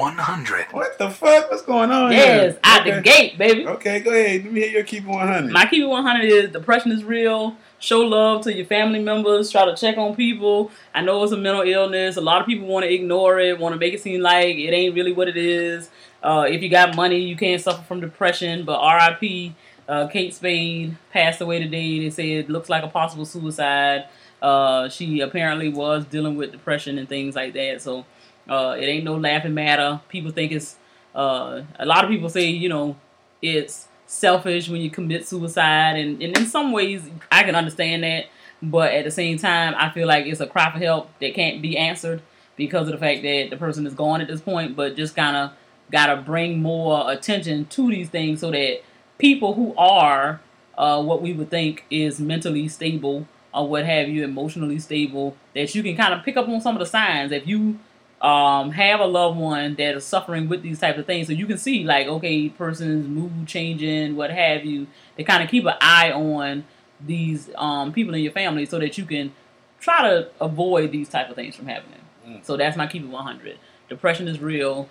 100. 0.00 0.66
What 0.72 0.98
the 0.98 1.10
fuck? 1.10 1.50
What's 1.50 1.62
going 1.62 1.90
on 1.90 2.10
Yes, 2.12 2.52
here? 2.54 2.60
out 2.64 2.80
okay. 2.80 2.90
the 2.96 3.00
gate, 3.02 3.38
baby. 3.38 3.66
Okay, 3.66 4.00
go 4.00 4.10
ahead. 4.10 4.44
Let 4.44 4.52
me 4.52 4.60
hear 4.62 4.70
your 4.70 4.82
keep 4.84 5.04
it 5.04 5.08
100. 5.08 5.52
My 5.52 5.66
keep 5.66 5.82
it 5.82 5.86
100 5.86 6.24
is 6.24 6.50
depression 6.50 6.90
is 6.92 7.04
real. 7.04 7.56
Show 7.78 8.00
love 8.00 8.42
to 8.44 8.52
your 8.54 8.66
family 8.66 8.98
members. 9.02 9.50
Try 9.50 9.64
to 9.66 9.76
check 9.76 9.96
on 9.98 10.14
people. 10.16 10.70
I 10.94 11.02
know 11.02 11.22
it's 11.22 11.32
a 11.32 11.36
mental 11.36 11.62
illness. 11.62 12.16
A 12.16 12.20
lot 12.20 12.40
of 12.40 12.46
people 12.46 12.66
want 12.66 12.84
to 12.84 12.92
ignore 12.92 13.38
it, 13.40 13.58
want 13.58 13.74
to 13.74 13.78
make 13.78 13.94
it 13.94 14.00
seem 14.00 14.20
like 14.22 14.56
it 14.56 14.72
ain't 14.72 14.94
really 14.94 15.12
what 15.12 15.28
it 15.28 15.36
is. 15.36 15.90
Uh, 16.22 16.46
if 16.48 16.62
you 16.62 16.68
got 16.68 16.94
money, 16.96 17.18
you 17.18 17.36
can't 17.36 17.60
suffer 17.60 17.82
from 17.82 18.00
depression. 18.00 18.64
But 18.64 18.80
RIP, 18.82 19.52
uh, 19.88 20.08
Kate 20.08 20.34
Spade 20.34 20.96
passed 21.12 21.40
away 21.40 21.58
today. 21.58 22.00
They 22.00 22.10
say 22.10 22.32
it 22.32 22.48
looks 22.50 22.68
like 22.68 22.84
a 22.84 22.88
possible 22.88 23.24
suicide. 23.24 24.04
Uh, 24.42 24.88
she 24.88 25.20
apparently 25.20 25.68
was 25.68 26.04
dealing 26.06 26.36
with 26.36 26.52
depression 26.52 26.98
and 26.98 27.08
things 27.08 27.34
like 27.34 27.52
that. 27.54 27.82
So 27.82 28.04
uh, 28.50 28.76
it 28.78 28.84
ain't 28.84 29.04
no 29.04 29.16
laughing 29.16 29.54
matter. 29.54 30.00
People 30.08 30.32
think 30.32 30.52
it's. 30.52 30.76
Uh, 31.14 31.62
a 31.78 31.86
lot 31.86 32.04
of 32.04 32.10
people 32.10 32.28
say, 32.28 32.46
you 32.46 32.68
know, 32.68 32.96
it's 33.40 33.88
selfish 34.06 34.68
when 34.68 34.80
you 34.80 34.90
commit 34.90 35.26
suicide, 35.26 35.96
and, 35.96 36.20
and 36.22 36.36
in 36.36 36.46
some 36.46 36.72
ways, 36.72 37.08
I 37.30 37.44
can 37.44 37.54
understand 37.54 38.02
that. 38.02 38.26
But 38.62 38.92
at 38.92 39.04
the 39.04 39.10
same 39.10 39.38
time, 39.38 39.74
I 39.76 39.88
feel 39.90 40.06
like 40.06 40.26
it's 40.26 40.40
a 40.40 40.46
cry 40.46 40.70
for 40.70 40.78
help 40.78 41.10
that 41.20 41.34
can't 41.34 41.62
be 41.62 41.78
answered 41.78 42.20
because 42.56 42.88
of 42.88 42.92
the 42.92 42.98
fact 42.98 43.22
that 43.22 43.48
the 43.48 43.56
person 43.56 43.86
is 43.86 43.94
gone 43.94 44.20
at 44.20 44.28
this 44.28 44.40
point. 44.40 44.76
But 44.76 44.96
just 44.96 45.16
kind 45.16 45.36
of 45.36 45.52
gotta 45.90 46.20
bring 46.20 46.60
more 46.60 47.10
attention 47.10 47.64
to 47.66 47.88
these 47.88 48.08
things 48.10 48.40
so 48.40 48.50
that 48.50 48.82
people 49.18 49.54
who 49.54 49.74
are 49.76 50.40
uh, 50.76 51.02
what 51.02 51.22
we 51.22 51.32
would 51.32 51.50
think 51.50 51.84
is 51.90 52.20
mentally 52.20 52.68
stable 52.68 53.26
or 53.52 53.68
what 53.68 53.84
have 53.84 54.08
you, 54.08 54.24
emotionally 54.24 54.78
stable, 54.78 55.36
that 55.54 55.74
you 55.74 55.82
can 55.82 55.96
kind 55.96 56.14
of 56.14 56.24
pick 56.24 56.36
up 56.36 56.48
on 56.48 56.60
some 56.60 56.76
of 56.76 56.80
the 56.80 56.86
signs. 56.86 57.32
If 57.32 57.46
you 57.46 57.78
um, 58.20 58.70
have 58.72 59.00
a 59.00 59.06
loved 59.06 59.38
one 59.38 59.74
that 59.76 59.96
is 59.96 60.04
suffering 60.04 60.48
with 60.48 60.62
these 60.62 60.78
types 60.78 60.98
of 60.98 61.06
things, 61.06 61.26
so 61.26 61.32
you 61.32 61.46
can 61.46 61.58
see 61.58 61.84
like, 61.84 62.06
okay, 62.06 62.48
person's 62.48 63.08
mood 63.08 63.46
changing, 63.46 64.16
what 64.16 64.30
have 64.30 64.64
you, 64.64 64.86
to 65.16 65.24
kind 65.24 65.42
of 65.42 65.50
keep 65.50 65.64
an 65.64 65.74
eye 65.80 66.12
on 66.12 66.64
these 67.00 67.50
um, 67.56 67.92
people 67.92 68.14
in 68.14 68.22
your 68.22 68.32
family 68.32 68.66
so 68.66 68.78
that 68.78 68.98
you 68.98 69.04
can 69.04 69.32
try 69.78 70.02
to 70.02 70.28
avoid 70.40 70.92
these 70.92 71.08
type 71.08 71.30
of 71.30 71.36
things 71.36 71.56
from 71.56 71.66
happening. 71.66 72.00
Mm. 72.26 72.44
So 72.44 72.56
that's 72.56 72.76
my 72.76 72.86
keep 72.86 73.02
it 73.02 73.08
100. 73.08 73.58
Depression 73.88 74.28
is 74.28 74.38
real. 74.38 74.88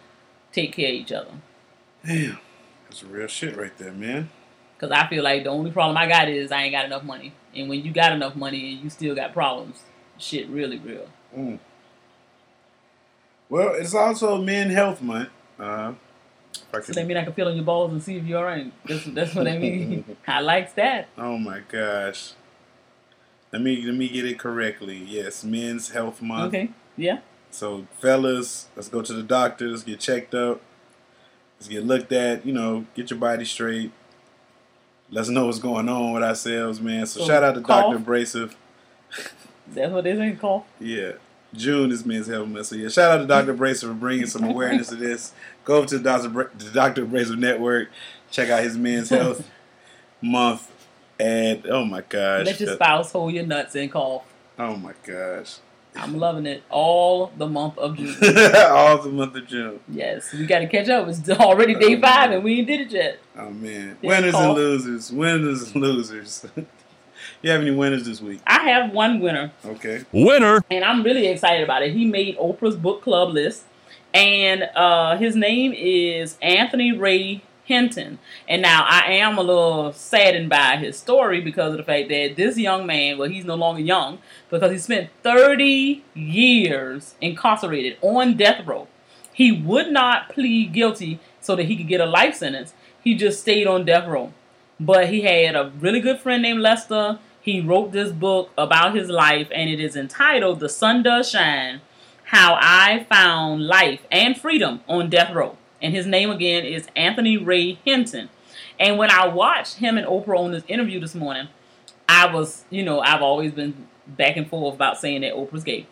Take 0.51 0.73
care 0.73 0.89
of 0.89 0.95
each 0.95 1.11
other. 1.11 1.31
Damn. 2.05 2.39
That's 2.89 3.03
real 3.03 3.27
shit 3.27 3.55
right 3.55 3.75
there, 3.77 3.91
man. 3.91 4.29
Because 4.75 4.91
I 4.91 5.07
feel 5.07 5.23
like 5.23 5.43
the 5.43 5.49
only 5.49 5.71
problem 5.71 5.95
I 5.97 6.07
got 6.07 6.27
is 6.27 6.51
I 6.51 6.63
ain't 6.63 6.71
got 6.71 6.85
enough 6.85 7.03
money. 7.03 7.33
And 7.55 7.69
when 7.69 7.83
you 7.83 7.91
got 7.91 8.13
enough 8.13 8.35
money 8.35 8.73
and 8.73 8.83
you 8.83 8.89
still 8.89 9.13
got 9.13 9.33
problems, 9.33 9.83
shit 10.17 10.47
really 10.49 10.79
real. 10.79 11.07
Mm. 11.37 11.59
Well, 13.49 13.73
it's 13.75 13.93
also 13.93 14.41
Men 14.41 14.69
Health 14.69 15.01
Month. 15.01 15.29
Uh, 15.59 15.93
So 16.71 16.81
could- 16.81 16.95
that 16.95 17.07
mean 17.07 17.17
I 17.17 17.23
can 17.23 17.33
feel 17.33 17.47
on 17.47 17.55
your 17.55 17.65
balls 17.65 17.91
and 17.91 18.01
see 18.01 18.17
if 18.17 18.25
you're 18.25 18.39
alright. 18.39 18.71
That's, 18.85 19.05
that's 19.05 19.35
what 19.35 19.47
I 19.47 19.57
mean. 19.57 20.05
I 20.27 20.39
like 20.41 20.75
that. 20.75 21.07
Oh 21.17 21.37
my 21.37 21.61
gosh. 21.67 22.33
Let 23.51 23.61
me 23.63 23.81
let 23.83 23.95
me 23.95 24.07
get 24.07 24.25
it 24.25 24.37
correctly. 24.37 24.97
Yes, 24.97 25.43
Men's 25.43 25.89
Health 25.89 26.21
Month. 26.21 26.53
Okay. 26.53 26.69
Yeah. 26.97 27.19
So 27.51 27.87
fellas, 27.99 28.67
let's 28.75 28.89
go 28.89 29.01
to 29.01 29.13
the 29.13 29.23
doctor, 29.23 29.67
let's 29.69 29.81
get 29.83 29.99
checked 29.99 30.35
up, 30.35 30.61
let's 31.57 31.67
get 31.67 31.83
looked 31.83 32.11
at, 32.11 32.45
you 32.45 32.53
know, 32.53 32.85
get 32.93 33.09
your 33.09 33.17
body 33.19 33.45
straight. 33.45 33.91
let 35.09 35.21
us 35.21 35.29
know 35.29 35.47
what's 35.47 35.57
going 35.57 35.89
on 35.89 36.11
with 36.13 36.21
ourselves, 36.21 36.79
man. 36.79 37.07
So, 37.07 37.21
So, 37.21 37.25
shout 37.27 37.41
out 37.43 37.55
to 37.55 37.61
cough. 37.61 37.85
Dr. 37.85 37.95
Abrasive. 37.97 38.55
That's 39.67 39.91
what 39.91 40.03
they 40.03 40.15
say 40.15 40.33
called. 40.39 40.63
Yeah. 40.79 41.13
June 41.53 41.91
is 41.91 42.05
Men's 42.05 42.27
Health 42.27 42.47
Month. 42.47 42.67
So, 42.67 42.75
yeah, 42.75 42.89
shout 42.89 43.11
out 43.11 43.17
to 43.17 43.27
Dr. 43.27 43.51
Abrasive 43.51 43.89
for 43.89 43.95
bringing 43.95 44.27
some 44.27 44.43
awareness 44.43 44.89
to 44.89 44.95
this. 44.95 45.33
Go 45.65 45.77
over 45.77 45.87
to 45.87 45.97
the 45.97 46.03
Dr. 46.03 46.29
Bra- 46.29 46.47
the 46.57 46.69
Dr. 46.71 47.03
Abrasive 47.03 47.39
Network. 47.39 47.89
Check 48.31 48.49
out 48.49 48.63
his 48.63 48.77
Men's 48.77 49.09
Health 49.11 49.49
Month. 50.21 50.71
And, 51.19 51.65
oh 51.67 51.85
my 51.85 52.01
gosh. 52.01 52.45
Let 52.45 52.59
your 52.59 52.75
spouse 52.75 53.11
hold 53.11 53.33
your 53.33 53.45
nuts 53.45 53.75
and 53.75 53.91
cough. 53.91 54.25
Oh 54.57 54.75
my 54.75 54.93
gosh. 55.03 55.57
I'm 55.95 56.17
loving 56.17 56.45
it 56.45 56.63
all 56.69 57.31
the 57.35 57.47
month 57.47 57.77
of 57.77 57.97
June. 57.97 58.15
All 58.69 58.99
the 59.01 59.09
month 59.09 59.35
of 59.35 59.47
June. 59.47 59.79
yes, 59.89 60.31
we 60.31 60.45
got 60.45 60.59
to 60.59 60.67
catch 60.67 60.87
up. 60.87 61.07
It's 61.07 61.27
already 61.29 61.75
oh, 61.75 61.79
day 61.79 61.99
five 61.99 62.31
and 62.31 62.43
we 62.43 62.59
ain't 62.59 62.67
did 62.67 62.81
it 62.81 62.91
yet. 62.91 63.19
Oh 63.35 63.49
man. 63.49 63.97
Winners 64.01 64.35
and 64.35 64.53
losers. 64.53 65.11
Winners 65.11 65.63
and 65.71 65.75
losers. 65.81 66.45
you 67.41 67.51
have 67.51 67.61
any 67.61 67.71
winners 67.71 68.05
this 68.05 68.21
week? 68.21 68.41
I 68.45 68.69
have 68.69 68.91
one 68.91 69.19
winner. 69.19 69.51
Okay. 69.65 70.03
Winner. 70.11 70.61
and 70.69 70.83
I'm 70.83 71.03
really 71.03 71.27
excited 71.27 71.63
about 71.63 71.83
it. 71.83 71.93
He 71.93 72.05
made 72.05 72.37
Oprah's 72.37 72.75
book 72.75 73.01
club 73.01 73.29
list, 73.29 73.63
and 74.13 74.63
uh, 74.75 75.17
his 75.17 75.35
name 75.35 75.73
is 75.73 76.37
Anthony 76.41 76.91
Ray 76.91 77.43
Hinton. 77.69 78.17
And 78.47 78.63
now 78.63 78.83
I 78.89 79.13
am 79.13 79.37
a 79.37 79.41
little 79.41 79.93
saddened 79.93 80.49
by 80.49 80.77
his 80.77 80.97
story 80.97 81.39
because 81.39 81.71
of 81.71 81.77
the 81.77 81.83
fact 81.83 82.09
that 82.09 82.35
this 82.35 82.57
young 82.57 82.85
man, 82.87 83.17
well, 83.17 83.29
he's 83.29 83.45
no 83.45 83.55
longer 83.55 83.79
young 83.81 84.17
because 84.49 84.71
he 84.71 84.79
spent 84.79 85.11
30 85.21 86.03
years 86.15 87.13
incarcerated 87.21 87.97
on 88.01 88.35
death 88.35 88.65
row. 88.65 88.87
He 89.31 89.51
would 89.51 89.91
not 89.91 90.29
plead 90.29 90.73
guilty 90.73 91.19
so 91.39 91.55
that 91.55 91.65
he 91.65 91.77
could 91.77 91.87
get 91.87 92.01
a 92.01 92.05
life 92.05 92.35
sentence. 92.35 92.73
He 93.01 93.15
just 93.15 93.39
stayed 93.39 93.67
on 93.67 93.85
death 93.85 94.07
row. 94.07 94.33
But 94.79 95.09
he 95.09 95.21
had 95.21 95.55
a 95.55 95.71
really 95.79 95.99
good 95.99 96.19
friend 96.19 96.41
named 96.41 96.61
Lester. 96.61 97.19
He 97.49 97.61
wrote 97.61 97.91
this 97.91 98.11
book 98.11 98.51
about 98.59 98.95
his 98.95 99.09
life, 99.09 99.47
and 99.51 99.71
it 99.71 99.79
is 99.79 99.95
entitled 99.95 100.59
The 100.59 100.69
Sun 100.69 101.01
Does 101.01 101.31
Shine 101.31 101.81
How 102.25 102.59
I 102.61 103.07
Found 103.09 103.65
Life 103.65 104.01
and 104.11 104.39
Freedom 104.39 104.81
on 104.87 105.09
Death 105.09 105.33
Row. 105.33 105.57
And 105.81 105.91
his 105.95 106.05
name 106.05 106.29
again 106.29 106.63
is 106.63 106.87
Anthony 106.95 107.37
Ray 107.37 107.79
Hinton. 107.83 108.29
And 108.79 108.99
when 108.99 109.09
I 109.09 109.27
watched 109.27 109.77
him 109.77 109.97
and 109.97 110.05
Oprah 110.05 110.37
on 110.37 110.51
this 110.51 110.63
interview 110.67 110.99
this 110.99 111.15
morning, 111.15 111.47
I 112.07 112.31
was, 112.31 112.65
you 112.69 112.83
know, 112.83 112.99
I've 112.99 113.23
always 113.23 113.51
been 113.51 113.87
back 114.05 114.37
and 114.37 114.47
forth 114.47 114.75
about 114.75 114.99
saying 114.99 115.21
that 115.21 115.33
Oprah's 115.33 115.63
gay. 115.63 115.87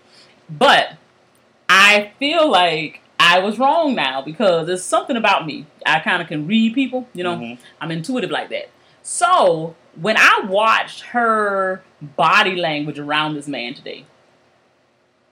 But 0.48 0.94
I 1.68 2.12
feel 2.20 2.48
like 2.52 3.02
I 3.20 3.40
was 3.40 3.58
wrong 3.58 3.96
now 3.96 4.22
because 4.22 4.68
there's 4.68 4.84
something 4.84 5.18
about 5.18 5.48
me. 5.48 5.66
I 5.88 6.02
kind 6.02 6.22
of 6.22 6.28
can 6.28 6.46
read 6.46 6.76
people, 6.76 7.08
you 7.14 7.24
know, 7.24 7.36
Mhm. 7.36 7.58
I'm 7.82 7.90
intuitive 7.90 8.30
like 8.30 8.50
that. 8.50 8.70
So 9.02 9.76
when 10.00 10.16
I 10.18 10.42
watched 10.48 11.02
her 11.02 11.82
body 12.02 12.56
language 12.56 13.00
around 13.00 13.34
this 13.34 13.48
man 13.48 13.74
today, 13.74 14.06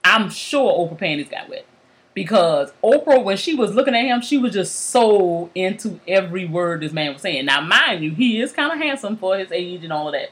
I'm 0.04 0.30
sure 0.30 0.72
Oprah 0.72 0.98
panties 0.98 1.28
got 1.28 1.48
wet. 1.48 1.66
Because 2.14 2.72
Oprah, 2.82 3.22
when 3.22 3.36
she 3.36 3.54
was 3.54 3.74
looking 3.74 3.94
at 3.94 4.04
him, 4.04 4.22
she 4.22 4.38
was 4.38 4.54
just 4.54 4.74
so 4.74 5.50
into 5.54 6.00
every 6.08 6.46
word 6.46 6.80
this 6.80 6.92
man 6.92 7.12
was 7.12 7.22
saying. 7.22 7.44
Now, 7.44 7.60
mind 7.60 8.02
you, 8.02 8.12
he 8.12 8.40
is 8.40 8.52
kind 8.52 8.72
of 8.72 8.78
handsome 8.78 9.16
for 9.16 9.36
his 9.36 9.52
age 9.52 9.84
and 9.84 9.92
all 9.92 10.08
of 10.08 10.14
that. 10.14 10.30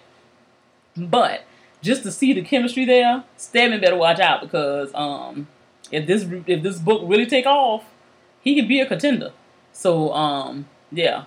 But 0.96 1.44
just 1.82 2.02
to 2.04 2.10
see 2.10 2.32
the 2.32 2.42
chemistry 2.42 2.86
there, 2.86 3.24
Stedman 3.36 3.80
better 3.80 3.96
watch 3.96 4.18
out 4.18 4.40
because 4.40 4.90
um, 4.94 5.46
if 5.92 6.06
this 6.06 6.24
if 6.46 6.62
this 6.62 6.78
book 6.78 7.02
really 7.04 7.26
take 7.26 7.44
off, 7.44 7.84
he 8.40 8.54
could 8.58 8.68
be 8.68 8.80
a 8.80 8.86
contender. 8.86 9.32
So 9.72 10.12
um, 10.14 10.66
yeah, 10.90 11.24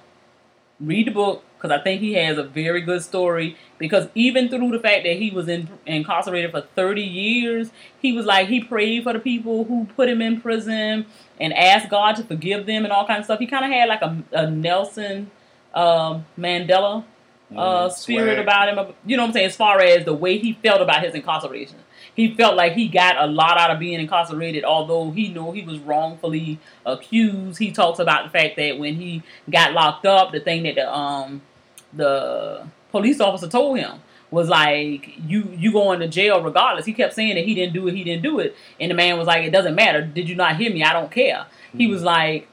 read 0.79 1.05
the 1.05 1.11
book 1.11 1.43
because 1.57 1.71
I 1.71 1.81
think 1.83 2.01
he 2.01 2.13
has 2.13 2.37
a 2.37 2.43
very 2.43 2.81
good 2.81 3.03
story. 3.03 3.57
Because 3.77 4.09
even 4.15 4.49
through 4.49 4.71
the 4.71 4.79
fact 4.79 5.03
that 5.03 5.17
he 5.17 5.31
was 5.31 5.47
in, 5.47 5.69
incarcerated 5.85 6.51
for 6.51 6.61
30 6.61 7.01
years, 7.01 7.71
he 7.99 8.13
was 8.13 8.25
like 8.25 8.47
he 8.47 8.63
prayed 8.63 9.03
for 9.03 9.13
the 9.13 9.19
people 9.19 9.65
who 9.65 9.87
put 9.95 10.09
him 10.09 10.21
in 10.21 10.41
prison 10.41 11.05
and 11.39 11.53
asked 11.53 11.89
God 11.89 12.15
to 12.17 12.23
forgive 12.23 12.65
them 12.65 12.83
and 12.85 12.93
all 12.93 13.07
kinds 13.07 13.21
of 13.21 13.25
stuff. 13.25 13.39
He 13.39 13.47
kind 13.47 13.65
of 13.65 13.71
had 13.71 13.89
like 13.89 14.01
a, 14.01 14.23
a 14.33 14.49
Nelson 14.51 15.31
um 15.73 16.25
Mandela 16.39 17.05
uh, 17.55 17.87
Mm, 17.87 17.91
spirit 17.91 18.39
about 18.39 18.69
him. 18.69 18.95
You 19.05 19.17
know 19.17 19.23
what 19.23 19.27
I'm 19.29 19.33
saying? 19.33 19.45
As 19.47 19.55
far 19.55 19.81
as 19.81 20.05
the 20.05 20.13
way 20.13 20.37
he 20.37 20.53
felt 20.53 20.81
about 20.81 21.03
his 21.03 21.15
incarceration, 21.15 21.77
he 22.17 22.33
felt 22.33 22.55
like 22.55 22.73
he 22.73 22.87
got 22.87 23.15
a 23.17 23.27
lot 23.27 23.59
out 23.59 23.69
of 23.69 23.77
being 23.77 23.99
incarcerated, 23.99 24.63
although 24.63 25.11
he 25.11 25.29
knew 25.29 25.51
he 25.51 25.61
was 25.61 25.77
wrongfully 25.77 26.59
accused. 26.83 27.59
He 27.59 27.71
talks 27.71 27.99
about 27.99 28.25
the 28.25 28.29
fact 28.31 28.57
that 28.57 28.79
when 28.79 28.95
he 28.95 29.21
got 29.49 29.73
locked 29.73 30.07
up, 30.07 30.31
the 30.31 30.39
thing 30.39 30.63
that 30.63 30.75
the 30.75 30.91
um 30.91 31.43
the 31.93 32.67
police 32.91 33.21
officer 33.21 33.47
told 33.47 33.77
him 33.77 33.99
was 34.31 34.49
like 34.49 35.13
you 35.27 35.53
you 35.55 35.71
going 35.71 35.99
to 35.99 36.07
jail 36.07 36.41
regardless. 36.41 36.87
He 36.87 36.93
kept 36.93 37.13
saying 37.13 37.35
that 37.35 37.45
he 37.45 37.53
didn't 37.53 37.73
do 37.73 37.87
it, 37.87 37.93
he 37.93 38.03
didn't 38.03 38.23
do 38.23 38.39
it, 38.39 38.55
and 38.79 38.89
the 38.89 38.95
man 38.95 39.17
was 39.19 39.27
like, 39.27 39.43
it 39.45 39.51
doesn't 39.51 39.75
matter. 39.75 40.01
Did 40.01 40.27
you 40.27 40.35
not 40.35 40.57
hear 40.57 40.73
me? 40.73 40.83
I 40.83 40.93
don't 40.93 41.11
care. 41.11 41.45
He 41.77 41.85
was 41.85 42.01
like, 42.01 42.47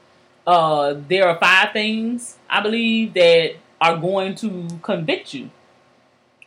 uh, 0.45 0.93
there 1.07 1.27
are 1.27 1.39
five 1.39 1.73
things 1.73 2.37
I 2.47 2.61
believe 2.61 3.15
that 3.15 3.55
are 3.81 3.97
going 3.97 4.35
to 4.35 4.67
convict 4.83 5.33
you. 5.33 5.49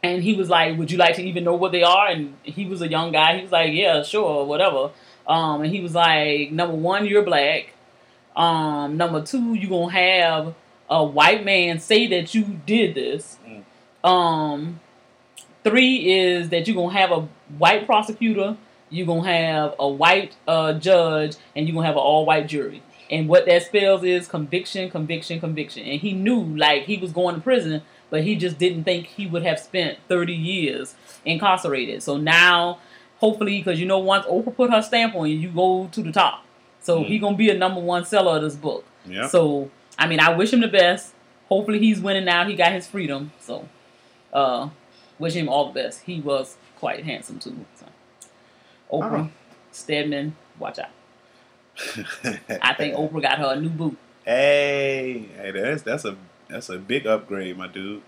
And 0.02 0.22
he 0.22 0.34
was 0.34 0.48
like, 0.48 0.78
Would 0.78 0.90
you 0.90 0.98
like 0.98 1.16
to 1.16 1.22
even 1.22 1.44
know 1.44 1.54
what 1.54 1.72
they 1.72 1.82
are? 1.82 2.08
And 2.08 2.36
he 2.42 2.66
was 2.66 2.82
a 2.82 2.88
young 2.88 3.12
guy. 3.12 3.36
He 3.36 3.42
was 3.42 3.52
like, 3.52 3.72
Yeah, 3.72 4.02
sure, 4.02 4.44
whatever. 4.44 4.90
Um, 5.26 5.62
and 5.62 5.72
he 5.72 5.80
was 5.80 5.94
like, 5.94 6.52
Number 6.52 6.74
one, 6.74 7.06
you're 7.06 7.22
black. 7.22 7.74
Um, 8.36 8.96
number 8.96 9.22
two, 9.22 9.54
you're 9.54 9.70
gonna 9.70 9.92
have 9.92 10.54
a 10.88 11.04
white 11.04 11.44
man 11.44 11.80
say 11.80 12.06
that 12.06 12.34
you 12.34 12.60
did 12.66 12.94
this. 12.94 13.38
Um, 14.04 14.80
three 15.64 16.18
is 16.18 16.50
that 16.50 16.66
you're 16.68 16.76
gonna 16.76 16.98
have 16.98 17.10
a 17.10 17.28
white 17.58 17.84
prosecutor, 17.84 18.56
you're 18.90 19.06
gonna 19.06 19.28
have 19.28 19.74
a 19.78 19.88
white 19.88 20.36
uh, 20.46 20.74
judge, 20.74 21.34
and 21.56 21.66
you're 21.66 21.74
gonna 21.74 21.86
have 21.86 21.96
an 21.96 22.02
all 22.02 22.24
white 22.24 22.46
jury. 22.46 22.82
And 23.10 23.28
what 23.28 23.46
that 23.46 23.64
spells 23.64 24.04
is 24.04 24.28
conviction, 24.28 24.90
conviction, 24.90 25.40
conviction. 25.40 25.84
And 25.84 26.00
he 26.00 26.12
knew 26.12 26.42
like 26.56 26.84
he 26.84 26.98
was 26.98 27.12
going 27.12 27.34
to 27.34 27.40
prison, 27.40 27.82
but 28.10 28.22
he 28.24 28.36
just 28.36 28.58
didn't 28.58 28.84
think 28.84 29.06
he 29.06 29.26
would 29.26 29.42
have 29.42 29.58
spent 29.58 29.98
30 30.08 30.32
years 30.34 30.94
incarcerated. 31.24 32.02
So 32.02 32.16
now, 32.16 32.78
hopefully, 33.18 33.58
because 33.58 33.78
you 33.80 33.86
know, 33.86 33.98
once 33.98 34.26
Oprah 34.26 34.54
put 34.54 34.70
her 34.70 34.82
stamp 34.82 35.14
on 35.14 35.28
you, 35.28 35.36
you 35.36 35.50
go 35.50 35.88
to 35.92 36.02
the 36.02 36.12
top. 36.12 36.44
So 36.80 37.02
he 37.04 37.18
gonna 37.18 37.36
be 37.36 37.50
a 37.50 37.54
number 37.58 37.80
one 37.80 38.04
seller 38.04 38.36
of 38.36 38.42
this 38.42 38.56
book. 38.56 38.84
Yeah. 39.04 39.26
So 39.28 39.70
I 39.98 40.06
mean, 40.06 40.20
I 40.20 40.34
wish 40.34 40.52
him 40.52 40.60
the 40.60 40.68
best. 40.68 41.12
Hopefully, 41.48 41.78
he's 41.80 42.00
winning 42.00 42.24
now. 42.24 42.46
He 42.46 42.54
got 42.54 42.72
his 42.72 42.86
freedom. 42.86 43.32
So, 43.40 43.68
uh, 44.32 44.68
wish 45.18 45.34
him 45.34 45.48
all 45.48 45.72
the 45.72 45.82
best. 45.82 46.02
He 46.04 46.20
was 46.20 46.56
quite 46.76 47.04
handsome 47.04 47.38
too. 47.38 47.64
So, 47.74 47.86
Oprah, 48.92 49.26
Oh. 49.26 49.30
Stedman, 49.72 50.36
watch 50.58 50.78
out. 50.78 50.90
I 52.62 52.74
think 52.74 52.94
Oprah 52.98 53.22
got 53.22 53.38
her 53.38 53.52
a 53.54 53.60
new 53.60 53.70
boot. 53.70 53.96
Hey, 54.24 55.26
hey, 55.36 55.50
that's 55.52 55.82
that's 55.82 56.04
a 56.04 56.16
that's 56.48 56.68
a 56.68 56.78
big 56.78 57.06
upgrade, 57.06 57.56
my 57.56 57.66
dude. 57.66 58.02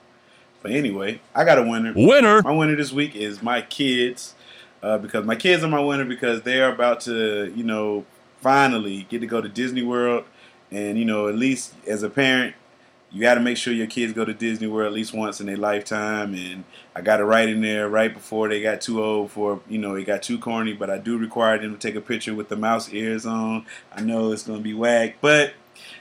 But 0.63 0.73
anyway, 0.73 1.21
I 1.35 1.45
got 1.45 1.59
a 1.59 1.63
winner. 1.63 1.93
Winner. 1.97 2.43
My 2.43 2.53
winner 2.53 2.77
this 2.77 2.93
week 2.93 3.15
is 3.15 3.43
my 3.43 3.63
kids, 3.63 4.35
uh, 4.83 4.99
because 4.99 5.25
my 5.25 5.37
kids 5.37 5.65
are 5.65 5.69
my 5.69 5.81
winner 5.81 6.05
because 6.05 6.43
they 6.43 6.61
are 6.61 6.73
about 6.73 7.01
to, 7.03 7.53
you 7.55 7.65
know, 7.65 8.05
finally 8.41 9.07
get 9.09 9.21
to 9.21 9.27
go 9.27 9.41
to 9.41 9.49
Disney 9.49 9.83
World, 9.83 10.25
and 10.71 10.99
you 10.99 11.05
know, 11.05 11.29
at 11.29 11.37
least 11.37 11.75
as 11.87 12.03
a 12.03 12.11
parent, 12.11 12.55
you 13.11 13.21
got 13.21 13.35
to 13.35 13.41
make 13.41 13.57
sure 13.57 13.73
your 13.73 13.87
kids 13.87 14.13
go 14.13 14.25
to 14.25 14.33
Disney 14.33 14.67
World 14.67 14.87
at 14.87 14.93
least 14.93 15.13
once 15.13 15.41
in 15.41 15.47
their 15.47 15.57
lifetime. 15.57 16.35
And 16.35 16.65
I 16.95 17.01
got 17.01 17.21
it 17.21 17.25
right 17.25 17.49
in 17.49 17.61
there 17.61 17.89
right 17.89 18.13
before 18.13 18.49
they 18.49 18.63
got 18.63 18.81
too 18.81 19.03
old 19.03 19.33
for, 19.33 19.61
you 19.69 19.79
know, 19.79 19.97
it 19.97 20.05
got 20.05 20.23
too 20.23 20.39
corny. 20.39 20.75
But 20.75 20.91
I 20.91 20.99
do 20.99 21.19
require 21.19 21.59
them 21.59 21.73
to 21.73 21.79
take 21.79 21.97
a 21.97 22.01
picture 22.01 22.35
with 22.35 22.49
the 22.49 22.57
mouse 22.57 22.93
ears 22.93 23.27
on. 23.27 23.67
I 23.93 24.01
know 24.01 24.31
it's 24.31 24.45
gonna 24.45 24.61
be 24.61 24.75
whack, 24.75 25.17
but 25.21 25.55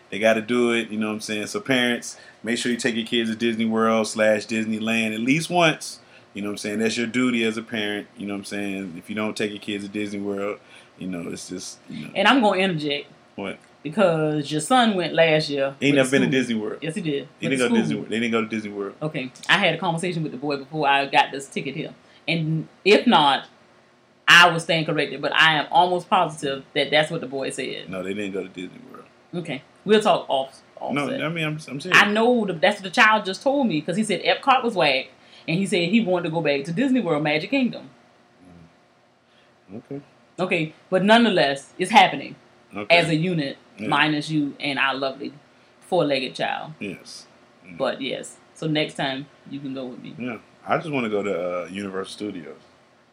they 0.10 0.20
got 0.20 0.36
to 0.36 0.42
do 0.42 0.72
it. 0.72 0.90
You 0.90 1.00
know 1.00 1.08
what 1.08 1.14
I'm 1.14 1.22
saying? 1.22 1.48
So 1.48 1.60
parents, 1.60 2.18
make 2.44 2.58
sure 2.58 2.72
you 2.72 2.78
take 2.78 2.96
your 2.96 3.06
kids 3.06 3.30
to 3.30 3.36
Disney 3.36 3.66
World 3.66 4.08
slash 4.08 4.46
Disneyland 4.48 5.14
at 5.14 5.20
least 5.20 5.50
once. 5.50 6.00
You 6.34 6.42
know 6.44 6.50
what 6.50 6.54
I'm 6.54 6.58
saying? 6.58 6.80
That's 6.80 6.98
your 6.98 7.08
duty 7.08 7.44
as 7.44 7.58
a 7.58 7.62
parent. 7.64 8.08
You 8.18 8.28
know 8.28 8.34
what 8.34 8.40
I'm 8.40 8.46
saying? 8.46 8.94
If 8.98 9.10
you 9.10 9.16
don't 9.16 9.36
take 9.36 9.52
your 9.52 9.60
kids 9.60 9.84
to 9.84 9.90
Disney 9.90 10.20
World, 10.20 10.60
you 10.98 11.08
know 11.08 11.28
it's 11.30 11.50
just 11.50 11.80
you 11.90 12.06
know 12.06 12.12
And 12.16 12.28
I'm 12.28 12.42
gonna 12.42 12.60
interject 12.60 13.08
what. 13.36 13.58
because 13.84 14.52
your 14.52 14.62
son 14.62 14.96
went 14.96 15.14
last 15.14 15.50
year. 15.50 15.76
He 15.80 15.88
ain't 15.88 15.96
never 15.96 16.10
been 16.12 16.22
to. 16.22 16.28
Disney 16.28 16.56
World. 16.56 16.80
Yes, 16.82 16.96
he 16.96 17.02
did. 17.02 17.28
He 17.40 17.50
didn't 17.50 17.68
go 17.68 17.76
to. 17.76 17.82
Disney. 17.82 17.96
World. 17.96 18.10
They 18.10 18.20
didn't 18.20 18.32
go 18.32 18.42
to 18.42 18.48
Disney 18.48 18.72
World. 18.72 18.96
Okay, 19.02 19.32
I 19.50 19.58
had 19.58 19.74
a 19.74 19.78
conversation 19.78 20.24
with 20.24 20.32
the 20.32 20.38
boy 20.38 20.58
before 20.58 20.88
I 20.88 21.06
got 21.08 21.32
this 21.32 21.48
ticket 21.48 21.76
here, 21.76 21.94
and 22.28 22.68
if 22.86 23.08
not, 23.08 23.48
I 24.28 24.50
was 24.50 24.64
stand 24.64 24.86
corrected. 24.86 25.22
But 25.22 25.34
I 25.34 25.56
am 25.56 25.68
almost 25.72 26.10
positive 26.10 26.64
that 26.76 26.92
that's 26.92 27.10
what 27.10 27.22
the 27.22 27.28
boy 27.28 27.50
said. 27.50 27.90
No, 27.90 28.04
they 28.04 28.14
didn't 28.14 28.34
go 28.34 28.44
to 28.44 28.50
Disney 28.50 28.80
World. 28.92 29.06
Okay, 29.34 29.64
we'll 29.84 30.02
talk 30.02 30.30
off. 30.30 30.62
No. 30.82 31.10
I 31.10 31.30
mean 31.30 31.44
I'm, 31.46 31.60
I'm 31.68 31.80
serious. 31.80 32.02
I 32.02 32.12
know 32.12 32.46
the, 32.46 32.54
that's 32.54 32.78
what 32.78 32.84
the 32.84 32.90
child 32.90 33.26
just 33.26 33.42
told 33.44 33.68
me 33.68 33.80
because 33.80 33.98
he 33.98 34.04
said 34.04 34.24
Epcot 34.24 34.64
was 34.64 34.76
whack, 34.76 35.08
and 35.48 35.58
he 35.58 35.66
said 35.66 35.90
he 35.90 36.02
wanted 36.02 36.24
to 36.26 36.30
go 36.32 36.42
back 36.42 36.64
to 36.66 36.72
Disney 36.72 37.02
World, 37.02 37.24
Magic 37.24 37.50
Kingdom. 37.50 37.90
Okay. 39.76 40.02
Okay, 40.40 40.74
but 40.90 41.04
nonetheless, 41.04 41.74
it's 41.78 41.92
happening 41.92 42.36
Okay. 42.76 42.96
as 42.98 43.10
a 43.10 43.16
unit, 43.16 43.58
Yeah. 43.78 43.88
minus 43.88 44.30
you 44.30 44.56
and 44.60 44.80
our 44.80 44.96
lovely 44.96 45.34
four-legged 45.82 46.36
child. 46.36 46.74
yes. 46.80 47.26
But 47.78 48.02
yes, 48.02 48.38
So 48.56 48.66
next 48.68 48.96
time 48.96 49.28
you 49.50 49.60
can 49.60 49.74
go 49.76 49.86
with 49.86 50.02
me. 50.02 50.16
Yeah, 50.18 50.38
I 50.68 50.78
just 50.78 50.90
want 50.92 51.04
to 51.06 51.10
go 51.10 51.22
to 51.22 51.64
uh, 51.66 51.68
Universal 51.68 52.12
Studios. 52.14 52.58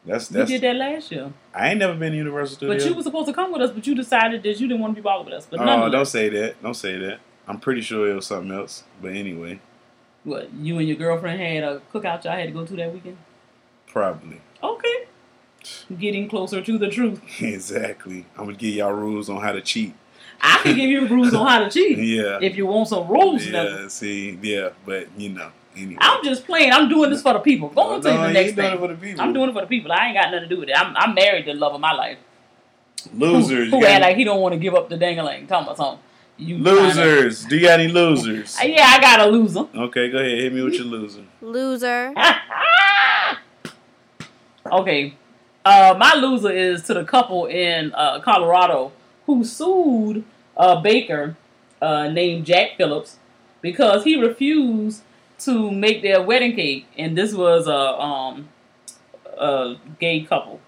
That's 0.06 0.28
that's. 0.28 0.48
did 0.50 0.60
that 0.62 0.76
last 0.76 1.10
year, 1.12 1.32
I 1.52 1.70
ain't 1.70 1.78
never 1.80 1.94
been 1.94 2.12
to 2.12 2.16
Universal 2.18 2.56
Studios. 2.56 2.82
but 2.82 2.88
you 2.88 2.96
were 2.96 3.02
supposed 3.02 3.26
to 3.28 3.34
come 3.34 3.52
with 3.52 3.60
us, 3.60 3.70
but 3.72 3.86
you 3.86 3.94
decided 3.94 4.42
that 4.44 4.60
you 4.60 4.66
didn't 4.68 4.80
want 4.80 4.92
to 4.92 5.00
be 5.00 5.02
bothered 5.02 5.26
with 5.26 5.34
us. 5.34 5.46
But 5.50 5.60
oh, 5.60 5.90
don't 5.90 6.06
say 6.06 6.28
that. 6.30 6.62
Don't 6.62 6.74
say 6.74 6.96
that. 6.98 7.18
I'm 7.48 7.58
pretty 7.60 7.80
sure 7.80 8.10
it 8.10 8.14
was 8.14 8.26
something 8.26 8.50
else. 8.56 8.84
But 9.00 9.12
anyway, 9.12 9.60
what 10.24 10.52
you 10.54 10.78
and 10.78 10.88
your 10.88 10.96
girlfriend 10.96 11.40
had 11.40 11.62
a 11.64 11.80
cookout 11.92 12.24
y'all 12.24 12.32
had 12.32 12.46
to 12.46 12.52
go 12.52 12.64
to 12.66 12.76
that 12.76 12.92
weekend. 12.92 13.16
probably. 13.86 14.40
Okay, 14.62 15.06
getting 15.98 16.28
closer 16.28 16.60
to 16.62 16.78
the 16.78 16.88
truth. 16.88 17.20
Exactly. 17.42 18.26
I'm 18.36 18.46
gonna 18.46 18.56
give 18.56 18.74
y'all 18.74 18.92
rules 18.92 19.28
on 19.28 19.40
how 19.40 19.52
to 19.52 19.60
cheat. 19.60 19.94
I 20.40 20.58
can 20.62 20.76
give 20.76 20.90
you 20.90 21.06
rules 21.06 21.32
on 21.34 21.46
how 21.46 21.60
to 21.60 21.70
cheat 21.76 21.98
Yeah. 21.98 22.38
if 22.42 22.56
you 22.56 22.66
want 22.66 22.88
some 22.88 23.08
rules. 23.08 23.46
yeah. 23.46 23.88
See. 23.88 24.38
Yeah. 24.42 24.70
But 24.84 25.08
you 25.16 25.30
know. 25.30 25.50
Anyway. 25.76 25.98
I'm 26.00 26.24
just 26.24 26.46
playing. 26.46 26.72
I'm 26.72 26.88
doing 26.88 27.10
this 27.10 27.20
for 27.20 27.34
the 27.34 27.38
people. 27.40 27.68
Go 27.68 27.82
on 27.82 28.00
to 28.00 28.08
No, 28.10 28.22
the 28.22 28.32
next 28.32 28.54
thing. 28.54 28.80
the. 28.80 29.22
I'm 29.22 29.34
doing 29.34 29.50
it 29.50 29.52
for 29.52 29.60
the 29.60 29.66
people. 29.66 29.92
I 29.92 30.06
ain't 30.06 30.14
got 30.16 30.30
nothing 30.30 30.48
to 30.48 30.54
do 30.54 30.60
with 30.60 30.70
it. 30.70 30.74
I'm, 30.78 30.96
I'm 30.96 31.14
married 31.14 31.44
to 31.46 31.52
the 31.52 31.58
love 31.58 31.74
of 31.74 31.80
my 31.82 31.92
life. 31.92 32.16
losers. 33.14 33.70
Who, 33.70 33.80
who 33.80 33.84
act 33.86 34.00
like 34.02 34.16
he 34.16 34.24
don't 34.24 34.40
want 34.40 34.54
to 34.54 34.58
give 34.58 34.74
up 34.74 34.88
the 34.88 34.96
dangling. 34.96 35.46
Talking 35.46 35.66
about 35.66 35.76
something. 35.76 36.02
You 36.38 36.58
losers. 36.58 37.46
Do 37.46 37.56
you 37.56 37.66
got 37.66 37.80
any 37.80 37.90
losers? 37.90 38.58
Yeah, 38.62 38.84
I 38.86 39.00
got 39.00 39.20
a 39.20 39.26
loser. 39.26 39.66
Okay, 39.74 40.10
go 40.10 40.18
ahead. 40.18 40.38
Hit 40.38 40.52
me 40.52 40.62
with 40.62 40.74
your 40.74 40.84
loser. 40.84 41.22
Loser. 41.40 42.12
okay. 44.72 45.14
Uh, 45.64 45.94
my 45.98 46.14
loser 46.14 46.50
is 46.50 46.82
to 46.84 46.94
the 46.94 47.04
couple 47.04 47.46
in 47.46 47.92
uh, 47.94 48.20
Colorado 48.20 48.92
who 49.24 49.44
sued 49.44 50.24
a 50.56 50.80
baker 50.80 51.36
uh, 51.80 52.08
named 52.08 52.46
Jack 52.46 52.76
Phillips 52.76 53.16
because 53.62 54.04
he 54.04 54.20
refused 54.20 55.02
to 55.38 55.70
make 55.70 56.02
their 56.02 56.22
wedding 56.22 56.54
cake, 56.54 56.86
and 56.96 57.16
this 57.16 57.34
was 57.34 57.66
a 57.66 57.72
um, 57.72 58.48
a 59.38 59.76
gay 59.98 60.22
couple. 60.22 60.60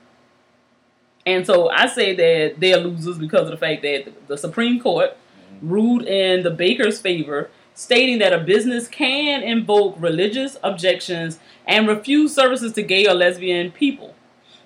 And 1.25 1.47
so 1.47 1.69
I 1.69 1.87
say 1.87 2.17
that 2.17 2.59
they're 2.59 2.79
losers 2.79 3.19
because 3.19 3.43
of 3.43 3.51
the 3.51 3.57
fact 3.57 3.83
that 3.83 4.29
the 4.29 4.37
Supreme 4.37 4.81
Court 4.81 5.17
ruled 5.61 6.03
in 6.03 6.43
the 6.43 6.51
baker's 6.51 7.01
favor, 7.01 7.51
stating 7.75 8.19
that 8.19 8.33
a 8.33 8.39
business 8.39 8.89
can 8.89 9.43
invoke 9.43 9.97
religious 9.99 10.57
objections 10.63 11.39
and 11.67 11.87
refuse 11.87 12.35
services 12.35 12.73
to 12.73 12.83
gay 12.83 13.07
or 13.07 13.15
lesbian 13.15 13.71
people. 13.71 14.15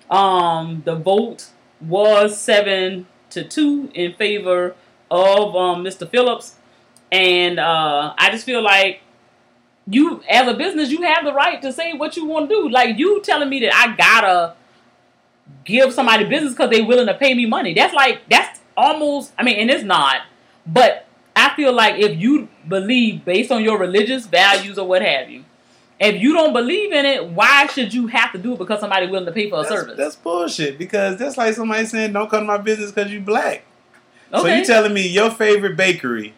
Um, 0.09 0.83
the 0.85 0.95
vote 0.95 1.47
was 1.81 2.39
seven 2.39 3.07
to 3.31 3.43
two 3.43 3.91
in 3.93 4.13
favor 4.13 4.75
of 5.11 5.55
um, 5.55 5.83
Mr. 5.83 6.09
Phillips, 6.09 6.55
and 7.11 7.59
uh, 7.59 8.13
I 8.17 8.31
just 8.31 8.45
feel 8.45 8.61
like 8.61 9.01
you, 9.87 10.23
as 10.29 10.47
a 10.47 10.53
business, 10.53 10.89
you 10.89 11.01
have 11.01 11.25
the 11.25 11.33
right 11.33 11.61
to 11.61 11.73
say 11.73 11.93
what 11.93 12.15
you 12.15 12.25
want 12.25 12.49
to 12.49 12.55
do. 12.55 12.69
Like 12.69 12.97
you 12.97 13.21
telling 13.21 13.49
me 13.49 13.59
that 13.61 13.73
I 13.75 13.95
gotta 13.95 14.55
give 15.65 15.93
somebody 15.93 16.25
business 16.25 16.53
because 16.53 16.69
they're 16.69 16.85
willing 16.85 17.07
to 17.07 17.13
pay 17.13 17.33
me 17.33 17.45
money. 17.45 17.73
That's 17.73 17.93
like 17.93 18.21
that's 18.29 18.61
almost. 18.77 19.33
I 19.37 19.43
mean, 19.43 19.57
and 19.59 19.69
it's 19.69 19.83
not, 19.83 20.21
but 20.65 21.07
I 21.35 21.55
feel 21.55 21.73
like 21.73 21.99
if 21.99 22.17
you 22.19 22.47
believe 22.67 23.25
based 23.25 23.51
on 23.51 23.63
your 23.63 23.77
religious 23.77 24.25
values 24.25 24.77
or 24.77 24.87
what 24.87 25.01
have 25.01 25.29
you, 25.29 25.43
if 25.99 26.21
you 26.21 26.33
don't 26.33 26.53
believe 26.53 26.91
in 26.91 27.05
it, 27.05 27.29
why 27.29 27.67
should 27.67 27.93
you 27.93 28.07
have 28.07 28.31
to 28.33 28.37
do 28.37 28.53
it 28.53 28.59
because 28.59 28.79
somebody 28.79 29.07
willing 29.07 29.25
to 29.25 29.31
pay 29.31 29.49
for 29.49 29.59
a 29.59 29.63
That's, 29.63 29.73
service? 29.73 29.97
that's 29.97 30.15
bullshit 30.15 30.77
because 30.77 31.17
that's 31.17 31.37
like 31.37 31.53
somebody 31.53 31.85
saying 31.85 32.13
don't 32.13 32.29
come 32.29 32.41
to 32.41 32.45
my 32.45 32.57
business 32.57 32.91
because 32.91 33.11
you 33.11 33.21
black. 33.21 33.63
So 34.31 34.47
you 34.47 34.65
telling 34.65 34.93
me 34.93 35.07
your 35.07 35.29
favorite 35.29 35.77
bakery 35.77 36.33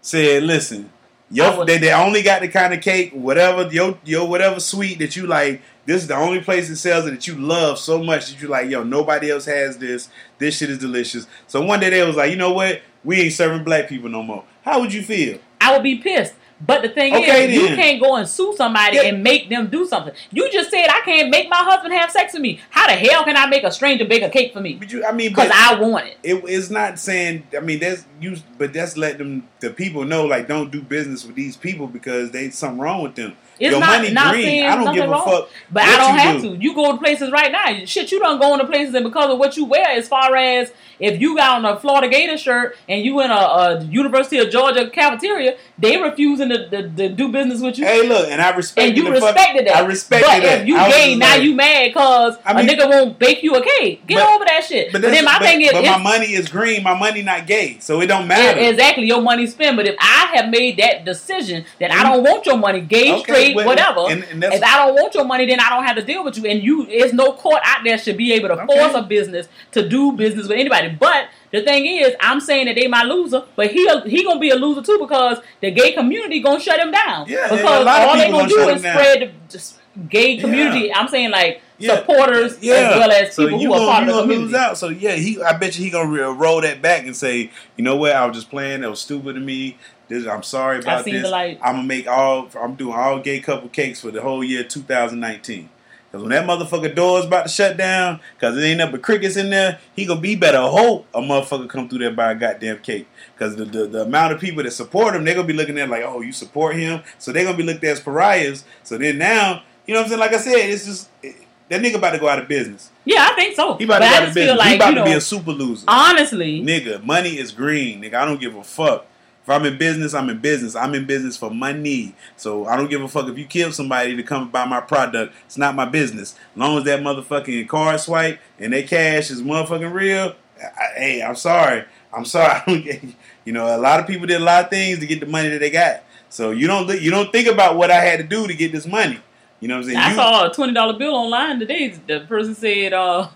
said, 0.00 0.44
listen, 0.44 0.90
your 1.30 1.64
they, 1.64 1.78
they 1.78 1.92
only 1.92 2.22
got 2.22 2.42
the 2.42 2.48
kind 2.48 2.72
of 2.72 2.80
cake, 2.80 3.12
whatever 3.12 3.68
your 3.72 3.98
your 4.04 4.28
whatever 4.28 4.60
sweet 4.60 4.98
that 5.00 5.16
you 5.16 5.26
like. 5.26 5.62
This 5.86 6.02
is 6.02 6.08
the 6.08 6.16
only 6.16 6.40
place 6.40 6.68
that 6.68 6.76
sells 6.76 7.06
it 7.06 7.10
that 7.10 7.26
you 7.26 7.34
love 7.34 7.78
so 7.78 8.02
much 8.02 8.30
that 8.30 8.40
you 8.40 8.48
like. 8.48 8.70
Yo, 8.70 8.84
nobody 8.84 9.30
else 9.30 9.46
has 9.46 9.78
this. 9.78 10.08
This 10.38 10.56
shit 10.56 10.70
is 10.70 10.78
delicious. 10.78 11.26
So 11.48 11.60
one 11.62 11.80
day 11.80 11.90
they 11.90 12.06
was 12.06 12.16
like, 12.16 12.30
you 12.30 12.36
know 12.36 12.52
what? 12.52 12.82
We 13.04 13.20
ain't 13.20 13.32
serving 13.32 13.64
black 13.64 13.88
people 13.88 14.08
no 14.08 14.22
more. 14.22 14.44
How 14.62 14.80
would 14.80 14.92
you 14.92 15.02
feel? 15.02 15.38
I 15.60 15.72
would 15.74 15.82
be 15.82 15.96
pissed. 15.96 16.34
But 16.64 16.82
the 16.82 16.88
thing 16.88 17.12
Okay, 17.14 17.48
is, 17.48 17.54
you 17.54 17.66
can't 17.76 18.00
go 18.00 18.14
and 18.16 18.28
sue 18.28 18.54
somebody 18.56 18.96
Yeah. 18.96 19.02
and 19.04 19.22
make 19.22 19.50
them 19.50 19.66
do 19.66 19.84
something. 19.86 20.14
You 20.30 20.50
just 20.52 20.70
said 20.70 20.86
I 20.88 21.00
can't 21.04 21.28
make 21.28 21.48
my 21.50 21.56
husband 21.58 21.92
have 21.94 22.10
sex 22.10 22.32
with 22.32 22.42
me. 22.42 22.60
How 22.70 22.86
the 22.86 22.92
hell 22.94 23.24
can 23.24 23.36
I 23.36 23.46
make 23.46 23.64
a 23.64 23.72
stranger 23.72 24.04
bake 24.04 24.22
a 24.22 24.30
cake 24.30 24.52
for 24.52 24.60
me? 24.60 24.74
But 24.74 24.90
you, 24.92 25.04
I 25.04 25.12
mean, 25.12 25.30
Because 25.30 25.48
but 25.48 25.56
I 25.56 25.78
want 25.80 26.06
it. 26.06 26.16
it, 26.22 26.42
it's 26.46 26.70
not 26.70 26.98
saying. 26.98 27.46
I 27.56 27.60
mean, 27.60 27.80
that's 27.80 28.04
you, 28.20 28.36
but 28.56 28.72
that's 28.72 28.96
let 28.96 29.18
them 29.18 29.46
the 29.60 29.70
people 29.70 30.04
know 30.04 30.24
like 30.26 30.46
don't 30.48 30.70
do 30.70 30.80
business 30.80 31.26
with 31.26 31.34
these 31.34 31.56
people 31.56 31.86
because 31.88 32.30
they 32.30 32.48
something 32.50 32.78
wrong 32.80 33.02
with 33.02 33.16
them. 33.16 33.36
It's 33.64 33.70
Your 33.72 33.80
not, 33.80 33.98
money 34.02 34.12
not 34.12 34.32
green. 34.32 34.44
saying 34.44 34.66
I 34.66 34.76
don't 34.84 34.94
give 34.94 35.04
a 35.06 35.08
wrong. 35.08 35.24
fuck. 35.24 35.48
But 35.70 35.82
I 35.84 35.96
don't 35.96 36.18
have 36.18 36.42
do. 36.42 36.56
to. 36.56 36.62
You 36.62 36.74
go 36.74 36.92
to 36.92 36.98
places 36.98 37.30
right 37.32 37.50
now. 37.50 37.84
Shit, 37.86 38.12
you 38.12 38.20
don't 38.20 38.38
go 38.40 38.52
into 38.52 38.66
places 38.66 38.94
and 38.94 39.04
because 39.04 39.30
of 39.32 39.38
what 39.38 39.56
you 39.56 39.64
wear, 39.64 39.86
as 39.88 40.06
far 40.06 40.36
as 40.36 40.72
if 41.00 41.20
you 41.20 41.34
got 41.36 41.56
on 41.56 41.64
a 41.64 41.78
Florida 41.80 42.08
Gator 42.08 42.36
shirt 42.38 42.76
and 42.88 43.04
you 43.04 43.20
in 43.20 43.30
a, 43.30 43.34
a 43.34 43.84
University 43.84 44.38
of 44.38 44.50
Georgia 44.50 44.88
cafeteria, 44.90 45.56
they 45.78 46.00
refusing 46.00 46.50
to, 46.50 46.68
to, 46.70 46.88
to 46.90 47.08
do 47.08 47.32
business 47.32 47.60
with 47.60 47.78
you. 47.78 47.84
Hey, 47.84 48.06
look, 48.06 48.28
and 48.28 48.40
I 48.40 48.54
respect 48.54 48.88
and 48.88 48.96
you 48.96 49.10
respected 49.10 49.66
that. 49.66 49.76
I 49.76 49.86
respected 49.86 50.26
but 50.26 50.40
that. 50.42 50.60
if 50.62 50.68
you 50.68 50.76
gay, 50.76 51.16
now 51.16 51.34
you 51.36 51.54
mad 51.54 51.88
because 51.88 52.36
I 52.44 52.52
mean- 52.54 52.68
a 52.68 52.72
nigga 52.72 52.88
won't 52.88 53.18
bake 53.18 53.42
you 53.42 53.54
a 53.54 53.62
cake. 53.64 54.06
Get 54.06 54.18
But- 54.18 54.28
over 54.34 54.44
that 54.44 54.64
shit. 54.64 54.92
But, 54.92 55.02
that's- 55.02 55.16
then 55.18 55.24
my 55.24 55.38
but, 55.38 55.46
thing 55.46 55.62
is, 55.62 55.72
but 55.72 55.84
my 55.84 55.98
money 55.98 56.34
is 56.34 56.48
green. 56.48 56.82
My 56.82 56.96
money 56.98 57.22
not 57.22 57.46
gay, 57.46 57.78
so 57.80 58.00
it 58.00 58.06
don't 58.06 58.28
matter. 58.28 58.58
Exactly, 58.60 59.06
your 59.06 59.20
money 59.22 59.46
spent. 59.46 59.76
But 59.76 59.86
if 59.86 59.96
I 59.98 60.30
have 60.34 60.48
made 60.50 60.76
that 60.78 61.04
decision 61.04 61.64
that 61.80 61.90
I 61.90 62.02
don't 62.04 62.22
want 62.22 62.46
your 62.46 62.56
money, 62.58 62.80
gay, 62.80 63.12
Okay, 63.14 63.22
straight, 63.22 63.53
well, 63.56 63.66
whatever, 63.66 64.00
and- 64.10 64.24
and 64.30 64.42
if 64.44 64.62
I 64.62 64.76
don't 64.86 64.94
want 64.94 65.14
your 65.14 65.24
money, 65.24 65.46
then 65.46 65.60
I 65.60 65.70
don't 65.70 65.84
have 65.84 65.96
to 65.96 66.02
deal 66.02 66.24
with 66.24 66.36
you. 66.38 66.46
And 66.46 66.62
you, 66.62 66.86
there's 66.86 67.12
no 67.12 67.32
court 67.32 67.60
out 67.64 67.78
there 67.84 67.96
should 67.98 68.16
be 68.16 68.32
able 68.32 68.48
to 68.48 68.54
Okay. 68.62 68.66
force 68.78 68.94
a 68.94 69.02
business 69.02 69.48
to 69.72 69.88
do 69.88 70.12
business 70.12 70.48
with 70.48 70.58
anybody. 70.58 70.88
But 70.98 71.28
the 71.50 71.62
thing 71.62 71.86
is, 71.86 72.14
I'm 72.20 72.40
saying 72.40 72.66
that 72.66 72.76
they 72.76 72.86
my 72.88 73.02
loser, 73.04 73.42
but 73.56 73.68
he 73.70 73.88
he 74.06 74.24
gonna 74.24 74.40
be 74.40 74.50
a 74.50 74.56
loser 74.56 74.82
too 74.82 74.98
because 75.00 75.38
the 75.60 75.70
gay 75.70 75.92
community 75.92 76.40
gonna 76.40 76.60
shut 76.60 76.78
him 76.80 76.90
down. 76.90 77.26
Yeah, 77.28 77.48
because 77.48 77.60
a 77.60 77.84
lot 77.84 78.02
of 78.02 78.08
all 78.08 78.16
they 78.16 78.30
gonna 78.30 78.48
gonna 78.48 78.48
do 78.48 78.68
is 78.70 78.80
spread 78.80 79.32
the 79.50 79.60
gay 80.08 80.36
community. 80.38 80.92
I'm 80.92 81.08
saying 81.08 81.30
like 81.30 81.60
Yeah. 81.78 81.96
supporters 81.96 82.56
Yeah. 82.60 82.74
as 82.74 82.96
well 82.98 83.12
as 83.12 83.34
so 83.34 83.44
people 83.44 83.60
you 83.60 83.68
who 83.68 83.74
are 83.74 83.78
gonna, 83.78 83.90
part 83.92 84.04
you 84.04 84.10
of 84.10 84.16
the 84.16 84.22
community. 84.22 84.44
lose 84.52 84.54
out. 84.54 84.78
So 84.78 84.88
yeah, 84.88 85.12
he. 85.12 85.40
I 85.42 85.52
bet 85.56 85.76
you 85.78 85.84
he 85.84 85.90
gonna 85.90 86.08
re- 86.08 86.20
roll 86.22 86.60
that 86.62 86.80
back 86.82 87.04
and 87.06 87.16
say, 87.16 87.50
you 87.76 87.84
know 87.84 87.96
what? 87.96 88.12
I 88.12 88.26
was 88.26 88.36
just 88.36 88.50
playing. 88.50 88.80
That 88.82 88.90
was 88.90 89.00
stupid 89.00 89.36
of 89.36 89.42
me. 89.42 89.76
This, 90.08 90.26
I'm 90.26 90.42
sorry 90.42 90.80
about 90.80 91.04
this. 91.04 91.24
I'm 91.32 91.58
gonna 91.60 91.82
make 91.82 92.06
all. 92.06 92.48
I'm 92.60 92.74
doing 92.74 92.94
all 92.94 93.20
gay 93.20 93.40
couple 93.40 93.68
cakes 93.68 94.00
for 94.00 94.10
the 94.10 94.20
whole 94.20 94.44
year 94.44 94.62
2019. 94.64 95.70
Because 96.14 96.22
when 96.22 96.30
that 96.30 96.46
motherfucker 96.46 96.94
door 96.94 97.18
is 97.18 97.24
about 97.24 97.44
to 97.44 97.48
shut 97.48 97.76
down, 97.76 98.20
because 98.34 98.56
it 98.56 98.60
ain't 98.62 98.78
nothing 98.78 98.92
but 98.92 99.02
crickets 99.02 99.36
in 99.36 99.50
there, 99.50 99.80
he 99.96 100.04
gonna 100.06 100.20
be 100.20 100.36
better 100.36 100.60
hope 100.60 101.06
a 101.12 101.20
motherfucker 101.20 101.68
come 101.68 101.88
through 101.88 101.98
there 102.00 102.12
buy 102.12 102.30
a 102.30 102.34
goddamn 102.36 102.78
cake. 102.78 103.08
Because 103.34 103.56
the, 103.56 103.64
the, 103.64 103.86
the 103.86 104.02
amount 104.02 104.32
of 104.32 104.40
people 104.40 104.62
that 104.62 104.70
support 104.70 105.16
him, 105.16 105.24
they're 105.24 105.34
gonna 105.34 105.46
be 105.48 105.54
looking 105.54 105.76
at 105.78 105.88
like, 105.88 106.04
oh, 106.04 106.20
you 106.20 106.32
support 106.32 106.76
him, 106.76 107.02
so 107.18 107.32
they're 107.32 107.44
gonna 107.44 107.56
be 107.56 107.64
looked 107.64 107.82
at 107.82 107.90
as 107.90 108.00
pariahs. 108.00 108.64
So 108.84 108.96
then 108.96 109.18
now, 109.18 109.64
you 109.86 109.94
know 109.94 110.00
what 110.00 110.04
I'm 110.04 110.08
saying? 110.10 110.20
Like 110.20 110.34
I 110.34 110.38
said, 110.38 110.54
it's 110.70 110.84
just 110.84 111.08
it, 111.20 111.34
that 111.68 111.80
nigga 111.82 111.96
about 111.96 112.10
to 112.12 112.18
go 112.18 112.28
out 112.28 112.38
of 112.38 112.46
business. 112.46 112.92
Yeah, 113.04 113.26
I 113.28 113.34
think 113.34 113.56
so. 113.56 113.74
He 113.74 113.84
about 113.84 114.00
but 114.00 114.06
to 114.06 114.10
go 114.10 114.14
I 114.14 114.22
out 114.22 114.28
of 114.28 114.34
business. 114.34 114.58
like 114.58 114.68
he 114.68 114.76
about 114.76 114.90
to 114.90 114.96
know, 114.96 115.04
be 115.04 115.12
a 115.14 115.20
super 115.20 115.50
loser. 115.50 115.84
honestly, 115.88 116.62
Nigga, 116.62 117.02
money 117.02 117.38
is 117.38 117.50
green. 117.50 118.02
Nigga, 118.02 118.14
I 118.14 118.24
don't 118.24 118.40
give 118.40 118.54
a 118.54 118.62
fuck. 118.62 119.06
If 119.44 119.50
I'm 119.50 119.64
in 119.66 119.76
business, 119.76 120.14
I'm 120.14 120.30
in 120.30 120.38
business. 120.38 120.74
I'm 120.74 120.94
in 120.94 121.04
business 121.06 121.36
for 121.36 121.50
money. 121.50 122.14
So 122.36 122.66
I 122.66 122.76
don't 122.76 122.88
give 122.88 123.02
a 123.02 123.08
fuck 123.08 123.28
if 123.28 123.36
you 123.36 123.44
kill 123.44 123.72
somebody 123.72 124.16
to 124.16 124.22
come 124.22 124.50
buy 124.50 124.64
my 124.64 124.80
product. 124.80 125.34
It's 125.44 125.58
not 125.58 125.74
my 125.74 125.84
business. 125.84 126.34
As 126.54 126.58
long 126.58 126.78
as 126.78 126.84
that 126.84 127.00
motherfucking 127.00 127.68
card 127.68 128.00
swipe 128.00 128.40
and 128.58 128.72
that 128.72 128.88
cash 128.88 129.30
is 129.30 129.42
motherfucking 129.42 129.92
real, 129.92 130.34
I, 130.58 130.98
hey, 130.98 131.22
I'm 131.22 131.36
sorry. 131.36 131.84
I'm 132.12 132.24
sorry. 132.24 132.52
I 132.60 132.62
don't 132.66 132.82
get- 132.84 133.04
you 133.44 133.52
know, 133.52 133.76
a 133.76 133.78
lot 133.78 134.00
of 134.00 134.06
people 134.06 134.26
did 134.26 134.40
a 134.40 134.44
lot 134.44 134.64
of 134.64 134.70
things 134.70 135.00
to 135.00 135.06
get 135.06 135.20
the 135.20 135.26
money 135.26 135.50
that 135.50 135.58
they 135.58 135.70
got. 135.70 136.02
So 136.30 136.50
you 136.50 136.66
don't 136.66 136.88
you 137.00 137.10
don't 137.10 137.30
think 137.30 137.46
about 137.46 137.76
what 137.76 137.90
I 137.90 138.00
had 138.00 138.16
to 138.20 138.24
do 138.24 138.46
to 138.48 138.54
get 138.54 138.72
this 138.72 138.86
money. 138.86 139.20
You 139.60 139.68
know 139.68 139.74
what 139.76 139.80
I'm 139.80 139.84
saying? 139.90 139.98
I 139.98 140.08
You- 140.10 140.14
saw 140.16 140.50
a 140.50 140.54
twenty 140.54 140.72
dollar 140.72 140.98
bill 140.98 141.14
online 141.14 141.58
today. 141.60 141.88
The 142.06 142.20
person 142.20 142.54
said, 142.54 142.94
uh, 142.94 143.28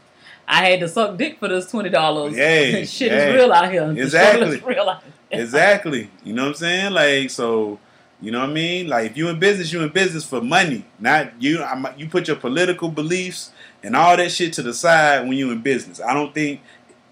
"I 0.48 0.64
had 0.64 0.80
to 0.80 0.88
suck 0.88 1.18
dick 1.18 1.38
for 1.38 1.48
this 1.48 1.70
twenty 1.70 1.90
dollars." 1.90 2.34
Yay, 2.34 2.84
shit 2.86 3.12
is 3.12 3.34
real 3.34 3.52
out 3.52 3.70
here. 3.70 3.92
Exactly. 3.96 4.58
real 4.60 4.88
out 4.88 5.02
here. 5.02 5.12
Exactly. 5.30 6.10
You 6.24 6.32
know 6.34 6.42
what 6.44 6.48
I'm 6.48 6.54
saying? 6.54 6.92
Like 6.92 7.30
so. 7.30 7.78
You 8.20 8.32
know 8.32 8.40
what 8.40 8.50
I 8.50 8.52
mean? 8.52 8.88
Like 8.88 9.12
if 9.12 9.16
you 9.16 9.28
in 9.28 9.38
business, 9.38 9.72
you 9.72 9.80
in 9.80 9.90
business 9.90 10.24
for 10.24 10.40
money, 10.40 10.84
not 10.98 11.40
you. 11.40 11.62
I'm, 11.62 11.86
you 11.96 12.08
put 12.08 12.26
your 12.26 12.36
political 12.36 12.88
beliefs 12.88 13.52
and 13.82 13.94
all 13.94 14.16
that 14.16 14.32
shit 14.32 14.52
to 14.54 14.62
the 14.62 14.74
side 14.74 15.20
when 15.28 15.38
you 15.38 15.52
in 15.52 15.60
business. 15.60 16.00
I 16.00 16.14
don't 16.14 16.34
think. 16.34 16.60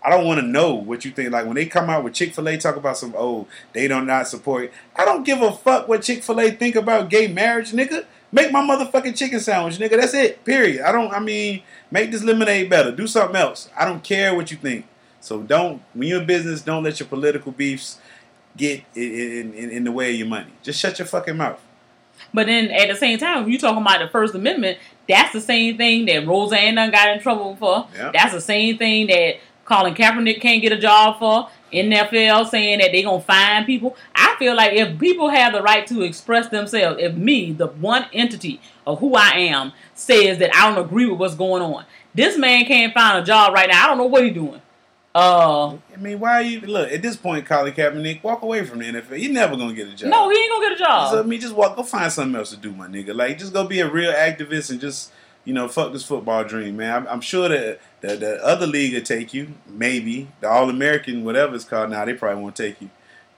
I 0.02 0.10
don't 0.10 0.24
want 0.24 0.40
to 0.40 0.46
know 0.46 0.74
what 0.74 1.04
you 1.04 1.10
think. 1.10 1.32
Like 1.32 1.46
when 1.46 1.54
they 1.54 1.66
come 1.66 1.90
out 1.90 2.04
with 2.04 2.12
Chick 2.14 2.34
Fil 2.34 2.48
A, 2.48 2.56
talk 2.56 2.76
about 2.76 2.96
some 2.96 3.14
oh 3.16 3.46
they 3.72 3.86
don't 3.86 4.06
not 4.06 4.26
support. 4.26 4.72
I 4.96 5.04
don't 5.04 5.24
give 5.24 5.42
a 5.42 5.52
fuck 5.52 5.86
what 5.86 6.02
Chick 6.02 6.24
Fil 6.24 6.40
A 6.40 6.50
think 6.50 6.74
about 6.74 7.08
gay 7.08 7.28
marriage, 7.28 7.72
nigga. 7.72 8.04
Make 8.32 8.50
my 8.50 8.60
motherfucking 8.60 9.16
chicken 9.16 9.38
sandwich, 9.38 9.78
nigga. 9.78 10.00
That's 10.00 10.12
it. 10.12 10.44
Period. 10.44 10.82
I 10.82 10.90
don't. 10.90 11.12
I 11.12 11.20
mean, 11.20 11.62
make 11.90 12.10
this 12.10 12.24
lemonade 12.24 12.68
better. 12.68 12.90
Do 12.90 13.06
something 13.06 13.36
else. 13.36 13.70
I 13.76 13.84
don't 13.84 14.02
care 14.02 14.34
what 14.34 14.50
you 14.50 14.56
think. 14.56 14.86
So 15.20 15.42
don't 15.42 15.82
when 15.94 16.08
you're 16.08 16.20
in 16.20 16.26
business, 16.26 16.62
don't 16.62 16.82
let 16.82 16.98
your 17.00 17.08
political 17.08 17.52
beefs 17.52 17.98
get 18.57 18.84
in, 18.94 19.52
in, 19.54 19.70
in 19.70 19.84
the 19.84 19.92
way 19.92 20.12
of 20.12 20.18
your 20.18 20.28
money. 20.28 20.52
Just 20.62 20.80
shut 20.80 20.98
your 20.98 21.07
fucking 21.07 21.36
mouth. 21.36 21.61
But 22.32 22.46
then 22.46 22.70
at 22.70 22.88
the 22.88 22.96
same 22.96 23.18
time, 23.18 23.42
if 23.42 23.48
you 23.48 23.59
talking 23.59 23.82
about 23.82 24.00
the 24.00 24.09
First 24.09 24.34
Amendment, 24.34 24.78
that's 25.09 25.32
the 25.32 25.40
same 25.40 25.76
thing 25.76 26.07
that 26.07 26.26
Roseanne 26.26 26.74
done 26.74 26.90
got 26.90 27.11
in 27.11 27.20
trouble 27.20 27.57
for. 27.57 27.88
Yeah. 27.94 28.11
That's 28.12 28.32
the 28.32 28.40
same 28.40 28.78
thing 28.78 29.07
that 29.09 29.36
Colin 29.64 29.94
Kaepernick 29.94 30.40
can't 30.40 30.62
get 30.62 30.72
a 30.72 30.78
job 30.78 31.18
for. 31.18 31.50
NFL 31.72 32.48
saying 32.48 32.78
that 32.78 32.92
they're 32.92 33.02
gonna 33.02 33.20
fine 33.20 33.64
people. 33.64 33.96
I 34.14 34.36
feel 34.38 34.54
like 34.54 34.72
if 34.72 34.98
people 34.98 35.28
have 35.28 35.52
the 35.52 35.62
right 35.62 35.86
to 35.88 36.02
express 36.02 36.48
themselves, 36.48 36.98
if 37.00 37.14
me, 37.14 37.52
the 37.52 37.66
one 37.66 38.07
entity 38.12 38.61
of 38.86 39.00
who 39.00 39.14
I 39.14 39.30
am, 39.30 39.72
says 39.94 40.38
that 40.38 40.54
I 40.54 40.68
don't 40.68 40.84
agree 40.84 41.07
with 41.07 41.18
what's 41.18 41.34
going 41.34 41.62
on, 41.62 41.84
this 42.14 42.38
man 42.38 42.64
can't 42.64 42.94
find 42.94 43.18
a 43.18 43.26
job 43.26 43.52
right 43.52 43.68
now. 43.68 43.84
I 43.84 43.88
don't 43.88 43.98
know 43.98 44.07
what 44.07 44.24
he's 44.24 44.34
doing. 44.34 44.62
Uh, 45.16 45.78
I 45.94 45.96
mean, 45.98 46.20
why 46.20 46.34
are 46.34 46.42
you 46.42 46.60
look 46.60 46.92
at 46.92 47.00
this 47.00 47.16
point, 47.16 47.46
Colin 47.46 47.72
Kaepernick? 47.72 48.22
Walk 48.22 48.42
away 48.42 48.66
from 48.66 48.80
the 48.80 48.84
NFL. 48.84 49.18
You're 49.18 49.32
never 49.32 49.56
gonna 49.56 49.72
get 49.72 49.88
a 49.88 49.94
job. 49.94 50.10
no, 50.10 50.28
he 50.28 50.36
ain't 50.36 50.50
gonna 50.50 50.68
get 50.68 50.72
a 50.72 50.78
job. 50.78 51.10
So 51.10 51.20
I 51.20 51.22
mean, 51.22 51.40
just 51.40 51.54
walk, 51.54 51.74
go 51.74 51.82
find 51.82 52.12
something 52.12 52.36
else 52.36 52.50
to 52.50 52.58
do, 52.58 52.70
my 52.70 52.86
nigga. 52.86 53.14
Like, 53.14 53.38
just 53.38 53.54
go 53.54 53.66
be 53.66 53.80
a 53.80 53.90
real 53.90 54.12
activist 54.12 54.70
and 54.70 54.78
just, 54.78 55.10
you 55.46 55.54
know, 55.54 55.68
fuck 55.68 55.94
this 55.94 56.04
football 56.04 56.44
dream, 56.44 56.76
man. 56.76 56.94
I'm, 56.94 57.08
I'm 57.08 57.20
sure 57.22 57.48
that 57.48 57.80
the, 58.02 58.16
the 58.16 58.44
other 58.44 58.66
league 58.66 58.92
will 58.92 59.00
take 59.00 59.32
you, 59.32 59.54
maybe 59.66 60.28
the 60.40 60.50
All 60.50 60.68
American, 60.68 61.24
whatever 61.24 61.54
it's 61.54 61.64
called 61.64 61.88
now. 61.88 62.04
They 62.04 62.12
probably 62.12 62.42
won't 62.42 62.54
take 62.56 62.82
you 62.82 62.90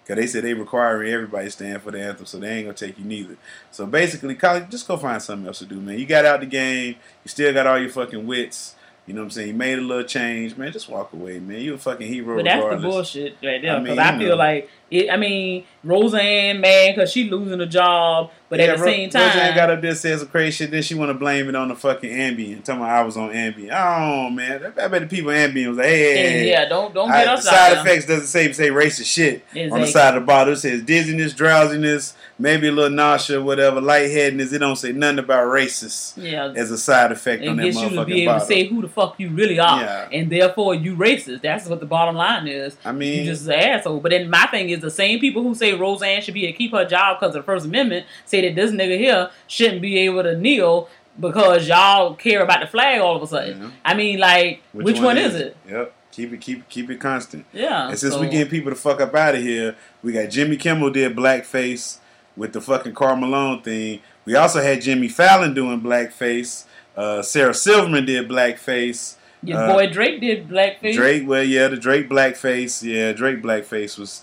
because 0.03 0.21
they 0.21 0.27
said 0.27 0.43
they 0.43 0.55
requiring 0.55 1.13
everybody 1.13 1.49
stand 1.49 1.81
for 1.83 1.93
the 1.93 2.03
anthem, 2.03 2.27
so 2.27 2.39
they 2.39 2.49
ain't 2.57 2.67
gonna 2.67 2.77
take 2.77 2.99
you 2.99 3.05
neither. 3.05 3.37
So 3.71 3.87
basically, 3.87 4.35
college, 4.35 4.69
just 4.69 4.89
go 4.89 4.97
find 4.97 5.23
something 5.23 5.47
else 5.47 5.61
to 5.61 5.67
do, 5.67 5.77
man. 5.77 5.97
You 5.97 6.07
got 6.07 6.25
out 6.25 6.41
the 6.41 6.47
game, 6.47 6.97
you 7.23 7.29
still 7.29 7.53
got 7.53 7.69
all 7.69 7.79
your 7.79 7.91
fucking 7.91 8.27
wits. 8.27 8.75
You 9.09 9.15
know 9.15 9.21
what 9.23 9.25
I'm 9.27 9.31
saying? 9.31 9.49
You 9.49 9.55
made 9.55 9.79
a 9.79 9.81
little 9.81 10.05
change, 10.05 10.57
man. 10.59 10.71
Just 10.71 10.89
walk 10.91 11.15
away, 11.15 11.39
man. 11.41 11.63
You're 11.63 11.77
a 11.77 11.79
fucking 11.79 12.07
hero. 12.07 12.37
But 12.37 12.45
that's 12.45 12.83
the 12.83 12.87
bullshit 12.89 13.37
right 13.43 13.63
there. 13.63 13.77
I 13.77 13.81
Because 13.81 13.97
mean, 13.97 13.99
I, 13.99 14.19
feel 14.19 14.29
know. 14.29 14.35
like 14.37 14.71
it. 14.91 15.11
I 15.11 15.17
mean, 15.17 15.65
Roseanne 15.85 16.61
mad 16.61 16.95
because 16.95 17.11
she 17.13 17.29
losing 17.31 17.61
a 17.61 17.67
job, 17.67 18.31
but 18.49 18.61
at 18.61 18.77
the 18.77 18.83
Ro- 18.83 18.89
same 18.91 19.11
time, 19.11 19.27
Roseanne 19.29 19.55
got 19.55 19.71
up 19.71 19.81
there 19.81 19.95
says 19.95 20.21
some 20.21 20.29
crazy 20.29 20.51
shit. 20.53 20.71
Then 20.71 20.83
she 20.83 20.95
want 20.95 21.11
to 21.11 21.15
blame 21.15 21.49
it 21.49 21.55
on 21.55 21.69
the 21.69 21.75
fucking 21.77 22.11
Ambien. 22.11 22.63
Telling 22.65 22.83
me 22.83 22.89
I 22.89 23.03
was 23.03 23.17
on 23.17 23.31
Ambien. 23.31 23.71
Oh 23.73 24.31
man, 24.31 24.73
I 24.81 24.89
bet 24.89 25.03
the 25.03 25.07
people 25.07 25.31
on 25.31 25.37
Ambien 25.37 25.69
was 25.69 25.77
like, 25.79 25.87
hey, 25.87 25.99
hey, 26.17 26.31
hey. 26.31 26.49
yeah, 26.51 26.69
don't 26.69 26.93
don't 26.95 27.11
I- 27.11 27.25
get 27.25 27.27
the 27.27 27.33
us 27.33 27.45
side 27.45 27.79
effects 27.79 28.07
doesn't 28.07 28.27
say 28.27 28.53
say 28.53 28.69
racist 28.71 29.07
shit 29.07 29.45
on 29.73 29.81
the 29.81 29.87
side 29.87 30.15
of 30.17 30.23
the 30.23 30.27
bottle. 30.27 30.55
It 30.55 30.57
says 30.59 30.83
dizziness, 30.83 31.33
drowsiness, 31.35 32.15
maybe 32.39 32.69
a 32.69 32.73
little 32.73 32.91
nausea, 32.91 33.43
whatever, 33.43 33.81
lightheadedness. 33.81 34.53
It 34.53 34.59
don't 34.59 34.77
say 34.77 34.93
nothing 34.93 35.19
about 35.21 35.47
racist 35.47 36.15
Yeah, 36.23 36.53
as 36.57 36.71
a 36.71 36.79
side 36.79 37.13
effect 37.13 37.43
on 37.43 37.49
and 37.51 37.59
that 37.59 37.65
gets 37.65 37.81
you 37.83 37.91
to 37.91 38.05
be 38.05 38.23
able 38.23 38.33
bottle. 38.35 38.47
to 38.49 38.53
say 38.55 38.65
who 38.67 38.83
the 38.83 38.89
fuck 38.89 39.15
you 39.19 39.31
really 39.31 39.59
are, 39.59 39.81
Yeah. 39.81 40.09
and 40.13 40.31
therefore 40.31 40.75
you 40.75 40.97
racist. 40.97 41.43
That's 41.43 41.67
what 41.67 41.81
the 41.81 41.87
bottom 41.87 42.17
line 42.17 42.47
is. 42.49 42.77
I 42.85 42.93
mean, 42.93 43.21
You 43.25 43.31
just 43.33 43.47
an 43.47 43.53
asshole. 43.55 44.01
But 44.01 44.11
then 44.11 44.31
my 44.31 44.47
thing 44.47 44.71
is 44.71 44.78
the 44.81 44.91
same 44.91 45.21
people 45.21 45.43
who 45.43 45.55
say 45.55 45.75
Roseanne 45.75 46.23
should 46.23 46.35
be 46.35 46.45
able 46.45 46.53
to 46.53 46.59
keep 46.59 46.73
her 46.73 46.85
job 46.85 47.19
because 47.19 47.35
of 47.35 47.43
the 47.43 47.47
First 47.47 47.67
Amendment 47.67 48.07
say 48.25 48.41
that 48.43 48.55
this 48.55 48.71
nigga 48.71 48.99
here 48.99 49.31
shouldn't 49.47 49.83
be 49.83 49.99
able 49.99 50.23
to 50.23 50.37
kneel 50.37 50.89
because 51.19 51.67
y'all 51.69 52.15
care 52.15 52.43
about 52.43 52.61
the 52.61 52.67
flag 52.67 53.01
all 53.01 53.17
of 53.17 53.23
a 53.23 53.27
sudden. 53.27 53.63
Yeah. 53.63 53.71
I 53.85 53.95
mean, 53.95 54.19
like, 54.19 54.63
which, 54.73 55.01
one, 55.01 55.19
is 55.19 55.35
it? 55.35 55.57
Yep. 55.69 55.95
Keep 56.13 56.33
it, 56.33 56.41
keep 56.41 56.59
it, 56.59 56.69
keep 56.69 56.91
it 56.91 57.01
constant. 57.01 57.45
Yeah. 57.53 57.89
And 57.89 57.99
since 57.99 58.15
so- 58.15 58.21
we 58.21 58.29
getting 58.29 58.49
people 58.51 58.71
to 58.71 58.77
fuck 58.77 59.01
up 59.01 59.15
out 59.15 59.35
of 59.35 59.43
here, 59.43 59.77
we 60.03 60.13
got 60.13 60.31
Jimmy 60.31 60.57
Kimmel 60.57 60.91
did 60.91 61.17
blackface 61.17 61.99
with 62.37 62.53
the 62.53 62.61
fucking 62.61 62.95
Karl 62.95 63.17
Malone 63.17 63.63
thing. 63.63 64.01
We 64.25 64.35
also 64.35 64.63
had 64.63 64.81
Jimmy 64.83 65.09
Fallon 65.09 65.55
doing 65.55 65.81
blackface. 65.81 66.65
Uh, 66.97 67.23
Sarah 67.23 67.55
Silverman 67.55 68.07
did 68.07 68.29
blackface. 68.29 69.17
your 69.43 69.59
uh, 69.59 69.73
boy 69.73 69.91
Drake 69.91 70.21
did 70.21 70.49
blackface. 70.49 70.95
Drake, 70.95 71.23
well, 71.27 71.45
yeah, 71.45 71.69
the 71.69 71.77
Drake 71.77 72.09
blackface. 72.09 72.83
Yeah, 72.83 73.13
Drake 73.13 73.43
blackface 73.43 73.99
was. 73.99 74.23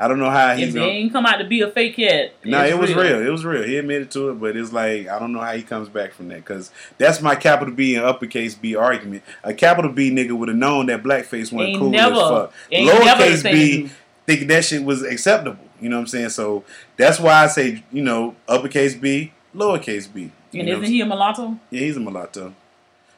I 0.00 0.06
don't 0.06 0.20
know 0.20 0.30
how 0.30 0.54
he's 0.54 0.76
If 0.76 0.80
ain't 0.80 1.12
come 1.12 1.26
out 1.26 1.38
to 1.38 1.44
be 1.44 1.60
a 1.60 1.70
fake 1.70 1.98
yet, 1.98 2.32
No, 2.44 2.62
it's 2.62 2.72
it 2.72 2.78
was 2.78 2.94
real. 2.94 3.20
It 3.26 3.30
was 3.30 3.44
real. 3.44 3.64
He 3.64 3.76
admitted 3.78 4.12
to 4.12 4.30
it, 4.30 4.34
but 4.34 4.56
it's 4.56 4.72
like 4.72 5.08
I 5.08 5.18
don't 5.18 5.32
know 5.32 5.40
how 5.40 5.52
he 5.54 5.62
comes 5.62 5.88
back 5.88 6.12
from 6.12 6.28
that 6.28 6.36
because 6.36 6.70
that's 6.98 7.20
my 7.20 7.34
capital 7.34 7.74
B 7.74 7.96
and 7.96 8.04
uppercase 8.04 8.54
B 8.54 8.76
argument. 8.76 9.24
A 9.42 9.52
capital 9.52 9.90
B 9.90 10.10
nigga 10.12 10.32
would 10.38 10.48
have 10.48 10.56
known 10.56 10.86
that 10.86 11.02
blackface 11.02 11.52
wasn't 11.52 11.60
Ain't 11.62 11.78
cool 11.80 11.90
never- 11.90 12.14
as 12.14 12.20
fuck. 12.20 12.52
ain't 12.70 12.86
never 12.86 13.04
the 13.04 13.10
Lowercase 13.10 13.42
B 13.42 13.90
thinking 14.26 14.48
that 14.48 14.64
shit 14.64 14.84
was 14.84 15.02
acceptable. 15.02 15.64
You 15.80 15.88
know 15.88 15.96
what 15.96 16.02
I'm 16.02 16.06
saying? 16.06 16.28
So 16.30 16.64
that's 16.96 17.18
why 17.18 17.32
I 17.44 17.48
say 17.48 17.82
you 17.90 18.02
know 18.02 18.36
uppercase 18.46 18.94
B, 18.94 19.32
lowercase 19.54 20.12
B. 20.12 20.30
And 20.54 20.68
isn't 20.68 20.84
he 20.84 21.00
a 21.00 21.06
mulatto? 21.06 21.58
yeah, 21.70 21.80
he's 21.80 21.96
a 21.96 22.00
mulatto. 22.00 22.54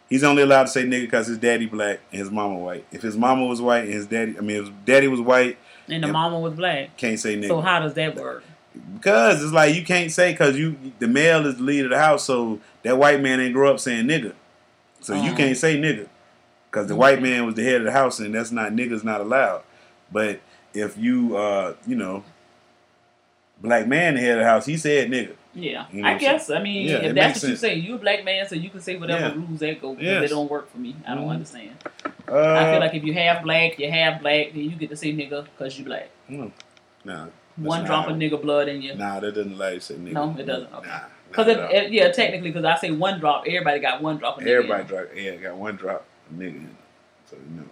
He's 0.08 0.24
only 0.24 0.42
allowed 0.42 0.62
to 0.64 0.68
say 0.70 0.82
nigga 0.84 1.02
because 1.02 1.28
his 1.28 1.38
daddy 1.38 1.66
black 1.66 2.00
and 2.10 2.18
his 2.20 2.30
mama 2.30 2.56
white. 2.58 2.84
If 2.90 3.02
his 3.02 3.16
mama 3.16 3.46
was 3.46 3.60
white 3.62 3.84
and 3.84 3.92
his 3.92 4.06
daddy, 4.06 4.36
I 4.36 4.40
mean, 4.40 4.56
if 4.56 4.64
his 4.64 4.74
daddy 4.84 5.06
was 5.06 5.20
white, 5.20 5.56
And 5.92 6.02
the 6.02 6.08
Yep. 6.08 6.12
mama 6.12 6.38
was 6.40 6.54
black. 6.54 6.96
can't 6.96 7.18
say 7.18 7.36
nigga. 7.36 7.48
So 7.48 7.60
how 7.60 7.80
does 7.80 7.94
that 7.94 8.16
work? 8.16 8.44
Because 8.94 9.42
it's 9.42 9.52
like 9.52 9.74
you 9.74 9.82
can't 9.84 10.10
say 10.12 10.32
because 10.32 10.56
you 10.56 10.76
the 10.98 11.08
male 11.08 11.44
is 11.46 11.56
the 11.56 11.62
lead 11.62 11.84
of 11.84 11.90
the 11.90 11.98
house, 11.98 12.24
so 12.24 12.60
that 12.82 12.96
white 12.98 13.20
man 13.20 13.40
ain't 13.40 13.52
grow 13.54 13.70
up 13.72 13.80
saying 13.80 14.06
nigga, 14.06 14.32
so 15.00 15.14
you 15.14 15.32
Oh. 15.32 15.36
can't 15.36 15.56
say 15.56 15.76
nigga 15.76 16.06
because 16.70 16.86
the 16.86 16.94
white 16.94 17.20
man 17.20 17.46
was 17.46 17.56
the 17.56 17.64
head 17.64 17.76
of 17.76 17.84
the 17.84 17.92
house, 17.92 18.20
and 18.20 18.34
that's 18.34 18.52
not 18.52 18.72
niggas 18.72 19.02
not 19.02 19.20
allowed. 19.20 19.62
But 20.12 20.40
if 20.72 20.96
you 20.96 21.36
uh 21.36 21.74
you 21.86 21.96
know 21.96 22.22
black 23.60 23.86
man 23.88 24.14
the 24.14 24.20
head 24.20 24.38
of 24.38 24.44
the 24.44 24.44
house, 24.50 24.66
he 24.66 24.76
said 24.76 25.10
nigga. 25.10 25.34
Yeah, 25.52 25.86
You 25.92 26.02
know 26.02 26.08
I 26.08 26.16
guess. 26.16 26.48
I 26.48 26.62
mean, 26.62 26.86
Yeah, 26.86 26.96
if 26.98 27.14
that's 27.14 27.42
what 27.42 27.48
you 27.50 27.56
sense. 27.56 27.60
say, 27.60 27.74
you're 27.74 27.96
a 27.96 27.98
black 27.98 28.24
man, 28.24 28.46
so 28.46 28.54
you 28.54 28.70
can 28.70 28.80
say 28.80 28.96
whatever 28.96 29.26
Yeah. 29.28 29.34
rules 29.34 29.58
that 29.60 29.80
go 29.80 29.90
because 29.94 30.06
Yes. 30.06 30.20
they 30.22 30.28
don't 30.28 30.48
work 30.48 30.70
for 30.70 30.78
me. 30.78 30.94
I 31.06 31.14
don't 31.16 31.26
Mhm. 31.26 31.30
understand. 31.30 31.70
Uh, 32.28 32.54
I 32.54 32.70
feel 32.70 32.78
like 32.78 32.94
if 32.94 33.02
you 33.02 33.12
have 33.14 33.42
black, 33.42 33.76
you 33.78 33.90
have 33.90 34.20
black, 34.20 34.52
then 34.52 34.62
you 34.62 34.70
get 34.70 34.90
to 34.90 34.96
say 34.96 35.12
nigga 35.12 35.44
because 35.44 35.76
you 35.78 35.84
black. 35.84 36.08
no, 36.28 36.52
nah, 37.04 37.26
One 37.56 37.84
drop 37.84 38.08
of 38.08 38.16
nigga 38.16 38.40
blood 38.40 38.68
in 38.68 38.80
you. 38.80 38.94
Nah, 38.94 39.18
that 39.20 39.34
doesn't 39.34 39.52
allow 39.54 39.68
you 39.68 39.80
to 39.80 39.84
say 39.84 39.94
nigga. 39.96 40.12
No, 40.12 40.36
it 40.38 40.46
doesn't. 40.46 40.72
Okay. 40.72 40.88
Nah, 40.88 41.00
Because 41.30 41.90
yeah, 41.90 42.10
technically, 42.12 42.50
because 42.50 42.64
I 42.64 42.76
say 42.76 42.90
one 42.92 43.18
drop, 43.18 43.44
everybody 43.46 43.80
got 43.80 44.00
one 44.02 44.18
drop 44.18 44.38
of 44.38 44.44
nigga. 44.44 44.50
everybody 44.50 44.84
drop, 44.84 45.06
yeah, 45.16 45.34
got 45.36 45.56
one 45.56 45.74
drop 45.76 46.04
of 46.30 46.36
nigga. 46.38 46.66
So 47.28 47.36
you 47.36 47.56
know. 47.60 47.68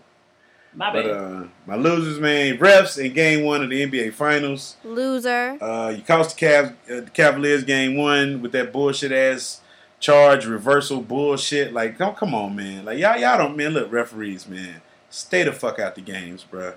My 0.74 0.92
But 0.92 1.04
bad. 1.04 1.10
uh, 1.16 1.44
my 1.66 1.76
losers, 1.76 2.20
man, 2.20 2.58
refs 2.58 3.02
in 3.02 3.12
game 3.14 3.44
one 3.44 3.62
of 3.64 3.70
the 3.70 3.82
NBA 3.86 4.12
Finals. 4.12 4.76
Loser. 4.84 5.56
Uh, 5.60 5.90
you 5.96 6.02
cost 6.02 6.38
the, 6.38 6.46
Cav- 6.46 6.72
uh, 6.90 7.00
the 7.04 7.10
Cavaliers 7.12 7.64
game 7.64 7.96
one 7.96 8.42
with 8.42 8.52
that 8.52 8.72
bullshit 8.72 9.10
ass 9.12 9.60
charge 9.98 10.44
reversal 10.46 11.00
bullshit. 11.00 11.72
Like, 11.72 11.98
come, 11.98 12.14
come 12.14 12.34
on, 12.34 12.54
man. 12.54 12.84
Like, 12.84 12.98
y'all, 12.98 13.18
y'all 13.18 13.38
don't, 13.38 13.56
man. 13.56 13.72
Look, 13.72 13.90
referees, 13.90 14.46
man, 14.46 14.82
stay 15.10 15.42
the 15.42 15.52
fuck 15.52 15.78
out 15.78 15.94
the 15.94 16.00
games, 16.02 16.44
bruh. 16.50 16.74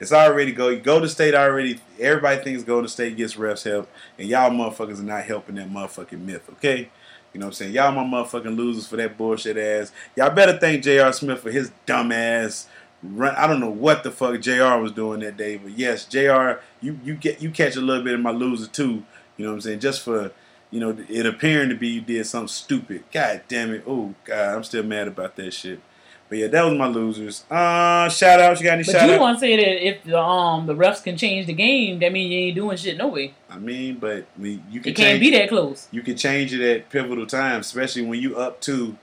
It's 0.00 0.12
already 0.12 0.50
go. 0.50 0.76
Go 0.80 0.98
to 0.98 1.08
state 1.08 1.34
already. 1.34 1.80
Everybody 2.00 2.42
thinks 2.42 2.64
Golden 2.64 2.88
State 2.88 3.16
gets 3.16 3.34
refs 3.34 3.62
help, 3.70 3.88
and 4.18 4.26
y'all 4.28 4.50
motherfuckers 4.50 4.98
are 4.98 5.04
not 5.04 5.22
helping 5.24 5.54
that 5.54 5.70
motherfucking 5.70 6.18
myth. 6.20 6.48
Okay, 6.54 6.88
you 7.32 7.38
know 7.40 7.46
what 7.46 7.50
I'm 7.50 7.52
saying? 7.52 7.72
Y'all 7.74 7.92
my 7.92 8.02
motherfucking 8.02 8.56
losers 8.56 8.88
for 8.88 8.96
that 8.96 9.16
bullshit 9.16 9.56
ass. 9.56 9.92
Y'all 10.16 10.30
better 10.34 10.58
thank 10.58 10.82
J.R. 10.82 11.12
Smith 11.12 11.40
for 11.40 11.50
his 11.52 11.70
dumb 11.86 12.10
ass 12.10 12.66
run. 13.04 13.34
I 13.36 13.46
don't 13.46 13.60
know 13.60 13.70
what 13.70 14.02
the 14.02 14.10
fuck 14.10 14.40
J.R. 14.40 14.80
was 14.80 14.92
doing 14.92 15.20
that 15.20 15.36
day, 15.36 15.56
but 15.56 15.78
yes, 15.78 16.04
J.R. 16.04 16.60
You 16.80 16.98
you 17.04 17.14
get 17.14 17.42
you 17.42 17.50
catch 17.50 17.76
a 17.76 17.80
little 17.80 18.04
bit 18.04 18.14
of 18.14 18.20
my 18.20 18.30
loser 18.30 18.66
too. 18.66 19.04
You 19.36 19.44
know 19.44 19.50
what 19.50 19.54
I'm 19.56 19.60
saying? 19.60 19.80
Just 19.80 20.00
for 20.02 20.32
you 20.70 20.80
know 20.80 20.96
it 21.08 21.26
appearing 21.26 21.68
to 21.68 21.74
be 21.74 21.88
you 21.88 22.00
did 22.00 22.26
something 22.26 22.48
stupid. 22.48 23.04
God 23.12 23.42
damn 23.48 23.72
it! 23.72 23.84
Oh 23.86 24.14
God, 24.24 24.56
I'm 24.56 24.64
still 24.64 24.82
mad 24.82 25.08
about 25.08 25.36
that 25.36 25.52
shit. 25.52 25.80
But 26.28 26.38
yeah, 26.38 26.46
that 26.48 26.64
was 26.64 26.74
my 26.74 26.86
losers. 26.86 27.44
Uh, 27.50 28.08
shout 28.08 28.40
outs. 28.40 28.60
You 28.60 28.64
got 28.64 28.74
any 28.74 28.84
but 28.84 28.92
shout 28.92 29.10
you 29.10 29.20
want 29.20 29.36
to 29.36 29.40
say 29.40 29.56
that 29.56 29.86
if 29.86 30.04
the, 30.04 30.18
um 30.18 30.66
the 30.66 30.74
refs 30.74 31.02
can 31.02 31.16
change 31.16 31.46
the 31.46 31.52
game, 31.52 31.98
that 31.98 32.12
means 32.12 32.32
you 32.32 32.38
ain't 32.38 32.56
doing 32.56 32.76
shit 32.76 32.96
no 32.96 33.08
way. 33.08 33.34
I 33.50 33.58
mean, 33.58 33.96
but 33.96 34.26
I 34.36 34.40
mean, 34.40 34.64
you 34.70 34.80
can 34.80 34.92
It 34.92 34.96
can't 34.96 35.08
change, 35.10 35.20
be 35.20 35.30
that 35.38 35.48
close. 35.48 35.86
You 35.92 36.02
can 36.02 36.16
change 36.16 36.54
it 36.54 36.62
at 36.62 36.88
pivotal 36.90 37.26
times, 37.26 37.66
especially 37.66 38.02
when 38.02 38.20
you 38.20 38.36
up 38.36 38.60
two, 38.60 38.96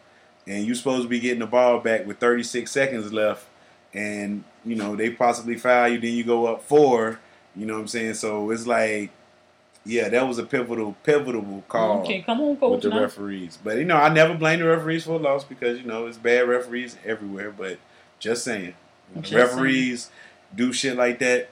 and 0.47 0.65
you 0.65 0.73
supposed 0.73 1.03
to 1.03 1.07
be 1.07 1.19
getting 1.19 1.39
the 1.39 1.45
ball 1.45 1.79
back 1.79 2.07
with 2.07 2.17
36 2.19 2.69
seconds 2.69 3.13
left, 3.13 3.45
and 3.93 4.43
you 4.65 4.75
know 4.75 4.95
they 4.95 5.09
possibly 5.09 5.57
foul 5.57 5.87
you. 5.89 5.99
Then 5.99 6.13
you 6.13 6.23
go 6.23 6.47
up 6.47 6.63
four. 6.63 7.19
You 7.55 7.65
know 7.65 7.73
what 7.73 7.81
I'm 7.81 7.87
saying? 7.87 8.13
So 8.13 8.49
it's 8.51 8.65
like, 8.65 9.09
yeah, 9.85 10.07
that 10.09 10.25
was 10.27 10.37
a 10.37 10.43
pivotal, 10.43 10.95
pivotal 11.03 11.63
call 11.67 11.99
Okay, 12.01 12.21
come 12.21 12.39
on, 12.39 12.57
with 12.71 12.81
the 12.81 12.89
now. 12.89 13.01
referees. 13.01 13.57
But 13.61 13.77
you 13.77 13.83
know, 13.85 13.97
I 13.97 14.07
never 14.09 14.33
blame 14.35 14.59
the 14.59 14.67
referees 14.67 15.03
for 15.03 15.11
a 15.13 15.17
loss 15.17 15.43
because 15.43 15.79
you 15.79 15.85
know 15.85 16.07
it's 16.07 16.17
bad 16.17 16.47
referees 16.47 16.97
everywhere. 17.05 17.51
But 17.51 17.79
just 18.19 18.43
saying, 18.45 18.73
Just 19.15 19.29
saying. 19.29 19.41
referees 19.43 20.09
do 20.55 20.71
shit 20.71 20.95
like 20.95 21.19
that, 21.19 21.49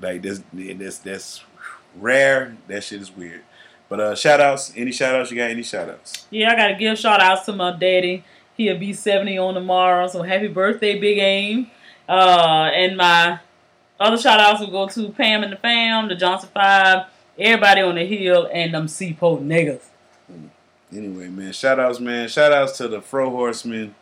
like 0.00 0.22
this, 0.22 0.42
this, 0.52 0.98
that's 0.98 1.42
rare. 1.96 2.56
That 2.68 2.82
shit 2.84 3.00
is 3.02 3.14
weird. 3.14 3.42
But 3.88 4.00
uh, 4.00 4.14
shout 4.14 4.40
outs. 4.40 4.72
Any 4.74 4.92
shout 4.92 5.14
outs? 5.14 5.30
You 5.30 5.36
got 5.36 5.50
any 5.50 5.62
shout 5.62 5.90
outs? 5.90 6.26
Yeah, 6.30 6.50
I 6.52 6.56
gotta 6.56 6.74
give 6.76 6.98
shout 6.98 7.20
outs 7.20 7.44
to 7.46 7.52
my 7.52 7.72
daddy. 7.76 8.24
He'll 8.56 8.78
be 8.78 8.92
70 8.94 9.36
on 9.38 9.54
tomorrow, 9.54 10.06
so 10.08 10.22
happy 10.22 10.48
birthday, 10.48 10.98
Big 10.98 11.18
Aim. 11.18 11.70
Uh, 12.12 12.70
and 12.74 12.94
my 12.94 13.40
other 13.98 14.18
shout 14.18 14.38
outs 14.38 14.60
will 14.60 14.70
go 14.70 14.86
to 14.86 15.08
Pam 15.12 15.42
and 15.42 15.50
the 15.50 15.56
fam, 15.56 16.08
the 16.08 16.14
Johnson 16.14 16.50
Five, 16.52 17.06
everybody 17.38 17.80
on 17.80 17.94
the 17.94 18.04
hill, 18.04 18.50
and 18.52 18.74
them 18.74 18.86
Seapo 18.86 19.42
niggas. 19.42 19.80
Anyway, 20.92 21.28
man, 21.28 21.54
shout 21.54 21.80
outs, 21.80 22.00
man. 22.00 22.28
Shout 22.28 22.52
outs 22.52 22.76
to 22.76 22.88
the 22.88 23.00
Fro 23.00 23.30
Horsemen. 23.30 23.94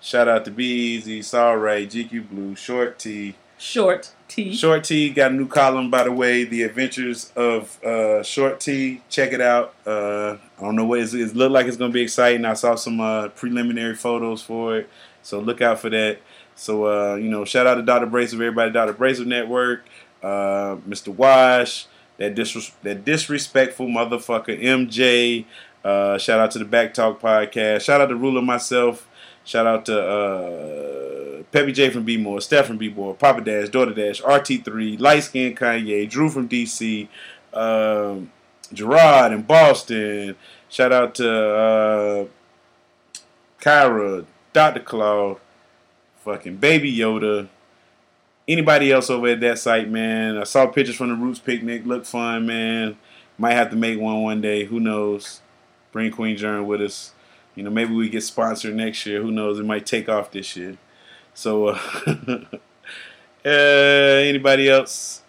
Shout 0.00 0.28
out 0.28 0.44
to 0.44 0.52
Be 0.52 0.66
Easy, 0.66 1.20
Saw 1.20 1.50
Ray, 1.50 1.88
GQ 1.88 2.30
Blue, 2.30 2.54
Short 2.54 2.96
T, 2.96 3.34
Short. 3.58 4.12
T. 4.28 4.54
Short 4.54 4.84
T 4.84 5.10
got 5.10 5.32
a 5.32 5.34
new 5.34 5.48
column, 5.48 5.90
by 5.90 6.04
the 6.04 6.12
way, 6.12 6.44
The 6.44 6.62
Adventures 6.62 7.32
of 7.34 7.82
uh, 7.82 8.22
Short 8.22 8.60
T. 8.60 9.02
Check 9.08 9.32
it 9.32 9.40
out. 9.40 9.74
Uh, 9.84 10.36
I 10.58 10.62
don't 10.62 10.76
know 10.76 10.84
what 10.84 11.00
it's, 11.00 11.12
it 11.12 11.34
looked 11.34 11.52
like 11.52 11.66
it's 11.66 11.76
going 11.76 11.90
to 11.90 11.94
be 11.94 12.02
exciting. 12.02 12.44
I 12.44 12.54
saw 12.54 12.76
some 12.76 13.00
uh, 13.00 13.28
preliminary 13.30 13.96
photos 13.96 14.42
for 14.42 14.76
it, 14.76 14.88
so 15.22 15.40
look 15.40 15.60
out 15.60 15.80
for 15.80 15.90
that. 15.90 16.18
So, 16.58 16.86
uh, 16.86 17.14
you 17.14 17.28
know, 17.28 17.44
shout 17.44 17.68
out 17.68 17.76
to 17.76 17.82
Dr. 17.82 18.06
Brace 18.06 18.34
everybody, 18.34 18.72
Dr. 18.72 18.92
Brace 18.92 19.20
Network, 19.20 19.84
uh, 20.24 20.76
Mr. 20.88 21.14
Wash, 21.14 21.86
that, 22.16 22.34
that 22.82 23.04
disrespectful 23.04 23.86
motherfucker, 23.86 24.60
MJ. 24.60 25.44
Uh, 25.84 26.18
shout 26.18 26.40
out 26.40 26.50
to 26.50 26.58
the 26.58 26.64
Back 26.64 26.94
Talk 26.94 27.20
Podcast. 27.22 27.82
Shout 27.82 28.00
out 28.00 28.08
to 28.08 28.16
Ruler 28.16 28.42
myself. 28.42 29.08
Shout 29.44 29.68
out 29.68 29.86
to 29.86 30.02
uh, 30.02 31.42
Peppy 31.52 31.70
J 31.70 31.90
from 31.90 32.02
B 32.02 32.16
More, 32.16 32.40
Steph 32.40 32.66
from 32.66 32.76
B 32.76 32.88
More, 32.88 33.14
Papa 33.14 33.40
Dash, 33.40 33.68
Daughter 33.68 33.94
Dash, 33.94 34.20
RT3, 34.20 34.98
Light 35.00 35.22
Skin 35.22 35.54
Kanye, 35.54 36.10
Drew 36.10 36.28
from 36.28 36.48
DC, 36.48 37.06
um, 37.54 38.32
Gerard 38.72 39.32
in 39.32 39.42
Boston. 39.42 40.34
Shout 40.68 40.92
out 40.92 41.14
to 41.14 41.30
uh, 41.30 42.24
Kyra, 43.60 44.26
Dr. 44.52 44.80
Claw, 44.80 45.36
fucking 46.28 46.56
Baby 46.56 46.94
Yoda. 46.94 47.48
Anybody 48.46 48.92
else 48.92 49.08
over 49.08 49.28
at 49.28 49.40
that 49.40 49.58
site, 49.58 49.88
man? 49.88 50.36
I 50.36 50.44
saw 50.44 50.66
pictures 50.66 50.96
from 50.96 51.08
the 51.08 51.14
Roots 51.14 51.38
picnic. 51.38 51.86
Look 51.86 52.04
fun, 52.04 52.46
man. 52.46 52.98
Might 53.38 53.54
have 53.54 53.70
to 53.70 53.76
make 53.76 53.98
one 53.98 54.22
one 54.22 54.40
day. 54.42 54.64
Who 54.64 54.78
knows? 54.78 55.40
Bring 55.90 56.10
Queen 56.10 56.36
Jerm 56.36 56.66
with 56.66 56.82
us. 56.82 57.12
You 57.54 57.62
know, 57.62 57.70
maybe 57.70 57.94
we 57.94 58.10
get 58.10 58.22
sponsored 58.22 58.74
next 58.74 59.06
year. 59.06 59.22
Who 59.22 59.30
knows? 59.30 59.58
It 59.58 59.64
might 59.64 59.86
take 59.86 60.08
off 60.08 60.30
this 60.30 60.54
year. 60.54 60.76
So, 61.32 61.68
uh, 61.68 61.80
uh, 63.44 63.48
anybody 63.48 64.68
else? 64.68 65.22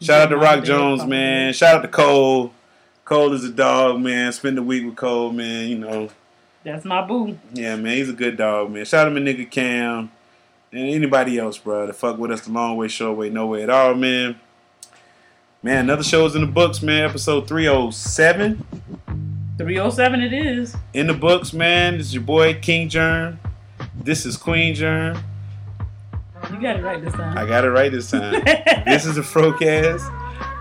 Shout 0.00 0.22
out 0.22 0.28
to 0.30 0.36
Rock 0.36 0.64
Jones, 0.64 1.04
man. 1.04 1.52
Shout 1.52 1.76
out 1.76 1.82
to 1.82 1.88
Cole. 1.88 2.52
Cole 3.04 3.32
is 3.34 3.44
a 3.44 3.52
dog, 3.52 4.00
man. 4.00 4.32
Spend 4.32 4.56
the 4.56 4.62
week 4.62 4.84
with 4.84 4.96
Cole, 4.96 5.32
man. 5.32 5.68
You 5.68 5.78
know, 5.78 6.08
That's 6.72 6.84
my 6.84 7.02
boo. 7.06 7.38
yeah, 7.54 7.76
man. 7.76 7.96
He's 7.96 8.10
a 8.10 8.12
good 8.12 8.36
dog, 8.36 8.70
man. 8.70 8.84
Shout 8.84 9.06
out 9.06 9.14
to 9.14 9.20
my 9.20 9.20
nigga 9.20 9.50
Cam 9.50 10.10
and 10.70 10.88
anybody 10.88 11.38
else, 11.38 11.56
bro. 11.56 11.86
To 11.86 11.92
fuck 11.92 12.18
with 12.18 12.30
us 12.30 12.42
the 12.42 12.52
long 12.52 12.76
way, 12.76 12.88
short 12.88 13.16
way, 13.16 13.30
no 13.30 13.46
way 13.46 13.62
at 13.62 13.70
all, 13.70 13.94
man. 13.94 14.38
Man, 15.62 15.84
another 15.84 16.02
show's 16.02 16.34
in 16.34 16.42
the 16.42 16.46
books, 16.46 16.82
man. 16.82 17.08
Episode 17.08 17.48
307 17.48 18.64
307 19.56 20.20
it 20.20 20.32
is. 20.32 20.76
in 20.94 21.06
the 21.06 21.14
books, 21.14 21.52
man. 21.52 21.98
This 21.98 22.08
is 22.08 22.14
your 22.14 22.22
boy 22.22 22.54
King 22.60 22.88
Jerm. 22.88 23.38
This 24.00 24.24
is 24.24 24.36
Queen 24.36 24.74
Jerm. 24.74 25.20
You 26.52 26.60
got 26.60 26.76
it 26.76 26.84
right 26.84 27.02
this 27.02 27.14
time. 27.14 27.36
I 27.36 27.44
got 27.46 27.64
it 27.64 27.70
right 27.70 27.90
this 27.90 28.10
time. 28.10 28.42
this 28.86 29.04
is 29.04 29.18
a 29.18 29.22
Frocast. 29.22 30.06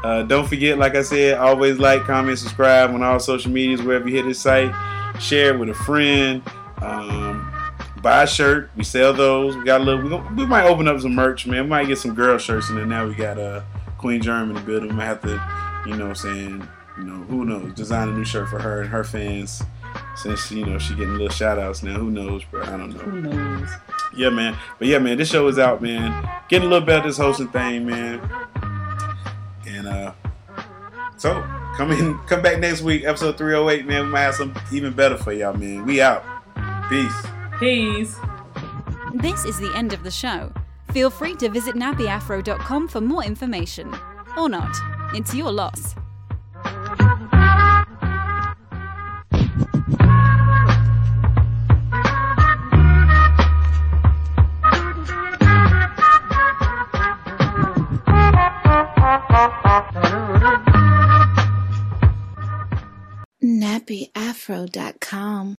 Uh, 0.04 0.24
don't 0.24 0.48
forget, 0.48 0.78
like 0.78 0.96
I 0.96 1.02
said, 1.04 1.38
always 1.38 1.78
like, 1.78 2.04
comment, 2.04 2.40
subscribe 2.40 2.92
on 2.92 3.04
all 3.04 3.20
social 3.20 3.52
medias 3.52 3.82
wherever 3.82 4.08
you 4.08 4.16
hit 4.16 4.26
this 4.26 4.40
site. 4.40 4.72
Share 5.20 5.58
with 5.58 5.70
a 5.70 5.74
friend. 5.74 6.42
Um, 6.82 7.52
buy 8.02 8.24
a 8.24 8.28
shirt. 8.28 8.70
We 8.76 8.84
sell 8.84 9.14
those. 9.14 9.56
We 9.56 9.64
got 9.64 9.82
a 9.82 9.84
little. 9.84 10.02
We, 10.04 10.10
gon- 10.10 10.36
we 10.36 10.46
might 10.46 10.66
open 10.66 10.88
up 10.88 11.00
some 11.02 11.16
merch, 11.16 11.48
man. 11.48 11.64
We 11.64 11.70
might 11.70 11.88
get 11.88 11.98
some 11.98 12.14
girl 12.14 12.38
shirts, 12.38 12.70
and 12.70 12.78
then 12.78 12.90
now 12.90 13.06
we 13.08 13.16
got 13.16 13.40
uh, 13.40 13.62
Queen 13.98 14.22
German 14.22 14.56
to 14.56 14.62
build. 14.62 14.84
We 14.84 14.90
might 14.90 15.06
have 15.06 15.22
to, 15.24 15.42
you 15.90 15.96
know, 15.98 16.08
what 16.08 16.10
I'm 16.10 16.16
saying, 16.16 16.68
you 16.98 17.04
know, 17.04 17.24
who 17.26 17.46
knows, 17.46 17.74
design 17.74 18.10
a 18.10 18.12
new 18.12 18.24
shirt 18.26 18.50
for 18.50 18.60
her 18.60 18.82
and 18.82 18.90
her 18.90 19.04
fans. 19.04 19.64
Since 20.16 20.52
you 20.52 20.66
know 20.66 20.78
she 20.78 20.94
getting 20.96 21.14
little 21.14 21.30
shout 21.30 21.58
outs 21.60 21.82
now, 21.84 21.94
who 21.94 22.10
knows, 22.12 22.44
bro? 22.46 22.62
I 22.64 22.78
don't 22.78 22.92
know. 22.94 23.00
Who 23.00 23.22
knows? 23.22 23.70
Yeah, 24.16 24.30
man. 24.30 24.58
But 24.80 24.88
yeah, 24.88 25.00
man, 25.00 25.18
this 25.18 25.30
show 25.30 25.48
is 25.48 25.58
out, 25.60 25.82
man. 25.82 26.28
Getting 26.50 26.68
a 26.68 26.72
little 26.72 26.86
better 26.86 27.08
this 27.08 27.18
hosting 27.18 27.48
thing, 27.50 27.86
man. 27.86 28.20
And 29.68 29.88
uh 29.88 30.14
so 31.18 31.44
come 31.78 31.92
in 31.92 32.18
come 32.26 32.42
back 32.42 32.60
next 32.60 32.82
week, 32.82 33.04
episode 33.06 33.38
308, 33.38 33.86
man. 33.86 34.06
We 34.06 34.12
might 34.12 34.22
have 34.22 34.36
something 34.36 34.62
even 34.72 34.94
better 34.94 35.18
for 35.18 35.32
y'all, 35.32 35.54
man. 35.54 35.86
We 35.86 36.02
out. 36.02 36.26
Peace. 36.90 37.26
Peace. 37.60 38.16
This 39.14 39.46
is 39.46 39.60
the 39.60 39.72
end 39.76 39.94
of 39.94 40.04
the 40.04 40.12
show. 40.12 40.52
Feel 40.92 41.10
free 41.10 41.36
to 41.36 41.50
visit 41.50 41.76
nappyafro.com 41.76 42.88
for 42.88 43.02
more 43.02 43.24
information. 43.24 43.96
Or 44.38 44.50
not. 44.50 44.76
It's 45.14 45.34
your 45.34 45.52
loss. 45.52 45.96
nappyafro.com 63.88 65.56